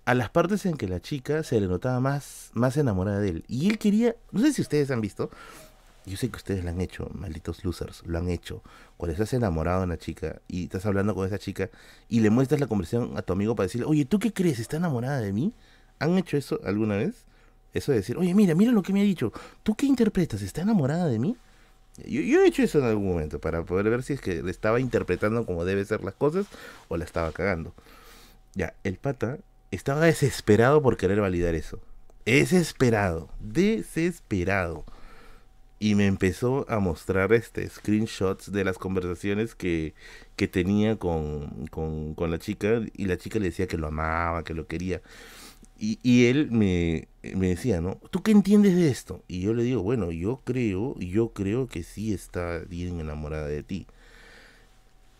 a 0.06 0.14
las 0.14 0.30
partes 0.30 0.66
en 0.66 0.78
que 0.78 0.88
la 0.88 1.00
chica 1.00 1.44
se 1.44 1.60
le 1.60 1.68
notaba 1.68 2.00
más, 2.00 2.52
más 2.54 2.78
enamorada 2.78 3.20
de 3.20 3.30
él. 3.30 3.46
Y 3.48 3.70
él 3.70 3.78
quería, 3.78 4.16
no 4.32 4.42
sé 4.42 4.54
si 4.54 4.62
ustedes 4.62 4.92
han 4.92 5.02
visto, 5.02 5.30
yo 6.06 6.18
sé 6.18 6.30
que 6.30 6.38
ustedes 6.38 6.64
lo 6.64 6.72
han 6.72 6.82
hecho, 6.82 7.10
malditos 7.14 7.64
losers, 7.64 8.04
lo 8.06 8.18
han 8.18 8.30
hecho. 8.30 8.64
Cuando 8.98 9.14
estás 9.14 9.34
enamorado 9.34 9.80
de 9.80 9.86
una 9.86 9.98
chica 9.98 10.42
y 10.48 10.64
estás 10.64 10.86
hablando 10.86 11.14
con 11.14 11.28
esa 11.28 11.38
chica 11.38 11.70
y 12.10 12.22
le 12.22 12.30
muestras 12.30 12.60
la 12.60 12.68
conversación 12.68 13.18
a 13.18 13.22
tu 13.22 13.34
amigo 13.34 13.56
para 13.56 13.68
decirle, 13.68 13.86
oye, 13.88 14.06
¿tú 14.06 14.20
qué 14.20 14.34
crees? 14.34 14.60
¿Está 14.60 14.78
enamorada 14.78 15.20
de 15.20 15.32
mí? 15.32 15.54
¿Han 16.00 16.18
hecho 16.18 16.38
eso 16.38 16.60
alguna 16.66 16.98
vez? 16.98 17.26
Eso 17.74 17.92
de 17.92 18.00
decir, 18.00 18.18
oye, 18.18 18.34
mira, 18.34 18.56
mira 18.56 18.72
lo 18.72 18.84
que 18.84 18.94
me 18.94 19.02
ha 19.02 19.04
dicho. 19.04 19.32
¿Tú 19.64 19.76
qué 19.76 19.86
interpretas? 19.86 20.42
¿Está 20.42 20.62
enamorada 20.62 21.08
de 21.08 21.20
mí? 21.20 21.38
Yo, 22.06 22.22
yo 22.22 22.42
he 22.42 22.48
hecho 22.48 22.64
eso 22.64 22.80
en 22.80 22.86
algún 22.86 23.08
momento 23.08 23.40
para 23.40 23.64
poder 23.64 23.90
ver 23.90 24.04
si 24.04 24.14
es 24.14 24.22
que 24.22 24.42
le 24.42 24.52
estaba 24.52 24.80
interpretando 24.80 25.46
como 25.46 25.66
debe 25.66 25.84
ser 25.86 26.04
las 26.04 26.14
cosas 26.16 26.48
o 26.88 26.98
la 26.98 27.06
estaba 27.06 27.32
cagando. 27.32 27.74
Ya, 28.54 28.74
el 28.84 28.98
pata 28.98 29.38
estaba 29.72 30.06
desesperado 30.06 30.82
por 30.82 30.98
querer 30.98 31.22
validar 31.22 31.56
eso. 31.56 31.80
Desesperado, 32.26 33.30
desesperado. 33.40 34.86
Y 35.80 35.96
me 35.96 36.06
empezó 36.06 36.66
a 36.70 36.80
mostrar 36.80 37.34
este 37.34 37.68
screenshots 37.68 38.52
de 38.52 38.64
las 38.64 38.78
conversaciones 38.78 39.56
que, 39.56 39.96
que 40.36 40.48
tenía 40.48 40.98
con, 40.98 41.68
con, 41.72 42.14
con 42.14 42.30
la 42.30 42.38
chica. 42.38 42.82
Y 42.96 43.06
la 43.06 43.18
chica 43.18 43.40
le 43.40 43.46
decía 43.46 43.68
que 43.68 43.78
lo 43.78 43.88
amaba, 43.88 44.44
que 44.44 44.54
lo 44.54 44.68
quería. 44.68 45.02
Y, 45.80 45.98
y 46.04 46.28
él 46.28 46.52
me, 46.52 47.08
me 47.24 47.50
decía, 47.50 47.82
¿no? 47.82 47.98
¿Tú 48.10 48.24
qué 48.24 48.32
entiendes 48.32 48.76
de 48.76 48.90
esto? 48.90 49.22
Y 49.28 49.42
yo 49.42 49.54
le 49.54 49.64
digo, 49.64 49.84
bueno, 49.84 50.12
yo 50.12 50.42
creo, 50.44 50.98
yo 51.00 51.30
creo 51.30 51.68
que 51.68 51.84
sí 51.84 52.14
está 52.14 52.60
bien 52.60 53.00
enamorada 53.00 53.48
de 53.48 53.64
ti. 53.64 53.86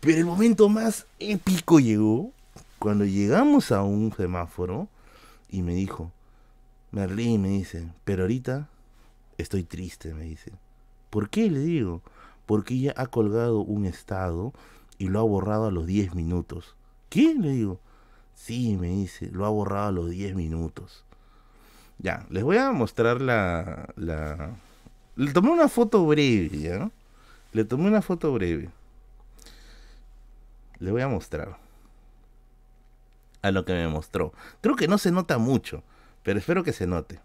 Pero 0.00 0.18
el 0.18 0.24
momento 0.24 0.68
más 0.68 1.06
épico 1.20 1.78
llegó 1.78 2.32
cuando 2.78 3.04
llegamos 3.04 3.70
a 3.70 3.82
un 3.84 4.12
semáforo 4.12 4.88
y 5.48 5.62
me 5.62 5.74
dijo, 5.74 6.10
Merlín 6.90 7.42
me 7.42 7.50
dice, 7.50 7.88
pero 8.04 8.24
ahorita 8.24 8.68
estoy 9.38 9.62
triste, 9.62 10.12
me 10.12 10.24
dice. 10.24 10.50
¿Por 11.08 11.30
qué? 11.30 11.50
Le 11.50 11.60
digo, 11.60 12.02
porque 12.46 12.74
ella 12.74 12.94
ha 12.96 13.06
colgado 13.06 13.60
un 13.60 13.86
estado 13.86 14.52
y 14.98 15.08
lo 15.08 15.20
ha 15.20 15.22
borrado 15.22 15.66
a 15.66 15.70
los 15.70 15.86
10 15.86 16.14
minutos. 16.14 16.74
¿Qué? 17.08 17.34
Le 17.34 17.50
digo. 17.50 17.80
Sí, 18.34 18.76
me 18.76 18.88
dice, 18.88 19.30
lo 19.30 19.46
ha 19.46 19.50
borrado 19.50 19.88
a 19.88 19.92
los 19.92 20.10
10 20.10 20.34
minutos. 20.34 21.04
Ya, 22.02 22.26
les 22.30 22.42
voy 22.42 22.56
a 22.56 22.72
mostrar 22.72 23.20
la, 23.20 23.88
la... 23.96 24.56
Le 25.14 25.32
tomé 25.32 25.50
una 25.50 25.68
foto 25.68 26.04
breve, 26.04 26.58
¿ya? 26.58 26.90
Le 27.52 27.64
tomé 27.64 27.86
una 27.86 28.02
foto 28.02 28.32
breve. 28.32 28.70
Le 30.80 30.90
voy 30.90 31.02
a 31.02 31.08
mostrar. 31.08 31.58
A 33.40 33.52
lo 33.52 33.64
que 33.64 33.72
me 33.72 33.86
mostró. 33.86 34.32
Creo 34.60 34.74
que 34.74 34.88
no 34.88 34.98
se 34.98 35.12
nota 35.12 35.38
mucho, 35.38 35.84
pero 36.24 36.40
espero 36.40 36.64
que 36.64 36.72
se 36.72 36.88
note. 36.88 37.20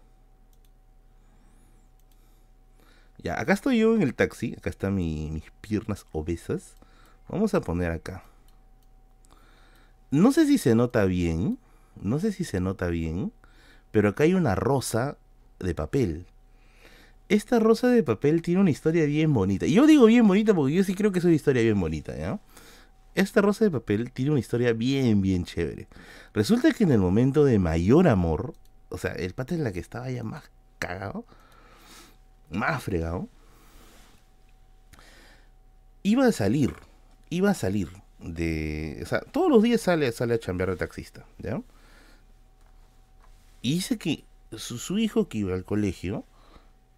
Ya, 3.18 3.40
acá 3.40 3.54
estoy 3.54 3.78
yo 3.78 3.96
en 3.96 4.02
el 4.02 4.14
taxi. 4.14 4.54
Acá 4.56 4.70
están 4.70 4.94
mi, 4.94 5.28
mis 5.32 5.50
piernas 5.60 6.06
obesas. 6.12 6.76
Vamos 7.28 7.52
a 7.54 7.60
poner 7.60 7.90
acá. 7.90 8.22
No 10.12 10.30
sé 10.30 10.46
si 10.46 10.56
se 10.56 10.76
nota 10.76 11.04
bien. 11.04 11.58
No 12.00 12.20
sé 12.20 12.30
si 12.30 12.44
se 12.44 12.60
nota 12.60 12.86
bien. 12.86 13.32
Pero 13.90 14.10
acá 14.10 14.24
hay 14.24 14.34
una 14.34 14.54
rosa 14.54 15.16
de 15.58 15.74
papel. 15.74 16.26
Esta 17.28 17.58
rosa 17.58 17.88
de 17.88 18.02
papel 18.02 18.42
tiene 18.42 18.60
una 18.60 18.70
historia 18.70 19.04
bien 19.04 19.34
bonita. 19.34 19.66
Yo 19.66 19.86
digo 19.86 20.06
bien 20.06 20.26
bonita 20.26 20.54
porque 20.54 20.74
yo 20.74 20.84
sí 20.84 20.94
creo 20.94 21.12
que 21.12 21.18
es 21.18 21.24
una 21.24 21.34
historia 21.34 21.62
bien 21.62 21.78
bonita. 21.78 22.40
Esta 23.14 23.42
rosa 23.42 23.64
de 23.64 23.70
papel 23.70 24.12
tiene 24.12 24.30
una 24.30 24.40
historia 24.40 24.72
bien, 24.72 25.20
bien 25.20 25.44
chévere. 25.44 25.88
Resulta 26.32 26.72
que 26.72 26.84
en 26.84 26.92
el 26.92 27.00
momento 27.00 27.44
de 27.44 27.58
mayor 27.58 28.08
amor, 28.08 28.54
o 28.88 28.96
sea, 28.96 29.12
el 29.12 29.34
pata 29.34 29.54
en 29.54 29.64
la 29.64 29.72
que 29.72 29.80
estaba 29.80 30.10
ya 30.10 30.24
más 30.24 30.50
cagado, 30.78 31.26
más 32.50 32.82
fregado, 32.82 33.28
iba 36.02 36.26
a 36.26 36.32
salir, 36.32 36.74
iba 37.28 37.50
a 37.50 37.54
salir 37.54 37.90
de... 38.20 39.00
O 39.02 39.06
sea, 39.06 39.20
todos 39.20 39.50
los 39.50 39.62
días 39.62 39.80
sale, 39.80 40.10
sale 40.12 40.34
a 40.34 40.38
chambear 40.38 40.70
de 40.70 40.76
taxista, 40.76 41.26
¿ya? 41.38 41.60
Y 43.68 43.74
dice 43.74 43.98
que 43.98 44.24
su, 44.56 44.96
hijo 44.96 45.28
que 45.28 45.36
iba 45.36 45.52
al 45.52 45.62
colegio, 45.62 46.24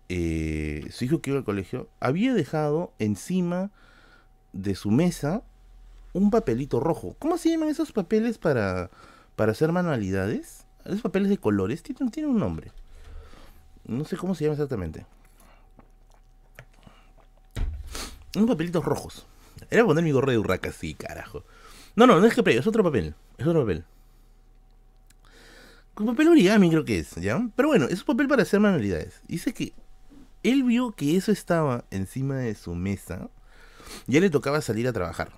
eh, 0.09 0.86
su 0.92 1.05
hijo 1.05 1.20
que 1.20 1.30
iba 1.30 1.40
al 1.40 1.44
colegio, 1.44 1.88
había 1.98 2.32
dejado 2.32 2.92
encima 3.01 3.72
de 4.52 4.76
su 4.76 4.92
mesa 4.92 5.42
un 6.12 6.30
papelito 6.30 6.78
rojo. 6.78 7.16
¿Cómo 7.18 7.38
se 7.38 7.51
llaman 7.51 7.70
esos 7.70 7.90
papeles 7.90 8.38
para, 8.38 8.88
para 9.34 9.51
hacer 9.51 9.72
manualidades? 9.72 10.64
Esos 10.84 11.02
papeles 11.02 11.28
de 11.28 11.38
colores 11.38 11.82
tienen 11.82 12.30
un 12.30 12.38
nombre. 12.38 12.70
No 13.84 14.05
sé 14.05 14.16
cómo 14.16 14.36
se 14.36 14.44
llama 14.44 14.55
exactamente. 14.55 15.06
Unos 18.36 18.48
papelitos 18.48 18.84
rojos. 18.84 19.26
Era 19.70 19.84
poner 19.84 20.05
mi 20.05 20.12
gorro 20.12 20.30
de 20.30 20.38
urraca, 20.38 20.70
sí, 20.70 20.94
carajo. 20.94 21.42
No, 21.97 22.06
no, 22.06 22.20
no 22.20 22.26
es 22.26 22.32
que 22.32 22.56
es 22.56 22.66
otro 22.68 22.84
papel. 22.84 23.16
Es 23.38 23.47
otro 23.48 23.62
papel. 23.62 23.84
Con 26.01 26.06
papel 26.06 26.28
origami 26.28 26.70
creo 26.70 26.86
que 26.86 26.98
es, 26.98 27.14
¿ya? 27.16 27.47
Pero 27.55 27.68
bueno, 27.68 27.85
es 27.85 27.98
un 28.01 28.06
papel 28.06 28.27
para 28.27 28.40
hacer 28.40 28.59
manualidades. 28.59 29.20
Dice 29.28 29.52
que 29.52 29.74
él 30.43 30.62
vio 30.62 30.93
que 30.93 31.14
eso 31.14 31.31
estaba 31.31 31.85
encima 31.90 32.36
de 32.36 32.55
su 32.55 32.74
mesa. 32.74 33.28
Ya 34.06 34.18
le 34.20 34.31
tocaba 34.31 34.62
salir 34.62 34.89
a 34.89 34.94
trabajar. 34.94 35.31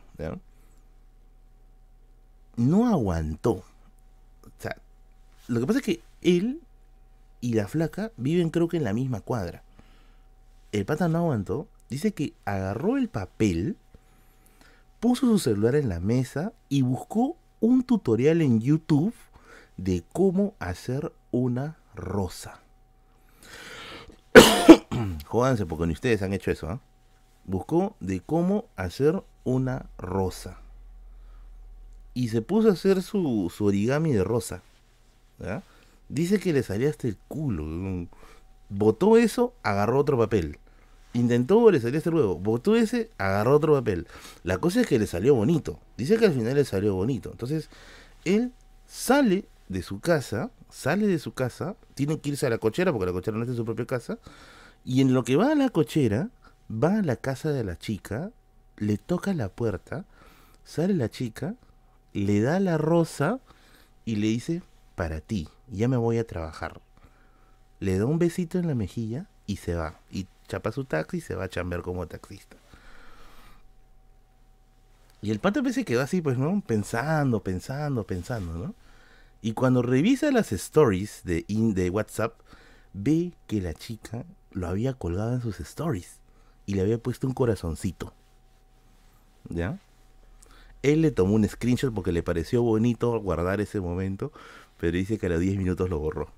No 2.54 2.86
aguantó. 2.86 3.54
O 3.54 4.52
sea, 4.58 4.76
lo 5.48 5.58
que 5.58 5.66
pasa 5.66 5.80
es 5.80 5.84
que 5.84 6.00
él 6.20 6.60
y 7.40 7.54
la 7.54 7.66
flaca 7.66 8.12
viven 8.16 8.50
creo 8.50 8.68
que 8.68 8.76
en 8.76 8.84
la 8.84 8.92
misma 8.92 9.20
cuadra. 9.20 9.64
El 10.70 10.84
pata 10.84 11.08
no 11.08 11.18
aguantó. 11.18 11.66
Dice 11.90 12.14
que 12.14 12.34
agarró 12.44 12.98
el 12.98 13.08
papel, 13.08 13.76
puso 15.00 15.26
su 15.26 15.40
celular 15.40 15.74
en 15.74 15.88
la 15.88 15.98
mesa 15.98 16.52
y 16.68 16.82
buscó 16.82 17.36
un 17.58 17.82
tutorial 17.82 18.42
en 18.42 18.60
YouTube 18.60 19.12
de 19.76 20.04
cómo 20.12 20.54
hacer 20.58 21.12
una 21.30 21.78
rosa. 21.94 22.60
Jódanse 25.26 25.66
porque 25.66 25.86
ni 25.86 25.92
ustedes 25.92 26.22
han 26.22 26.32
hecho 26.32 26.50
eso. 26.50 26.68
¿ah? 26.68 26.80
Buscó 27.44 27.96
de 28.00 28.20
cómo 28.20 28.66
hacer 28.76 29.22
una 29.44 29.90
rosa. 29.98 30.58
Y 32.14 32.28
se 32.28 32.42
puso 32.42 32.68
a 32.68 32.72
hacer 32.72 33.02
su, 33.02 33.52
su 33.54 33.64
origami 33.64 34.12
de 34.12 34.24
rosa. 34.24 34.62
Dice 36.08 36.38
que 36.38 36.52
le 36.52 36.62
salía 36.62 36.90
hasta 36.90 37.08
el 37.08 37.16
culo. 37.28 38.06
Botó 38.68 39.16
eso, 39.16 39.54
agarró 39.62 39.98
otro 39.98 40.18
papel. 40.18 40.58
Intentó, 41.14 41.70
le 41.70 41.80
salió 41.80 41.98
hasta 41.98 42.10
luego. 42.10 42.38
Botó 42.38 42.76
ese, 42.76 43.10
agarró 43.18 43.56
otro 43.56 43.74
papel. 43.74 44.06
La 44.44 44.58
cosa 44.58 44.80
es 44.80 44.86
que 44.86 44.98
le 44.98 45.06
salió 45.06 45.34
bonito. 45.34 45.78
Dice 45.96 46.16
que 46.16 46.26
al 46.26 46.32
final 46.32 46.54
le 46.54 46.64
salió 46.64 46.94
bonito. 46.94 47.30
Entonces, 47.30 47.68
él 48.24 48.52
sale 48.86 49.46
de 49.72 49.82
su 49.82 50.00
casa, 50.00 50.50
sale 50.70 51.06
de 51.06 51.18
su 51.18 51.32
casa, 51.34 51.76
tiene 51.94 52.20
que 52.20 52.30
irse 52.30 52.46
a 52.46 52.50
la 52.50 52.58
cochera 52.58 52.92
porque 52.92 53.06
la 53.06 53.12
cochera 53.12 53.36
no 53.36 53.42
es 53.42 53.50
de 53.50 53.56
su 53.56 53.64
propia 53.64 53.86
casa, 53.86 54.18
y 54.84 55.00
en 55.00 55.14
lo 55.14 55.24
que 55.24 55.36
va 55.36 55.52
a 55.52 55.54
la 55.54 55.68
cochera, 55.68 56.30
va 56.70 56.98
a 56.98 57.02
la 57.02 57.16
casa 57.16 57.50
de 57.50 57.64
la 57.64 57.78
chica, 57.78 58.30
le 58.76 58.98
toca 58.98 59.34
la 59.34 59.48
puerta, 59.48 60.04
sale 60.64 60.94
la 60.94 61.08
chica, 61.08 61.54
le 62.12 62.40
da 62.40 62.60
la 62.60 62.78
rosa 62.78 63.40
y 64.04 64.16
le 64.16 64.28
dice, 64.28 64.62
para 64.94 65.20
ti, 65.20 65.48
ya 65.70 65.88
me 65.88 65.96
voy 65.96 66.18
a 66.18 66.26
trabajar. 66.26 66.80
Le 67.80 67.98
da 67.98 68.06
un 68.06 68.18
besito 68.18 68.58
en 68.58 68.66
la 68.66 68.74
mejilla 68.74 69.26
y 69.46 69.56
se 69.56 69.74
va. 69.74 70.00
Y 70.10 70.26
chapa 70.48 70.72
su 70.72 70.84
taxi 70.84 71.18
y 71.18 71.20
se 71.20 71.34
va 71.34 71.44
a 71.44 71.48
chambear 71.48 71.82
como 71.82 72.06
taxista. 72.06 72.56
Y 75.20 75.30
el 75.30 75.38
pato 75.38 75.62
se 75.72 75.84
quedó 75.84 76.00
así, 76.00 76.20
pues, 76.20 76.36
¿no? 76.36 76.62
Pensando, 76.66 77.42
pensando, 77.42 78.04
pensando, 78.04 78.52
¿no? 78.54 78.74
Y 79.42 79.52
cuando 79.54 79.82
revisa 79.82 80.30
las 80.30 80.52
stories 80.52 81.22
de, 81.24 81.44
in, 81.48 81.74
de 81.74 81.90
WhatsApp, 81.90 82.40
ve 82.92 83.32
que 83.48 83.60
la 83.60 83.74
chica 83.74 84.24
lo 84.52 84.68
había 84.68 84.94
colgado 84.94 85.34
en 85.34 85.42
sus 85.42 85.58
stories 85.60 86.20
y 86.64 86.74
le 86.74 86.82
había 86.82 86.98
puesto 86.98 87.26
un 87.26 87.34
corazoncito. 87.34 88.14
¿Ya? 89.48 89.80
Él 90.82 91.02
le 91.02 91.10
tomó 91.10 91.34
un 91.34 91.48
screenshot 91.48 91.92
porque 91.92 92.12
le 92.12 92.22
pareció 92.22 92.62
bonito 92.62 93.18
guardar 93.20 93.60
ese 93.60 93.80
momento, 93.80 94.32
pero 94.78 94.96
dice 94.96 95.18
que 95.18 95.26
a 95.26 95.30
los 95.30 95.40
10 95.40 95.58
minutos 95.58 95.90
lo 95.90 95.98
borró. 95.98 96.30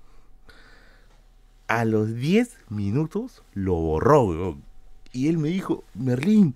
A 1.67 1.85
los 1.85 2.15
10 2.15 2.57
minutos 2.69 3.43
lo 3.53 3.73
borró, 3.75 4.23
weón. 4.25 4.63
Y 5.11 5.29
él 5.29 5.37
me 5.37 5.49
dijo, 5.49 5.83
Merlín, 5.93 6.55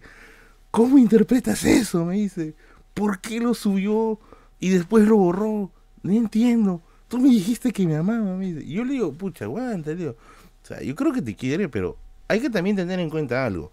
¿cómo 0.72 0.98
interpretas 0.98 1.64
eso? 1.64 2.06
Me 2.06 2.16
dice, 2.16 2.56
¿por 2.94 3.22
qué 3.22 3.40
lo 3.40 3.54
subió 3.54 4.20
y 4.60 4.70
después 4.70 5.08
lo 5.08 5.18
borró? 5.18 5.72
No 6.04 6.14
entiendo. 6.14 6.82
Tú 7.08 7.18
me 7.18 7.30
dijiste 7.30 7.72
que 7.72 7.86
me 7.86 7.96
amaba, 7.96 8.36
me 8.36 8.54
dice. 8.54 8.68
Yo 8.68 8.84
le 8.84 8.94
digo, 8.94 9.14
pucha, 9.14 9.46
aguanta, 9.46 9.92
le. 9.92 10.10
O 10.10 10.16
sea, 10.64 10.82
yo 10.82 10.96
creo 10.96 11.12
que 11.12 11.22
te 11.22 11.36
quiere, 11.36 11.70
pero 11.70 11.98
hay 12.28 12.40
que 12.40 12.50
también 12.50 12.76
tener 12.76 13.00
en 13.00 13.10
cuenta 13.10 13.46
algo. 13.46 13.72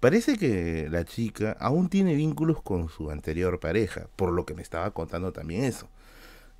Parece 0.00 0.36
que 0.36 0.88
la 0.90 1.04
chica 1.04 1.56
aún 1.58 1.88
tiene 1.88 2.14
vínculos 2.14 2.62
con 2.62 2.88
su 2.88 3.10
anterior 3.10 3.58
pareja, 3.58 4.08
por 4.14 4.32
lo 4.32 4.44
que 4.46 4.54
me 4.54 4.62
estaba 4.62 4.90
contando 4.92 5.32
también 5.32 5.64
eso. 5.64 5.88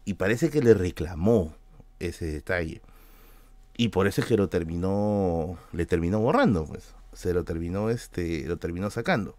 Y 0.05 0.15
parece 0.15 0.51
que 0.51 0.63
le 0.63 0.75
reclamó 0.75 1.55
ese 2.01 2.27
detalle. 2.27 2.81
Y 3.77 3.89
por 3.89 4.07
eso 4.07 4.23
es 4.23 4.27
que 4.27 4.37
lo 4.37 4.49
terminó, 4.49 5.59
le 5.73 5.87
terminó 5.87 6.21
borrando, 6.21 6.65
pues. 6.65 6.95
Se 7.13 7.33
lo 7.33 7.45
terminó, 7.45 7.91
este, 7.91 8.47
lo 8.47 8.57
terminó 8.57 8.91
sacando. 8.91 9.37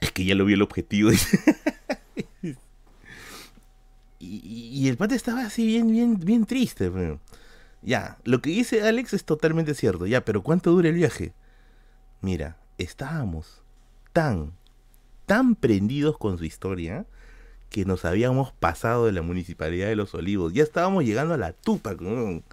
Es 0.00 0.12
que 0.12 0.24
ya 0.24 0.34
lo 0.34 0.44
vio 0.44 0.56
el 0.56 0.62
objetivo. 0.62 1.10
y, 4.24 4.88
el 4.88 4.96
pata 4.96 5.16
estaba 5.16 5.44
así 5.44 5.66
bien, 5.66 5.90
bien, 5.90 6.18
bien 6.18 6.46
triste. 6.46 6.90
Ya, 7.82 8.18
lo 8.24 8.40
que 8.40 8.50
dice 8.50 8.82
Alex 8.82 9.14
es 9.14 9.24
totalmente 9.24 9.74
cierto. 9.74 10.06
Ya, 10.06 10.24
pero 10.24 10.42
¿cuánto 10.42 10.70
dura 10.70 10.88
el 10.88 10.94
viaje? 10.94 11.32
Mira, 12.20 12.56
estábamos 12.78 13.62
tan, 14.12 14.52
tan 15.26 15.56
prendidos 15.56 16.18
con 16.18 16.38
su 16.38 16.44
historia 16.44 17.04
que 17.68 17.84
nos 17.84 18.04
habíamos 18.04 18.52
pasado 18.52 19.06
de 19.06 19.12
la 19.12 19.22
municipalidad 19.22 19.88
de 19.88 19.96
Los 19.96 20.14
Olivos. 20.14 20.52
Ya 20.52 20.62
estábamos 20.62 21.04
llegando 21.04 21.34
a 21.34 21.38
la 21.38 21.52
tupa. 21.52 21.90
Entonces 21.90 22.44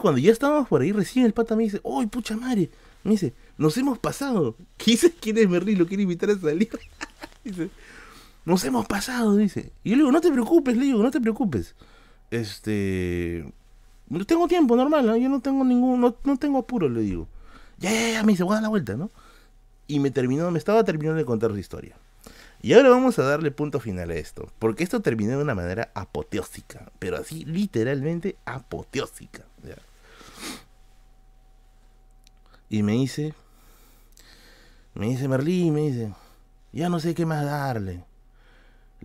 cuando 0.00 0.20
ya 0.20 0.30
estábamos 0.30 0.68
por 0.68 0.82
ahí, 0.82 0.92
recién 0.92 1.26
el 1.26 1.32
pata 1.32 1.56
me 1.56 1.64
dice, 1.64 1.80
¡Uy, 1.82 2.06
pucha 2.06 2.36
madre! 2.36 2.70
Me 3.02 3.12
dice, 3.12 3.34
nos 3.58 3.76
hemos 3.78 3.98
pasado. 3.98 4.56
¿Qué 4.76 4.92
dice? 4.92 5.12
¿Quién 5.12 5.38
es 5.38 5.48
Merlí? 5.48 5.74
¿Lo 5.74 5.86
quiere 5.86 6.04
invitar 6.04 6.30
a 6.30 6.38
salir? 6.38 6.70
dice, 7.44 7.70
nos 8.46 8.64
hemos 8.64 8.86
pasado, 8.86 9.36
dice. 9.36 9.72
Y 9.84 9.90
yo 9.90 9.96
le 9.96 10.02
digo, 10.02 10.12
no 10.12 10.20
te 10.22 10.32
preocupes, 10.32 10.76
le 10.76 10.84
digo, 10.84 11.02
no 11.02 11.10
te 11.10 11.20
preocupes. 11.20 11.74
Este... 12.30 13.52
No 14.08 14.24
tengo 14.24 14.46
tiempo, 14.46 14.76
normal, 14.76 15.20
yo 15.20 15.28
no 15.28 15.40
tengo 15.40 15.64
ningún, 15.64 16.00
no, 16.00 16.14
no 16.22 16.36
tengo 16.36 16.58
apuro, 16.58 16.88
le 16.88 17.00
digo. 17.00 17.26
Ya, 17.78 17.90
ya, 17.90 18.12
ya, 18.12 18.22
me 18.22 18.32
dice, 18.32 18.44
voy 18.44 18.52
a 18.52 18.54
dar 18.54 18.62
la 18.62 18.68
vuelta, 18.68 18.96
¿no? 18.96 19.10
Y 19.88 19.98
me 19.98 20.12
terminó, 20.12 20.48
me 20.52 20.58
estaba 20.58 20.84
terminando 20.84 21.18
de 21.18 21.24
contar 21.24 21.50
su 21.50 21.58
historia. 21.58 21.96
Y 22.62 22.72
ahora 22.72 22.88
vamos 22.88 23.18
a 23.18 23.24
darle 23.24 23.50
punto 23.50 23.80
final 23.80 24.10
a 24.10 24.14
esto, 24.14 24.50
porque 24.60 24.84
esto 24.84 25.02
terminó 25.02 25.32
de 25.32 25.42
una 25.42 25.56
manera 25.56 25.90
apoteósica, 25.94 26.92
pero 27.00 27.16
así 27.16 27.44
literalmente 27.44 28.36
apoteósica. 28.44 29.44
Y 32.68 32.84
me 32.84 32.92
dice, 32.92 33.34
me 34.94 35.08
dice 35.08 35.26
Merlín, 35.26 35.74
me 35.74 35.80
dice, 35.80 36.12
ya 36.72 36.88
no 36.88 37.00
sé 37.00 37.14
qué 37.14 37.26
más 37.26 37.44
darle. 37.44 38.04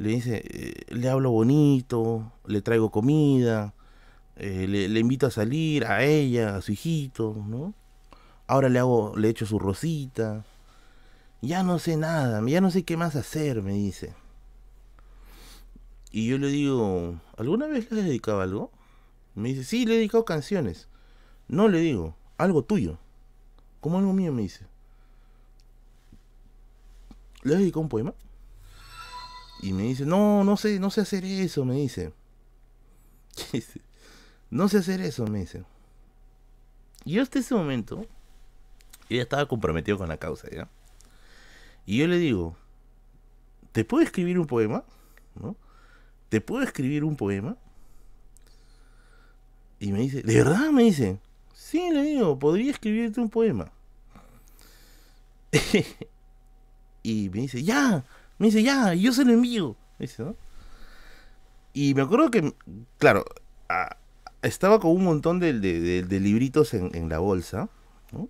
Le 0.01 0.09
dice, 0.09 0.41
eh, 0.43 0.85
le 0.89 1.09
hablo 1.09 1.29
bonito, 1.29 2.31
le 2.47 2.63
traigo 2.63 2.89
comida, 2.89 3.75
eh, 4.35 4.65
le, 4.67 4.99
invito 4.99 5.27
a 5.27 5.31
salir, 5.31 5.85
a 5.85 6.03
ella, 6.03 6.55
a 6.55 6.61
su 6.63 6.71
hijito, 6.71 7.35
¿no? 7.47 7.75
Ahora 8.47 8.67
le 8.69 8.79
hago, 8.79 9.15
le 9.15 9.29
echo 9.29 9.45
su 9.45 9.59
rosita. 9.59 10.43
Ya 11.43 11.61
no 11.61 11.77
sé 11.77 11.97
nada, 11.97 12.41
ya 12.47 12.61
no 12.61 12.71
sé 12.71 12.81
qué 12.83 12.97
más 12.97 13.15
hacer, 13.15 13.61
me 13.61 13.73
dice. 13.73 14.15
Y 16.11 16.25
yo 16.27 16.39
le 16.39 16.47
digo, 16.47 17.19
¿alguna 17.37 17.67
vez 17.67 17.91
le 17.91 17.99
has 17.99 18.07
dedicado 18.07 18.41
algo? 18.41 18.71
Me 19.35 19.49
dice, 19.49 19.63
sí, 19.63 19.85
le 19.85 19.93
he 19.93 19.97
dedicado 19.97 20.25
canciones. 20.25 20.87
No 21.47 21.67
le 21.67 21.77
digo, 21.77 22.15
algo 22.39 22.63
tuyo. 22.63 22.97
Como 23.81 23.99
algo 23.99 24.13
mío, 24.13 24.33
me 24.33 24.41
dice. 24.41 24.65
¿Le 27.43 27.53
has 27.53 27.59
dedicado 27.59 27.81
un 27.81 27.89
poema? 27.89 28.15
Y 29.61 29.73
me 29.73 29.83
dice, 29.83 30.05
no, 30.05 30.43
no 30.43 30.57
sé, 30.57 30.79
no 30.79 30.89
sé 30.89 31.01
hacer 31.01 31.23
eso, 31.23 31.63
me 31.65 31.75
dice. 31.75 32.13
no 34.49 34.67
sé 34.67 34.79
hacer 34.79 35.01
eso, 35.01 35.25
me 35.27 35.39
dice. 35.39 35.63
Y 37.05 37.19
hasta 37.19 37.39
ese 37.39 37.53
momento, 37.53 38.05
ella 39.09 39.21
estaba 39.21 39.47
comprometido 39.47 39.97
con 39.97 40.09
la 40.09 40.17
causa, 40.17 40.49
¿ya? 40.49 40.67
Y 41.85 41.97
yo 41.97 42.07
le 42.07 42.17
digo, 42.17 42.55
¿te 43.71 43.85
puedo 43.85 44.03
escribir 44.03 44.39
un 44.39 44.47
poema? 44.47 44.83
¿No? 45.35 45.55
¿Te 46.29 46.41
puedo 46.41 46.63
escribir 46.63 47.03
un 47.03 47.15
poema? 47.15 47.57
Y 49.79 49.91
me 49.91 49.99
dice, 49.99 50.21
¿de 50.21 50.35
verdad? 50.35 50.71
Me 50.71 50.83
dice, 50.83 51.19
sí, 51.53 51.89
le 51.91 52.03
digo, 52.03 52.37
podría 52.37 52.71
escribirte 52.71 53.19
un 53.19 53.29
poema. 53.29 53.71
y 57.03 57.29
me 57.29 57.41
dice, 57.41 57.63
ya, 57.63 58.05
me 58.41 58.47
dice, 58.47 58.63
ya, 58.63 58.95
yo 58.95 59.13
se 59.13 59.23
lo 59.23 59.33
envío. 59.33 59.75
Dice, 59.99 60.23
¿no? 60.23 60.35
Y 61.73 61.93
me 61.93 62.01
acuerdo 62.01 62.31
que, 62.31 62.55
claro, 62.97 63.23
estaba 64.41 64.79
con 64.79 64.91
un 64.91 65.03
montón 65.03 65.39
de, 65.39 65.53
de, 65.53 66.01
de 66.01 66.19
libritos 66.19 66.73
en, 66.73 66.89
en, 66.95 67.07
la 67.07 67.19
bolsa, 67.19 67.69
¿no? 68.11 68.29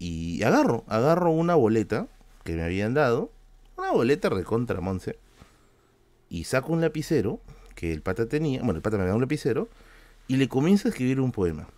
Y 0.00 0.42
agarro, 0.42 0.82
agarro 0.88 1.30
una 1.30 1.54
boleta 1.54 2.08
que 2.42 2.54
me 2.54 2.64
habían 2.64 2.94
dado, 2.94 3.30
una 3.78 3.92
boleta 3.92 4.28
recontra 4.28 4.80
Monse, 4.80 5.20
y 6.28 6.42
saco 6.42 6.72
un 6.72 6.80
lapicero 6.80 7.38
que 7.76 7.92
el 7.92 8.02
pata 8.02 8.26
tenía, 8.26 8.58
bueno, 8.58 8.78
el 8.78 8.82
pata 8.82 8.98
me 8.98 9.04
da 9.04 9.14
un 9.14 9.20
lapicero, 9.20 9.68
y 10.26 10.36
le 10.36 10.48
comienzo 10.48 10.88
a 10.88 10.90
escribir 10.90 11.20
un 11.20 11.30
poema. 11.30 11.68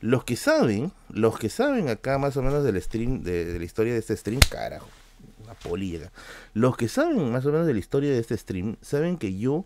Los 0.00 0.24
que 0.24 0.34
saben, 0.34 0.90
los 1.10 1.38
que 1.38 1.48
saben 1.48 1.88
acá 1.88 2.18
más 2.18 2.36
o 2.36 2.42
menos 2.42 2.64
del 2.64 2.82
stream, 2.82 3.22
de, 3.22 3.44
de 3.44 3.58
la 3.60 3.64
historia 3.64 3.92
de 3.92 4.00
este 4.00 4.16
stream, 4.16 4.40
carajo, 4.50 4.88
polilla. 5.54 6.12
Los 6.54 6.76
que 6.76 6.88
saben 6.88 7.32
más 7.32 7.46
o 7.46 7.52
menos 7.52 7.66
de 7.66 7.72
la 7.72 7.78
historia 7.78 8.10
de 8.10 8.18
este 8.18 8.36
stream, 8.36 8.76
saben 8.80 9.16
que 9.16 9.36
yo, 9.36 9.64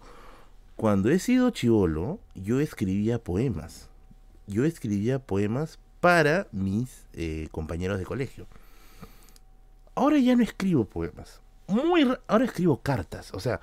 cuando 0.77 1.11
he 1.11 1.19
sido 1.19 1.51
chivolo, 1.51 2.21
yo 2.35 2.61
escribía 2.61 3.19
poemas. 3.19 3.89
Yo 4.47 4.65
escribía 4.65 5.19
poemas 5.19 5.79
para 6.01 6.47
mis 6.53 7.07
eh, 7.15 7.49
compañeros 7.51 7.99
de 7.99 8.05
colegio. 8.05 8.47
Ahora 9.95 10.19
ya 10.19 10.37
no 10.37 10.43
escribo 10.43 10.85
poemas. 10.85 11.41
Muy 11.67 12.07
ahora 12.29 12.45
escribo 12.45 12.81
cartas. 12.81 13.33
O 13.33 13.41
sea, 13.41 13.61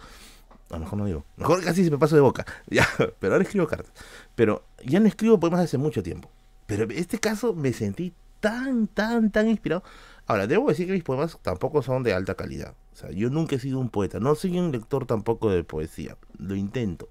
a 0.70 0.74
lo 0.74 0.80
mejor 0.80 1.00
no 1.00 1.06
digo. 1.06 1.24
Mejor 1.38 1.64
casi 1.64 1.84
se 1.86 1.92
me 1.92 1.98
paso 1.98 2.16
de 2.16 2.22
boca. 2.22 2.46
Ya, 2.68 2.88
pero 3.20 3.34
ahora 3.34 3.44
escribo 3.44 3.68
cartas. 3.68 3.94
Pero 4.36 4.64
ya 4.84 5.00
no 5.00 5.08
escribo 5.08 5.40
poemas 5.40 5.62
hace 5.62 5.78
mucho 5.78 6.04
tiempo. 6.04 6.30
Pero 6.66 6.84
en 6.84 6.92
este 6.92 7.20
caso 7.20 7.54
me 7.54 7.72
sentí 7.72 8.14
tan, 8.40 8.88
tan, 8.88 9.32
tan 9.32 9.48
inspirado. 9.48 9.84
Ahora, 10.26 10.48
debo 10.48 10.70
decir 10.70 10.88
que 10.88 10.94
mis 10.94 11.04
poemas 11.04 11.38
tampoco 11.42 11.82
son 11.82 12.04
de 12.04 12.14
alta 12.14 12.36
calidad. 12.36 12.76
O 12.94 12.96
sea, 12.96 13.12
yo 13.12 13.30
nunca 13.30 13.56
he 13.56 13.60
sido 13.60 13.80
un 13.80 13.90
poeta. 13.90 14.20
No 14.20 14.36
soy 14.36 14.58
un 14.58 14.72
lector 14.72 15.06
tampoco 15.06 15.50
de 15.50 15.64
poesía. 15.64 16.18
Lo 16.38 16.56
intento. 16.56 17.10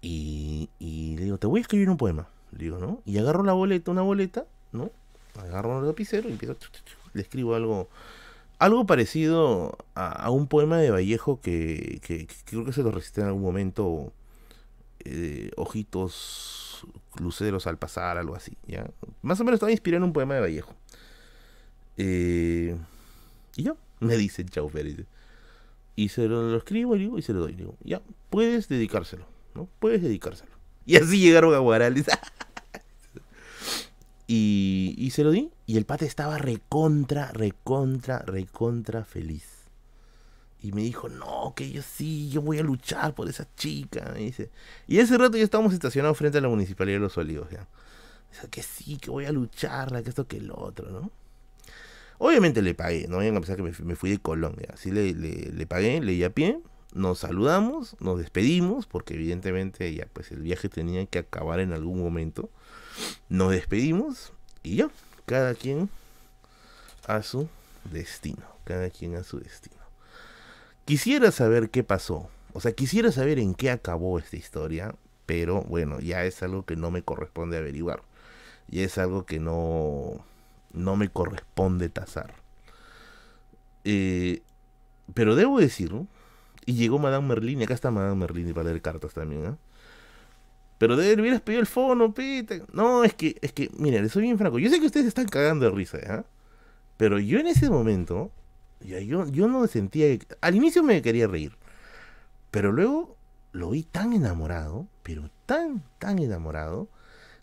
Y, 0.00 0.70
y 0.78 1.16
le 1.16 1.24
digo, 1.24 1.38
te 1.38 1.46
voy 1.46 1.58
a 1.58 1.62
escribir 1.62 1.90
un 1.90 1.96
poema. 1.96 2.28
Le 2.52 2.64
digo, 2.64 2.78
¿no? 2.78 3.02
Y 3.04 3.18
agarro 3.18 3.42
la 3.42 3.52
boleta, 3.52 3.90
una 3.90 4.02
boleta, 4.02 4.46
¿no? 4.72 4.90
Agarro 5.38 5.80
el 5.80 5.86
lapicero 5.86 6.28
y 6.28 6.32
empiezo, 6.32 6.56
le 7.12 7.22
escribo 7.22 7.54
algo, 7.54 7.88
algo 8.58 8.86
parecido 8.86 9.76
a, 9.94 10.30
un 10.30 10.48
poema 10.48 10.78
de 10.78 10.90
Vallejo 10.90 11.40
que, 11.40 12.00
que, 12.02 12.26
que, 12.26 12.34
creo 12.44 12.64
que 12.64 12.72
se 12.72 12.82
lo 12.82 12.90
recité 12.90 13.20
en 13.20 13.28
algún 13.28 13.42
momento, 13.42 14.12
eh, 15.04 15.50
ojitos 15.56 16.86
luceros 17.20 17.66
al 17.66 17.78
pasar, 17.78 18.18
algo 18.18 18.34
así, 18.34 18.56
¿ya? 18.66 18.88
Más 19.22 19.40
o 19.40 19.44
menos 19.44 19.56
estaba 19.56 19.72
inspirado 19.72 19.98
en 19.98 20.08
un 20.08 20.12
poema 20.12 20.34
de 20.34 20.40
Vallejo. 20.40 20.74
Eh, 21.96 22.76
y 23.56 23.62
yo, 23.62 23.76
me 24.00 24.16
dice 24.16 24.44
Chau 24.44 24.70
Pérez. 24.70 25.04
Y 25.96 26.10
se 26.10 26.28
lo, 26.28 26.56
escribo 26.56 26.94
y, 26.96 27.00
digo, 27.00 27.18
y 27.18 27.22
se 27.22 27.32
lo 27.32 27.40
doy. 27.40 27.54
Digo, 27.54 27.76
ya, 27.82 28.00
puedes 28.30 28.68
dedicárselo, 28.68 29.26
¿no? 29.54 29.68
Puedes 29.80 30.02
dedicárselo. 30.02 30.52
Y 30.86 30.96
así 30.96 31.18
llegaron 31.18 31.54
a 31.54 31.58
Guarales. 31.58 32.06
y, 34.26 34.94
y 34.96 35.10
se 35.10 35.24
lo 35.24 35.32
di. 35.32 35.50
Y 35.66 35.76
el 35.76 35.84
pate 35.84 36.06
estaba 36.06 36.38
recontra, 36.38 37.32
recontra, 37.32 38.20
recontra 38.20 39.04
feliz. 39.04 39.57
Y 40.60 40.72
me 40.72 40.82
dijo, 40.82 41.08
no, 41.08 41.52
que 41.54 41.70
yo 41.70 41.82
sí, 41.82 42.30
yo 42.30 42.42
voy 42.42 42.58
a 42.58 42.62
luchar 42.62 43.14
por 43.14 43.28
esa 43.28 43.46
chica. 43.56 44.12
Dice. 44.14 44.50
Y 44.86 44.98
ese 44.98 45.16
rato 45.16 45.36
ya 45.36 45.44
estábamos 45.44 45.72
estacionados 45.72 46.16
frente 46.16 46.38
a 46.38 46.40
la 46.40 46.48
Municipalidad 46.48 46.96
de 46.96 47.00
Los 47.00 47.16
Olivos. 47.16 47.48
¿ya? 47.50 47.66
Dice 48.32 48.48
que 48.48 48.62
sí, 48.62 48.98
que 48.98 49.10
voy 49.10 49.24
a 49.24 49.32
lucharla, 49.32 50.02
que 50.02 50.08
esto, 50.08 50.26
que 50.26 50.38
el 50.38 50.50
otro, 50.50 50.90
¿no? 50.90 51.10
Obviamente 52.20 52.62
le 52.62 52.74
pagué, 52.74 53.06
no 53.06 53.18
vayan 53.18 53.36
a 53.36 53.40
pensar 53.40 53.56
que 53.56 53.62
me, 53.62 53.72
me 53.84 53.94
fui 53.94 54.10
de 54.10 54.18
Colombia. 54.18 54.70
Así 54.74 54.90
le, 54.90 55.14
le, 55.14 55.52
le 55.52 55.66
pagué, 55.66 56.00
leí 56.00 56.24
a 56.24 56.30
pie 56.30 56.60
nos 56.94 57.20
saludamos, 57.20 57.96
nos 58.00 58.18
despedimos, 58.18 58.86
porque 58.86 59.14
evidentemente 59.14 59.92
ya 59.94 60.06
pues 60.12 60.30
el 60.32 60.40
viaje 60.40 60.68
tenía 60.68 61.04
que 61.06 61.18
acabar 61.18 61.60
en 61.60 61.72
algún 61.72 62.00
momento. 62.00 62.50
Nos 63.28 63.52
despedimos 63.52 64.32
y 64.62 64.76
ya, 64.76 64.90
cada 65.26 65.54
quien 65.54 65.90
a 67.06 67.22
su 67.22 67.48
destino, 67.92 68.44
cada 68.64 68.90
quien 68.90 69.16
a 69.16 69.22
su 69.22 69.38
destino. 69.38 69.77
Quisiera 70.88 71.32
saber 71.32 71.68
qué 71.68 71.84
pasó, 71.84 72.30
o 72.54 72.60
sea, 72.62 72.72
quisiera 72.72 73.12
saber 73.12 73.38
en 73.38 73.52
qué 73.52 73.70
acabó 73.70 74.18
esta 74.18 74.36
historia, 74.38 74.94
pero 75.26 75.60
bueno, 75.64 76.00
ya 76.00 76.24
es 76.24 76.42
algo 76.42 76.64
que 76.64 76.76
no 76.76 76.90
me 76.90 77.02
corresponde 77.02 77.58
averiguar. 77.58 78.00
Y 78.70 78.80
es 78.80 78.96
algo 78.96 79.26
que 79.26 79.38
no, 79.38 80.24
no 80.72 80.96
me 80.96 81.10
corresponde 81.10 81.90
tasar. 81.90 82.32
Eh, 83.84 84.40
pero 85.12 85.34
debo 85.36 85.60
decir, 85.60 85.92
y 86.64 86.72
llegó 86.72 86.98
Madame 86.98 87.28
Merlin, 87.28 87.60
y 87.60 87.64
acá 87.64 87.74
está 87.74 87.90
Madame 87.90 88.16
Merlin 88.16 88.54
para 88.54 88.70
leer 88.70 88.80
cartas 88.80 89.12
también, 89.12 89.44
¿eh? 89.44 89.54
Pero 90.78 90.96
de 90.96 91.12
él 91.12 91.40
pedido 91.42 91.60
el 91.60 91.66
fono, 91.66 92.14
pita. 92.14 92.54
No, 92.72 93.04
es 93.04 93.12
que, 93.12 93.36
es 93.42 93.52
que, 93.52 93.68
mira, 93.76 94.08
soy 94.08 94.22
bien 94.22 94.38
franco. 94.38 94.58
Yo 94.58 94.70
sé 94.70 94.80
que 94.80 94.86
ustedes 94.86 95.04
están 95.04 95.28
cagando 95.28 95.66
de 95.66 95.70
risa, 95.70 96.00
¿ya? 96.00 96.24
Pero 96.96 97.18
yo 97.18 97.38
en 97.38 97.46
ese 97.46 97.68
momento, 97.68 98.32
ya, 98.80 99.00
yo, 99.00 99.26
yo 99.28 99.48
no 99.48 99.66
sentía. 99.66 100.18
Al 100.40 100.54
inicio 100.54 100.82
me 100.82 101.02
quería 101.02 101.26
reír. 101.26 101.52
Pero 102.50 102.72
luego 102.72 103.16
lo 103.52 103.70
vi 103.70 103.82
tan 103.82 104.12
enamorado, 104.12 104.86
pero 105.02 105.30
tan, 105.46 105.82
tan 105.98 106.18
enamorado, 106.18 106.88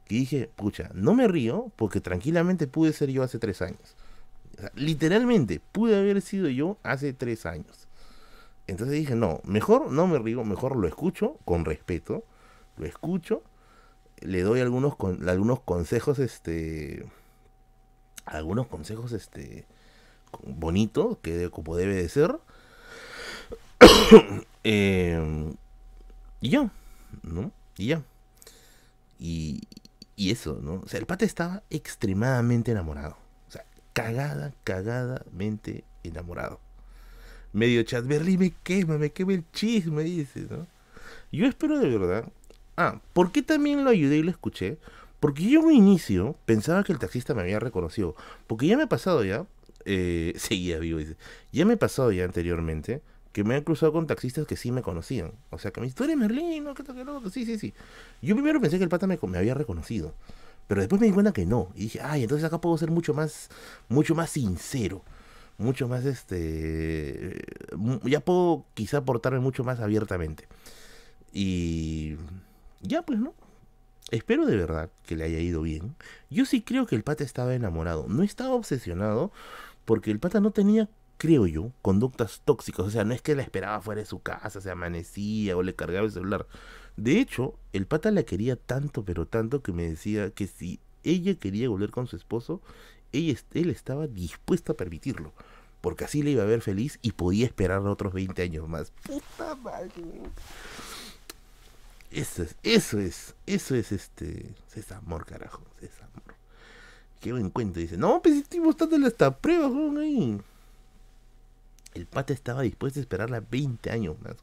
que 0.06 0.16
dije, 0.16 0.50
pucha, 0.56 0.90
no 0.94 1.14
me 1.14 1.28
río 1.28 1.72
porque 1.76 2.02
tranquilamente 2.02 2.68
pude 2.68 2.94
ser 2.94 3.10
yo 3.10 3.24
hace 3.24 3.40
tres 3.40 3.62
años. 3.62 3.96
literalmente, 4.74 5.62
pude 5.72 5.98
haber 5.98 6.22
sido 6.22 6.48
yo 6.48 6.78
hace 6.84 7.14
tres 7.14 7.46
años. 7.46 7.88
Entonces 8.68 8.96
dije, 8.96 9.16
no, 9.16 9.42
mejor 9.44 9.92
no 9.92 10.08
me 10.08 10.18
río, 10.18 10.44
mejor 10.44 10.76
lo 10.76 10.88
escucho 10.88 11.38
con 11.46 11.66
respeto 11.66 12.24
lo 12.78 12.86
escucho, 12.86 13.44
le 14.22 14.42
doy 14.42 14.62
algunos, 14.62 14.96
con, 14.96 15.28
algunos 15.28 15.60
consejos, 15.62 16.20
este, 16.20 17.06
algunos 18.26 18.68
consejos, 18.68 19.12
este, 19.12 19.66
bonitos, 20.44 21.18
que 21.22 21.50
como 21.50 21.76
debe 21.76 21.96
de 21.96 22.10
ser. 22.10 22.38
Em, 24.68 25.54
y 26.42 26.50
ya, 26.50 26.72
¿no? 27.22 27.52
Y 27.78 27.88
ya. 27.88 28.02
Y, 29.20 29.62
y 30.16 30.32
eso, 30.32 30.60
¿no? 30.60 30.82
O 30.84 30.88
sea, 30.88 31.00
el 31.00 31.06
pata 31.06 31.24
estaba 31.24 31.62
extremadamente 31.70 32.72
enamorado. 32.72 33.16
O 33.48 33.52
sea, 33.52 33.64
cagada, 33.94 34.54
cagadamente 34.64 35.84
enamorado. 36.04 36.60
Medio 37.54 37.84
chat, 37.84 38.04
me 38.06 38.54
quema, 38.64 38.98
me 38.98 39.12
quema 39.12 39.34
el 39.34 39.44
chisme, 39.52 40.04
dice, 40.04 40.48
¿no? 40.50 40.66
Yo 41.32 41.46
espero 41.46 41.78
de 41.78 41.90
verdad 41.90 42.26
Ah, 42.78 43.00
¿por 43.14 43.32
qué 43.32 43.42
también 43.42 43.84
lo 43.84 43.90
ayudé 43.90 44.18
y 44.18 44.24
lo 44.24 44.32
escuché? 44.32 44.78
Porque 45.20 45.44
yo 45.44 45.62
en 45.62 45.66
un 45.66 45.74
inicio 45.74 46.36
pensaba 46.46 46.84
que 46.84 46.92
el 46.92 47.00
taxista 47.00 47.34
me 47.34 47.42
había 47.42 47.60
reconocido. 47.60 48.16
Porque 48.48 48.68
ya 48.68 48.76
me 48.78 48.84
ha 48.84 48.88
pasado 48.88 49.24
ya, 49.24 49.46
eh, 49.86 50.34
seguía 50.38 50.80
vivo, 50.80 51.00
dice. 51.00 51.16
Ya 51.52 51.66
me 51.66 51.78
pasado 51.78 52.12
ya 52.12 52.26
anteriormente 52.26 53.02
que 53.32 53.44
me 53.44 53.56
han 53.56 53.64
cruzado 53.64 53.92
con 53.92 54.08
taxistas 54.08 54.48
que 54.48 54.56
sí 54.56 54.72
me 54.72 54.82
conocían. 54.82 55.34
O 55.50 55.60
sea, 55.60 55.72
que 55.72 55.82
me 55.82 55.88
dicen, 55.88 55.98
tú 55.98 56.04
eres 56.06 56.16
Merlín, 56.16 56.64
no, 56.64 56.74
que 56.74 56.84
que 56.84 57.30
Sí, 57.32 57.46
sí, 57.46 57.60
sí. 57.60 57.74
Yo 58.22 58.34
primero 58.34 58.62
pensé 58.62 58.78
que 58.78 58.84
el 58.86 58.90
pata 58.90 59.08
me, 59.08 59.20
me, 59.22 59.38
había 59.38 59.54
reconocido. 59.54 60.14
Pero 60.68 60.82
después 60.82 61.02
me 61.02 61.08
di 61.08 61.14
cuenta 61.14 61.34
que 61.34 61.46
no. 61.46 61.70
Y 61.76 61.82
dije, 61.82 62.00
ay, 62.02 62.24
entonces 62.24 62.46
acá 62.46 62.62
puedo 62.62 62.78
ser 62.78 62.92
mucho 62.92 63.14
más, 63.14 63.50
mucho 63.90 64.16
más 64.16 64.30
sincero. 64.30 65.04
Mucho 65.58 65.88
más, 65.88 66.06
este... 66.06 67.44
Ya 68.04 68.22
puedo 68.22 68.66
quizá 68.74 69.04
portarme 69.04 69.40
mucho 69.40 69.66
más 69.66 69.82
abiertamente. 69.82 70.48
Y 71.34 72.16
ya 72.82 73.02
pues, 73.02 73.20
¿no? 73.20 73.34
Espero 74.12 74.46
de 74.46 74.56
verdad 74.56 74.90
que 75.06 75.16
le 75.16 75.26
haya 75.26 75.40
ido 75.40 75.62
bien. 75.62 75.96
Yo 76.30 76.46
sí 76.46 76.62
creo 76.62 76.86
que 76.86 76.96
el 76.96 77.04
pata 77.04 77.24
estaba 77.24 77.56
enamorado. 77.56 78.06
No 78.08 78.24
estaba 78.24 78.54
obsesionado 78.54 79.32
porque 79.86 80.12
el 80.12 80.20
pata 80.20 80.40
no 80.40 80.52
tenía, 80.52 80.90
creo 81.18 81.48
yo, 81.48 81.72
conductas 81.82 82.42
tóxicas. 82.44 82.86
O 82.86 82.90
sea, 82.90 83.04
no 83.04 83.14
es 83.14 83.22
que 83.22 83.36
la 83.36 83.44
esperaba 83.44 83.82
fuera 83.82 84.02
de 84.02 84.08
su 84.08 84.20
casa, 84.20 84.62
se 84.62 84.72
amanecía 84.72 85.56
o 85.56 85.64
le 85.64 85.76
cargaba 85.76 86.06
el 86.06 86.12
celular. 86.12 86.48
De 86.98 87.20
hecho, 87.20 87.58
el 87.74 87.88
pata 87.88 88.12
la 88.12 88.24
quería 88.24 88.56
tanto, 88.56 89.04
pero 89.04 89.28
tanto 89.28 89.62
que 89.62 89.72
me 89.72 89.88
decía 89.88 90.32
que 90.32 90.48
si 90.48 90.80
ella 91.04 91.36
quería 91.36 91.70
volver 91.70 91.92
con 91.92 92.08
su 92.08 92.16
esposo, 92.16 92.62
él 93.12 93.70
estaba 93.70 94.08
dispuesto 94.08 94.74
a 94.74 94.78
permitirlo. 94.78 95.34
Porque 95.82 96.06
así 96.06 96.24
le 96.24 96.32
iba 96.32 96.44
a 96.44 96.48
ver 96.48 96.62
feliz 96.62 96.98
y 97.02 97.12
podía 97.12 97.46
esperar 97.46 97.86
otros 97.86 98.14
20 98.14 98.42
años 98.42 98.68
más. 98.68 98.92
Puta 99.06 99.56
madre. 99.56 99.92
Eso 102.10 102.44
es, 102.44 102.56
eso 102.64 103.00
es, 103.00 103.36
eso 103.46 103.76
es 103.76 103.92
este. 103.92 104.56
Es 104.74 104.92
amor, 104.92 105.26
carajo. 105.26 105.62
Es. 105.82 105.92
Qué 107.26 107.32
buen 107.32 107.50
cuento. 107.50 107.80
Dice, 107.80 107.98
no, 107.98 108.22
pues 108.22 108.36
estoy 108.36 108.60
mostrándole 108.60 109.08
esta 109.08 109.36
prueba, 109.36 109.68
joven, 109.68 109.98
ahí. 109.98 110.40
El 111.96 112.06
pata 112.06 112.34
estaba 112.34 112.62
dispuesto 112.62 113.00
a 113.00 113.02
esperarla 113.02 113.40
20 113.40 113.90
años 113.90 114.16
más, 114.22 114.36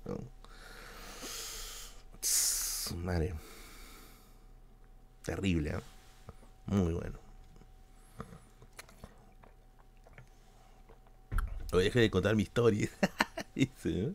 madre. 2.96 3.34
Terrible, 5.22 5.70
¿eh? 5.70 5.80
Muy 6.66 6.92
bueno. 6.92 7.20
Oye, 11.70 11.84
deje 11.84 12.00
de 12.00 12.10
contar 12.10 12.34
mi 12.34 12.42
historia. 12.42 12.90
Dice, 13.54 14.06
¿eh? 14.06 14.12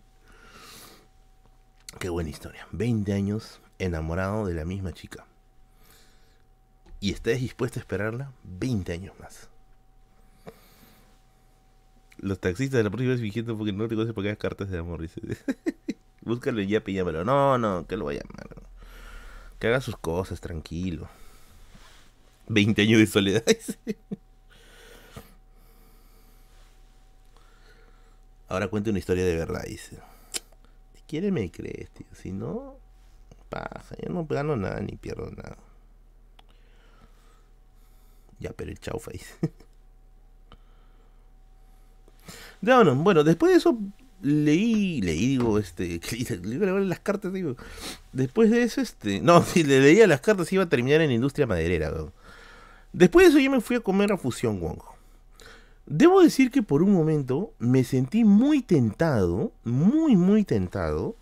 Qué 1.99 2.09
buena 2.09 2.31
historia. 2.31 2.67
20 2.73 3.13
años 3.13 3.61
enamorado 3.79 4.45
de 4.45 4.55
la 4.55 4.65
misma 4.65 4.91
chica. 4.91 5.25
Y 6.99 7.11
estás 7.11 7.39
dispuesto 7.39 7.79
a 7.79 7.81
esperarla 7.81 8.31
20 8.43 8.91
años 8.93 9.13
más. 9.19 9.49
Los 12.17 12.39
taxistas 12.39 12.79
de 12.79 12.83
la 12.83 12.89
próxima 12.89 13.11
vez 13.11 13.21
fingiendo 13.21 13.55
porque 13.57 13.71
no 13.71 13.87
te 13.87 13.93
conoces 13.95 14.13
porque 14.13 14.29
hay 14.29 14.37
cartas 14.37 14.69
de 14.69 14.79
amor. 14.79 15.01
Dice. 15.01 15.21
Búscalo 16.21 16.59
y 16.61 16.67
ya 16.67 16.83
llámalo. 16.83 17.23
No, 17.23 17.57
no, 17.57 17.85
que 17.85 17.95
lo 17.97 18.05
vaya 18.05 18.21
a 18.21 18.23
llamar. 18.23 18.63
Que 19.59 19.67
haga 19.67 19.81
sus 19.81 19.97
cosas, 19.97 20.41
tranquilo. 20.41 21.07
20 22.47 22.81
años 22.81 22.99
de 22.99 23.07
soledad. 23.07 23.43
Ahora 28.49 28.69
cuente 28.69 28.89
una 28.89 28.99
historia 28.99 29.25
de 29.25 29.35
verdad, 29.35 29.63
dice 29.67 29.99
quiere 31.07 31.31
me 31.31 31.49
crees, 31.49 31.89
tío. 31.91 32.05
Si 32.13 32.31
no, 32.31 32.75
pasa. 33.49 33.95
Yo 34.03 34.13
no 34.13 34.25
gano 34.25 34.55
nada 34.55 34.79
ni 34.81 34.97
pierdo 34.97 35.31
nada. 35.31 35.57
Ya, 38.39 38.51
pero 38.51 38.71
el 38.71 38.79
chau 38.79 38.99
face. 38.99 39.25
no, 42.61 42.95
bueno, 42.95 43.23
después 43.23 43.51
de 43.51 43.57
eso 43.57 43.77
leí, 44.21 45.01
leí, 45.01 45.27
digo, 45.27 45.59
este, 45.59 45.99
las 46.41 46.99
cartas, 46.99 47.33
digo. 47.33 47.55
Después 48.11 48.49
de 48.51 48.63
eso, 48.63 48.81
este, 48.81 49.21
no, 49.21 49.41
si 49.43 49.63
le 49.63 49.81
leía 49.81 50.07
las 50.07 50.21
cartas 50.21 50.51
iba 50.51 50.63
a 50.63 50.69
terminar 50.69 51.01
en 51.01 51.11
industria 51.11 51.47
maderera, 51.47 51.93
Después 52.93 53.25
de 53.25 53.29
eso 53.29 53.39
yo 53.39 53.51
me 53.51 53.61
fui 53.61 53.75
a 53.75 53.81
comer 53.81 54.11
a 54.11 54.17
Fusión 54.17 54.59
Wong. 54.59 54.79
Debo 55.85 56.21
decir 56.21 56.51
que 56.51 56.63
por 56.63 56.81
un 56.81 56.93
momento 56.93 57.53
me 57.59 57.83
sentí 57.83 58.23
muy 58.23 58.61
tentado, 58.61 59.51
muy, 59.63 60.15
muy 60.15 60.43
tentado 60.43 61.15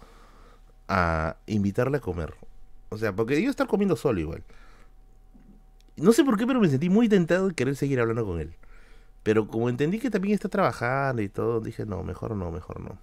a 0.87 1.37
invitarle 1.47 1.97
a 1.97 2.01
comer. 2.01 2.33
O 2.89 2.97
sea, 2.97 3.13
porque 3.13 3.41
yo 3.41 3.49
estar 3.49 3.67
comiendo 3.67 3.95
solo 3.95 4.19
igual. 4.19 4.43
No 5.97 6.11
sé 6.11 6.23
por 6.23 6.37
qué, 6.37 6.45
pero 6.45 6.59
me 6.59 6.69
sentí 6.69 6.89
muy 6.89 7.07
tentado 7.07 7.49
de 7.49 7.53
querer 7.53 7.75
seguir 7.75 7.99
hablando 7.99 8.25
con 8.25 8.39
él. 8.39 8.53
Pero 9.23 9.47
como 9.47 9.69
entendí 9.69 9.99
que 9.99 10.09
también 10.09 10.35
está 10.35 10.49
trabajando 10.49 11.21
y 11.21 11.29
todo, 11.29 11.61
dije, 11.61 11.85
no, 11.85 12.03
mejor 12.03 12.35
no, 12.35 12.51
mejor 12.51 12.79
no. 12.79 12.97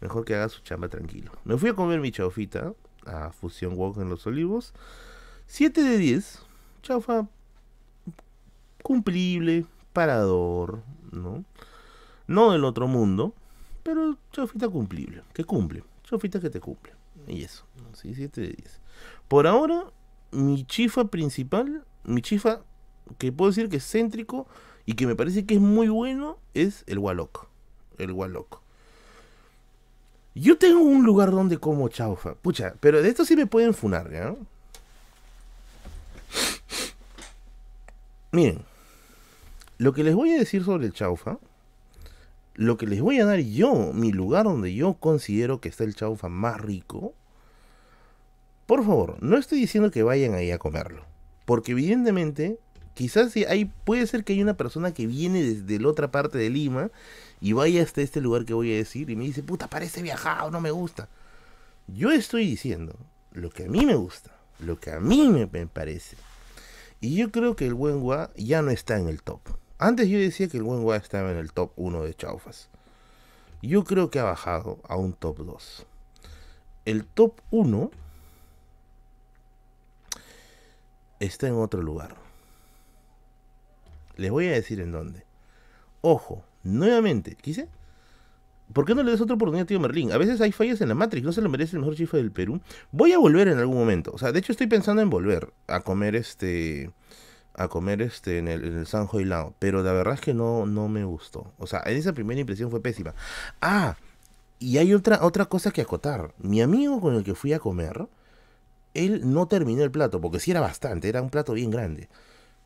Mejor 0.00 0.24
que 0.24 0.34
haga 0.34 0.48
su 0.48 0.62
chamba 0.62 0.88
tranquilo. 0.88 1.32
Me 1.44 1.56
fui 1.58 1.70
a 1.70 1.74
comer 1.74 2.00
mi 2.00 2.10
chaufita 2.10 2.72
a 3.06 3.30
Fusión 3.32 3.74
Walk 3.76 3.98
en 3.98 4.08
Los 4.08 4.26
Olivos. 4.26 4.72
7 5.46 5.82
de 5.82 5.98
10. 5.98 6.42
Chaufa 6.82 7.28
cumplible, 8.82 9.66
parador, 9.92 10.82
¿no? 11.10 11.44
No 12.26 12.52
del 12.52 12.64
otro 12.64 12.88
mundo, 12.88 13.34
pero 13.82 14.16
chofita 14.32 14.68
cumplible, 14.68 15.22
que 15.32 15.44
cumple, 15.44 15.82
chofita 16.04 16.40
que 16.40 16.50
te 16.50 16.60
cumple. 16.60 16.92
Y 17.26 17.42
eso, 17.42 17.64
¿sí? 17.94 18.14
7 18.14 18.40
de 18.40 18.48
10. 18.48 18.80
Por 19.28 19.46
ahora, 19.46 19.84
mi 20.30 20.64
chifa 20.64 21.04
principal, 21.06 21.84
mi 22.04 22.22
chifa 22.22 22.62
que 23.18 23.32
puedo 23.32 23.50
decir 23.50 23.68
que 23.68 23.76
es 23.76 23.90
céntrico 23.90 24.46
y 24.86 24.94
que 24.94 25.06
me 25.06 25.14
parece 25.14 25.46
que 25.46 25.54
es 25.54 25.60
muy 25.60 25.88
bueno, 25.88 26.38
es 26.54 26.84
el 26.86 26.98
Walok. 26.98 27.46
El 27.98 28.12
Walok. 28.12 28.60
Yo 30.34 30.56
tengo 30.56 30.80
un 30.80 31.04
lugar 31.04 31.30
donde 31.30 31.58
como 31.58 31.88
chaufa. 31.88 32.34
Pucha, 32.34 32.74
pero 32.80 33.02
de 33.02 33.08
esto 33.08 33.24
sí 33.24 33.36
me 33.36 33.46
pueden 33.46 33.74
funar, 33.74 34.10
¿ya? 34.10 34.34
Miren, 38.32 38.64
lo 39.78 39.92
que 39.92 40.04
les 40.04 40.14
voy 40.14 40.32
a 40.32 40.38
decir 40.38 40.64
sobre 40.64 40.86
el 40.86 40.92
chaufa, 40.92 41.38
lo 42.54 42.76
que 42.76 42.86
les 42.86 43.00
voy 43.00 43.20
a 43.20 43.26
dar 43.26 43.40
yo, 43.40 43.92
mi 43.92 44.12
lugar 44.12 44.44
donde 44.44 44.74
yo 44.74 44.94
considero 44.94 45.60
que 45.60 45.68
está 45.68 45.84
el 45.84 45.94
chaufa 45.94 46.28
más 46.28 46.60
rico, 46.60 47.14
por 48.66 48.84
favor, 48.84 49.22
no 49.22 49.36
estoy 49.36 49.60
diciendo 49.60 49.90
que 49.90 50.02
vayan 50.02 50.34
ahí 50.34 50.50
a 50.50 50.58
comerlo. 50.58 51.11
Porque 51.44 51.72
evidentemente, 51.72 52.58
quizás 52.94 53.34
hay, 53.48 53.66
puede 53.84 54.06
ser 54.06 54.24
que 54.24 54.32
hay 54.32 54.42
una 54.42 54.56
persona 54.56 54.92
que 54.92 55.06
viene 55.06 55.42
desde 55.42 55.80
la 55.80 55.88
otra 55.88 56.10
parte 56.10 56.38
de 56.38 56.50
Lima 56.50 56.90
y 57.40 57.52
vaya 57.52 57.82
hasta 57.82 58.00
este 58.02 58.20
lugar 58.20 58.44
que 58.44 58.54
voy 58.54 58.72
a 58.72 58.76
decir 58.76 59.10
y 59.10 59.16
me 59.16 59.24
dice, 59.24 59.42
puta, 59.42 59.68
parece 59.68 60.02
viajado, 60.02 60.50
no 60.50 60.60
me 60.60 60.70
gusta. 60.70 61.08
Yo 61.88 62.12
estoy 62.12 62.46
diciendo 62.46 62.96
lo 63.32 63.50
que 63.50 63.64
a 63.64 63.68
mí 63.68 63.84
me 63.84 63.94
gusta, 63.94 64.30
lo 64.60 64.78
que 64.78 64.92
a 64.92 65.00
mí 65.00 65.28
me, 65.28 65.46
me 65.46 65.66
parece. 65.66 66.16
Y 67.00 67.16
yo 67.16 67.32
creo 67.32 67.56
que 67.56 67.66
el 67.66 67.74
buen 67.74 68.00
gua 68.00 68.30
ya 68.36 68.62
no 68.62 68.70
está 68.70 68.98
en 68.98 69.08
el 69.08 69.22
top. 69.22 69.40
Antes 69.78 70.08
yo 70.08 70.18
decía 70.18 70.46
que 70.46 70.58
el 70.58 70.62
buen 70.62 70.84
gua 70.84 70.96
estaba 70.96 71.32
en 71.32 71.36
el 71.36 71.52
top 71.52 71.72
1 71.74 72.04
de 72.04 72.14
chaufas. 72.14 72.68
Yo 73.60 73.82
creo 73.82 74.10
que 74.10 74.20
ha 74.20 74.24
bajado 74.24 74.78
a 74.88 74.96
un 74.96 75.12
top 75.12 75.38
2. 75.38 75.86
El 76.84 77.04
top 77.04 77.40
1 77.50 77.90
está 81.26 81.48
en 81.48 81.54
otro 81.54 81.82
lugar. 81.82 82.16
Les 84.16 84.30
voy 84.30 84.46
a 84.46 84.52
decir 84.52 84.80
en 84.80 84.92
dónde. 84.92 85.24
Ojo, 86.00 86.44
nuevamente, 86.62 87.36
¿quise? 87.36 87.68
¿Por 88.72 88.86
qué 88.86 88.94
no 88.94 89.02
le 89.02 89.12
das 89.12 89.20
otra 89.20 89.34
oportunidad 89.34 89.64
a 89.64 89.66
tío 89.66 89.80
Merlín? 89.80 90.12
A 90.12 90.18
veces 90.18 90.40
hay 90.40 90.52
fallas 90.52 90.80
en 90.80 90.88
la 90.88 90.94
Matrix, 90.94 91.24
no 91.24 91.32
se 91.32 91.42
lo 91.42 91.48
merece 91.48 91.76
el 91.76 91.80
mejor 91.80 91.94
chifa 91.94 92.16
del 92.16 92.32
Perú. 92.32 92.60
Voy 92.90 93.12
a 93.12 93.18
volver 93.18 93.48
en 93.48 93.58
algún 93.58 93.76
momento. 93.76 94.12
O 94.14 94.18
sea, 94.18 94.32
de 94.32 94.38
hecho 94.38 94.52
estoy 94.52 94.66
pensando 94.66 95.02
en 95.02 95.10
volver 95.10 95.52
a 95.66 95.80
comer 95.80 96.16
este. 96.16 96.90
A 97.54 97.68
comer 97.68 98.00
este 98.00 98.38
en 98.38 98.48
el, 98.48 98.64
en 98.64 98.78
el 98.78 98.86
San 98.86 99.08
Lao. 99.12 99.54
Pero 99.58 99.82
la 99.82 99.92
verdad 99.92 100.14
es 100.14 100.20
que 100.20 100.32
no, 100.32 100.64
no 100.64 100.88
me 100.88 101.04
gustó. 101.04 101.52
O 101.58 101.66
sea, 101.66 101.80
esa 101.80 102.14
primera 102.14 102.40
impresión 102.40 102.70
fue 102.70 102.80
pésima. 102.80 103.14
Ah, 103.60 103.96
y 104.58 104.78
hay 104.78 104.94
otra, 104.94 105.18
otra 105.22 105.44
cosa 105.46 105.70
que 105.70 105.82
acotar. 105.82 106.32
Mi 106.38 106.62
amigo 106.62 107.00
con 107.00 107.14
el 107.14 107.24
que 107.24 107.34
fui 107.34 107.52
a 107.52 107.58
comer, 107.58 108.06
él 108.94 109.32
no 109.32 109.46
terminó 109.46 109.82
el 109.82 109.90
plato, 109.90 110.20
porque 110.20 110.40
sí 110.40 110.50
era 110.50 110.60
bastante, 110.60 111.08
era 111.08 111.22
un 111.22 111.30
plato 111.30 111.52
bien 111.52 111.70
grande 111.70 112.08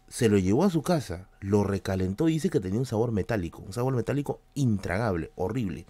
se 0.08 0.28
lo 0.28 0.38
llevó 0.38 0.64
a 0.64 0.70
su 0.70 0.82
casa, 0.82 1.28
lo 1.40 1.64
recalentó 1.64 2.28
y 2.28 2.34
dice 2.34 2.50
que 2.50 2.60
tenía 2.60 2.78
un 2.78 2.86
sabor 2.86 3.12
metálico, 3.12 3.62
un 3.62 3.72
sabor 3.72 3.94
metálico 3.94 4.40
intragable, 4.54 5.32
horrible, 5.34 5.86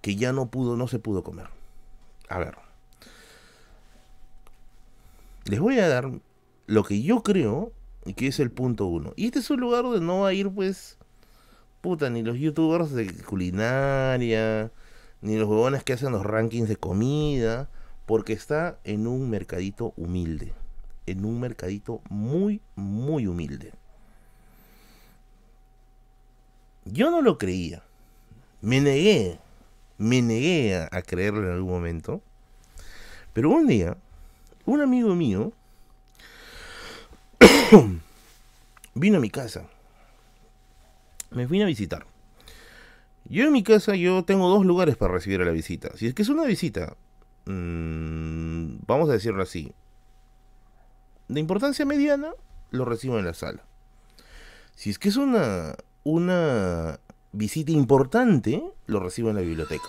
que 0.00 0.16
ya 0.16 0.32
no 0.32 0.50
pudo, 0.50 0.76
no 0.76 0.88
se 0.88 0.98
pudo 0.98 1.22
comer. 1.22 1.48
A 2.28 2.38
ver. 2.38 2.56
Les 5.44 5.60
voy 5.60 5.78
a 5.78 5.88
dar 5.88 6.10
lo 6.66 6.84
que 6.84 7.02
yo 7.02 7.22
creo 7.22 7.72
que 8.16 8.26
es 8.26 8.40
el 8.40 8.50
punto 8.50 8.86
uno. 8.86 9.12
Y 9.16 9.26
este 9.26 9.38
es 9.38 9.50
un 9.50 9.60
lugar 9.60 9.84
donde 9.84 10.00
no 10.00 10.20
va 10.20 10.28
a 10.28 10.34
ir, 10.34 10.50
pues, 10.50 10.98
puta, 11.80 12.10
ni 12.10 12.22
los 12.22 12.38
youtubers 12.38 12.92
de 12.92 13.12
culinaria, 13.22 14.72
ni 15.20 15.36
los 15.36 15.48
huevones 15.48 15.84
que 15.84 15.92
hacen 15.92 16.12
los 16.12 16.24
rankings 16.24 16.68
de 16.68 16.76
comida, 16.76 17.70
porque 18.08 18.32
está 18.32 18.80
en 18.82 19.06
un 19.06 19.30
mercadito 19.30 19.92
humilde 19.96 20.52
en 21.10 21.24
un 21.24 21.40
mercadito 21.40 22.02
muy, 22.08 22.60
muy 22.76 23.26
humilde. 23.26 23.72
Yo 26.84 27.10
no 27.10 27.22
lo 27.22 27.38
creía. 27.38 27.82
Me 28.60 28.80
negué, 28.80 29.38
me 29.98 30.22
negué 30.22 30.76
a, 30.76 31.02
creerlo 31.02 31.46
en 31.46 31.54
algún 31.54 31.70
momento. 31.70 32.22
Pero 33.32 33.50
un 33.50 33.66
día, 33.66 33.96
un 34.64 34.80
amigo 34.80 35.14
mío 35.14 35.52
vino 38.94 39.18
a 39.18 39.20
mi 39.20 39.30
casa. 39.30 39.64
Me 41.30 41.46
vino 41.46 41.64
a 41.64 41.68
visitar. 41.68 42.06
Yo 43.26 43.44
en 43.44 43.52
mi 43.52 43.62
casa 43.62 43.94
yo 43.94 44.24
tengo 44.24 44.48
dos 44.48 44.64
lugares 44.64 44.96
para 44.96 45.12
recibir 45.12 45.42
a 45.42 45.44
la 45.44 45.52
visita. 45.52 45.90
Si 45.96 46.06
es 46.06 46.14
que 46.14 46.22
es 46.22 46.30
una 46.30 46.44
visita, 46.44 46.96
mmm, 47.48 48.78
vamos 48.86 49.08
a 49.10 49.12
decirlo 49.12 49.42
así, 49.42 49.72
de 51.28 51.40
importancia 51.40 51.84
mediana, 51.84 52.32
lo 52.70 52.84
recibo 52.84 53.18
en 53.18 53.24
la 53.24 53.34
sala. 53.34 53.64
Si 54.74 54.90
es 54.90 54.98
que 54.98 55.08
es 55.08 55.16
una, 55.16 55.76
una 56.04 57.00
visita 57.32 57.72
importante, 57.72 58.62
lo 58.86 59.00
recibo 59.00 59.30
en 59.30 59.36
la 59.36 59.42
biblioteca. 59.42 59.88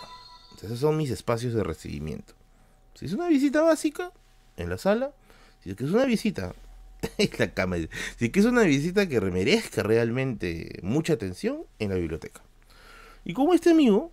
esos 0.62 0.80
son 0.80 0.98
mis 0.98 1.12
espacios 1.12 1.54
de 1.54 1.64
recibimiento. 1.64 2.34
Si 2.96 3.06
es 3.06 3.14
una 3.14 3.28
visita 3.28 3.62
básica, 3.62 4.12
en 4.60 4.70
la 4.70 4.78
sala. 4.78 5.14
Si 5.64 5.72
es 5.72 5.76
que 5.76 5.86
es 5.86 5.92
una 5.92 6.06
visita, 6.06 6.54
en 7.18 7.30
la 7.38 7.54
cama. 7.54 7.78
Si 8.18 8.26
es 8.26 8.32
que 8.32 8.40
es 8.40 8.46
una 8.46 8.64
visita 8.64 9.08
que 9.08 9.20
merezca 9.22 9.84
realmente 9.84 10.80
mucha 10.84 11.14
atención, 11.14 11.64
en 11.80 11.90
la 11.90 11.96
biblioteca. 11.96 12.42
Y 13.26 13.34
como 13.34 13.54
este 13.54 13.72
amigo 13.72 14.12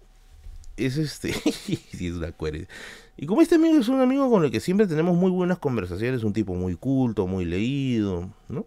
es 0.76 0.96
este, 0.96 1.32
si 1.52 2.06
es 2.06 2.14
una 2.14 2.32
coherencia. 2.32 2.72
Y 3.16 3.26
como 3.26 3.40
este 3.40 3.54
amigo 3.54 3.78
es 3.78 3.88
un 3.88 4.00
amigo 4.00 4.30
con 4.30 4.44
el 4.44 4.50
que 4.50 4.60
siempre 4.60 4.86
tenemos 4.86 5.16
muy 5.16 5.30
buenas 5.30 5.58
conversaciones, 5.58 6.22
un 6.22 6.34
tipo 6.34 6.54
muy 6.54 6.74
culto, 6.76 7.26
muy 7.26 7.44
leído, 7.44 8.30
¿no? 8.48 8.66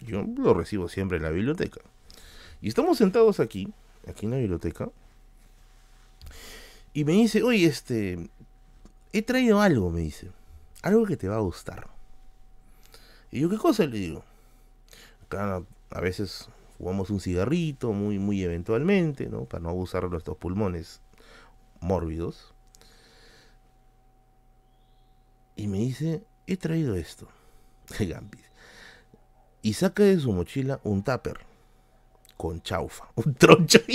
Yo 0.00 0.22
lo 0.22 0.54
recibo 0.54 0.88
siempre 0.88 1.16
en 1.16 1.24
la 1.24 1.30
biblioteca. 1.30 1.80
Y 2.60 2.68
estamos 2.68 2.98
sentados 2.98 3.40
aquí, 3.40 3.72
aquí 4.06 4.26
en 4.26 4.32
la 4.32 4.38
biblioteca, 4.38 4.88
y 6.92 7.04
me 7.04 7.12
dice, 7.12 7.42
oye, 7.42 7.66
este, 7.66 8.30
he 9.12 9.22
traído 9.22 9.60
algo, 9.60 9.90
me 9.90 10.00
dice, 10.00 10.30
algo 10.82 11.04
que 11.04 11.16
te 11.16 11.28
va 11.28 11.36
a 11.36 11.40
gustar. 11.40 11.88
Y 13.30 13.40
yo, 13.40 13.50
¿qué 13.50 13.58
cosa? 13.58 13.84
Le 13.84 13.98
digo, 13.98 14.24
acá 15.24 15.62
a 15.90 16.00
veces 16.00 16.48
fumamos 16.78 17.10
un 17.10 17.20
cigarrito, 17.20 17.92
muy, 17.92 18.18
muy 18.18 18.42
eventualmente, 18.42 19.28
¿no? 19.28 19.44
Para 19.44 19.64
no 19.64 19.70
abusar 19.70 20.04
de 20.04 20.10
nuestros 20.10 20.36
pulmones 20.36 21.00
mórbidos. 21.80 22.54
Y 25.56 25.66
me 25.66 25.78
dice, 25.78 26.22
he 26.46 26.56
traído 26.56 26.94
esto. 26.94 27.28
Y 29.62 29.72
saca 29.72 30.04
de 30.04 30.20
su 30.20 30.32
mochila 30.32 30.78
un 30.84 31.02
tupper 31.02 31.40
con 32.36 32.62
chaufa. 32.62 33.08
Un 33.16 33.34
troncho, 33.34 33.80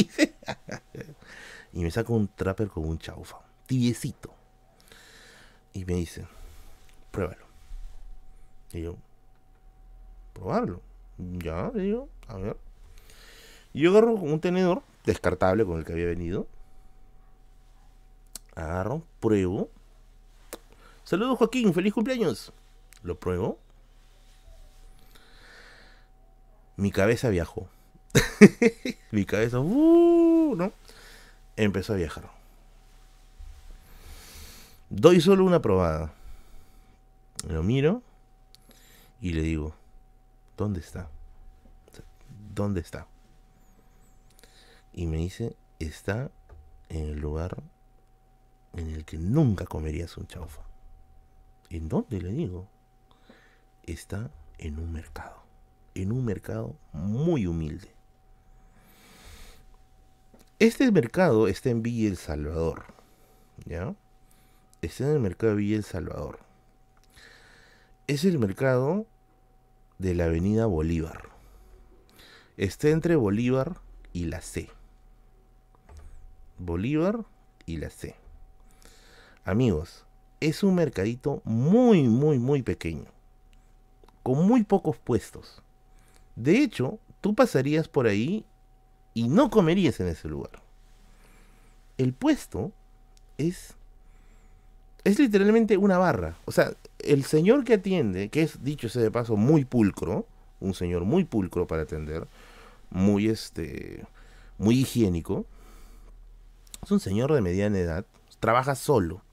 y 1.74 1.80
me 1.84 1.92
saca 1.92 2.12
un 2.12 2.28
trapper 2.28 2.68
con 2.68 2.86
un 2.86 3.00
chaufa. 3.00 3.38
Tibiecito. 3.68 4.34
Y 5.72 5.86
me 5.86 5.94
dice, 5.94 6.26
pruébalo. 7.12 7.46
Y 8.74 8.82
yo, 8.82 8.98
probarlo. 10.34 10.82
Ya, 11.18 11.70
digo, 11.70 12.10
a 12.28 12.36
ver. 12.36 12.58
Y 13.74 13.84
yo 13.84 13.92
agarro 13.92 14.16
un 14.16 14.42
tenedor 14.42 14.82
descartable 15.06 15.64
con 15.64 15.80
el 15.80 15.86
que 15.86 15.94
había 15.94 16.08
venido. 16.08 16.48
Agarro, 18.56 19.04
pruebo 19.22 19.70
Saludos 21.04 21.38
Joaquín, 21.38 21.74
feliz 21.74 21.94
cumpleaños. 21.94 22.54
Lo 23.04 23.20
pruebo. 23.20 23.60
Mi 26.78 26.92
cabeza 26.92 27.30
viajó. 27.30 27.68
Mi 29.12 29.26
cabeza, 29.26 29.60
uh, 29.60 30.56
¿no? 30.56 30.72
Empezó 31.56 31.94
a 31.94 31.98
viajar. 31.98 32.30
Doy 34.90 35.22
solo 35.22 35.46
una 35.46 35.62
probada. 35.62 36.14
Lo 37.48 37.64
miro 37.64 38.04
y 39.22 39.34
le 39.34 39.42
digo, 39.42 39.76
¿dónde 40.58 40.80
está? 40.80 41.10
¿Dónde 42.54 42.82
está? 42.82 43.08
Y 44.94 45.08
me 45.08 45.18
dice, 45.18 45.56
está 45.80 46.30
en 46.90 47.06
el 47.06 47.20
lugar 47.20 47.58
en 48.74 48.90
el 48.90 49.06
que 49.06 49.18
nunca 49.18 49.66
comerías 49.66 50.18
un 50.18 50.28
chaufa. 50.28 50.71
¿En 51.72 51.88
dónde 51.88 52.22
le 52.22 52.34
digo? 52.34 52.68
Está 53.84 54.30
en 54.58 54.78
un 54.78 54.92
mercado. 54.92 55.42
En 55.96 56.12
un 56.12 56.26
mercado 56.26 56.76
muy 56.92 57.48
humilde. 57.48 57.96
Este 60.60 60.92
mercado 60.92 61.48
está 61.48 61.70
en 61.70 61.82
Villa 61.82 62.10
El 62.10 62.18
Salvador. 62.18 62.84
¿Ya? 63.66 63.96
Está 64.82 65.06
en 65.06 65.12
el 65.12 65.20
mercado 65.22 65.54
de 65.54 65.60
Villa 65.60 65.78
El 65.78 65.86
Salvador. 65.86 66.40
Es 68.08 68.26
el 68.26 68.38
mercado 68.38 69.06
de 69.98 70.14
la 70.14 70.26
avenida 70.26 70.66
Bolívar. 70.66 71.30
Está 72.58 72.90
entre 72.90 73.16
Bolívar 73.16 73.80
y 74.12 74.26
la 74.26 74.42
C. 74.42 74.70
Bolívar 76.58 77.24
y 77.66 77.78
la 77.78 77.90
C. 77.90 78.16
Amigos, 79.46 80.06
es 80.42 80.64
un 80.64 80.76
mercadito 80.76 81.42
muy, 81.46 82.04
muy, 82.04 82.40
muy 82.40 82.64
pequeño, 82.64 83.06
con 84.24 84.46
muy 84.46 84.64
pocos 84.64 84.98
puestos. 84.98 85.62
De 86.36 86.58
hecho, 86.58 87.00
tú 87.22 87.36
pasarías 87.36 87.88
por 87.88 88.08
ahí 88.08 88.44
y 89.14 89.30
no 89.30 89.50
comerías 89.50 90.00
en 90.00 90.08
ese 90.08 90.28
lugar. 90.28 90.62
El 91.98 92.14
puesto 92.14 92.72
es 93.38 93.76
es 95.04 95.18
literalmente 95.18 95.78
una 95.78 95.98
barra. 95.98 96.36
O 96.46 96.52
sea, 96.52 96.74
el 97.00 97.24
señor 97.24 97.64
que 97.64 97.74
atiende, 97.74 98.30
que 98.30 98.44
es 98.44 98.64
dicho 98.64 98.88
sea 98.88 99.02
de 99.02 99.10
paso 99.10 99.36
muy 99.36 99.66
pulcro, 99.66 100.28
un 100.60 100.76
señor 100.76 101.06
muy 101.06 101.24
pulcro 101.24 101.66
para 101.66 101.84
atender, 101.84 102.28
muy 102.90 103.28
este 103.28 104.06
muy 104.58 104.80
higiénico. 104.80 105.46
Es 106.84 106.92
un 106.92 107.00
señor 107.00 107.34
de 107.34 107.42
mediana 107.42 107.80
edad, 107.80 108.06
trabaja 108.40 108.76
solo 108.76 109.24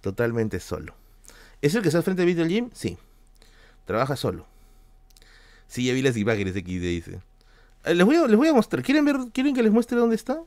totalmente 0.00 0.60
solo. 0.60 0.94
¿Es 1.62 1.74
el 1.74 1.82
que 1.82 1.88
está 1.88 1.98
al 1.98 2.04
frente 2.04 2.22
de 2.22 2.26
Video 2.26 2.46
Gym? 2.46 2.70
Sí. 2.72 2.96
Trabaja 3.84 4.16
solo. 4.16 4.46
Sí, 5.68 5.84
ya 5.86 5.92
vi 5.92 6.02
las 6.02 6.16
imágenes 6.16 6.56
aquí, 6.56 6.78
dice. 6.78 7.20
Eh, 7.84 7.94
les 7.94 8.04
voy, 8.04 8.16
a, 8.16 8.26
les 8.26 8.36
voy 8.36 8.48
a 8.48 8.54
mostrar. 8.54 8.82
¿Quieren 8.82 9.04
ver? 9.04 9.16
¿Quieren 9.32 9.54
que 9.54 9.62
les 9.62 9.72
muestre 9.72 9.98
dónde 9.98 10.16
está? 10.16 10.40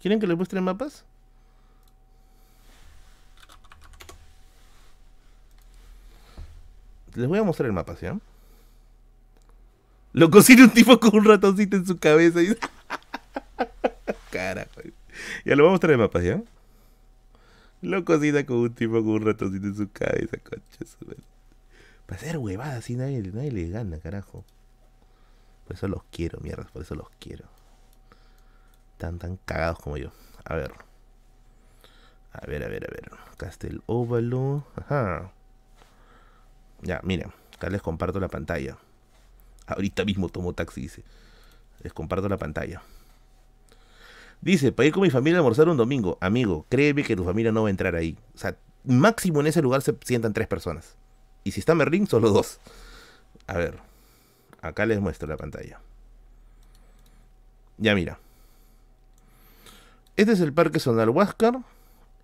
¿Quieren 0.00 0.20
que 0.20 0.26
les 0.26 0.36
muestre 0.36 0.60
mapas? 0.60 1.04
Les 7.14 7.28
voy 7.28 7.38
a 7.38 7.42
mostrar 7.42 7.66
el 7.66 7.72
mapa, 7.72 7.96
¿sí? 7.96 8.06
Lo 10.12 10.30
cocina 10.30 10.64
un 10.64 10.70
tipo 10.70 10.98
con 11.00 11.16
un 11.16 11.24
ratoncito 11.24 11.76
en 11.76 11.86
su 11.86 11.98
cabeza 11.98 12.42
y... 12.42 12.56
Carajo. 14.30 14.80
Ya 15.44 15.56
lo 15.56 15.64
voy 15.64 15.70
a 15.70 15.72
mostrar 15.72 15.92
el 15.92 15.98
mapa, 15.98 16.20
¿ya? 16.20 16.40
Lo 17.82 18.04
cocina 18.04 18.44
con 18.44 18.56
un 18.58 18.74
tipo 18.74 18.94
con 18.94 19.08
un 19.08 19.26
ratoncito 19.26 19.66
en 19.66 19.74
su 19.74 19.90
cabeza, 19.90 20.36
concha. 20.38 20.84
Para 22.06 22.20
hacer 22.20 22.38
huevadas 22.38 22.78
así 22.78 22.96
nadie, 22.96 23.22
nadie 23.22 23.52
le 23.52 23.68
gana, 23.68 23.98
carajo. 23.98 24.44
Por 25.66 25.76
eso 25.76 25.88
los 25.88 26.02
quiero, 26.10 26.40
mierda, 26.40 26.64
por 26.72 26.82
eso 26.82 26.94
los 26.94 27.08
quiero. 27.18 27.44
Tan, 28.98 29.18
tan 29.18 29.36
cagados 29.44 29.78
como 29.78 29.96
yo. 29.96 30.12
A 30.44 30.56
ver. 30.56 30.72
A 32.32 32.46
ver, 32.46 32.64
a 32.64 32.68
ver, 32.68 32.84
a 32.84 32.90
ver. 32.90 33.10
Castel 33.36 33.82
Óvalo. 33.86 34.66
Ajá. 34.76 35.32
Ya, 36.82 37.00
miren. 37.02 37.32
Acá 37.54 37.70
les 37.70 37.82
comparto 37.82 38.20
la 38.20 38.28
pantalla. 38.28 38.76
Ahorita 39.66 40.04
mismo 40.04 40.28
tomo 40.28 40.52
taxi, 40.52 40.82
dice. 40.82 41.04
Les 41.82 41.92
comparto 41.92 42.28
la 42.28 42.36
pantalla. 42.36 42.82
Dice, 44.40 44.72
para 44.72 44.86
ir 44.86 44.92
con 44.92 45.02
mi 45.02 45.10
familia 45.10 45.38
a 45.38 45.40
almorzar 45.40 45.68
un 45.68 45.76
domingo. 45.76 46.16
Amigo, 46.20 46.66
créeme 46.68 47.04
que 47.04 47.16
tu 47.16 47.24
familia 47.24 47.52
no 47.52 47.62
va 47.62 47.68
a 47.68 47.70
entrar 47.70 47.94
ahí. 47.94 48.16
O 48.34 48.38
sea, 48.38 48.56
máximo 48.84 49.40
en 49.40 49.48
ese 49.48 49.60
lugar 49.60 49.82
se 49.82 49.94
sientan 50.04 50.32
tres 50.32 50.48
personas. 50.48 50.96
Y 51.44 51.52
si 51.52 51.60
está 51.60 51.74
Merlin, 51.74 52.06
solo 52.06 52.30
dos. 52.30 52.58
A 53.46 53.56
ver. 53.58 53.78
Acá 54.62 54.86
les 54.86 55.00
muestro 55.00 55.28
la 55.28 55.36
pantalla. 55.36 55.80
Ya 57.78 57.94
mira. 57.94 58.18
Este 60.16 60.32
es 60.32 60.40
el 60.40 60.52
Parque 60.52 60.80
Zonal 60.80 61.10
Huáscar. 61.10 61.60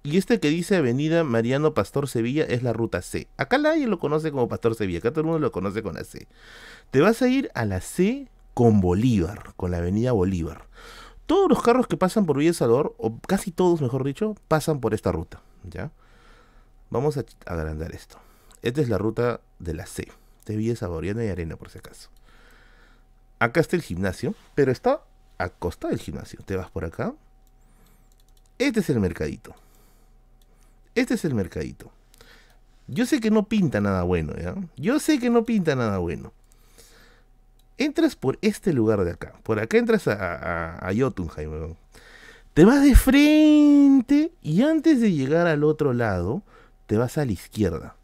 Y 0.02 0.18
este 0.18 0.38
que 0.38 0.50
dice 0.50 0.76
Avenida 0.76 1.24
Mariano 1.24 1.74
Pastor 1.74 2.08
Sevilla 2.08 2.44
es 2.44 2.62
la 2.62 2.72
ruta 2.72 3.02
C. 3.02 3.26
Acá 3.38 3.58
nadie 3.58 3.88
lo 3.88 3.98
conoce 3.98 4.30
como 4.30 4.48
Pastor 4.48 4.74
Sevilla. 4.74 4.98
Acá 4.98 5.10
todo 5.10 5.20
el 5.22 5.26
mundo 5.26 5.40
lo 5.40 5.52
conoce 5.52 5.82
con 5.82 5.94
la 5.94 6.04
C. 6.04 6.28
Te 6.90 7.00
vas 7.00 7.22
a 7.22 7.28
ir 7.28 7.50
a 7.54 7.64
la 7.64 7.80
C 7.80 8.28
con 8.54 8.80
Bolívar, 8.80 9.54
con 9.56 9.70
la 9.70 9.78
Avenida 9.78 10.12
Bolívar. 10.12 10.66
Todos 11.26 11.48
los 11.48 11.62
carros 11.62 11.86
que 11.86 11.96
pasan 11.96 12.24
por 12.24 12.38
Villa 12.38 12.52
Salvador, 12.52 12.94
o 12.98 13.18
casi 13.18 13.50
todos, 13.50 13.80
mejor 13.80 14.04
dicho, 14.04 14.34
pasan 14.48 14.80
por 14.80 14.94
esta 14.94 15.12
ruta. 15.12 15.40
¿Ya? 15.64 15.90
Vamos 16.90 17.18
a 17.18 17.24
agrandar 17.46 17.92
esto. 17.92 18.18
Esta 18.62 18.80
es 18.80 18.88
la 18.88 18.98
ruta 18.98 19.40
de 19.58 19.74
la 19.74 19.86
C. 19.86 20.08
De 20.46 20.56
Villa 20.56 20.76
Salvador, 20.76 21.04
y 21.04 21.10
arena 21.10 21.56
por 21.56 21.70
si 21.70 21.78
acaso. 21.78 22.08
Acá 23.38 23.60
está 23.60 23.76
el 23.76 23.82
gimnasio, 23.82 24.34
pero 24.54 24.72
está 24.72 25.02
a 25.38 25.48
costa 25.50 25.88
del 25.88 25.98
gimnasio. 25.98 26.38
Te 26.44 26.56
vas 26.56 26.70
por 26.70 26.84
acá. 26.84 27.14
Este 28.58 28.80
es 28.80 28.88
el 28.88 29.00
mercadito. 29.00 29.54
Este 30.94 31.14
es 31.14 31.24
el 31.24 31.34
mercadito. 31.34 31.90
Yo 32.86 33.04
sé 33.04 33.20
que 33.20 33.30
no 33.30 33.48
pinta 33.48 33.80
nada 33.80 34.04
bueno, 34.04 34.32
¿ya? 34.36 34.54
Yo 34.76 35.00
sé 35.00 35.18
que 35.18 35.28
no 35.28 35.44
pinta 35.44 35.74
nada 35.74 35.98
bueno. 35.98 36.32
Entras 37.78 38.16
por 38.16 38.38
este 38.40 38.72
lugar 38.72 39.04
de 39.04 39.12
acá. 39.12 39.34
Por 39.42 39.58
acá 39.58 39.76
entras 39.76 40.08
a, 40.08 40.76
a, 40.76 40.94
Jotunheim, 40.94 41.74
Te 42.54 42.64
vas 42.64 42.82
de 42.82 42.94
frente 42.94 44.32
y 44.42 44.62
antes 44.62 45.00
de 45.00 45.12
llegar 45.12 45.46
al 45.46 45.62
otro 45.62 45.92
lado, 45.92 46.42
te 46.86 46.96
vas 46.96 47.18
a 47.18 47.24
la 47.24 47.32
izquierda. 47.32 47.96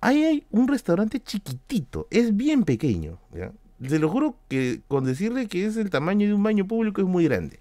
Ahí 0.00 0.24
hay 0.24 0.46
un 0.50 0.68
restaurante 0.68 1.18
chiquitito. 1.20 2.06
Es 2.10 2.36
bien 2.36 2.64
pequeño, 2.64 3.18
¿ya? 3.32 3.52
Se 3.88 3.98
lo 3.98 4.08
juro 4.08 4.36
que 4.48 4.82
con 4.86 5.04
decirle 5.04 5.48
que 5.48 5.64
es 5.64 5.76
el 5.76 5.90
tamaño 5.90 6.26
de 6.26 6.34
un 6.34 6.42
baño 6.42 6.66
público 6.66 7.00
es 7.00 7.06
muy 7.06 7.24
grande. 7.24 7.60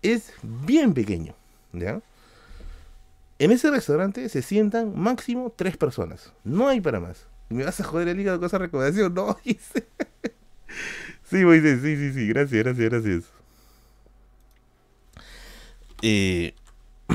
Es 0.00 0.32
bien 0.42 0.94
pequeño, 0.94 1.34
¿ya? 1.74 2.00
En 3.38 3.52
ese 3.52 3.70
restaurante 3.70 4.28
se 4.30 4.42
sientan 4.42 4.98
máximo 4.98 5.52
tres 5.54 5.76
personas. 5.76 6.32
No 6.42 6.68
hay 6.68 6.80
para 6.80 7.00
más. 7.00 7.26
¿Me 7.50 7.64
vas 7.64 7.78
a 7.80 7.84
joder 7.84 8.08
el 8.08 8.18
hígado 8.18 8.38
con 8.38 8.46
esa 8.46 8.58
recomendación? 8.58 9.14
No. 9.14 9.36
sí, 11.30 11.44
Moisés, 11.44 11.80
sí, 11.82 11.96
sí, 11.96 12.12
sí. 12.12 12.28
Gracias, 12.28 12.64
gracias, 12.64 12.90
gracias. 12.90 13.24
Eh, 16.02 16.54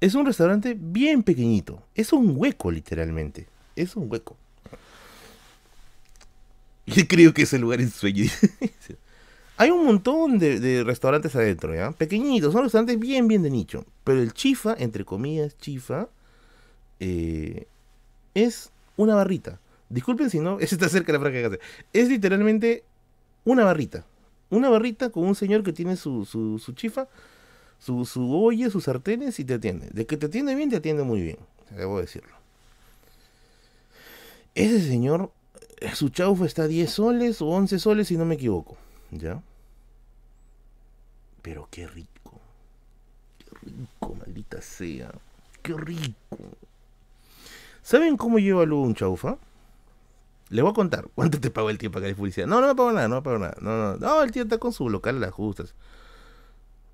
es 0.00 0.14
un 0.14 0.26
restaurante 0.26 0.76
bien 0.78 1.22
pequeñito. 1.22 1.82
Es 1.94 2.12
un 2.12 2.34
hueco, 2.36 2.70
literalmente. 2.70 3.46
Es 3.76 3.96
un 3.96 4.10
hueco. 4.10 4.36
Yo 6.86 7.06
creo 7.08 7.32
que 7.32 7.42
ese 7.42 7.58
lugar 7.58 7.80
es 7.80 7.94
sueño. 7.94 8.24
Hay 9.56 9.70
un 9.70 9.84
montón 9.84 10.38
de, 10.38 10.82
restaurantes 10.84 11.36
adentro, 11.36 11.74
¿ya? 11.74 11.92
Pequeñitos, 11.92 12.52
son 12.52 12.64
restaurantes 12.64 12.98
bien, 12.98 13.28
bien 13.28 13.42
de 13.42 13.50
nicho. 13.50 13.86
Pero 14.02 14.20
el 14.20 14.32
chifa, 14.32 14.74
entre 14.76 15.04
comillas, 15.04 15.56
chifa, 15.58 16.08
eh, 16.98 17.66
es 18.34 18.70
una 18.96 19.14
barrita. 19.14 19.60
Disculpen 19.88 20.30
si 20.30 20.40
no, 20.40 20.58
ese 20.60 20.74
está 20.76 20.88
cerca 20.88 21.12
de 21.12 21.18
la 21.18 21.24
franja 21.24 21.48
de. 21.48 21.60
Es 21.92 22.08
literalmente 22.08 22.84
una 23.44 23.64
barrita. 23.64 24.04
Una 24.50 24.68
barrita 24.68 25.10
con 25.10 25.24
un 25.24 25.34
señor 25.34 25.62
que 25.62 25.72
tiene 25.72 25.96
su, 25.96 26.24
su, 26.24 26.58
su 26.58 26.72
chifa, 26.72 27.08
su, 27.78 28.04
su 28.04 28.32
olla, 28.34 28.70
sus 28.70 28.84
sartenes 28.84 29.38
y 29.40 29.44
te 29.44 29.54
atiende. 29.54 29.88
De 29.90 30.06
que 30.06 30.16
te 30.16 30.26
atiende 30.26 30.54
bien, 30.54 30.70
te 30.70 30.76
atiende 30.76 31.02
muy 31.02 31.22
bien. 31.22 31.38
Debo 31.70 32.00
decirlo. 32.00 32.34
Ese 34.54 34.80
señor 34.80 35.32
su 35.92 36.08
chaufa 36.08 36.46
está 36.46 36.62
a 36.62 36.68
10 36.68 36.90
soles 36.90 37.42
o 37.42 37.46
11 37.46 37.78
soles 37.78 38.08
si 38.08 38.16
no 38.16 38.24
me 38.24 38.36
equivoco. 38.36 38.76
¿Ya? 39.10 39.42
Pero 41.42 41.68
qué 41.70 41.86
rico. 41.86 42.40
Qué 43.38 43.46
rico, 43.62 44.14
maldita 44.14 44.62
sea. 44.62 45.12
Qué 45.62 45.74
rico. 45.74 46.38
¿Saben 47.82 48.16
cómo 48.16 48.38
lleva 48.38 48.64
luego 48.64 48.84
un 48.84 48.94
chaufa? 48.94 49.36
Le 50.54 50.62
voy 50.62 50.70
a 50.70 50.74
contar 50.74 51.08
cuánto 51.16 51.40
te 51.40 51.50
pagó 51.50 51.68
el 51.68 51.78
tío 51.78 51.90
para 51.90 52.04
que 52.04 52.10
le 52.10 52.14
publicidad. 52.14 52.46
No, 52.46 52.60
no 52.60 52.68
me 52.68 52.76
pagó 52.76 52.92
nada, 52.92 53.08
no 53.08 53.16
me 53.16 53.22
pagó 53.22 53.40
nada. 53.40 53.56
No, 53.60 53.76
no, 53.76 53.96
no, 53.96 54.22
el 54.22 54.30
tío 54.30 54.44
está 54.44 54.58
con 54.58 54.72
su 54.72 54.88
local 54.88 55.16
a 55.16 55.18
las 55.18 55.32
justas. 55.32 55.74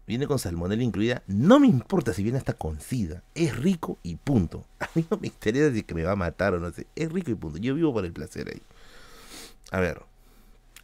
Viene 0.06 0.26
con 0.26 0.38
salmonella 0.38 0.82
incluida. 0.82 1.22
No 1.26 1.60
me 1.60 1.66
importa 1.66 2.14
si 2.14 2.22
viene 2.22 2.38
hasta 2.38 2.54
con 2.54 2.80
sida. 2.80 3.22
Es 3.34 3.54
rico 3.58 3.98
y 4.02 4.16
punto. 4.16 4.64
A 4.80 4.88
mí 4.94 5.04
no 5.10 5.18
me 5.18 5.26
interesa 5.26 5.74
si 5.74 5.82
que 5.82 5.94
me 5.94 6.04
va 6.04 6.12
a 6.12 6.16
matar 6.16 6.54
o 6.54 6.58
no 6.58 6.70
sé. 6.70 6.86
Es 6.96 7.12
rico 7.12 7.30
y 7.30 7.34
punto. 7.34 7.58
Yo 7.58 7.74
vivo 7.74 7.92
por 7.92 8.06
el 8.06 8.14
placer 8.14 8.48
ahí. 8.48 8.62
A 9.72 9.80
ver, 9.80 10.00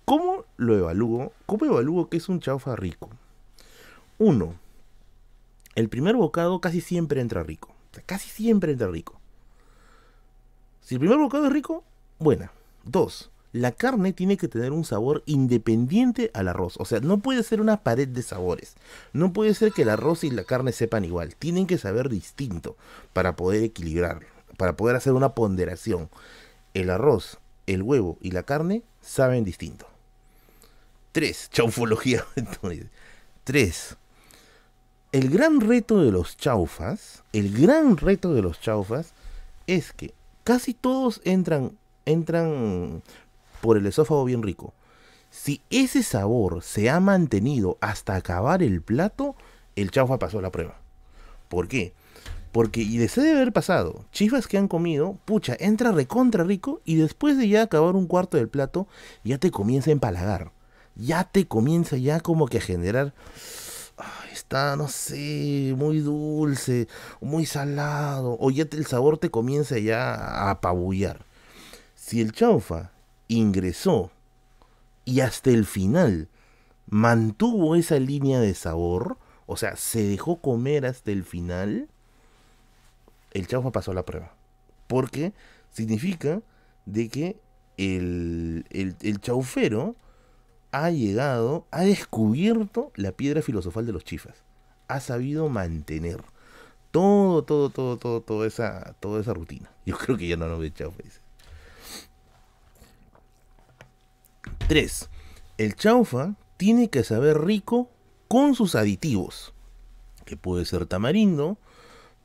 ¿cómo 0.04 0.44
lo 0.58 0.76
evalúo? 0.76 1.32
¿Cómo 1.46 1.64
evalúo 1.64 2.10
que 2.10 2.18
es 2.18 2.28
un 2.28 2.40
chaufa 2.40 2.76
rico? 2.76 3.08
Uno, 4.18 4.54
el 5.76 5.88
primer 5.88 6.14
bocado 6.14 6.60
casi 6.60 6.82
siempre 6.82 7.22
entra 7.22 7.42
rico. 7.42 7.70
O 7.90 7.94
sea, 7.94 8.04
casi 8.04 8.28
siempre 8.28 8.72
entra 8.72 8.88
rico. 8.88 9.18
Si 10.82 10.96
el 10.96 11.00
primer 11.00 11.16
bocado 11.16 11.46
es 11.46 11.52
rico, 11.54 11.82
buena. 12.18 12.52
Dos, 12.86 13.30
la 13.52 13.72
carne 13.72 14.12
tiene 14.12 14.36
que 14.36 14.48
tener 14.48 14.72
un 14.72 14.84
sabor 14.84 15.22
independiente 15.26 16.30
al 16.32 16.48
arroz. 16.48 16.76
O 16.78 16.84
sea, 16.84 17.00
no 17.00 17.18
puede 17.18 17.42
ser 17.42 17.60
una 17.60 17.82
pared 17.82 18.08
de 18.08 18.22
sabores. 18.22 18.76
No 19.12 19.32
puede 19.32 19.54
ser 19.54 19.72
que 19.72 19.82
el 19.82 19.90
arroz 19.90 20.24
y 20.24 20.30
la 20.30 20.44
carne 20.44 20.72
sepan 20.72 21.04
igual. 21.04 21.34
Tienen 21.36 21.66
que 21.66 21.78
saber 21.78 22.08
distinto 22.08 22.76
para 23.12 23.36
poder 23.36 23.62
equilibrar, 23.64 24.20
para 24.56 24.76
poder 24.76 24.96
hacer 24.96 25.12
una 25.12 25.34
ponderación. 25.34 26.08
El 26.74 26.90
arroz 26.90 27.38
el 27.66 27.82
huevo 27.82 28.16
y 28.20 28.30
la 28.30 28.44
carne 28.44 28.82
saben 29.00 29.44
distinto. 29.44 29.86
Tres, 31.12 31.50
chaufología. 31.50 32.24
Tres, 33.44 33.96
el 35.12 35.30
gran 35.30 35.60
reto 35.60 36.02
de 36.02 36.10
los 36.10 36.36
chaufas, 36.36 37.22
el 37.32 37.56
gran 37.56 37.96
reto 37.96 38.34
de 38.34 38.42
los 38.42 38.60
chaufas 38.60 39.12
es 39.66 39.92
que 39.92 40.14
casi 40.44 40.74
todos 40.74 41.20
entran, 41.24 41.76
entran 42.06 43.02
por 43.60 43.76
el 43.76 43.86
esófago 43.86 44.24
bien 44.24 44.42
rico. 44.42 44.72
Si 45.30 45.60
ese 45.68 46.02
sabor 46.02 46.62
se 46.62 46.88
ha 46.88 46.98
mantenido 47.00 47.76
hasta 47.82 48.14
acabar 48.14 48.62
el 48.62 48.80
plato, 48.80 49.36
el 49.74 49.90
chaufa 49.90 50.18
pasó 50.18 50.40
la 50.40 50.50
prueba. 50.50 50.80
¿Por 51.48 51.68
qué? 51.68 51.92
Porque, 52.52 52.80
y 52.80 52.96
les 52.96 53.14
de 53.14 53.32
haber 53.32 53.52
pasado, 53.52 54.06
chifas 54.12 54.46
que 54.46 54.56
han 54.56 54.66
comido, 54.66 55.18
pucha, 55.26 55.54
entra 55.60 55.92
recontra 55.92 56.42
rico 56.42 56.80
y 56.86 56.94
después 56.94 57.36
de 57.36 57.48
ya 57.48 57.62
acabar 57.62 57.96
un 57.96 58.06
cuarto 58.06 58.38
del 58.38 58.48
plato, 58.48 58.88
ya 59.24 59.36
te 59.36 59.50
comienza 59.50 59.90
a 59.90 59.92
empalagar. 59.92 60.52
Ya 60.94 61.24
te 61.24 61.46
comienza 61.46 61.98
ya 61.98 62.20
como 62.20 62.46
que 62.46 62.56
a 62.56 62.62
generar, 62.62 63.12
está, 64.32 64.76
no 64.76 64.88
sé, 64.88 65.74
muy 65.76 65.98
dulce, 66.00 66.88
muy 67.20 67.44
salado, 67.44 68.38
o 68.40 68.50
ya 68.50 68.64
el 68.70 68.86
sabor 68.86 69.18
te 69.18 69.30
comienza 69.30 69.78
ya 69.78 70.14
a 70.14 70.50
apabullar. 70.52 71.25
Si 72.06 72.20
el 72.20 72.30
chaufa 72.30 72.92
ingresó 73.26 74.12
y 75.04 75.22
hasta 75.22 75.50
el 75.50 75.64
final 75.64 76.28
mantuvo 76.88 77.74
esa 77.74 77.98
línea 77.98 78.38
de 78.38 78.54
sabor, 78.54 79.18
o 79.46 79.56
sea, 79.56 79.74
se 79.74 80.04
dejó 80.04 80.40
comer 80.40 80.86
hasta 80.86 81.10
el 81.10 81.24
final, 81.24 81.88
el 83.32 83.48
chaufa 83.48 83.72
pasó 83.72 83.92
la 83.92 84.04
prueba. 84.04 84.36
Porque 84.86 85.32
significa 85.72 86.42
de 86.84 87.08
que 87.08 87.40
el, 87.76 88.66
el, 88.70 89.20
chaufero 89.20 89.96
ha 90.70 90.90
llegado, 90.92 91.66
ha 91.72 91.80
descubierto 91.80 92.92
la 92.94 93.10
piedra 93.10 93.42
filosofal 93.42 93.84
de 93.84 93.92
los 93.92 94.04
chifas. 94.04 94.44
Ha 94.86 95.00
sabido 95.00 95.48
mantener 95.48 96.22
todo, 96.92 97.42
todo, 97.42 97.70
todo, 97.70 97.96
todo, 97.96 98.20
toda 98.20 98.46
esa, 98.46 98.94
toda 99.00 99.22
esa 99.22 99.34
rutina. 99.34 99.72
Yo 99.84 99.98
creo 99.98 100.16
que 100.16 100.28
ya 100.28 100.36
no 100.36 100.46
lo 100.46 100.60
ve 100.60 100.72
chaufa, 100.72 101.02
dice. 101.02 101.25
3. 104.68 105.08
El 105.58 105.76
chaufa 105.76 106.34
tiene 106.56 106.90
que 106.90 107.04
saber 107.04 107.40
rico 107.44 107.88
con 108.26 108.56
sus 108.56 108.74
aditivos, 108.74 109.54
que 110.24 110.36
puede 110.36 110.64
ser 110.64 110.86
tamarindo, 110.86 111.56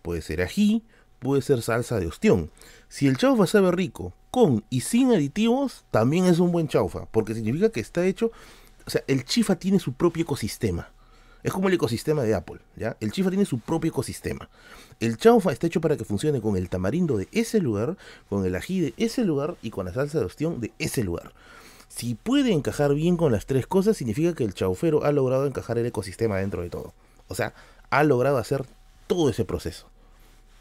puede 0.01 0.23
ser 0.23 0.41
ají, 0.41 0.84
puede 1.19 1.43
ser 1.43 1.61
salsa 1.61 1.99
de 1.99 2.07
ostión. 2.07 2.49
Si 2.89 3.05
el 3.05 3.18
chaufa 3.18 3.45
sabe 3.45 3.72
rico 3.72 4.13
con 4.31 4.65
y 4.72 4.81
sin 4.81 5.11
aditivos, 5.11 5.85
también 5.91 6.26
es 6.26 6.39
un 6.39 6.51
buen 6.51 6.68
chaufa, 6.68 7.05
porque 7.11 7.35
significa 7.35 7.69
que 7.69 7.80
está 7.80 8.07
hecho, 8.07 8.31
o 8.88 8.89
sea, 8.89 9.03
el 9.05 9.23
chifa 9.23 9.57
tiene 9.57 9.80
su 9.80 9.93
propio 9.93 10.23
ecosistema. 10.23 10.89
Es 11.43 11.51
como 11.51 11.68
el 11.68 11.76
ecosistema 11.76 12.23
de 12.23 12.34
Apple, 12.34 12.59
¿ya? 12.76 12.97
El 12.99 13.11
chifa 13.11 13.30
tiene 13.30 13.45
su 13.45 13.59
propio 13.59 13.89
ecosistema. 13.89 14.49
El 14.99 15.18
chaufa 15.18 15.51
está 15.51 15.68
hecho 15.68 15.81
para 15.81 15.95
que 15.95 16.05
funcione 16.05 16.41
con 16.41 16.57
el 16.57 16.69
tamarindo 16.69 17.18
de 17.18 17.27
ese 17.31 17.59
lugar, 17.59 17.97
con 18.30 18.45
el 18.45 18.55
ají 18.55 18.80
de 18.80 18.93
ese 18.97 19.26
lugar 19.26 19.57
y 19.61 19.69
con 19.69 19.85
la 19.85 19.93
salsa 19.93 20.19
de 20.19 20.26
ostión 20.26 20.59
de 20.59 20.72
ese 20.80 21.03
lugar. 21.03 21.34
Si 21.93 22.15
puede 22.15 22.53
encajar 22.53 22.95
bien 22.95 23.18
con 23.18 23.34
las 23.34 23.45
tres 23.45 23.68
cosas, 23.68 23.97
significa 23.97 24.34
que 24.34 24.45
el 24.45 24.53
chaufero 24.53 25.03
ha 25.03 25.11
logrado 25.11 25.45
encajar 25.45 25.77
el 25.77 25.85
ecosistema 25.85 26.38
dentro 26.38 26.61
de 26.61 26.69
todo. 26.69 26.93
O 27.27 27.35
sea, 27.35 27.53
ha 27.89 28.03
logrado 28.05 28.38
hacer 28.38 28.65
todo 29.07 29.30
ese 29.30 29.43
proceso. 29.43 29.88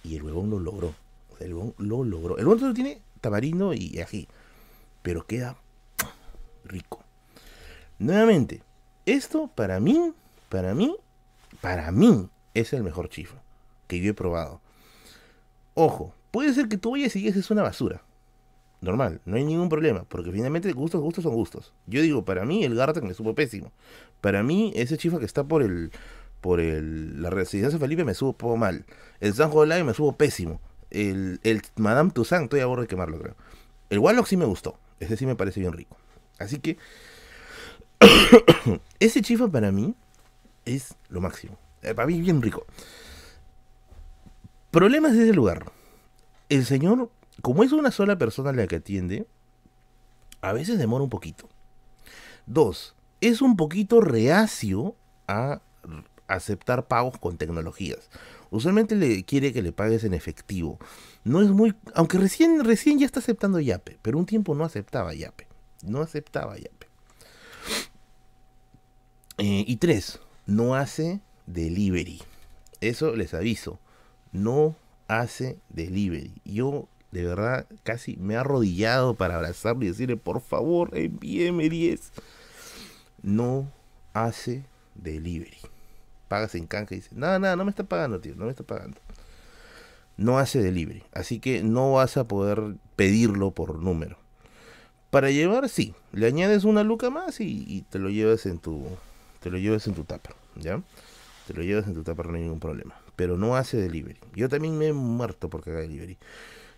Y 0.02 0.16
el 0.16 0.24
huevón 0.24 0.51
lo 0.51 0.59
logró. 0.59 0.93
el 1.39 1.55
huevón 1.55 1.74
lo 1.78 2.02
logró. 2.02 2.36
El 2.36 2.47
huevón 2.47 2.59
solo 2.59 2.74
tiene 2.74 3.01
tamarindo 3.20 3.73
y 3.73 4.01
ají. 4.01 4.27
Pero 5.02 5.24
queda 5.24 5.57
rico. 6.65 7.05
Nuevamente, 8.01 8.62
esto 9.07 9.48
para 9.55 9.78
mí, 9.78 10.12
para 10.48 10.74
mí, 10.74 10.97
para 11.61 11.93
mí 11.93 12.28
es 12.55 12.73
el 12.73 12.82
mejor 12.82 13.09
chifa 13.09 13.40
que 13.86 14.01
yo 14.01 14.11
he 14.11 14.15
probado. 14.15 14.61
Ojo, 15.74 16.12
puede 16.32 16.52
ser 16.52 16.69
que 16.69 16.77
tú 16.77 16.90
vayas 16.90 17.15
y 17.15 17.28
es 17.28 17.51
una 17.52 17.62
basura 17.62 18.02
normal, 18.81 19.20
no 19.24 19.36
hay 19.36 19.44
ningún 19.44 19.69
problema, 19.69 20.05
porque 20.05 20.32
finalmente 20.32 20.73
gustos, 20.73 21.01
gustos 21.01 21.24
son 21.24 21.35
gustos. 21.35 21.73
Yo 21.86 22.02
digo, 22.02 22.24
para 22.24 22.44
mí 22.44 22.65
el 22.65 22.74
Garten 22.74 23.07
me 23.07 23.15
supo 23.15 23.35
pésimo. 23.35 23.73
Para 24.20 24.43
mí 24.43 24.73
ese 24.74 24.97
chifa 24.97 25.19
que 25.19 25.24
está 25.24 25.44
por 25.44 25.62
el 25.62 25.93
por 26.40 26.61
el, 26.61 27.23
la 27.23 27.28
residencia 27.31 27.78
Felipe 27.78 28.05
me 28.05 28.15
supo 28.15 28.57
mal. 28.57 28.86
El 29.20 29.35
San 29.35 29.51
Jolai 29.51 29.85
me 29.85 29.93
supo 29.94 30.16
pésimo. 30.16 30.61
El, 30.90 31.39
el 31.43 31.62
Madame 31.77 32.11
Toussaint, 32.11 32.44
estoy 32.44 32.61
a 32.61 32.66
bordo 32.66 32.82
de 32.82 32.89
quemarlo, 32.89 33.19
creo. 33.19 33.36
El 33.90 33.98
Wallock 33.98 34.27
sí 34.27 34.36
me 34.36 34.47
gustó. 34.47 34.78
Ese 35.01 35.16
sí 35.16 35.27
me 35.27 35.36
parece 35.36 35.61
bien 35.61 35.73
rico. 35.73 35.97
Así 36.39 36.59
que 36.59 36.78
ese 39.01 39.20
chifa 39.20 39.48
para 39.48 39.70
mí 39.70 39.94
es 40.65 40.94
lo 41.09 41.20
máximo. 41.20 41.59
Eh, 41.82 41.94
para 41.94 42.07
mí 42.07 42.20
bien 42.20 42.40
rico. 42.40 42.66
Problemas 44.70 45.12
de 45.12 45.24
ese 45.24 45.35
lugar. 45.35 45.70
El 46.48 46.65
señor 46.65 47.11
como 47.40 47.62
es 47.62 47.72
una 47.72 47.90
sola 47.90 48.18
persona 48.18 48.52
la 48.52 48.66
que 48.66 48.76
atiende, 48.76 49.26
a 50.40 50.52
veces 50.52 50.78
demora 50.78 51.04
un 51.04 51.10
poquito. 51.10 51.48
Dos, 52.46 52.94
es 53.20 53.42
un 53.42 53.56
poquito 53.56 54.00
reacio 54.00 54.94
a 55.28 55.60
aceptar 56.26 56.86
pagos 56.86 57.18
con 57.18 57.36
tecnologías. 57.36 58.10
Usualmente 58.50 58.96
le 58.96 59.24
quiere 59.24 59.52
que 59.52 59.62
le 59.62 59.72
pagues 59.72 60.04
en 60.04 60.14
efectivo. 60.14 60.78
No 61.24 61.40
es 61.40 61.50
muy, 61.50 61.74
aunque 61.94 62.18
recién 62.18 62.64
recién 62.64 62.98
ya 62.98 63.06
está 63.06 63.20
aceptando 63.20 63.60
Yape, 63.60 63.98
pero 64.02 64.18
un 64.18 64.26
tiempo 64.26 64.54
no 64.54 64.64
aceptaba 64.64 65.14
Yape. 65.14 65.46
No 65.84 66.00
aceptaba 66.00 66.56
Yape. 66.56 66.88
Eh, 69.38 69.64
y 69.66 69.76
tres, 69.76 70.20
no 70.46 70.74
hace 70.74 71.20
delivery. 71.46 72.20
Eso 72.80 73.14
les 73.14 73.34
aviso. 73.34 73.78
No 74.32 74.76
hace 75.08 75.58
delivery. 75.68 76.34
Yo 76.44 76.88
de 77.11 77.24
verdad, 77.24 77.66
casi 77.82 78.16
me 78.16 78.37
ha 78.37 78.41
arrodillado 78.41 79.15
para 79.15 79.37
abrazarlo 79.37 79.85
y 79.85 79.89
decirle, 79.89 80.16
por 80.16 80.41
favor, 80.41 80.97
envíeme 80.97 81.69
10. 81.69 82.12
No 83.23 83.70
hace 84.12 84.65
delivery. 84.95 85.59
Pagas 86.28 86.55
en 86.55 86.66
canje 86.66 86.95
y 86.95 86.99
dice, 86.99 87.11
nada, 87.12 87.39
nada, 87.39 87.57
no 87.57 87.65
me 87.65 87.70
está 87.70 87.85
pagando, 87.85 88.20
tío, 88.20 88.35
no 88.37 88.45
me 88.45 88.51
está 88.51 88.62
pagando. 88.62 88.99
No 90.16 90.39
hace 90.39 90.62
delivery. 90.62 91.03
Así 91.12 91.41
que 91.41 91.62
no 91.62 91.95
vas 91.95 92.16
a 92.16 92.28
poder 92.28 92.77
pedirlo 92.95 93.51
por 93.51 93.77
número. 93.77 94.16
Para 95.11 95.31
llevar, 95.31 95.69
sí. 95.69 95.95
Le 96.12 96.27
añades 96.27 96.62
una 96.65 96.85
luca 96.85 97.11
más 97.11 97.41
y, 97.41 97.85
te 97.91 97.99
lo 97.99 98.11
llevas 98.11 98.47
en 98.47 98.59
tu. 98.59 98.87
Te 99.41 99.51
lo 99.51 99.59
llevas 99.59 99.87
en 99.89 99.95
tu 99.95 100.05
tupper, 100.05 100.35
¿ya? 100.55 100.81
Te 101.47 101.55
lo 101.55 101.62
llevas 101.62 101.87
en 101.87 101.95
tu 101.95 102.05
tupper, 102.05 102.27
no 102.27 102.37
hay 102.37 102.43
ningún 102.43 102.61
problema. 102.61 102.95
Pero 103.16 103.37
no 103.37 103.57
hace 103.57 103.77
delivery. 103.78 104.20
Yo 104.37 104.49
también 104.49 104.78
me 104.78 104.89
he 104.89 104.93
muerto 104.93 105.49
porque 105.49 105.70
haga 105.70 105.81
delivery. 105.81 106.16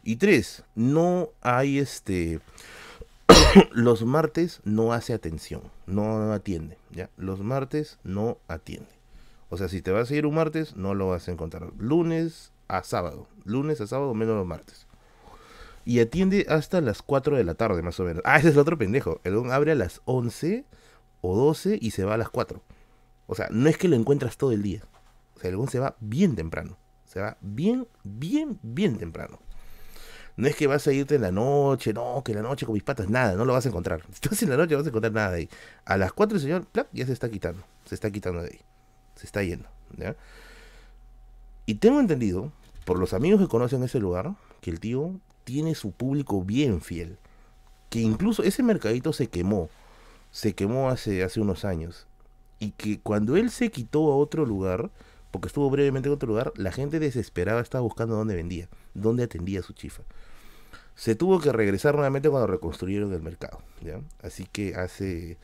Y 0.02 0.16
tres, 0.16 0.64
no 0.74 1.30
hay 1.40 1.78
este... 1.78 2.40
los 3.72 4.04
martes 4.04 4.60
no 4.64 4.92
hace 4.92 5.12
atención, 5.12 5.62
no 5.86 6.32
atiende, 6.32 6.78
¿ya? 6.90 7.08
Los 7.16 7.40
martes 7.40 7.98
no 8.02 8.38
atiende. 8.48 8.90
O 9.48 9.56
sea, 9.56 9.68
si 9.68 9.82
te 9.82 9.90
vas 9.90 10.10
a 10.10 10.14
ir 10.14 10.26
un 10.26 10.34
martes, 10.34 10.76
no 10.76 10.94
lo 10.94 11.10
vas 11.10 11.28
a 11.28 11.32
encontrar. 11.32 11.72
Lunes 11.78 12.52
a 12.68 12.82
sábado, 12.82 13.28
lunes 13.44 13.80
a 13.80 13.86
sábado 13.86 14.14
menos 14.14 14.34
los 14.34 14.46
martes. 14.46 14.86
Y 15.84 16.00
atiende 16.00 16.46
hasta 16.48 16.80
las 16.80 17.02
4 17.02 17.36
de 17.36 17.44
la 17.44 17.54
tarde, 17.54 17.82
más 17.82 18.00
o 18.00 18.04
menos. 18.04 18.22
Ah, 18.24 18.38
ese 18.38 18.48
es 18.48 18.54
el 18.54 18.60
otro 18.60 18.78
pendejo. 18.78 19.20
El 19.24 19.50
abre 19.50 19.72
a 19.72 19.74
las 19.74 20.00
11 20.06 20.64
o 21.20 21.36
12 21.36 21.78
y 21.80 21.90
se 21.90 22.04
va 22.04 22.14
a 22.14 22.16
las 22.16 22.30
4. 22.30 22.62
O 23.26 23.34
sea, 23.34 23.48
no 23.50 23.68
es 23.68 23.76
que 23.76 23.88
lo 23.88 23.96
encuentras 23.96 24.36
todo 24.36 24.52
el 24.52 24.62
día. 24.62 24.84
O 25.36 25.40
sea, 25.40 25.50
el 25.50 25.68
se 25.68 25.78
va 25.78 25.96
bien 26.00 26.34
temprano. 26.34 26.78
Se 27.04 27.20
va 27.20 27.36
bien, 27.42 27.86
bien, 28.04 28.58
bien 28.62 28.96
temprano. 28.96 29.38
No 30.36 30.48
es 30.48 30.56
que 30.56 30.66
vas 30.66 30.86
a 30.86 30.92
irte 30.92 31.16
en 31.16 31.22
la 31.22 31.30
noche, 31.30 31.92
no, 31.92 32.22
que 32.24 32.32
la 32.32 32.42
noche 32.42 32.64
con 32.64 32.72
mis 32.72 32.82
patas, 32.82 33.08
nada, 33.08 33.34
no 33.34 33.44
lo 33.44 33.52
vas 33.52 33.66
a 33.66 33.68
encontrar. 33.68 34.02
Si 34.12 34.14
estás 34.14 34.42
en 34.42 34.50
la 34.50 34.56
noche, 34.56 34.72
no 34.72 34.78
vas 34.78 34.86
a 34.86 34.88
encontrar 34.88 35.12
nada 35.12 35.34
ahí. 35.34 35.48
A 35.84 35.96
las 35.96 36.12
4 36.12 36.36
el 36.36 36.42
señor, 36.42 36.66
ya 36.92 37.06
se 37.06 37.12
está 37.12 37.28
quitando, 37.28 37.62
se 37.84 37.94
está 37.94 38.10
quitando 38.10 38.40
de 38.42 38.48
ahí, 38.48 38.60
se 39.16 39.26
está 39.26 39.42
yendo. 39.42 39.68
Y 41.66 41.74
tengo 41.74 42.00
entendido, 42.00 42.50
por 42.84 42.98
los 42.98 43.12
amigos 43.12 43.40
que 43.40 43.48
conocen 43.48 43.82
ese 43.82 44.00
lugar, 44.00 44.34
que 44.60 44.70
el 44.70 44.80
tío 44.80 45.20
tiene 45.44 45.74
su 45.74 45.92
público 45.92 46.42
bien 46.42 46.80
fiel. 46.80 47.18
Que 47.90 48.00
incluso 48.00 48.42
ese 48.42 48.62
mercadito 48.62 49.12
se 49.12 49.26
quemó, 49.26 49.68
se 50.30 50.54
quemó 50.54 50.88
hace, 50.88 51.22
hace 51.22 51.40
unos 51.40 51.64
años. 51.64 52.06
Y 52.58 52.70
que 52.70 53.00
cuando 53.00 53.36
él 53.36 53.50
se 53.50 53.70
quitó 53.70 54.10
a 54.10 54.16
otro 54.16 54.46
lugar, 54.46 54.90
porque 55.30 55.48
estuvo 55.48 55.68
brevemente 55.68 56.08
en 56.08 56.14
otro 56.14 56.28
lugar, 56.28 56.52
la 56.56 56.72
gente 56.72 57.00
desesperada 57.00 57.60
estaba 57.60 57.82
buscando 57.82 58.14
dónde 58.14 58.34
vendía, 58.34 58.68
dónde 58.94 59.24
atendía 59.24 59.62
su 59.62 59.72
chifa. 59.72 60.02
Se 60.94 61.14
tuvo 61.14 61.40
que 61.40 61.52
regresar 61.52 61.94
nuevamente 61.94 62.28
cuando 62.28 62.46
reconstruyeron 62.46 63.12
el 63.12 63.22
mercado, 63.22 63.62
¿ya? 63.80 64.00
Así 64.22 64.46
que 64.50 64.74
hace, 64.74 65.38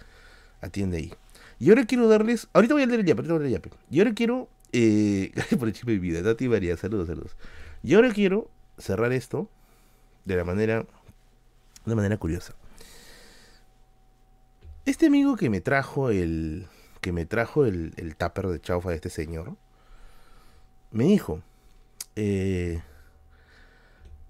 atiende 0.60 0.98
ahí. 0.98 1.14
Y 1.58 1.70
ahora 1.70 1.86
quiero 1.86 2.08
darles, 2.08 2.48
ahorita 2.52 2.74
voy 2.74 2.82
a 2.82 2.86
leer 2.86 3.00
el 3.00 3.06
yape, 3.06 3.20
ahorita 3.20 3.34
voy 3.34 3.44
a 3.44 3.46
el 3.46 3.52
yape. 3.52 3.70
Y 3.90 3.98
ahora 4.00 4.14
quiero, 4.14 4.48
eh, 4.72 5.32
por 5.58 5.68
el 5.68 5.74
chip 5.74 5.86
de 5.86 5.98
vida, 5.98 6.22
Tati 6.22 6.48
María, 6.48 6.76
saludos, 6.76 7.08
saludos. 7.08 7.36
Y 7.82 7.94
ahora 7.94 8.12
quiero 8.12 8.50
cerrar 8.76 9.12
esto 9.12 9.48
de 10.24 10.36
la 10.36 10.44
manera, 10.44 10.86
de 11.86 11.94
manera 11.94 12.16
curiosa. 12.18 12.54
Este 14.84 15.06
amigo 15.06 15.36
que 15.36 15.50
me 15.50 15.60
trajo 15.60 16.10
el, 16.10 16.66
que 17.00 17.12
me 17.12 17.26
trajo 17.26 17.64
el, 17.64 17.92
el 17.96 18.16
tupper 18.16 18.48
de 18.48 18.60
chaufa 18.60 18.90
de 18.90 18.96
este 18.96 19.10
señor, 19.10 19.56
me 20.90 21.04
dijo, 21.04 21.42
eh, 22.16 22.82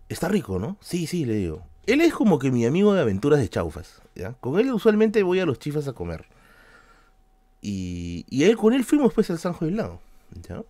está 0.08 0.28
rico, 0.28 0.58
¿no? 0.58 0.76
Sí, 0.80 1.06
sí, 1.06 1.24
le 1.24 1.34
digo. 1.34 1.62
Él 1.86 2.00
es 2.00 2.12
como 2.12 2.38
que 2.38 2.50
mi 2.50 2.66
amigo 2.66 2.92
de 2.94 3.00
aventuras 3.00 3.40
de 3.40 3.48
chaufas, 3.48 4.02
¿ya? 4.14 4.34
Con 4.34 4.58
él 4.58 4.72
usualmente 4.72 5.22
voy 5.22 5.40
a 5.40 5.46
los 5.46 5.58
chifas 5.58 5.88
a 5.88 5.92
comer. 5.92 6.26
Y, 7.60 8.26
y 8.28 8.44
él, 8.44 8.56
con 8.56 8.72
él 8.72 8.84
fuimos 8.84 9.14
pues 9.14 9.30
al 9.30 9.38
San 9.38 9.52
Joilao, 9.52 10.00
¿ya? 10.46 10.62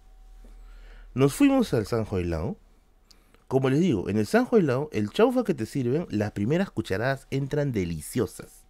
Nos 1.15 1.35
fuimos 1.35 1.75
al 1.75 1.87
San 1.87 2.05
Joilao. 2.05 2.57
Como 3.49 3.71
les 3.71 3.81
digo, 3.81 4.09
en 4.09 4.19
el 4.19 4.27
San 4.27 4.45
Joilao, 4.45 4.91
el 4.93 5.11
chaufa 5.11 5.43
que 5.43 5.55
te 5.55 5.67
sirven, 5.67 6.07
las 6.11 6.33
primeras 6.33 6.71
cucharadas 6.71 7.27
entran 7.31 7.73
deliciosas. 7.73 8.65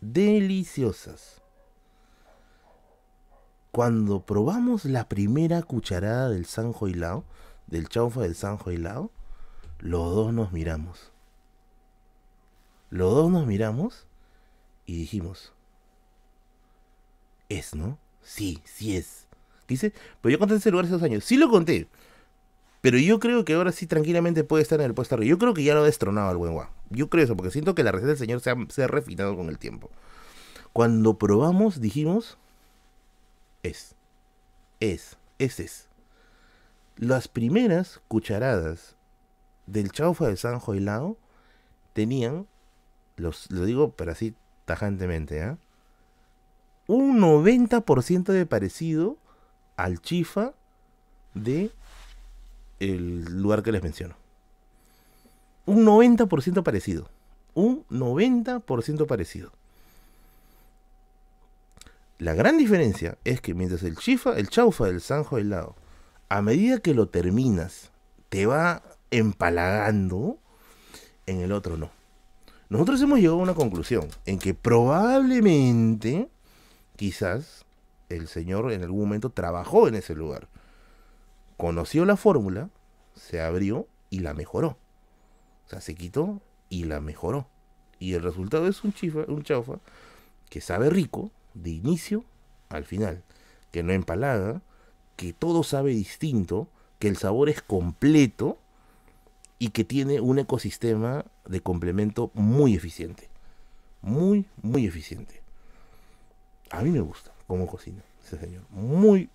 Deliciosas. 0.00 1.40
Cuando 3.70 4.26
probamos 4.26 4.84
la 4.84 5.08
primera 5.08 5.62
cucharada 5.62 6.28
del 6.28 6.44
San 6.44 6.72
Joilao, 6.72 7.24
del 7.68 7.88
chaufa 7.88 8.20
del 8.20 8.34
San 8.34 8.58
Joilao, 8.58 9.10
los 9.82 10.14
dos 10.14 10.32
nos 10.32 10.52
miramos. 10.52 11.10
Los 12.90 13.12
dos 13.14 13.30
nos 13.30 13.46
miramos 13.46 14.06
y 14.86 14.96
dijimos, 14.96 15.52
es, 17.48 17.74
¿no? 17.74 17.98
Sí, 18.22 18.60
sí 18.64 18.96
es. 18.96 19.26
Dice, 19.66 19.92
pero 20.20 20.32
yo 20.32 20.38
conté 20.38 20.54
ese 20.54 20.70
lugar 20.70 20.86
hace 20.86 21.04
años. 21.04 21.24
Sí 21.24 21.36
lo 21.36 21.50
conté. 21.50 21.88
Pero 22.80 22.96
yo 22.98 23.18
creo 23.18 23.44
que 23.44 23.54
ahora 23.54 23.72
sí 23.72 23.86
tranquilamente 23.86 24.44
puede 24.44 24.62
estar 24.62 24.80
en 24.80 24.86
el 24.86 24.94
puesto 24.94 25.16
arriba. 25.16 25.30
Yo 25.30 25.38
creo 25.38 25.52
que 25.52 25.64
ya 25.64 25.74
lo 25.74 25.80
ha 25.80 25.86
destronado 25.86 26.30
al 26.30 26.36
buen 26.36 26.52
guau. 26.52 26.68
Yo 26.90 27.08
creo 27.08 27.24
eso, 27.24 27.36
porque 27.36 27.50
siento 27.50 27.74
que 27.74 27.82
la 27.82 27.90
receta 27.90 28.08
del 28.08 28.18
señor 28.18 28.40
se 28.40 28.50
ha, 28.50 28.56
se 28.68 28.84
ha 28.84 28.88
refinado 28.88 29.36
con 29.36 29.48
el 29.48 29.58
tiempo. 29.58 29.90
Cuando 30.72 31.18
probamos, 31.18 31.80
dijimos, 31.80 32.38
es. 33.62 33.96
Es. 34.78 35.16
Ese 35.38 35.64
es. 35.64 35.88
las 36.96 37.26
primeras 37.26 38.00
cucharadas 38.06 38.96
del 39.66 39.92
chaufa 39.92 40.28
de 40.28 40.36
Sanjo 40.36 40.74
helado 40.74 41.16
tenían, 41.92 42.46
los, 43.16 43.50
lo 43.50 43.64
digo 43.64 43.92
pero 43.92 44.12
así 44.12 44.34
tajantemente, 44.64 45.42
¿ah? 45.42 45.58
un 46.86 47.20
90% 47.20 48.24
de 48.32 48.46
parecido 48.46 49.16
al 49.76 50.00
chifa 50.00 50.52
de 51.34 51.70
el 52.80 53.24
lugar 53.40 53.62
que 53.62 53.72
les 53.72 53.82
menciono. 53.82 54.16
Un 55.66 55.84
90% 55.84 56.62
parecido. 56.62 57.08
Un 57.54 57.84
90% 57.88 59.06
parecido. 59.06 59.52
La 62.18 62.34
gran 62.34 62.58
diferencia 62.58 63.18
es 63.24 63.40
que 63.40 63.54
mientras 63.54 63.82
el 63.82 63.96
chifa, 63.96 64.38
el 64.38 64.48
chaufa 64.48 64.86
del 64.86 65.00
sanjo 65.00 65.38
helado, 65.38 65.74
a 66.28 66.42
medida 66.42 66.78
que 66.78 66.94
lo 66.94 67.08
terminas, 67.08 67.90
te 68.28 68.46
va 68.46 68.82
empalagando, 69.12 70.38
en 71.26 71.40
el 71.40 71.52
otro 71.52 71.76
no. 71.76 71.90
Nosotros 72.68 73.00
hemos 73.02 73.18
llegado 73.18 73.38
a 73.38 73.42
una 73.42 73.54
conclusión 73.54 74.08
en 74.24 74.38
que 74.38 74.54
probablemente, 74.54 76.28
quizás, 76.96 77.64
el 78.08 78.26
señor 78.26 78.72
en 78.72 78.82
algún 78.82 79.00
momento 79.00 79.30
trabajó 79.30 79.86
en 79.86 79.94
ese 79.94 80.14
lugar, 80.14 80.48
conoció 81.58 82.04
la 82.06 82.16
fórmula, 82.16 82.70
se 83.14 83.42
abrió 83.42 83.86
y 84.08 84.20
la 84.20 84.32
mejoró. 84.32 84.78
O 85.66 85.68
sea, 85.68 85.80
se 85.80 85.94
quitó 85.94 86.40
y 86.70 86.84
la 86.84 87.00
mejoró. 87.00 87.46
Y 87.98 88.14
el 88.14 88.22
resultado 88.22 88.66
es 88.66 88.82
un 88.82 88.94
chifa, 88.94 89.20
un 89.28 89.42
chaufa 89.42 89.78
que 90.48 90.60
sabe 90.60 90.90
rico 90.90 91.30
de 91.54 91.70
inicio 91.70 92.24
al 92.70 92.84
final, 92.84 93.22
que 93.70 93.82
no 93.82 93.92
empalaga, 93.92 94.62
que 95.16 95.34
todo 95.34 95.62
sabe 95.62 95.90
distinto, 95.90 96.68
que 96.98 97.08
el 97.08 97.18
sabor 97.18 97.50
es 97.50 97.60
completo 97.60 98.58
y 99.62 99.68
que 99.68 99.84
tiene 99.84 100.20
un 100.20 100.40
ecosistema 100.40 101.24
de 101.46 101.60
complemento 101.60 102.32
muy 102.34 102.74
eficiente. 102.74 103.28
Muy, 104.00 104.44
muy 104.60 104.86
eficiente. 104.86 105.40
A 106.72 106.82
mí 106.82 106.90
me 106.90 106.98
gusta 106.98 107.30
cómo 107.46 107.68
cocina 107.68 108.02
ese 108.24 108.40
señor. 108.40 108.64
Muy, 108.70 109.30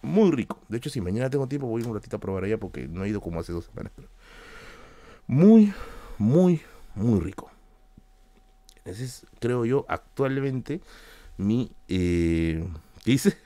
muy 0.00 0.30
rico. 0.30 0.58
De 0.70 0.78
hecho, 0.78 0.88
si 0.88 1.02
mañana 1.02 1.28
tengo 1.28 1.46
tiempo, 1.48 1.66
voy 1.66 1.82
un 1.82 1.92
ratito 1.92 2.16
a 2.16 2.18
probar 2.18 2.44
allá 2.44 2.56
porque 2.56 2.88
no 2.88 3.04
he 3.04 3.10
ido 3.10 3.20
como 3.20 3.40
hace 3.40 3.52
dos 3.52 3.66
semanas. 3.66 3.92
muy, 5.26 5.74
muy, 6.16 6.62
muy 6.94 7.20
rico. 7.20 7.50
Ese 8.86 9.04
es, 9.04 9.26
creo 9.38 9.66
yo, 9.66 9.84
actualmente 9.86 10.80
mi... 11.36 11.72
Eh, 11.88 12.66
¿Qué 13.04 13.10
dice? 13.10 13.36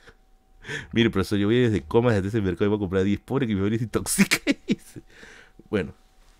Mire, 0.93 1.09
profesor, 1.09 1.37
yo 1.37 1.47
voy 1.47 1.59
desde 1.59 1.81
comas 1.81 2.13
desde 2.13 2.29
ese 2.29 2.39
mercado 2.39 2.67
y 2.67 2.69
voy 2.69 2.77
a 2.77 2.79
comprar 2.79 3.03
10 3.03 3.19
pobre 3.19 3.45
que 3.45 3.55
me 3.55 3.59
voy 3.59 3.73
a 3.73 3.75
intoxica. 3.75 4.37
bueno, 5.69 5.93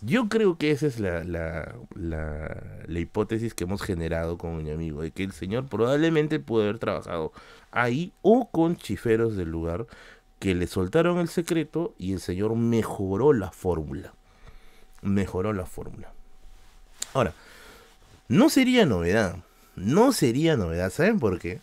yo 0.05 0.27
creo 0.27 0.57
que 0.57 0.71
esa 0.71 0.87
es 0.87 0.99
la, 0.99 1.23
la, 1.23 1.75
la, 1.95 2.99
hipótesis 2.99 3.53
que 3.53 3.63
hemos 3.63 3.81
generado 3.81 4.37
con 4.37 4.63
mi 4.63 4.69
amigo, 4.69 5.01
de 5.01 5.11
que 5.11 5.23
el 5.23 5.31
señor 5.31 5.67
probablemente 5.67 6.39
pudo 6.39 6.63
haber 6.63 6.79
trabajado 6.79 7.31
ahí 7.71 8.11
o 8.21 8.49
con 8.49 8.75
chiferos 8.75 9.35
del 9.35 9.49
lugar 9.49 9.87
que 10.39 10.55
le 10.55 10.67
soltaron 10.67 11.19
el 11.19 11.29
secreto 11.29 11.95
y 11.97 12.13
el 12.13 12.19
señor 12.19 12.55
mejoró 12.55 13.31
la 13.31 13.51
fórmula. 13.51 14.13
Mejoró 15.01 15.53
la 15.53 15.65
fórmula. 15.65 16.11
Ahora, 17.13 17.33
no 18.27 18.49
sería 18.49 18.85
novedad, 18.85 19.37
no 19.75 20.11
sería 20.11 20.57
novedad, 20.57 20.89
¿saben 20.89 21.19
por 21.19 21.39
qué? 21.39 21.61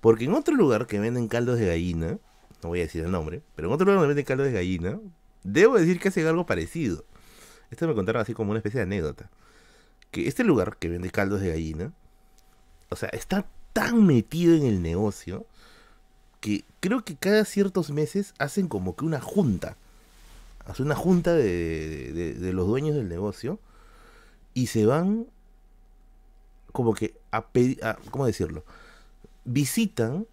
Porque 0.00 0.24
en 0.24 0.34
otro 0.34 0.54
lugar 0.56 0.86
que 0.86 0.98
venden 0.98 1.28
caldos 1.28 1.58
de 1.58 1.68
gallina, 1.68 2.18
no 2.62 2.68
voy 2.68 2.80
a 2.80 2.82
decir 2.82 3.04
el 3.04 3.10
nombre, 3.10 3.40
pero 3.54 3.68
en 3.68 3.74
otro 3.74 3.86
lugar 3.86 4.00
donde 4.00 4.08
venden 4.08 4.26
caldos 4.26 4.46
de 4.46 4.52
gallina, 4.52 4.98
debo 5.42 5.78
decir 5.78 6.00
que 6.00 6.08
hacen 6.08 6.26
algo 6.26 6.44
parecido. 6.44 7.04
Esto 7.72 7.88
me 7.88 7.94
contaron 7.94 8.20
así 8.20 8.34
como 8.34 8.50
una 8.50 8.58
especie 8.58 8.78
de 8.80 8.84
anécdota. 8.84 9.30
Que 10.10 10.28
este 10.28 10.44
lugar 10.44 10.76
que 10.76 10.90
vende 10.90 11.10
caldos 11.10 11.40
de 11.40 11.48
gallina, 11.48 11.90
o 12.90 12.96
sea, 12.96 13.08
está 13.08 13.46
tan 13.72 14.06
metido 14.06 14.54
en 14.54 14.64
el 14.64 14.82
negocio 14.82 15.46
que 16.40 16.64
creo 16.80 17.02
que 17.02 17.16
cada 17.16 17.46
ciertos 17.46 17.90
meses 17.90 18.34
hacen 18.38 18.68
como 18.68 18.94
que 18.94 19.06
una 19.06 19.22
junta. 19.22 19.78
Hacen 20.66 20.84
una 20.84 20.96
junta 20.96 21.32
de, 21.32 22.36
los 22.52 22.66
dueños 22.66 22.94
del 22.94 23.08
negocio 23.08 23.58
y 24.52 24.66
se 24.66 24.84
van 24.84 25.26
como 26.72 26.92
que 26.92 27.14
a 27.30 27.46
pedir, 27.46 27.80
¿cómo 28.10 28.26
decirlo? 28.26 28.64
Visitan 29.46 30.26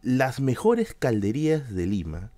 las 0.00 0.40
mejores 0.40 0.96
calderías 0.98 1.74
de 1.74 1.86
Lima 1.86 2.30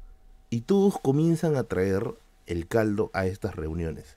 y 0.50 0.62
todos 0.62 0.98
comienzan 0.98 1.54
a 1.54 1.62
traer 1.62 2.12
el 2.50 2.66
caldo 2.66 3.10
a 3.14 3.26
estas 3.26 3.54
reuniones. 3.54 4.16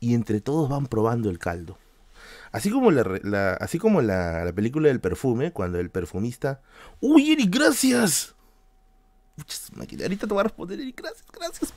Y 0.00 0.14
entre 0.14 0.40
todos 0.40 0.68
van 0.68 0.86
probando 0.86 1.30
el 1.30 1.38
caldo. 1.38 1.78
Así 2.52 2.70
como 2.70 2.90
la, 2.90 3.54
así 3.54 3.78
como 3.78 4.02
la, 4.02 4.50
película 4.54 4.88
del 4.88 5.00
perfume, 5.00 5.52
cuando 5.52 5.78
el 5.78 5.90
perfumista. 5.90 6.62
¡Uy, 7.00 7.32
Eric, 7.32 7.54
gracias! 7.54 8.34
Muchas 9.36 9.70
Ahorita 9.76 10.26
te 10.26 10.34
voy 10.34 10.40
a 10.40 10.44
responder, 10.44 10.80
Eric, 10.80 11.00
gracias, 11.00 11.26
gracias, 11.32 11.74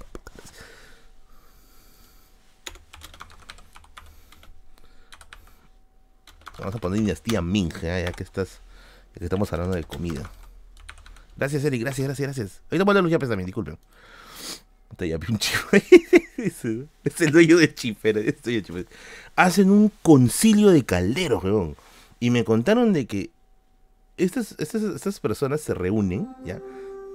Vamos 6.60 6.76
a 6.76 6.78
poner 6.78 7.00
dinastía 7.00 7.42
Ming, 7.42 7.74
¿eh? 7.82 8.04
ya 8.06 8.12
que 8.12 8.24
estás. 8.24 8.60
Estamos 9.16 9.52
hablando 9.54 9.76
de 9.76 9.84
comida. 9.84 10.30
Gracias, 11.36 11.64
Eric, 11.66 11.82
gracias, 11.82 12.08
gracias, 12.08 12.26
gracias. 12.28 12.62
Ahorita 12.70 12.84
voy 12.84 12.92
a 12.94 12.96
dar 12.96 13.04
los 13.04 13.30
también, 13.30 13.46
disculpen. 13.46 13.78
Te 14.96 15.16
un 15.16 15.40
es 17.04 17.22
el 17.22 17.32
dueño 17.32 17.58
de 17.58 17.74
Chifera. 17.74 18.22
Hacen 19.36 19.70
un 19.70 19.92
concilio 20.02 20.70
de 20.70 20.86
calderos, 20.86 21.44
weón. 21.44 21.76
Y 22.20 22.30
me 22.30 22.44
contaron 22.44 22.94
de 22.94 23.06
que 23.06 23.30
estas, 24.18 24.56
estas, 24.60 24.84
estas 24.84 25.20
personas 25.20 25.62
se 25.62 25.74
reúnen, 25.74 26.28
¿ya? 26.46 26.62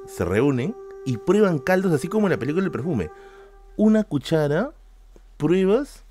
Se 0.06 0.24
reúnen 0.24 0.74
y 1.04 1.16
prueban 1.18 1.58
caldos 1.58 1.92
así 1.92 2.08
como 2.08 2.26
en 2.26 2.32
la 2.32 2.38
película 2.38 2.62
del 2.62 2.72
perfume. 2.72 3.10
Una 3.76 4.04
cuchara, 4.04 4.72
pruebas, 5.36 6.04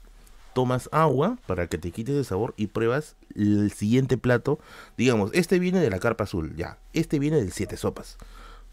tomas 0.54 0.90
agua 0.92 1.38
para 1.46 1.68
que 1.68 1.78
te 1.78 1.92
quites 1.92 2.16
el 2.16 2.26
sabor 2.26 2.54
y 2.58 2.68
pruebas 2.68 3.16
el 3.36 3.72
siguiente 3.72 4.18
plato. 4.18 4.60
Digamos, 4.98 5.32
este 5.34 5.60
viene 5.60 5.80
de 5.80 5.90
la 5.90 6.00
carpa 6.00 6.24
azul, 6.24 6.56
ya. 6.56 6.78
Este 6.94 7.20
viene 7.20 7.38
del 7.38 7.52
siete 7.52 7.78
sopas 7.78 8.18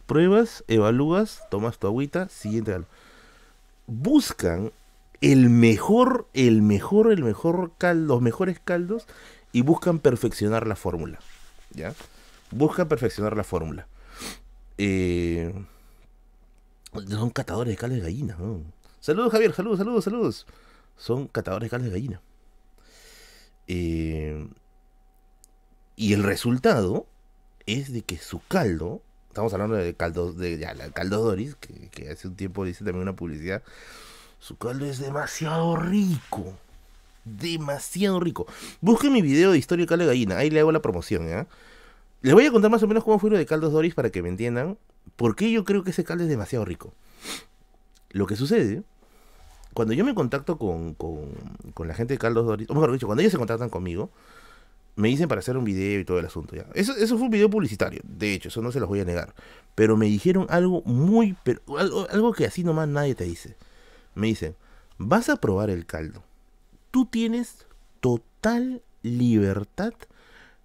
pruebas, 0.07 0.65
evalúas, 0.69 1.43
tomas 1.51 1.79
tu 1.79 1.87
agüita, 1.87 2.29
siguiente. 2.29 2.81
Buscan 3.87 4.73
el 5.21 5.51
mejor, 5.51 6.29
el 6.35 6.63
mejor, 6.63 7.13
el 7.13 7.25
mejor 7.25 7.73
caldo, 7.79 8.15
los 8.15 8.23
mejores 8.23 8.61
caldos 8.63 9.07
y 9.53 9.63
buscan 9.63 9.99
perfeccionar 9.99 10.67
la 10.67 10.77
fórmula. 10.77 11.19
¿Ya? 11.73 11.95
Buscan 12.51 12.89
perfeccionar 12.89 13.37
la 13.37 13.45
fórmula. 13.45 13.87
Eh, 14.79 15.53
son 17.09 17.31
catadores 17.31 17.73
de 17.73 17.77
caldo 17.77 17.97
de 17.97 18.03
gallina. 18.03 18.37
Saludos, 19.01 19.33
Javier, 19.33 19.53
saludos, 19.53 19.79
saludos, 19.79 20.05
saludos. 20.05 20.47
Son 20.97 21.27
catadores 21.29 21.67
de 21.67 21.71
caldo 21.71 21.87
de 21.87 21.93
gallina. 21.93 22.21
Eh, 23.67 24.47
y 25.97 26.13
el 26.13 26.23
resultado 26.23 27.07
es 27.67 27.93
de 27.93 28.03
que 28.03 28.19
su 28.19 28.41
caldo 28.47 29.03
estamos 29.35 29.52
hablando 29.52 29.74
de 29.74 29.94
caldos 29.94 30.39
de 30.39 30.59
ya, 30.59 30.74
caldo 30.93 31.19
Doris, 31.19 31.56
que, 31.56 32.09
hace 32.09 32.28
un 32.28 32.36
tiempo 32.36 32.65
dice 32.65 32.85
también 32.85 33.02
una 33.02 33.16
publicidad. 33.16 33.62
Su 34.39 34.56
caldo 34.56 34.86
es 34.86 35.01
demasiado 35.01 35.74
rico. 35.74 36.56
Demasiado 37.24 38.20
rico. 38.20 38.47
Busquen 38.81 39.12
mi 39.12 39.23
video 39.23 39.51
de 39.51 39.59
historia 39.59 39.85
de 39.85 39.89
caldo 39.89 40.05
de 40.05 40.11
gallina. 40.11 40.39
Ahí 40.39 40.51
le 40.51 40.61
hago 40.61 40.70
la 40.70 40.81
promoción, 40.81 41.27
¿ya? 41.27 41.48
Les 42.23 42.32
voy 42.32 42.47
a 42.47 42.52
contar 42.52 42.70
más 42.70 42.82
o 42.85 42.86
menos 42.86 43.02
cómo 43.02 43.19
fue 43.19 43.28
lo 43.28 43.36
de 43.36 43.44
caldos 43.44 43.73
Doris 43.73 43.94
para 43.94 44.11
que 44.11 44.23
me 44.23 44.28
entiendan 44.28 44.78
por 45.16 45.35
qué 45.35 45.51
yo 45.51 45.65
creo 45.65 45.82
que 45.82 45.90
ese 45.90 46.05
caldo 46.05 46.23
es 46.23 46.31
demasiado 46.31 46.65
rico. 46.65 46.94
Lo 48.11 48.27
que 48.27 48.36
sucede, 48.36 48.82
cuando 49.73 49.94
yo 49.94 50.05
me 50.05 50.15
contacto 50.15 50.59
con, 50.59 50.94
con, 50.94 51.32
con 51.74 51.89
la 51.89 51.94
gente 51.94 52.15
de 52.15 52.19
caldos 52.19 52.47
Doris, 52.47 52.70
o 52.70 52.74
mejor 52.74 52.93
dicho, 52.93 53.06
cuando 53.06 53.23
ellos 53.23 53.32
se 53.32 53.39
contactan 53.39 53.69
conmigo, 53.69 54.11
me 54.97 55.09
dicen 55.09 55.29
para 55.29 55.41
hacer 55.41 55.57
un 55.57 55.65
video 55.65 56.01
y 56.01 56.05
todo 56.05 56.19
el 56.19 56.27
asunto. 56.27 56.55
¿ya? 56.57 56.66
Eso, 56.75 56.93
eso 56.97 57.16
fue 57.16 57.27
un 57.27 57.31
video 57.31 57.51
publicitario, 57.51 58.01
de 58.05 58.35
hecho, 58.35 58.49
eso 58.49 58.62
no 58.62 58.73
se 58.73 58.81
los 58.81 58.89
voy 58.89 59.01
a 59.01 59.05
negar. 59.05 59.35
Pero 59.75 59.97
me 59.97 60.07
dijeron 60.07 60.47
algo 60.51 60.83
muy, 60.83 61.37
pero, 61.43 61.61
algo, 61.79 62.07
algo 62.11 62.33
que 62.33 62.47
así 62.47 62.62
nomás 62.62 62.89
nadie 62.89 63.15
te 63.15 63.25
dice. 63.25 63.57
Me 64.15 64.29
dicen, 64.29 64.57
vas 64.99 65.29
a 65.29 65.37
probar 65.37 65.71
el 65.71 65.87
caldo. 65.87 66.23
Tú 66.91 67.07
tienes 67.07 67.66
total 68.01 68.83
libertad 69.03 69.95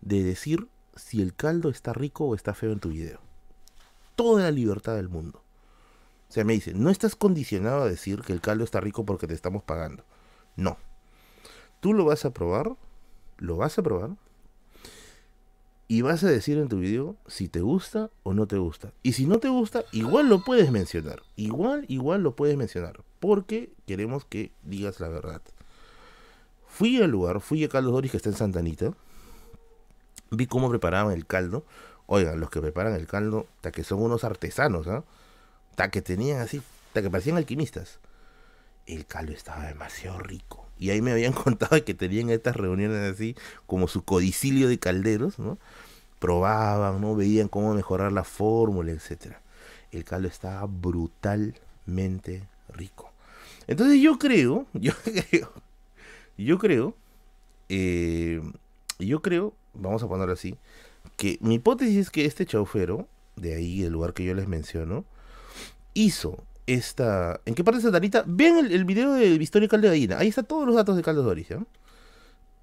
de 0.02 0.24
decir 0.24 0.68
si 0.96 1.22
el 1.22 1.34
caldo 1.34 1.70
está 1.70 1.94
rico 1.94 2.26
o 2.26 2.36
está 2.36 2.54
feo 2.54 2.72
en 2.72 2.80
tu 2.80 2.90
video. 2.90 3.20
Toda 4.16 4.44
la 4.44 4.52
libertad 4.52 4.96
del 4.96 5.10
mundo. 5.10 5.42
O 6.30 6.32
sea, 6.32 6.44
me 6.44 6.54
dicen, 6.54 6.84
no 6.84 6.92
estás 6.92 7.16
condicionado 7.16 7.82
a 7.82 7.90
decir 7.90 8.22
que 8.22 8.34
el 8.34 8.42
caldo 8.42 8.64
está 8.64 8.80
rico 8.80 9.06
porque 9.06 9.26
te 9.26 9.34
estamos 9.34 9.64
pagando. 9.64 10.04
No. 10.56 10.78
Tú 11.80 11.94
lo 11.94 12.06
vas 12.06 12.26
a 12.26 12.32
probar 12.32 12.76
lo 13.40 13.58
vas 13.58 13.78
a 13.80 13.84
probar 13.84 14.12
y 15.92 16.04
vas 16.04 16.24
a 16.24 16.30
decir 16.30 16.60
en 16.60 16.70
tu 16.70 16.78
video 16.78 17.16
si 17.26 17.50
te 17.50 17.62
gusta 17.62 18.12
o 18.22 18.36
no 18.36 18.46
te 18.46 18.58
gusta. 18.60 18.94
Y 19.02 19.14
si 19.14 19.26
no 19.26 19.40
te 19.40 19.50
gusta, 19.50 19.84
igual 19.92 20.30
lo 20.30 20.44
puedes 20.44 20.72
mencionar. 20.72 21.24
Igual, 21.36 21.86
igual 21.88 22.22
lo 22.22 22.36
puedes 22.36 22.56
mencionar. 22.58 23.02
Porque 23.20 23.74
queremos 23.88 24.24
que 24.24 24.52
digas 24.62 25.00
la 25.00 25.10
verdad. 25.10 25.42
Fui 26.68 27.02
al 27.02 27.10
lugar, 27.10 27.42
fui 27.42 27.64
a 27.64 27.70
Caldo 27.70 27.90
Doris 27.90 28.12
que 28.12 28.18
está 28.18 28.30
en 28.30 28.36
Santanita. 28.36 28.94
Vi 30.30 30.46
cómo 30.46 30.70
preparaban 30.70 31.12
el 31.12 31.26
caldo. 31.26 31.66
Oigan, 32.06 32.40
los 32.40 32.52
que 32.52 32.62
preparan 32.62 32.94
el 32.94 33.08
caldo, 33.08 33.48
hasta 33.56 33.72
que 33.72 33.84
son 33.84 34.04
unos 34.04 34.24
artesanos, 34.24 34.88
¿ah? 34.88 35.04
Hasta 35.72 35.90
que 35.90 36.04
tenían 36.04 36.40
así, 36.40 36.62
hasta 36.90 37.02
que 37.02 37.10
parecían 37.10 37.38
alquimistas. 37.38 38.00
El 38.86 39.08
caldo 39.08 39.32
estaba 39.32 39.66
demasiado 39.66 40.20
rico. 40.20 40.69
Y 40.80 40.90
ahí 40.92 41.02
me 41.02 41.12
habían 41.12 41.34
contado 41.44 41.84
que 41.84 41.94
tenían 41.94 42.30
estas 42.30 42.56
reuniones 42.56 43.14
así, 43.14 43.36
como 43.68 43.88
su 43.88 44.04
codicilio 44.04 44.68
de 44.68 44.80
calderos, 44.80 45.38
¿no? 45.38 45.60
Probaban, 46.20 47.02
¿no? 47.02 47.16
Veían 47.16 47.48
cómo 47.48 47.74
mejorar 47.74 48.12
la 48.12 48.24
fórmula, 48.24 48.92
etcétera. 48.92 49.42
El 49.92 50.04
caldo 50.04 50.28
estaba 50.28 50.66
brutalmente 50.66 52.48
rico. 52.70 53.12
Entonces 53.68 54.02
yo 54.02 54.18
creo, 54.18 54.66
yo 54.74 54.94
creo, 55.04 55.54
yo 56.38 56.58
creo, 56.58 56.96
eh, 57.70 58.42
yo 58.98 59.22
creo, 59.22 59.54
vamos 59.74 60.02
a 60.02 60.08
ponerlo 60.08 60.34
así, 60.34 60.58
que 61.18 61.38
mi 61.42 61.56
hipótesis 61.56 61.98
es 61.98 62.10
que 62.10 62.26
este 62.26 62.46
chaufero, 62.46 63.08
de 63.36 63.56
ahí, 63.56 63.84
el 63.84 63.94
lugar 63.94 64.14
que 64.14 64.24
yo 64.26 64.34
les 64.34 64.48
menciono, 64.48 65.06
hizo 65.94 66.44
esta... 66.74 67.42
¿En 67.46 67.56
qué 67.56 67.64
parte 67.64 67.80
está 67.80 67.90
Darita? 67.90 68.24
Vean 68.28 68.58
el, 68.58 68.72
el, 68.72 68.86
video 68.86 69.14
de 69.14 69.28
Historia 69.36 69.68
Caldo 69.68 69.88
de 69.88 69.94
Gallina. 69.94 70.20
Ahí 70.20 70.28
están 70.28 70.46
todos 70.46 70.66
los 70.68 70.76
datos 70.76 70.96
de 70.96 71.02
Caldo 71.02 71.24
Doris. 71.24 71.48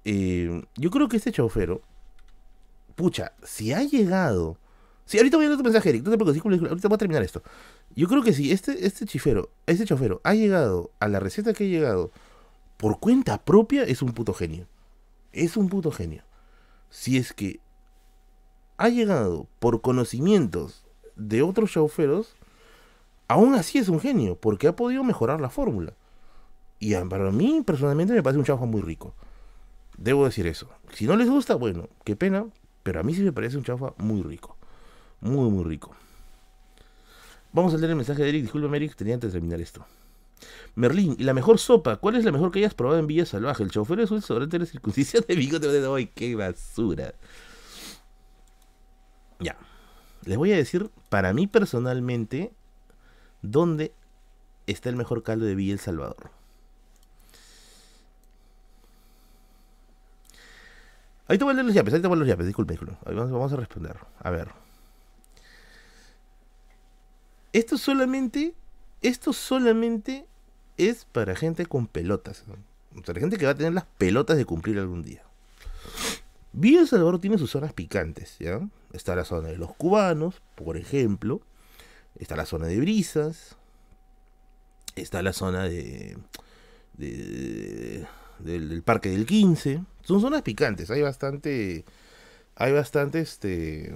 Eh, 0.05 0.63
yo 0.75 0.89
creo 0.89 1.09
que 1.09 1.17
este 1.17 1.31
chaufero, 1.31 1.81
pucha, 2.95 3.33
si 3.43 3.73
ha 3.73 3.83
llegado... 3.83 4.57
Si 5.05 5.17
ahorita 5.17 5.37
voy 5.37 5.45
a 5.45 5.49
dar 5.49 5.57
tu 5.57 5.63
mensaje, 5.63 5.89
Eric, 5.89 6.03
no 6.03 6.11
te 6.11 6.17
preocupes, 6.17 6.41
ahorita 6.43 6.87
voy 6.87 6.95
a 6.95 6.97
terminar 6.97 7.23
esto. 7.23 7.43
Yo 7.95 8.07
creo 8.07 8.23
que 8.23 8.33
si 8.33 8.51
este, 8.51 8.85
este 8.85 9.05
chifero, 9.05 9.49
este 9.65 9.85
chofero 9.85 10.21
ha 10.23 10.33
llegado 10.33 10.91
a 10.99 11.07
la 11.07 11.19
receta 11.19 11.53
que 11.53 11.65
ha 11.65 11.67
llegado 11.67 12.11
por 12.77 12.99
cuenta 12.99 13.43
propia, 13.43 13.83
es 13.83 14.01
un 14.01 14.13
puto 14.13 14.33
genio. 14.33 14.67
Es 15.31 15.57
un 15.57 15.69
puto 15.69 15.91
genio. 15.91 16.23
Si 16.89 17.17
es 17.17 17.33
que 17.33 17.59
ha 18.77 18.89
llegado 18.89 19.47
por 19.59 19.81
conocimientos 19.81 20.85
de 21.15 21.41
otros 21.41 21.71
chauferos, 21.71 22.36
aún 23.27 23.55
así 23.55 23.77
es 23.77 23.89
un 23.89 23.99
genio, 23.99 24.35
porque 24.35 24.67
ha 24.67 24.75
podido 24.75 25.03
mejorar 25.03 25.41
la 25.41 25.49
fórmula. 25.49 25.93
Y 26.79 26.95
para 26.95 27.31
mí, 27.31 27.63
personalmente, 27.65 28.13
me 28.13 28.23
parece 28.23 28.39
un 28.39 28.45
chaufa 28.45 28.65
muy 28.65 28.81
rico. 28.81 29.13
Debo 29.97 30.25
decir 30.25 30.45
eso. 30.45 30.69
Si 30.93 31.05
no 31.05 31.15
les 31.15 31.29
gusta, 31.29 31.55
bueno, 31.55 31.89
qué 32.03 32.15
pena, 32.15 32.45
pero 32.83 32.99
a 32.99 33.03
mí 33.03 33.15
sí 33.15 33.21
me 33.23 33.31
parece 33.31 33.57
un 33.57 33.63
chaufa 33.63 33.93
muy 33.97 34.21
rico. 34.21 34.55
Muy, 35.21 35.49
muy 35.49 35.63
rico. 35.63 35.95
Vamos 37.51 37.73
a 37.73 37.77
leer 37.77 37.89
el 37.89 37.95
mensaje 37.95 38.21
de 38.21 38.29
Eric. 38.29 38.43
Disculpe, 38.43 38.75
Eric, 38.75 38.95
tenía 38.95 39.15
antes 39.15 39.33
de 39.33 39.39
terminar 39.39 39.59
esto. 39.59 39.85
Merlín, 40.75 41.15
¿y 41.17 41.23
la 41.23 41.33
mejor 41.33 41.57
sopa? 41.57 41.97
¿Cuál 41.97 42.15
es 42.15 42.25
la 42.25 42.31
mejor 42.31 42.51
que 42.51 42.59
hayas 42.59 42.75
probado 42.75 42.99
en 42.99 43.07
Villa 43.07 43.25
Salvaje? 43.25 43.63
El 43.63 43.71
chofer 43.71 43.99
es 44.01 44.11
un 44.11 44.21
sobrante 44.21 44.59
de 44.59 44.65
la 44.65 44.69
circuncisión 44.69 45.25
de 45.27 45.35
bigote 45.35 45.67
de 45.67 45.87
hoy. 45.87 46.07
¡Qué 46.07 46.35
basura! 46.35 47.15
Ya. 49.39 49.57
Les 50.23 50.37
voy 50.37 50.51
a 50.51 50.57
decir, 50.57 50.91
para 51.09 51.33
mí 51.33 51.47
personalmente, 51.47 52.53
dónde 53.51 53.91
está 54.67 54.89
el 54.89 54.95
mejor 54.95 55.23
caldo 55.23 55.45
de 55.45 55.55
Villa 55.55 55.73
El 55.73 55.79
Salvador. 55.79 56.31
Ahí 61.27 61.37
te 61.37 61.43
voy 61.43 61.55
los 61.55 61.73
yapes, 61.73 61.93
ahí 61.93 62.01
te 62.01 62.07
voy 62.07 62.17
los 62.17 62.27
yapes, 62.27 62.45
disculpe. 62.45 62.79
Vamos, 63.05 63.51
a 63.51 63.55
responder. 63.57 63.97
A 64.19 64.29
ver. 64.29 64.49
Esto 67.51 67.77
solamente, 67.77 68.53
esto 69.01 69.33
solamente 69.33 70.25
es 70.77 71.05
para 71.05 71.35
gente 71.35 71.65
con 71.65 71.87
pelotas. 71.87 72.45
sea, 73.03 73.13
gente 73.15 73.37
que 73.37 73.45
va 73.45 73.51
a 73.51 73.55
tener 73.55 73.73
las 73.73 73.85
pelotas 73.97 74.37
de 74.37 74.45
cumplir 74.45 74.79
algún 74.79 75.03
día. 75.03 75.23
Villa 76.53 76.79
El 76.79 76.87
Salvador 76.87 77.19
tiene 77.19 77.37
sus 77.37 77.51
zonas 77.51 77.73
picantes, 77.73 78.37
¿ya? 78.39 78.61
Está 78.93 79.15
la 79.15 79.25
zona 79.25 79.49
de 79.49 79.57
los 79.57 79.75
cubanos, 79.75 80.41
por 80.55 80.77
ejemplo 80.77 81.41
está 82.19 82.35
la 82.35 82.45
zona 82.45 82.67
de 82.67 82.79
brisas, 82.79 83.55
está 84.95 85.21
la 85.21 85.33
zona 85.33 85.63
de, 85.63 86.17
del, 86.97 88.83
parque 88.83 89.09
del 89.09 89.25
15. 89.25 89.83
Son 90.03 90.21
zonas 90.21 90.41
picantes, 90.41 90.89
hay 90.89 91.01
bastante, 91.01 91.85
hay 92.55 92.71
bastante, 92.71 93.19
este, 93.19 93.95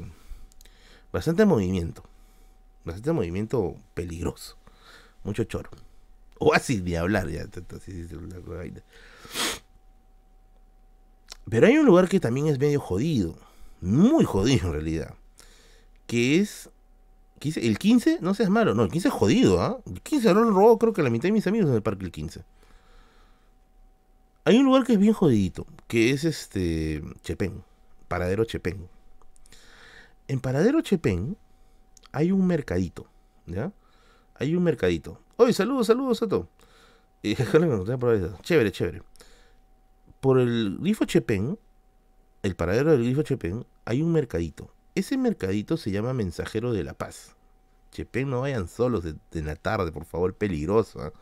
bastante 1.12 1.46
movimiento, 1.46 2.04
bastante 2.84 3.12
movimiento 3.14 3.76
peligroso, 3.94 4.58
mucho 5.24 5.44
choro. 5.46 5.70
O 6.40 6.54
así 6.54 6.80
de 6.80 6.98
hablar 6.98 7.30
ya. 7.30 7.46
Pero 11.50 11.68
hay 11.68 11.78
un 11.78 11.86
lugar 11.86 12.10
que 12.10 12.20
también 12.20 12.48
es 12.48 12.58
medio 12.58 12.80
jodido, 12.80 13.38
muy 13.80 14.26
jodido 14.26 14.68
en 14.68 14.74
realidad, 14.74 15.14
que 16.08 16.40
es 16.40 16.70
el 17.44 17.78
15, 17.78 18.20
no 18.22 18.34
seas 18.34 18.50
malo. 18.50 18.74
No, 18.74 18.84
el 18.84 18.92
15 18.92 19.08
es 19.08 19.14
jodido, 19.14 19.62
¿ah? 19.62 19.80
El 19.86 20.02
15 20.02 20.34
lo 20.34 20.44
robó 20.52 20.78
creo 20.78 20.94
que 20.94 21.04
la 21.04 21.10
mitad 21.10 21.24
de 21.24 21.32
mis 21.32 21.48
amigos 21.48 21.70
en 21.70 21.76
el 21.76 21.82
parque 21.82 22.06
el 22.06 22.12
15. 22.12 22.44
Hay 24.44 24.58
un 24.58 24.66
lugar 24.66 24.86
que 24.86 24.94
es 24.94 25.00
bien 25.00 25.14
jodidito, 25.14 25.68
que 25.88 26.12
es 26.12 26.24
este 26.24 27.04
Chepén, 27.24 27.64
Paradero 28.08 28.46
Chepén. 28.46 28.88
En 30.28 30.40
Paradero 30.40 30.82
Chepén 30.82 31.38
hay 32.12 32.32
un 32.32 32.48
mercadito, 32.48 33.08
¿ya? 33.46 33.72
Hay 34.36 34.56
un 34.56 34.64
mercadito. 34.64 35.20
Oye, 35.38 35.54
saludos, 35.54 35.88
saludos 35.88 36.22
a 36.24 36.28
todos. 36.28 36.48
chévere, 38.42 38.72
chévere. 38.72 39.04
Por 40.20 40.40
el 40.40 40.78
grifo 40.80 41.06
Chepén, 41.06 41.58
el 42.44 42.56
paradero 42.56 42.92
del 42.92 43.04
grifo 43.04 43.22
Chepén, 43.22 43.66
hay 43.86 44.02
un 44.02 44.12
mercadito. 44.12 44.74
Ese 44.94 45.18
mercadito 45.18 45.78
se 45.78 45.92
llama 45.92 46.14
Mensajero 46.14 46.74
de 46.74 46.84
la 46.84 46.94
Paz. 46.94 47.36
Chepén, 47.92 48.30
no 48.30 48.42
vayan 48.42 48.68
solos 48.68 49.04
de, 49.04 49.42
la 49.42 49.56
tarde, 49.56 49.92
por 49.92 50.06
favor, 50.06 50.34
peligroso. 50.34 51.02
¿ah? 51.02 51.14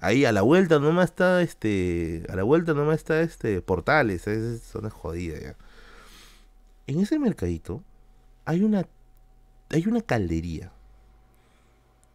Ahí 0.00 0.24
a 0.24 0.32
la 0.32 0.42
vuelta 0.42 0.78
nomás 0.78 1.06
está 1.06 1.42
este. 1.42 2.26
A 2.28 2.36
la 2.36 2.42
vuelta 2.42 2.74
nomás 2.74 2.96
está 2.96 3.20
este. 3.20 3.62
Portales. 3.62 4.26
Es 4.26 4.62
zona 4.62 4.90
jodida 4.90 5.38
ya. 5.40 5.56
En 6.86 7.00
ese 7.00 7.18
mercadito 7.18 7.82
hay 8.44 8.62
una. 8.62 8.86
Hay 9.70 9.86
una 9.86 10.02
caldería. 10.02 10.72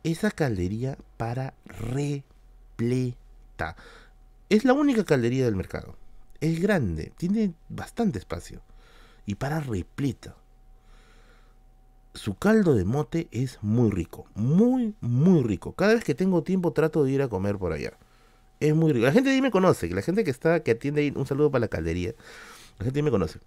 Esa 0.04 0.30
caldería 0.32 0.98
para 1.18 1.56
repleta. 1.66 3.16
Es 4.50 4.64
la 4.64 4.74
única 4.74 5.06
caldería 5.06 5.46
del 5.46 5.56
mercado. 5.56 5.96
Es 6.40 6.60
grande. 6.60 7.14
Tiene 7.18 7.54
bastante 7.70 8.20
espacio. 8.20 8.62
Y 9.26 9.36
para 9.36 9.60
repleta 9.60 10.36
su 12.18 12.36
caldo 12.36 12.76
de 12.76 12.86
mote 12.86 13.28
es 13.32 13.60
muy 13.62 13.90
rico, 13.92 14.26
muy, 14.36 14.96
muy 15.02 15.44
rico. 15.44 15.74
Cada 15.74 15.94
vez 15.94 16.04
que 16.04 16.16
tengo 16.16 16.44
tiempo 16.44 16.74
trato 16.74 17.04
de 17.04 17.12
ir 17.12 17.22
a 17.22 17.28
comer 17.28 17.58
por 17.58 17.72
allá. 17.72 17.94
Es 18.60 18.76
muy 18.76 18.92
rico. 18.92 19.06
La 19.06 19.12
gente 19.12 19.30
ahí 19.30 19.42
me 19.42 19.52
conoce, 19.52 19.90
la 19.90 20.02
gente 20.02 20.24
que 20.24 20.32
está, 20.32 20.62
que 20.62 20.72
atiende 20.72 21.02
ahí, 21.02 21.14
un 21.16 21.26
saludo 21.26 21.52
para 21.52 21.62
la 21.62 21.68
caldería. 21.68 22.14
La 22.80 22.86
gente 22.86 23.00
ahí 23.00 23.04
me 23.04 23.12
conoce. 23.12 23.40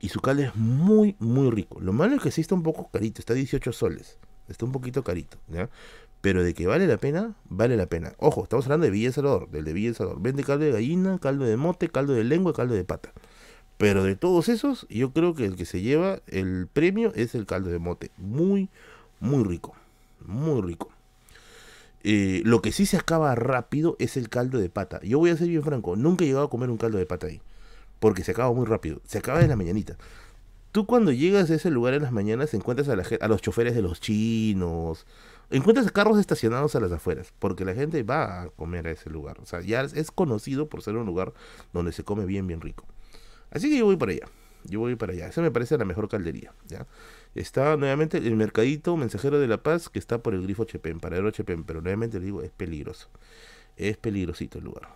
Y 0.00 0.10
su 0.10 0.20
caldo 0.20 0.42
es 0.42 0.54
muy, 0.56 1.16
muy 1.18 1.50
rico. 1.50 1.80
Lo 1.80 1.92
malo 1.92 2.16
es 2.16 2.22
que 2.22 2.30
sí 2.30 2.40
está 2.40 2.54
un 2.54 2.62
poco 2.62 2.90
carito, 2.90 3.20
está 3.20 3.34
18 3.34 3.72
soles. 3.72 4.18
Está 4.48 4.64
un 4.64 4.72
poquito 4.72 5.02
carito. 5.04 5.38
Pero 6.20 6.42
de 6.42 6.54
que 6.54 6.66
vale 6.66 6.86
la 6.86 6.96
pena, 6.96 7.36
vale 7.44 7.76
la 7.76 7.86
pena. 7.86 8.12
Ojo, 8.18 8.42
estamos 8.42 8.66
hablando 8.66 8.84
de 8.86 8.90
Villa 8.90 9.12
Salvador, 9.12 9.50
del 9.50 9.64
de 9.64 9.72
Villa 9.72 9.94
Salvador. 9.94 10.22
Vende 10.22 10.42
caldo 10.42 10.64
de 10.64 10.72
gallina, 10.72 11.18
caldo 11.18 11.44
de 11.44 11.56
mote, 11.56 11.88
caldo 11.88 12.12
de 12.14 12.24
lengua, 12.24 12.52
caldo 12.52 12.74
de 12.74 12.84
pata. 12.84 13.12
Pero 13.78 14.02
de 14.02 14.16
todos 14.16 14.48
esos, 14.48 14.86
yo 14.90 15.12
creo 15.12 15.34
que 15.34 15.44
el 15.44 15.54
que 15.56 15.64
se 15.64 15.80
lleva 15.80 16.20
el 16.26 16.66
premio 16.66 17.12
es 17.14 17.36
el 17.36 17.46
caldo 17.46 17.70
de 17.70 17.78
mote. 17.78 18.10
Muy, 18.18 18.68
muy 19.20 19.44
rico. 19.44 19.74
Muy 20.26 20.60
rico. 20.62 20.90
Eh, 22.02 22.42
lo 22.44 22.60
que 22.60 22.72
sí 22.72 22.86
se 22.86 22.96
acaba 22.96 23.34
rápido 23.36 23.96
es 24.00 24.16
el 24.16 24.28
caldo 24.28 24.58
de 24.58 24.68
pata. 24.68 25.00
Yo 25.02 25.18
voy 25.18 25.30
a 25.30 25.36
ser 25.36 25.48
bien 25.48 25.62
franco, 25.62 25.94
nunca 25.94 26.24
he 26.24 26.26
llegado 26.26 26.46
a 26.46 26.50
comer 26.50 26.70
un 26.70 26.76
caldo 26.76 26.98
de 26.98 27.06
pata 27.06 27.28
ahí. 27.28 27.40
Porque 28.00 28.24
se 28.24 28.32
acaba 28.32 28.52
muy 28.52 28.66
rápido. 28.66 29.00
Se 29.04 29.18
acaba 29.18 29.42
en 29.42 29.48
la 29.48 29.56
mañanita. 29.56 29.96
Tú 30.72 30.84
cuando 30.84 31.12
llegas 31.12 31.50
a 31.50 31.54
ese 31.54 31.70
lugar 31.70 31.94
en 31.94 32.02
las 32.02 32.12
mañanas 32.12 32.54
encuentras 32.54 32.88
a, 32.88 32.96
la, 32.96 33.04
a 33.20 33.28
los 33.28 33.42
choferes 33.42 33.74
de 33.76 33.82
los 33.82 34.00
chinos. 34.00 35.06
Encuentras 35.50 35.90
carros 35.92 36.18
estacionados 36.18 36.74
a 36.74 36.80
las 36.80 36.90
afueras. 36.90 37.32
Porque 37.38 37.64
la 37.64 37.74
gente 37.74 38.02
va 38.02 38.42
a 38.42 38.48
comer 38.50 38.88
a 38.88 38.90
ese 38.90 39.08
lugar. 39.08 39.38
O 39.40 39.46
sea, 39.46 39.60
ya 39.60 39.82
es 39.82 40.10
conocido 40.10 40.68
por 40.68 40.82
ser 40.82 40.96
un 40.96 41.06
lugar 41.06 41.32
donde 41.72 41.92
se 41.92 42.02
come 42.02 42.26
bien, 42.26 42.46
bien 42.46 42.60
rico. 42.60 42.84
Así 43.50 43.70
que 43.70 43.78
yo 43.78 43.84
voy 43.84 43.96
para 43.96 44.12
allá. 44.12 44.28
Yo 44.64 44.80
voy 44.80 44.96
para 44.96 45.12
allá. 45.12 45.28
Esa 45.28 45.40
me 45.40 45.50
parece 45.50 45.78
la 45.78 45.84
mejor 45.84 46.08
caldería. 46.08 46.52
¿ya? 46.68 46.86
Está 47.34 47.76
nuevamente 47.76 48.18
el 48.18 48.36
mercadito 48.36 48.96
mensajero 48.96 49.38
de 49.38 49.46
la 49.48 49.62
paz 49.62 49.88
que 49.88 49.98
está 49.98 50.18
por 50.18 50.34
el 50.34 50.42
grifo 50.42 50.64
Chepén, 50.64 51.00
paradero 51.00 51.30
Chepén. 51.30 51.64
Pero 51.64 51.80
nuevamente 51.80 52.18
le 52.18 52.26
digo, 52.26 52.42
es 52.42 52.50
peligroso. 52.50 53.08
Es 53.76 53.96
peligrosito 53.96 54.58
el 54.58 54.64
lugar. 54.64 54.88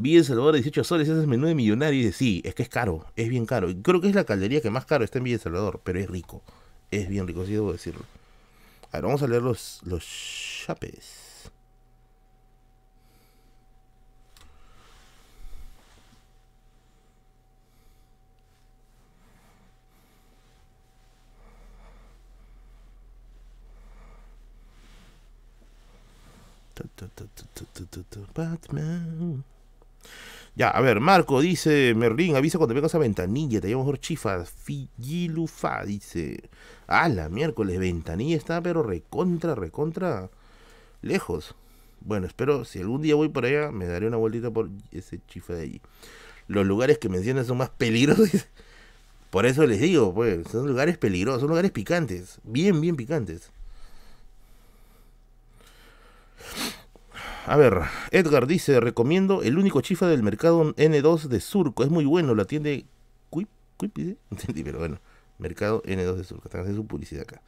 Vi 0.00 0.16
El 0.16 0.24
Salvador 0.24 0.54
18 0.54 0.84
soles, 0.84 1.08
ese 1.08 1.20
es 1.20 1.26
menú 1.26 1.48
de 1.48 1.56
millonario. 1.56 1.98
Dice, 1.98 2.12
sí, 2.12 2.40
es 2.44 2.54
que 2.54 2.62
es 2.62 2.68
caro, 2.68 3.06
es 3.16 3.28
bien 3.28 3.46
caro. 3.46 3.68
Creo 3.82 4.00
que 4.00 4.08
es 4.08 4.14
la 4.14 4.22
caldería 4.22 4.60
que 4.60 4.70
más 4.70 4.84
caro 4.84 5.04
está 5.04 5.18
en 5.18 5.24
Villa 5.24 5.34
El 5.34 5.40
Salvador, 5.40 5.80
pero 5.82 5.98
es 5.98 6.08
rico. 6.08 6.42
Es 6.92 7.08
bien 7.08 7.26
rico, 7.26 7.44
sí 7.44 7.52
debo 7.52 7.72
decirlo. 7.72 8.02
A 8.92 8.98
ver, 8.98 9.02
vamos 9.06 9.22
a 9.22 9.26
leer 9.26 9.42
los, 9.42 9.80
los 9.84 10.04
chapes. 10.64 11.17
Batman. 28.34 29.44
Ya, 30.58 30.70
a 30.70 30.80
ver, 30.80 30.98
Marco 30.98 31.40
dice, 31.40 31.94
Merlín, 31.94 32.34
avisa 32.34 32.58
cuando 32.58 32.74
vengas 32.74 32.94
a 32.94 32.98
Ventanilla, 32.98 33.60
te 33.60 33.68
llamo 33.68 33.84
mejor 33.84 34.00
chifa, 34.00 34.44
Figilufa, 34.44 35.84
dice. 35.84 36.50
Ah, 36.88 37.08
la 37.08 37.28
miércoles, 37.28 37.78
Ventanilla 37.78 38.36
está, 38.36 38.60
pero 38.60 38.82
recontra, 38.82 39.54
recontra, 39.54 40.30
lejos. 41.00 41.54
Bueno, 42.00 42.26
espero, 42.26 42.64
si 42.64 42.80
algún 42.80 43.02
día 43.02 43.14
voy 43.14 43.28
por 43.28 43.44
allá, 43.44 43.70
me 43.70 43.86
daré 43.86 44.08
una 44.08 44.16
vueltita 44.16 44.50
por 44.50 44.68
ese 44.90 45.20
chifa 45.28 45.54
de 45.54 45.62
allí. 45.62 45.80
Los 46.48 46.66
lugares 46.66 46.98
que 46.98 47.08
mencionas 47.08 47.46
son 47.46 47.58
más 47.58 47.70
peligrosos. 47.70 48.30
Por 49.30 49.44
eso 49.44 49.66
les 49.66 49.78
digo, 49.78 50.14
pues, 50.14 50.48
son 50.48 50.66
lugares 50.66 50.96
peligrosos, 50.96 51.42
son 51.42 51.50
lugares 51.50 51.70
picantes, 51.70 52.40
bien, 52.44 52.80
bien 52.80 52.96
picantes. 52.96 53.50
A 57.48 57.56
ver, 57.56 57.80
Edgar 58.10 58.46
dice, 58.46 58.78
recomiendo 58.78 59.42
el 59.42 59.56
único 59.56 59.80
chifa 59.80 60.06
del 60.06 60.22
mercado 60.22 60.74
N2 60.74 61.28
de 61.28 61.40
Surco. 61.40 61.82
Es 61.82 61.88
muy 61.88 62.04
bueno, 62.04 62.34
lo 62.34 62.42
atiende... 62.42 62.84
¿Quip? 63.30 63.48
¿Quip? 63.78 63.96
Entendí, 64.30 64.62
pero 64.62 64.80
bueno. 64.80 65.00
Mercado 65.38 65.82
N2 65.84 66.16
de 66.16 66.24
Surco. 66.24 66.48
Están 66.48 66.60
haciendo 66.60 66.82
su 66.82 66.86
publicidad 66.86 67.22
acá. 67.22 67.40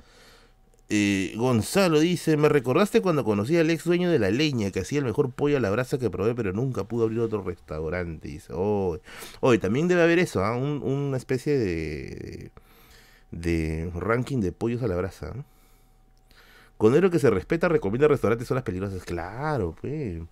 Eh, 0.88 1.34
Gonzalo 1.36 2.00
dice, 2.00 2.38
me 2.38 2.48
recordaste 2.48 3.02
cuando 3.02 3.24
conocí 3.24 3.58
al 3.58 3.68
ex 3.68 3.84
dueño 3.84 4.10
de 4.10 4.18
la 4.18 4.30
leña 4.30 4.70
que 4.70 4.80
hacía 4.80 5.00
el 5.00 5.04
mejor 5.04 5.32
pollo 5.32 5.58
a 5.58 5.60
la 5.60 5.68
brasa 5.68 5.98
que 5.98 6.08
probé, 6.08 6.34
pero 6.34 6.54
nunca 6.54 6.84
pudo 6.84 7.04
abrir 7.04 7.20
otro 7.20 7.42
restaurante. 7.42 8.26
Dice, 8.26 8.54
oh, 8.56 8.98
hoy 9.40 9.58
también 9.58 9.86
debe 9.86 10.02
haber 10.02 10.18
eso, 10.18 10.42
¿ah? 10.42 10.56
una 10.56 11.18
especie 11.18 11.58
de, 11.58 12.52
de, 13.32 13.90
ranking 13.94 14.40
de 14.40 14.52
pollos 14.52 14.82
a 14.82 14.88
la 14.88 14.96
brasa. 14.96 15.34
Conero 16.80 17.10
que 17.10 17.18
se 17.18 17.28
respeta 17.28 17.68
recomienda 17.68 18.08
restaurantes 18.08 18.48
zonas 18.48 18.64
peligrosas. 18.64 19.04
Claro, 19.04 19.76
pues. 19.78 20.22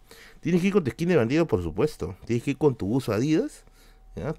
Tienes 0.40 0.62
que 0.62 0.68
ir 0.68 0.72
con 0.72 0.82
tu 0.82 0.90
skin 0.90 1.10
de 1.10 1.16
bandido, 1.16 1.46
por 1.46 1.62
supuesto. 1.62 2.16
Tienes 2.24 2.42
que 2.42 2.52
ir 2.52 2.56
con 2.56 2.74
tu 2.74 2.86
uso 2.86 3.12
Adidas, 3.12 3.66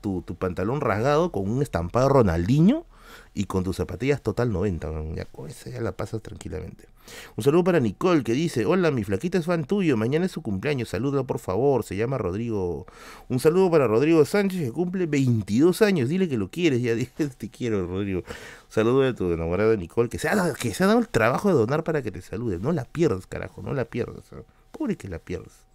Tu, 0.01 0.23
tu, 0.23 0.33
pantalón 0.33 0.81
rasgado 0.81 1.31
con 1.31 1.47
un 1.47 1.61
estampado 1.61 2.09
Ronaldinho 2.09 2.87
y 3.35 3.43
con 3.43 3.63
tus 3.63 3.75
zapatillas 3.75 4.23
total 4.23 4.51
90. 4.51 4.89
Ya 5.13 5.27
esa 5.47 5.69
ya 5.69 5.81
la 5.81 5.91
pasas 5.91 6.23
tranquilamente. 6.23 6.87
Un 7.35 7.43
saludo 7.43 7.63
para 7.63 7.79
Nicole 7.79 8.23
que 8.23 8.33
dice, 8.33 8.65
hola, 8.65 8.91
mi 8.91 9.03
flaquita 9.03 9.37
es 9.37 9.45
fan 9.45 9.65
tuyo, 9.65 9.97
mañana 9.97 10.25
es 10.25 10.31
su 10.31 10.41
cumpleaños, 10.41 10.89
salúdalo 10.89 11.25
por 11.25 11.39
favor, 11.39 11.83
se 11.83 11.95
llama 11.95 12.17
Rodrigo. 12.17 12.85
Un 13.27 13.39
saludo 13.39 13.71
para 13.71 13.87
Rodrigo 13.87 14.23
Sánchez 14.25 14.61
que 14.61 14.71
cumple 14.71 15.05
22 15.05 15.81
años, 15.81 16.09
dile 16.09 16.29
que 16.29 16.37
lo 16.37 16.49
quieres, 16.49 16.81
ya 16.81 16.95
te 17.37 17.49
quiero 17.49 17.85
Rodrigo. 17.87 18.19
Un 18.19 18.71
saludo 18.71 19.01
de 19.01 19.13
tu 19.13 19.31
enamorada 19.31 19.75
Nicole 19.75 20.09
que 20.09 20.19
se, 20.19 20.27
ha, 20.27 20.35
dado 20.35 20.99
el 20.99 21.07
trabajo 21.07 21.49
de 21.49 21.55
donar 21.55 21.83
para 21.83 22.01
que 22.01 22.11
te 22.11 22.21
salude. 22.21 22.59
No 22.59 22.71
la 22.71 22.85
pierdas, 22.85 23.27
carajo, 23.27 23.61
no 23.61 23.73
la 23.73 23.85
pierdas. 23.85 24.25
Pobre 24.71 24.95
que 24.95 25.07
la 25.07 25.19
pierdas. 25.19 25.65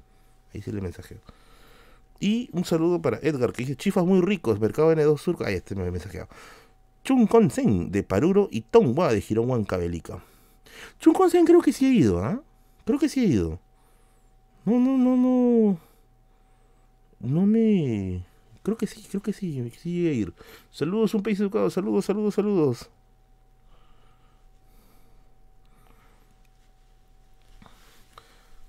Ahí 0.52 0.62
se 0.62 0.72
le 0.72 0.80
mensajeo. 0.80 1.18
Y 2.20 2.48
un 2.52 2.64
saludo 2.64 3.02
para 3.02 3.18
Edgar 3.18 3.52
que 3.52 3.62
dice, 3.64 3.76
chifas 3.76 4.04
muy 4.04 4.20
ricos, 4.20 4.60
Mercado 4.60 4.92
N2 4.92 5.18
Sur. 5.18 5.36
Ahí 5.44 5.54
este 5.54 5.74
me 5.74 5.86
ha 5.86 5.90
mensajeado. 5.90 6.28
Chung 7.02 7.28
Sen 7.50 7.90
de 7.90 8.02
Paruro 8.02 8.48
y 8.50 8.62
Tongwa 8.62 9.12
de 9.12 9.20
Girón 9.20 9.50
Huancavelica. 9.50 10.22
Chung 10.98 11.16
Sen 11.30 11.46
creo 11.46 11.60
que 11.62 11.72
sí 11.72 11.86
ha 11.86 11.90
ido, 11.90 12.24
¿ah? 12.24 12.42
Creo 12.84 12.98
que 12.98 13.08
sí 13.08 13.20
ha 13.20 13.24
ido. 13.24 13.60
No, 14.64 14.78
no, 14.78 14.96
no, 14.98 15.16
no. 15.16 15.78
No 17.20 17.46
me. 17.46 18.24
Creo 18.62 18.76
que 18.76 18.86
sí, 18.86 19.04
creo 19.10 19.22
que 19.22 19.32
sí, 19.32 19.70
sí 19.80 20.08
a 20.08 20.12
ir. 20.12 20.32
Saludos, 20.70 21.14
un 21.14 21.22
país 21.22 21.38
educado. 21.40 21.70
Saludos, 21.70 22.04
saludos, 22.06 22.34
saludos. 22.34 22.90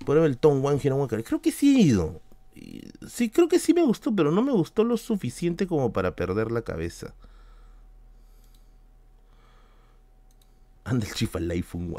Por 0.04 0.18
el 0.18 0.38
Tom 0.38 0.64
Wan 0.64 0.78
Girón 0.78 1.06
Creo 1.08 1.40
que 1.42 1.50
sí 1.50 1.76
he 1.76 1.80
ido. 1.82 2.20
Sí, 3.08 3.28
creo 3.30 3.48
que 3.48 3.58
sí 3.58 3.74
me 3.74 3.82
gustó, 3.82 4.14
pero 4.14 4.30
no 4.30 4.42
me 4.42 4.52
gustó 4.52 4.84
lo 4.84 4.96
suficiente 4.96 5.66
como 5.66 5.92
para 5.92 6.16
perder 6.16 6.52
la 6.52 6.62
cabeza. 6.62 7.14
Anda 10.86 11.04
el 11.04 11.12
chifa 11.12 11.40
Leifun, 11.40 11.94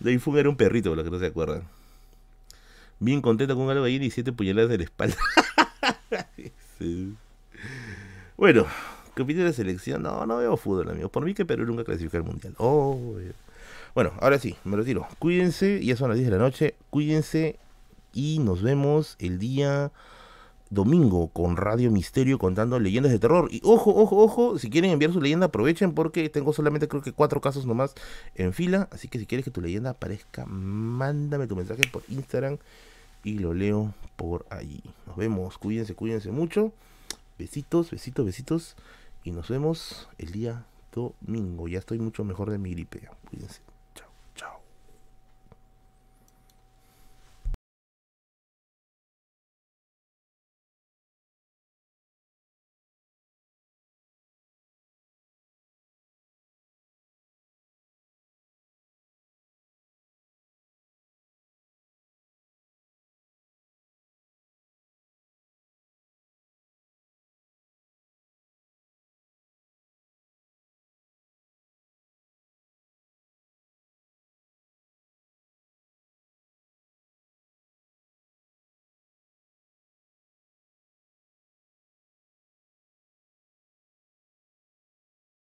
Leifun 0.00 0.36
era 0.38 0.48
un 0.48 0.56
perrito, 0.56 0.90
por 0.90 0.98
lo 0.98 1.04
que 1.04 1.10
no 1.10 1.18
se 1.20 1.26
acuerdan. 1.26 1.62
Bien 2.98 3.22
contento 3.22 3.56
con 3.56 3.70
algo 3.70 3.84
ahí 3.84 3.96
y 3.96 4.10
siete 4.10 4.32
puñaladas 4.32 4.70
de 4.70 4.78
la 4.78 4.84
espalda. 4.84 5.16
Bueno, 8.36 8.66
¿qué 9.14 9.22
de 9.22 9.44
la 9.44 9.52
selección? 9.52 10.02
No, 10.02 10.26
no 10.26 10.38
veo 10.38 10.56
fútbol, 10.56 10.90
amigo. 10.90 11.08
Por 11.08 11.24
mí 11.24 11.32
que 11.32 11.44
Perú 11.44 11.64
nunca 11.64 11.84
clasifica 11.84 12.18
al 12.18 12.24
mundial. 12.24 12.54
Oh, 12.58 12.98
bueno, 13.94 14.12
ahora 14.20 14.40
sí, 14.40 14.56
me 14.64 14.76
retiro. 14.76 15.06
Cuídense, 15.20 15.84
ya 15.84 15.96
son 15.96 16.08
las 16.08 16.18
10 16.18 16.28
de 16.28 16.36
la 16.36 16.42
noche. 16.42 16.74
Cuídense 16.90 17.60
y 18.12 18.40
nos 18.40 18.60
vemos 18.62 19.14
el 19.20 19.38
día 19.38 19.92
domingo 20.72 21.28
con 21.28 21.58
Radio 21.58 21.90
Misterio 21.90 22.38
contando 22.38 22.80
leyendas 22.80 23.12
de 23.12 23.18
terror. 23.18 23.48
Y 23.52 23.60
ojo, 23.62 23.94
ojo, 23.94 24.16
ojo, 24.16 24.58
si 24.58 24.70
quieren 24.70 24.90
enviar 24.90 25.12
su 25.12 25.20
leyenda, 25.20 25.46
aprovechen 25.46 25.92
porque 25.92 26.28
tengo 26.30 26.52
solamente 26.52 26.88
creo 26.88 27.02
que 27.02 27.12
cuatro 27.12 27.40
casos 27.40 27.66
nomás 27.66 27.94
en 28.34 28.54
fila. 28.54 28.88
Así 28.90 29.08
que 29.08 29.18
si 29.18 29.26
quieres 29.26 29.44
que 29.44 29.50
tu 29.50 29.60
leyenda 29.60 29.90
aparezca, 29.90 30.46
mándame 30.46 31.46
tu 31.46 31.56
mensaje 31.56 31.82
por 31.92 32.02
Instagram 32.08 32.56
y 33.22 33.38
lo 33.38 33.52
leo 33.52 33.94
por 34.16 34.46
allí. 34.48 34.82
Nos 35.06 35.16
vemos, 35.16 35.58
cuídense, 35.58 35.94
cuídense 35.94 36.30
mucho. 36.30 36.72
Besitos, 37.38 37.90
besitos, 37.90 38.24
besitos. 38.24 38.76
Y 39.24 39.30
nos 39.30 39.48
vemos 39.48 40.08
el 40.18 40.32
día 40.32 40.64
domingo. 40.92 41.68
Ya 41.68 41.78
estoy 41.78 41.98
mucho 41.98 42.24
mejor 42.24 42.50
de 42.50 42.58
mi 42.58 42.70
gripe. 42.70 43.08
Cuídense. 43.28 43.71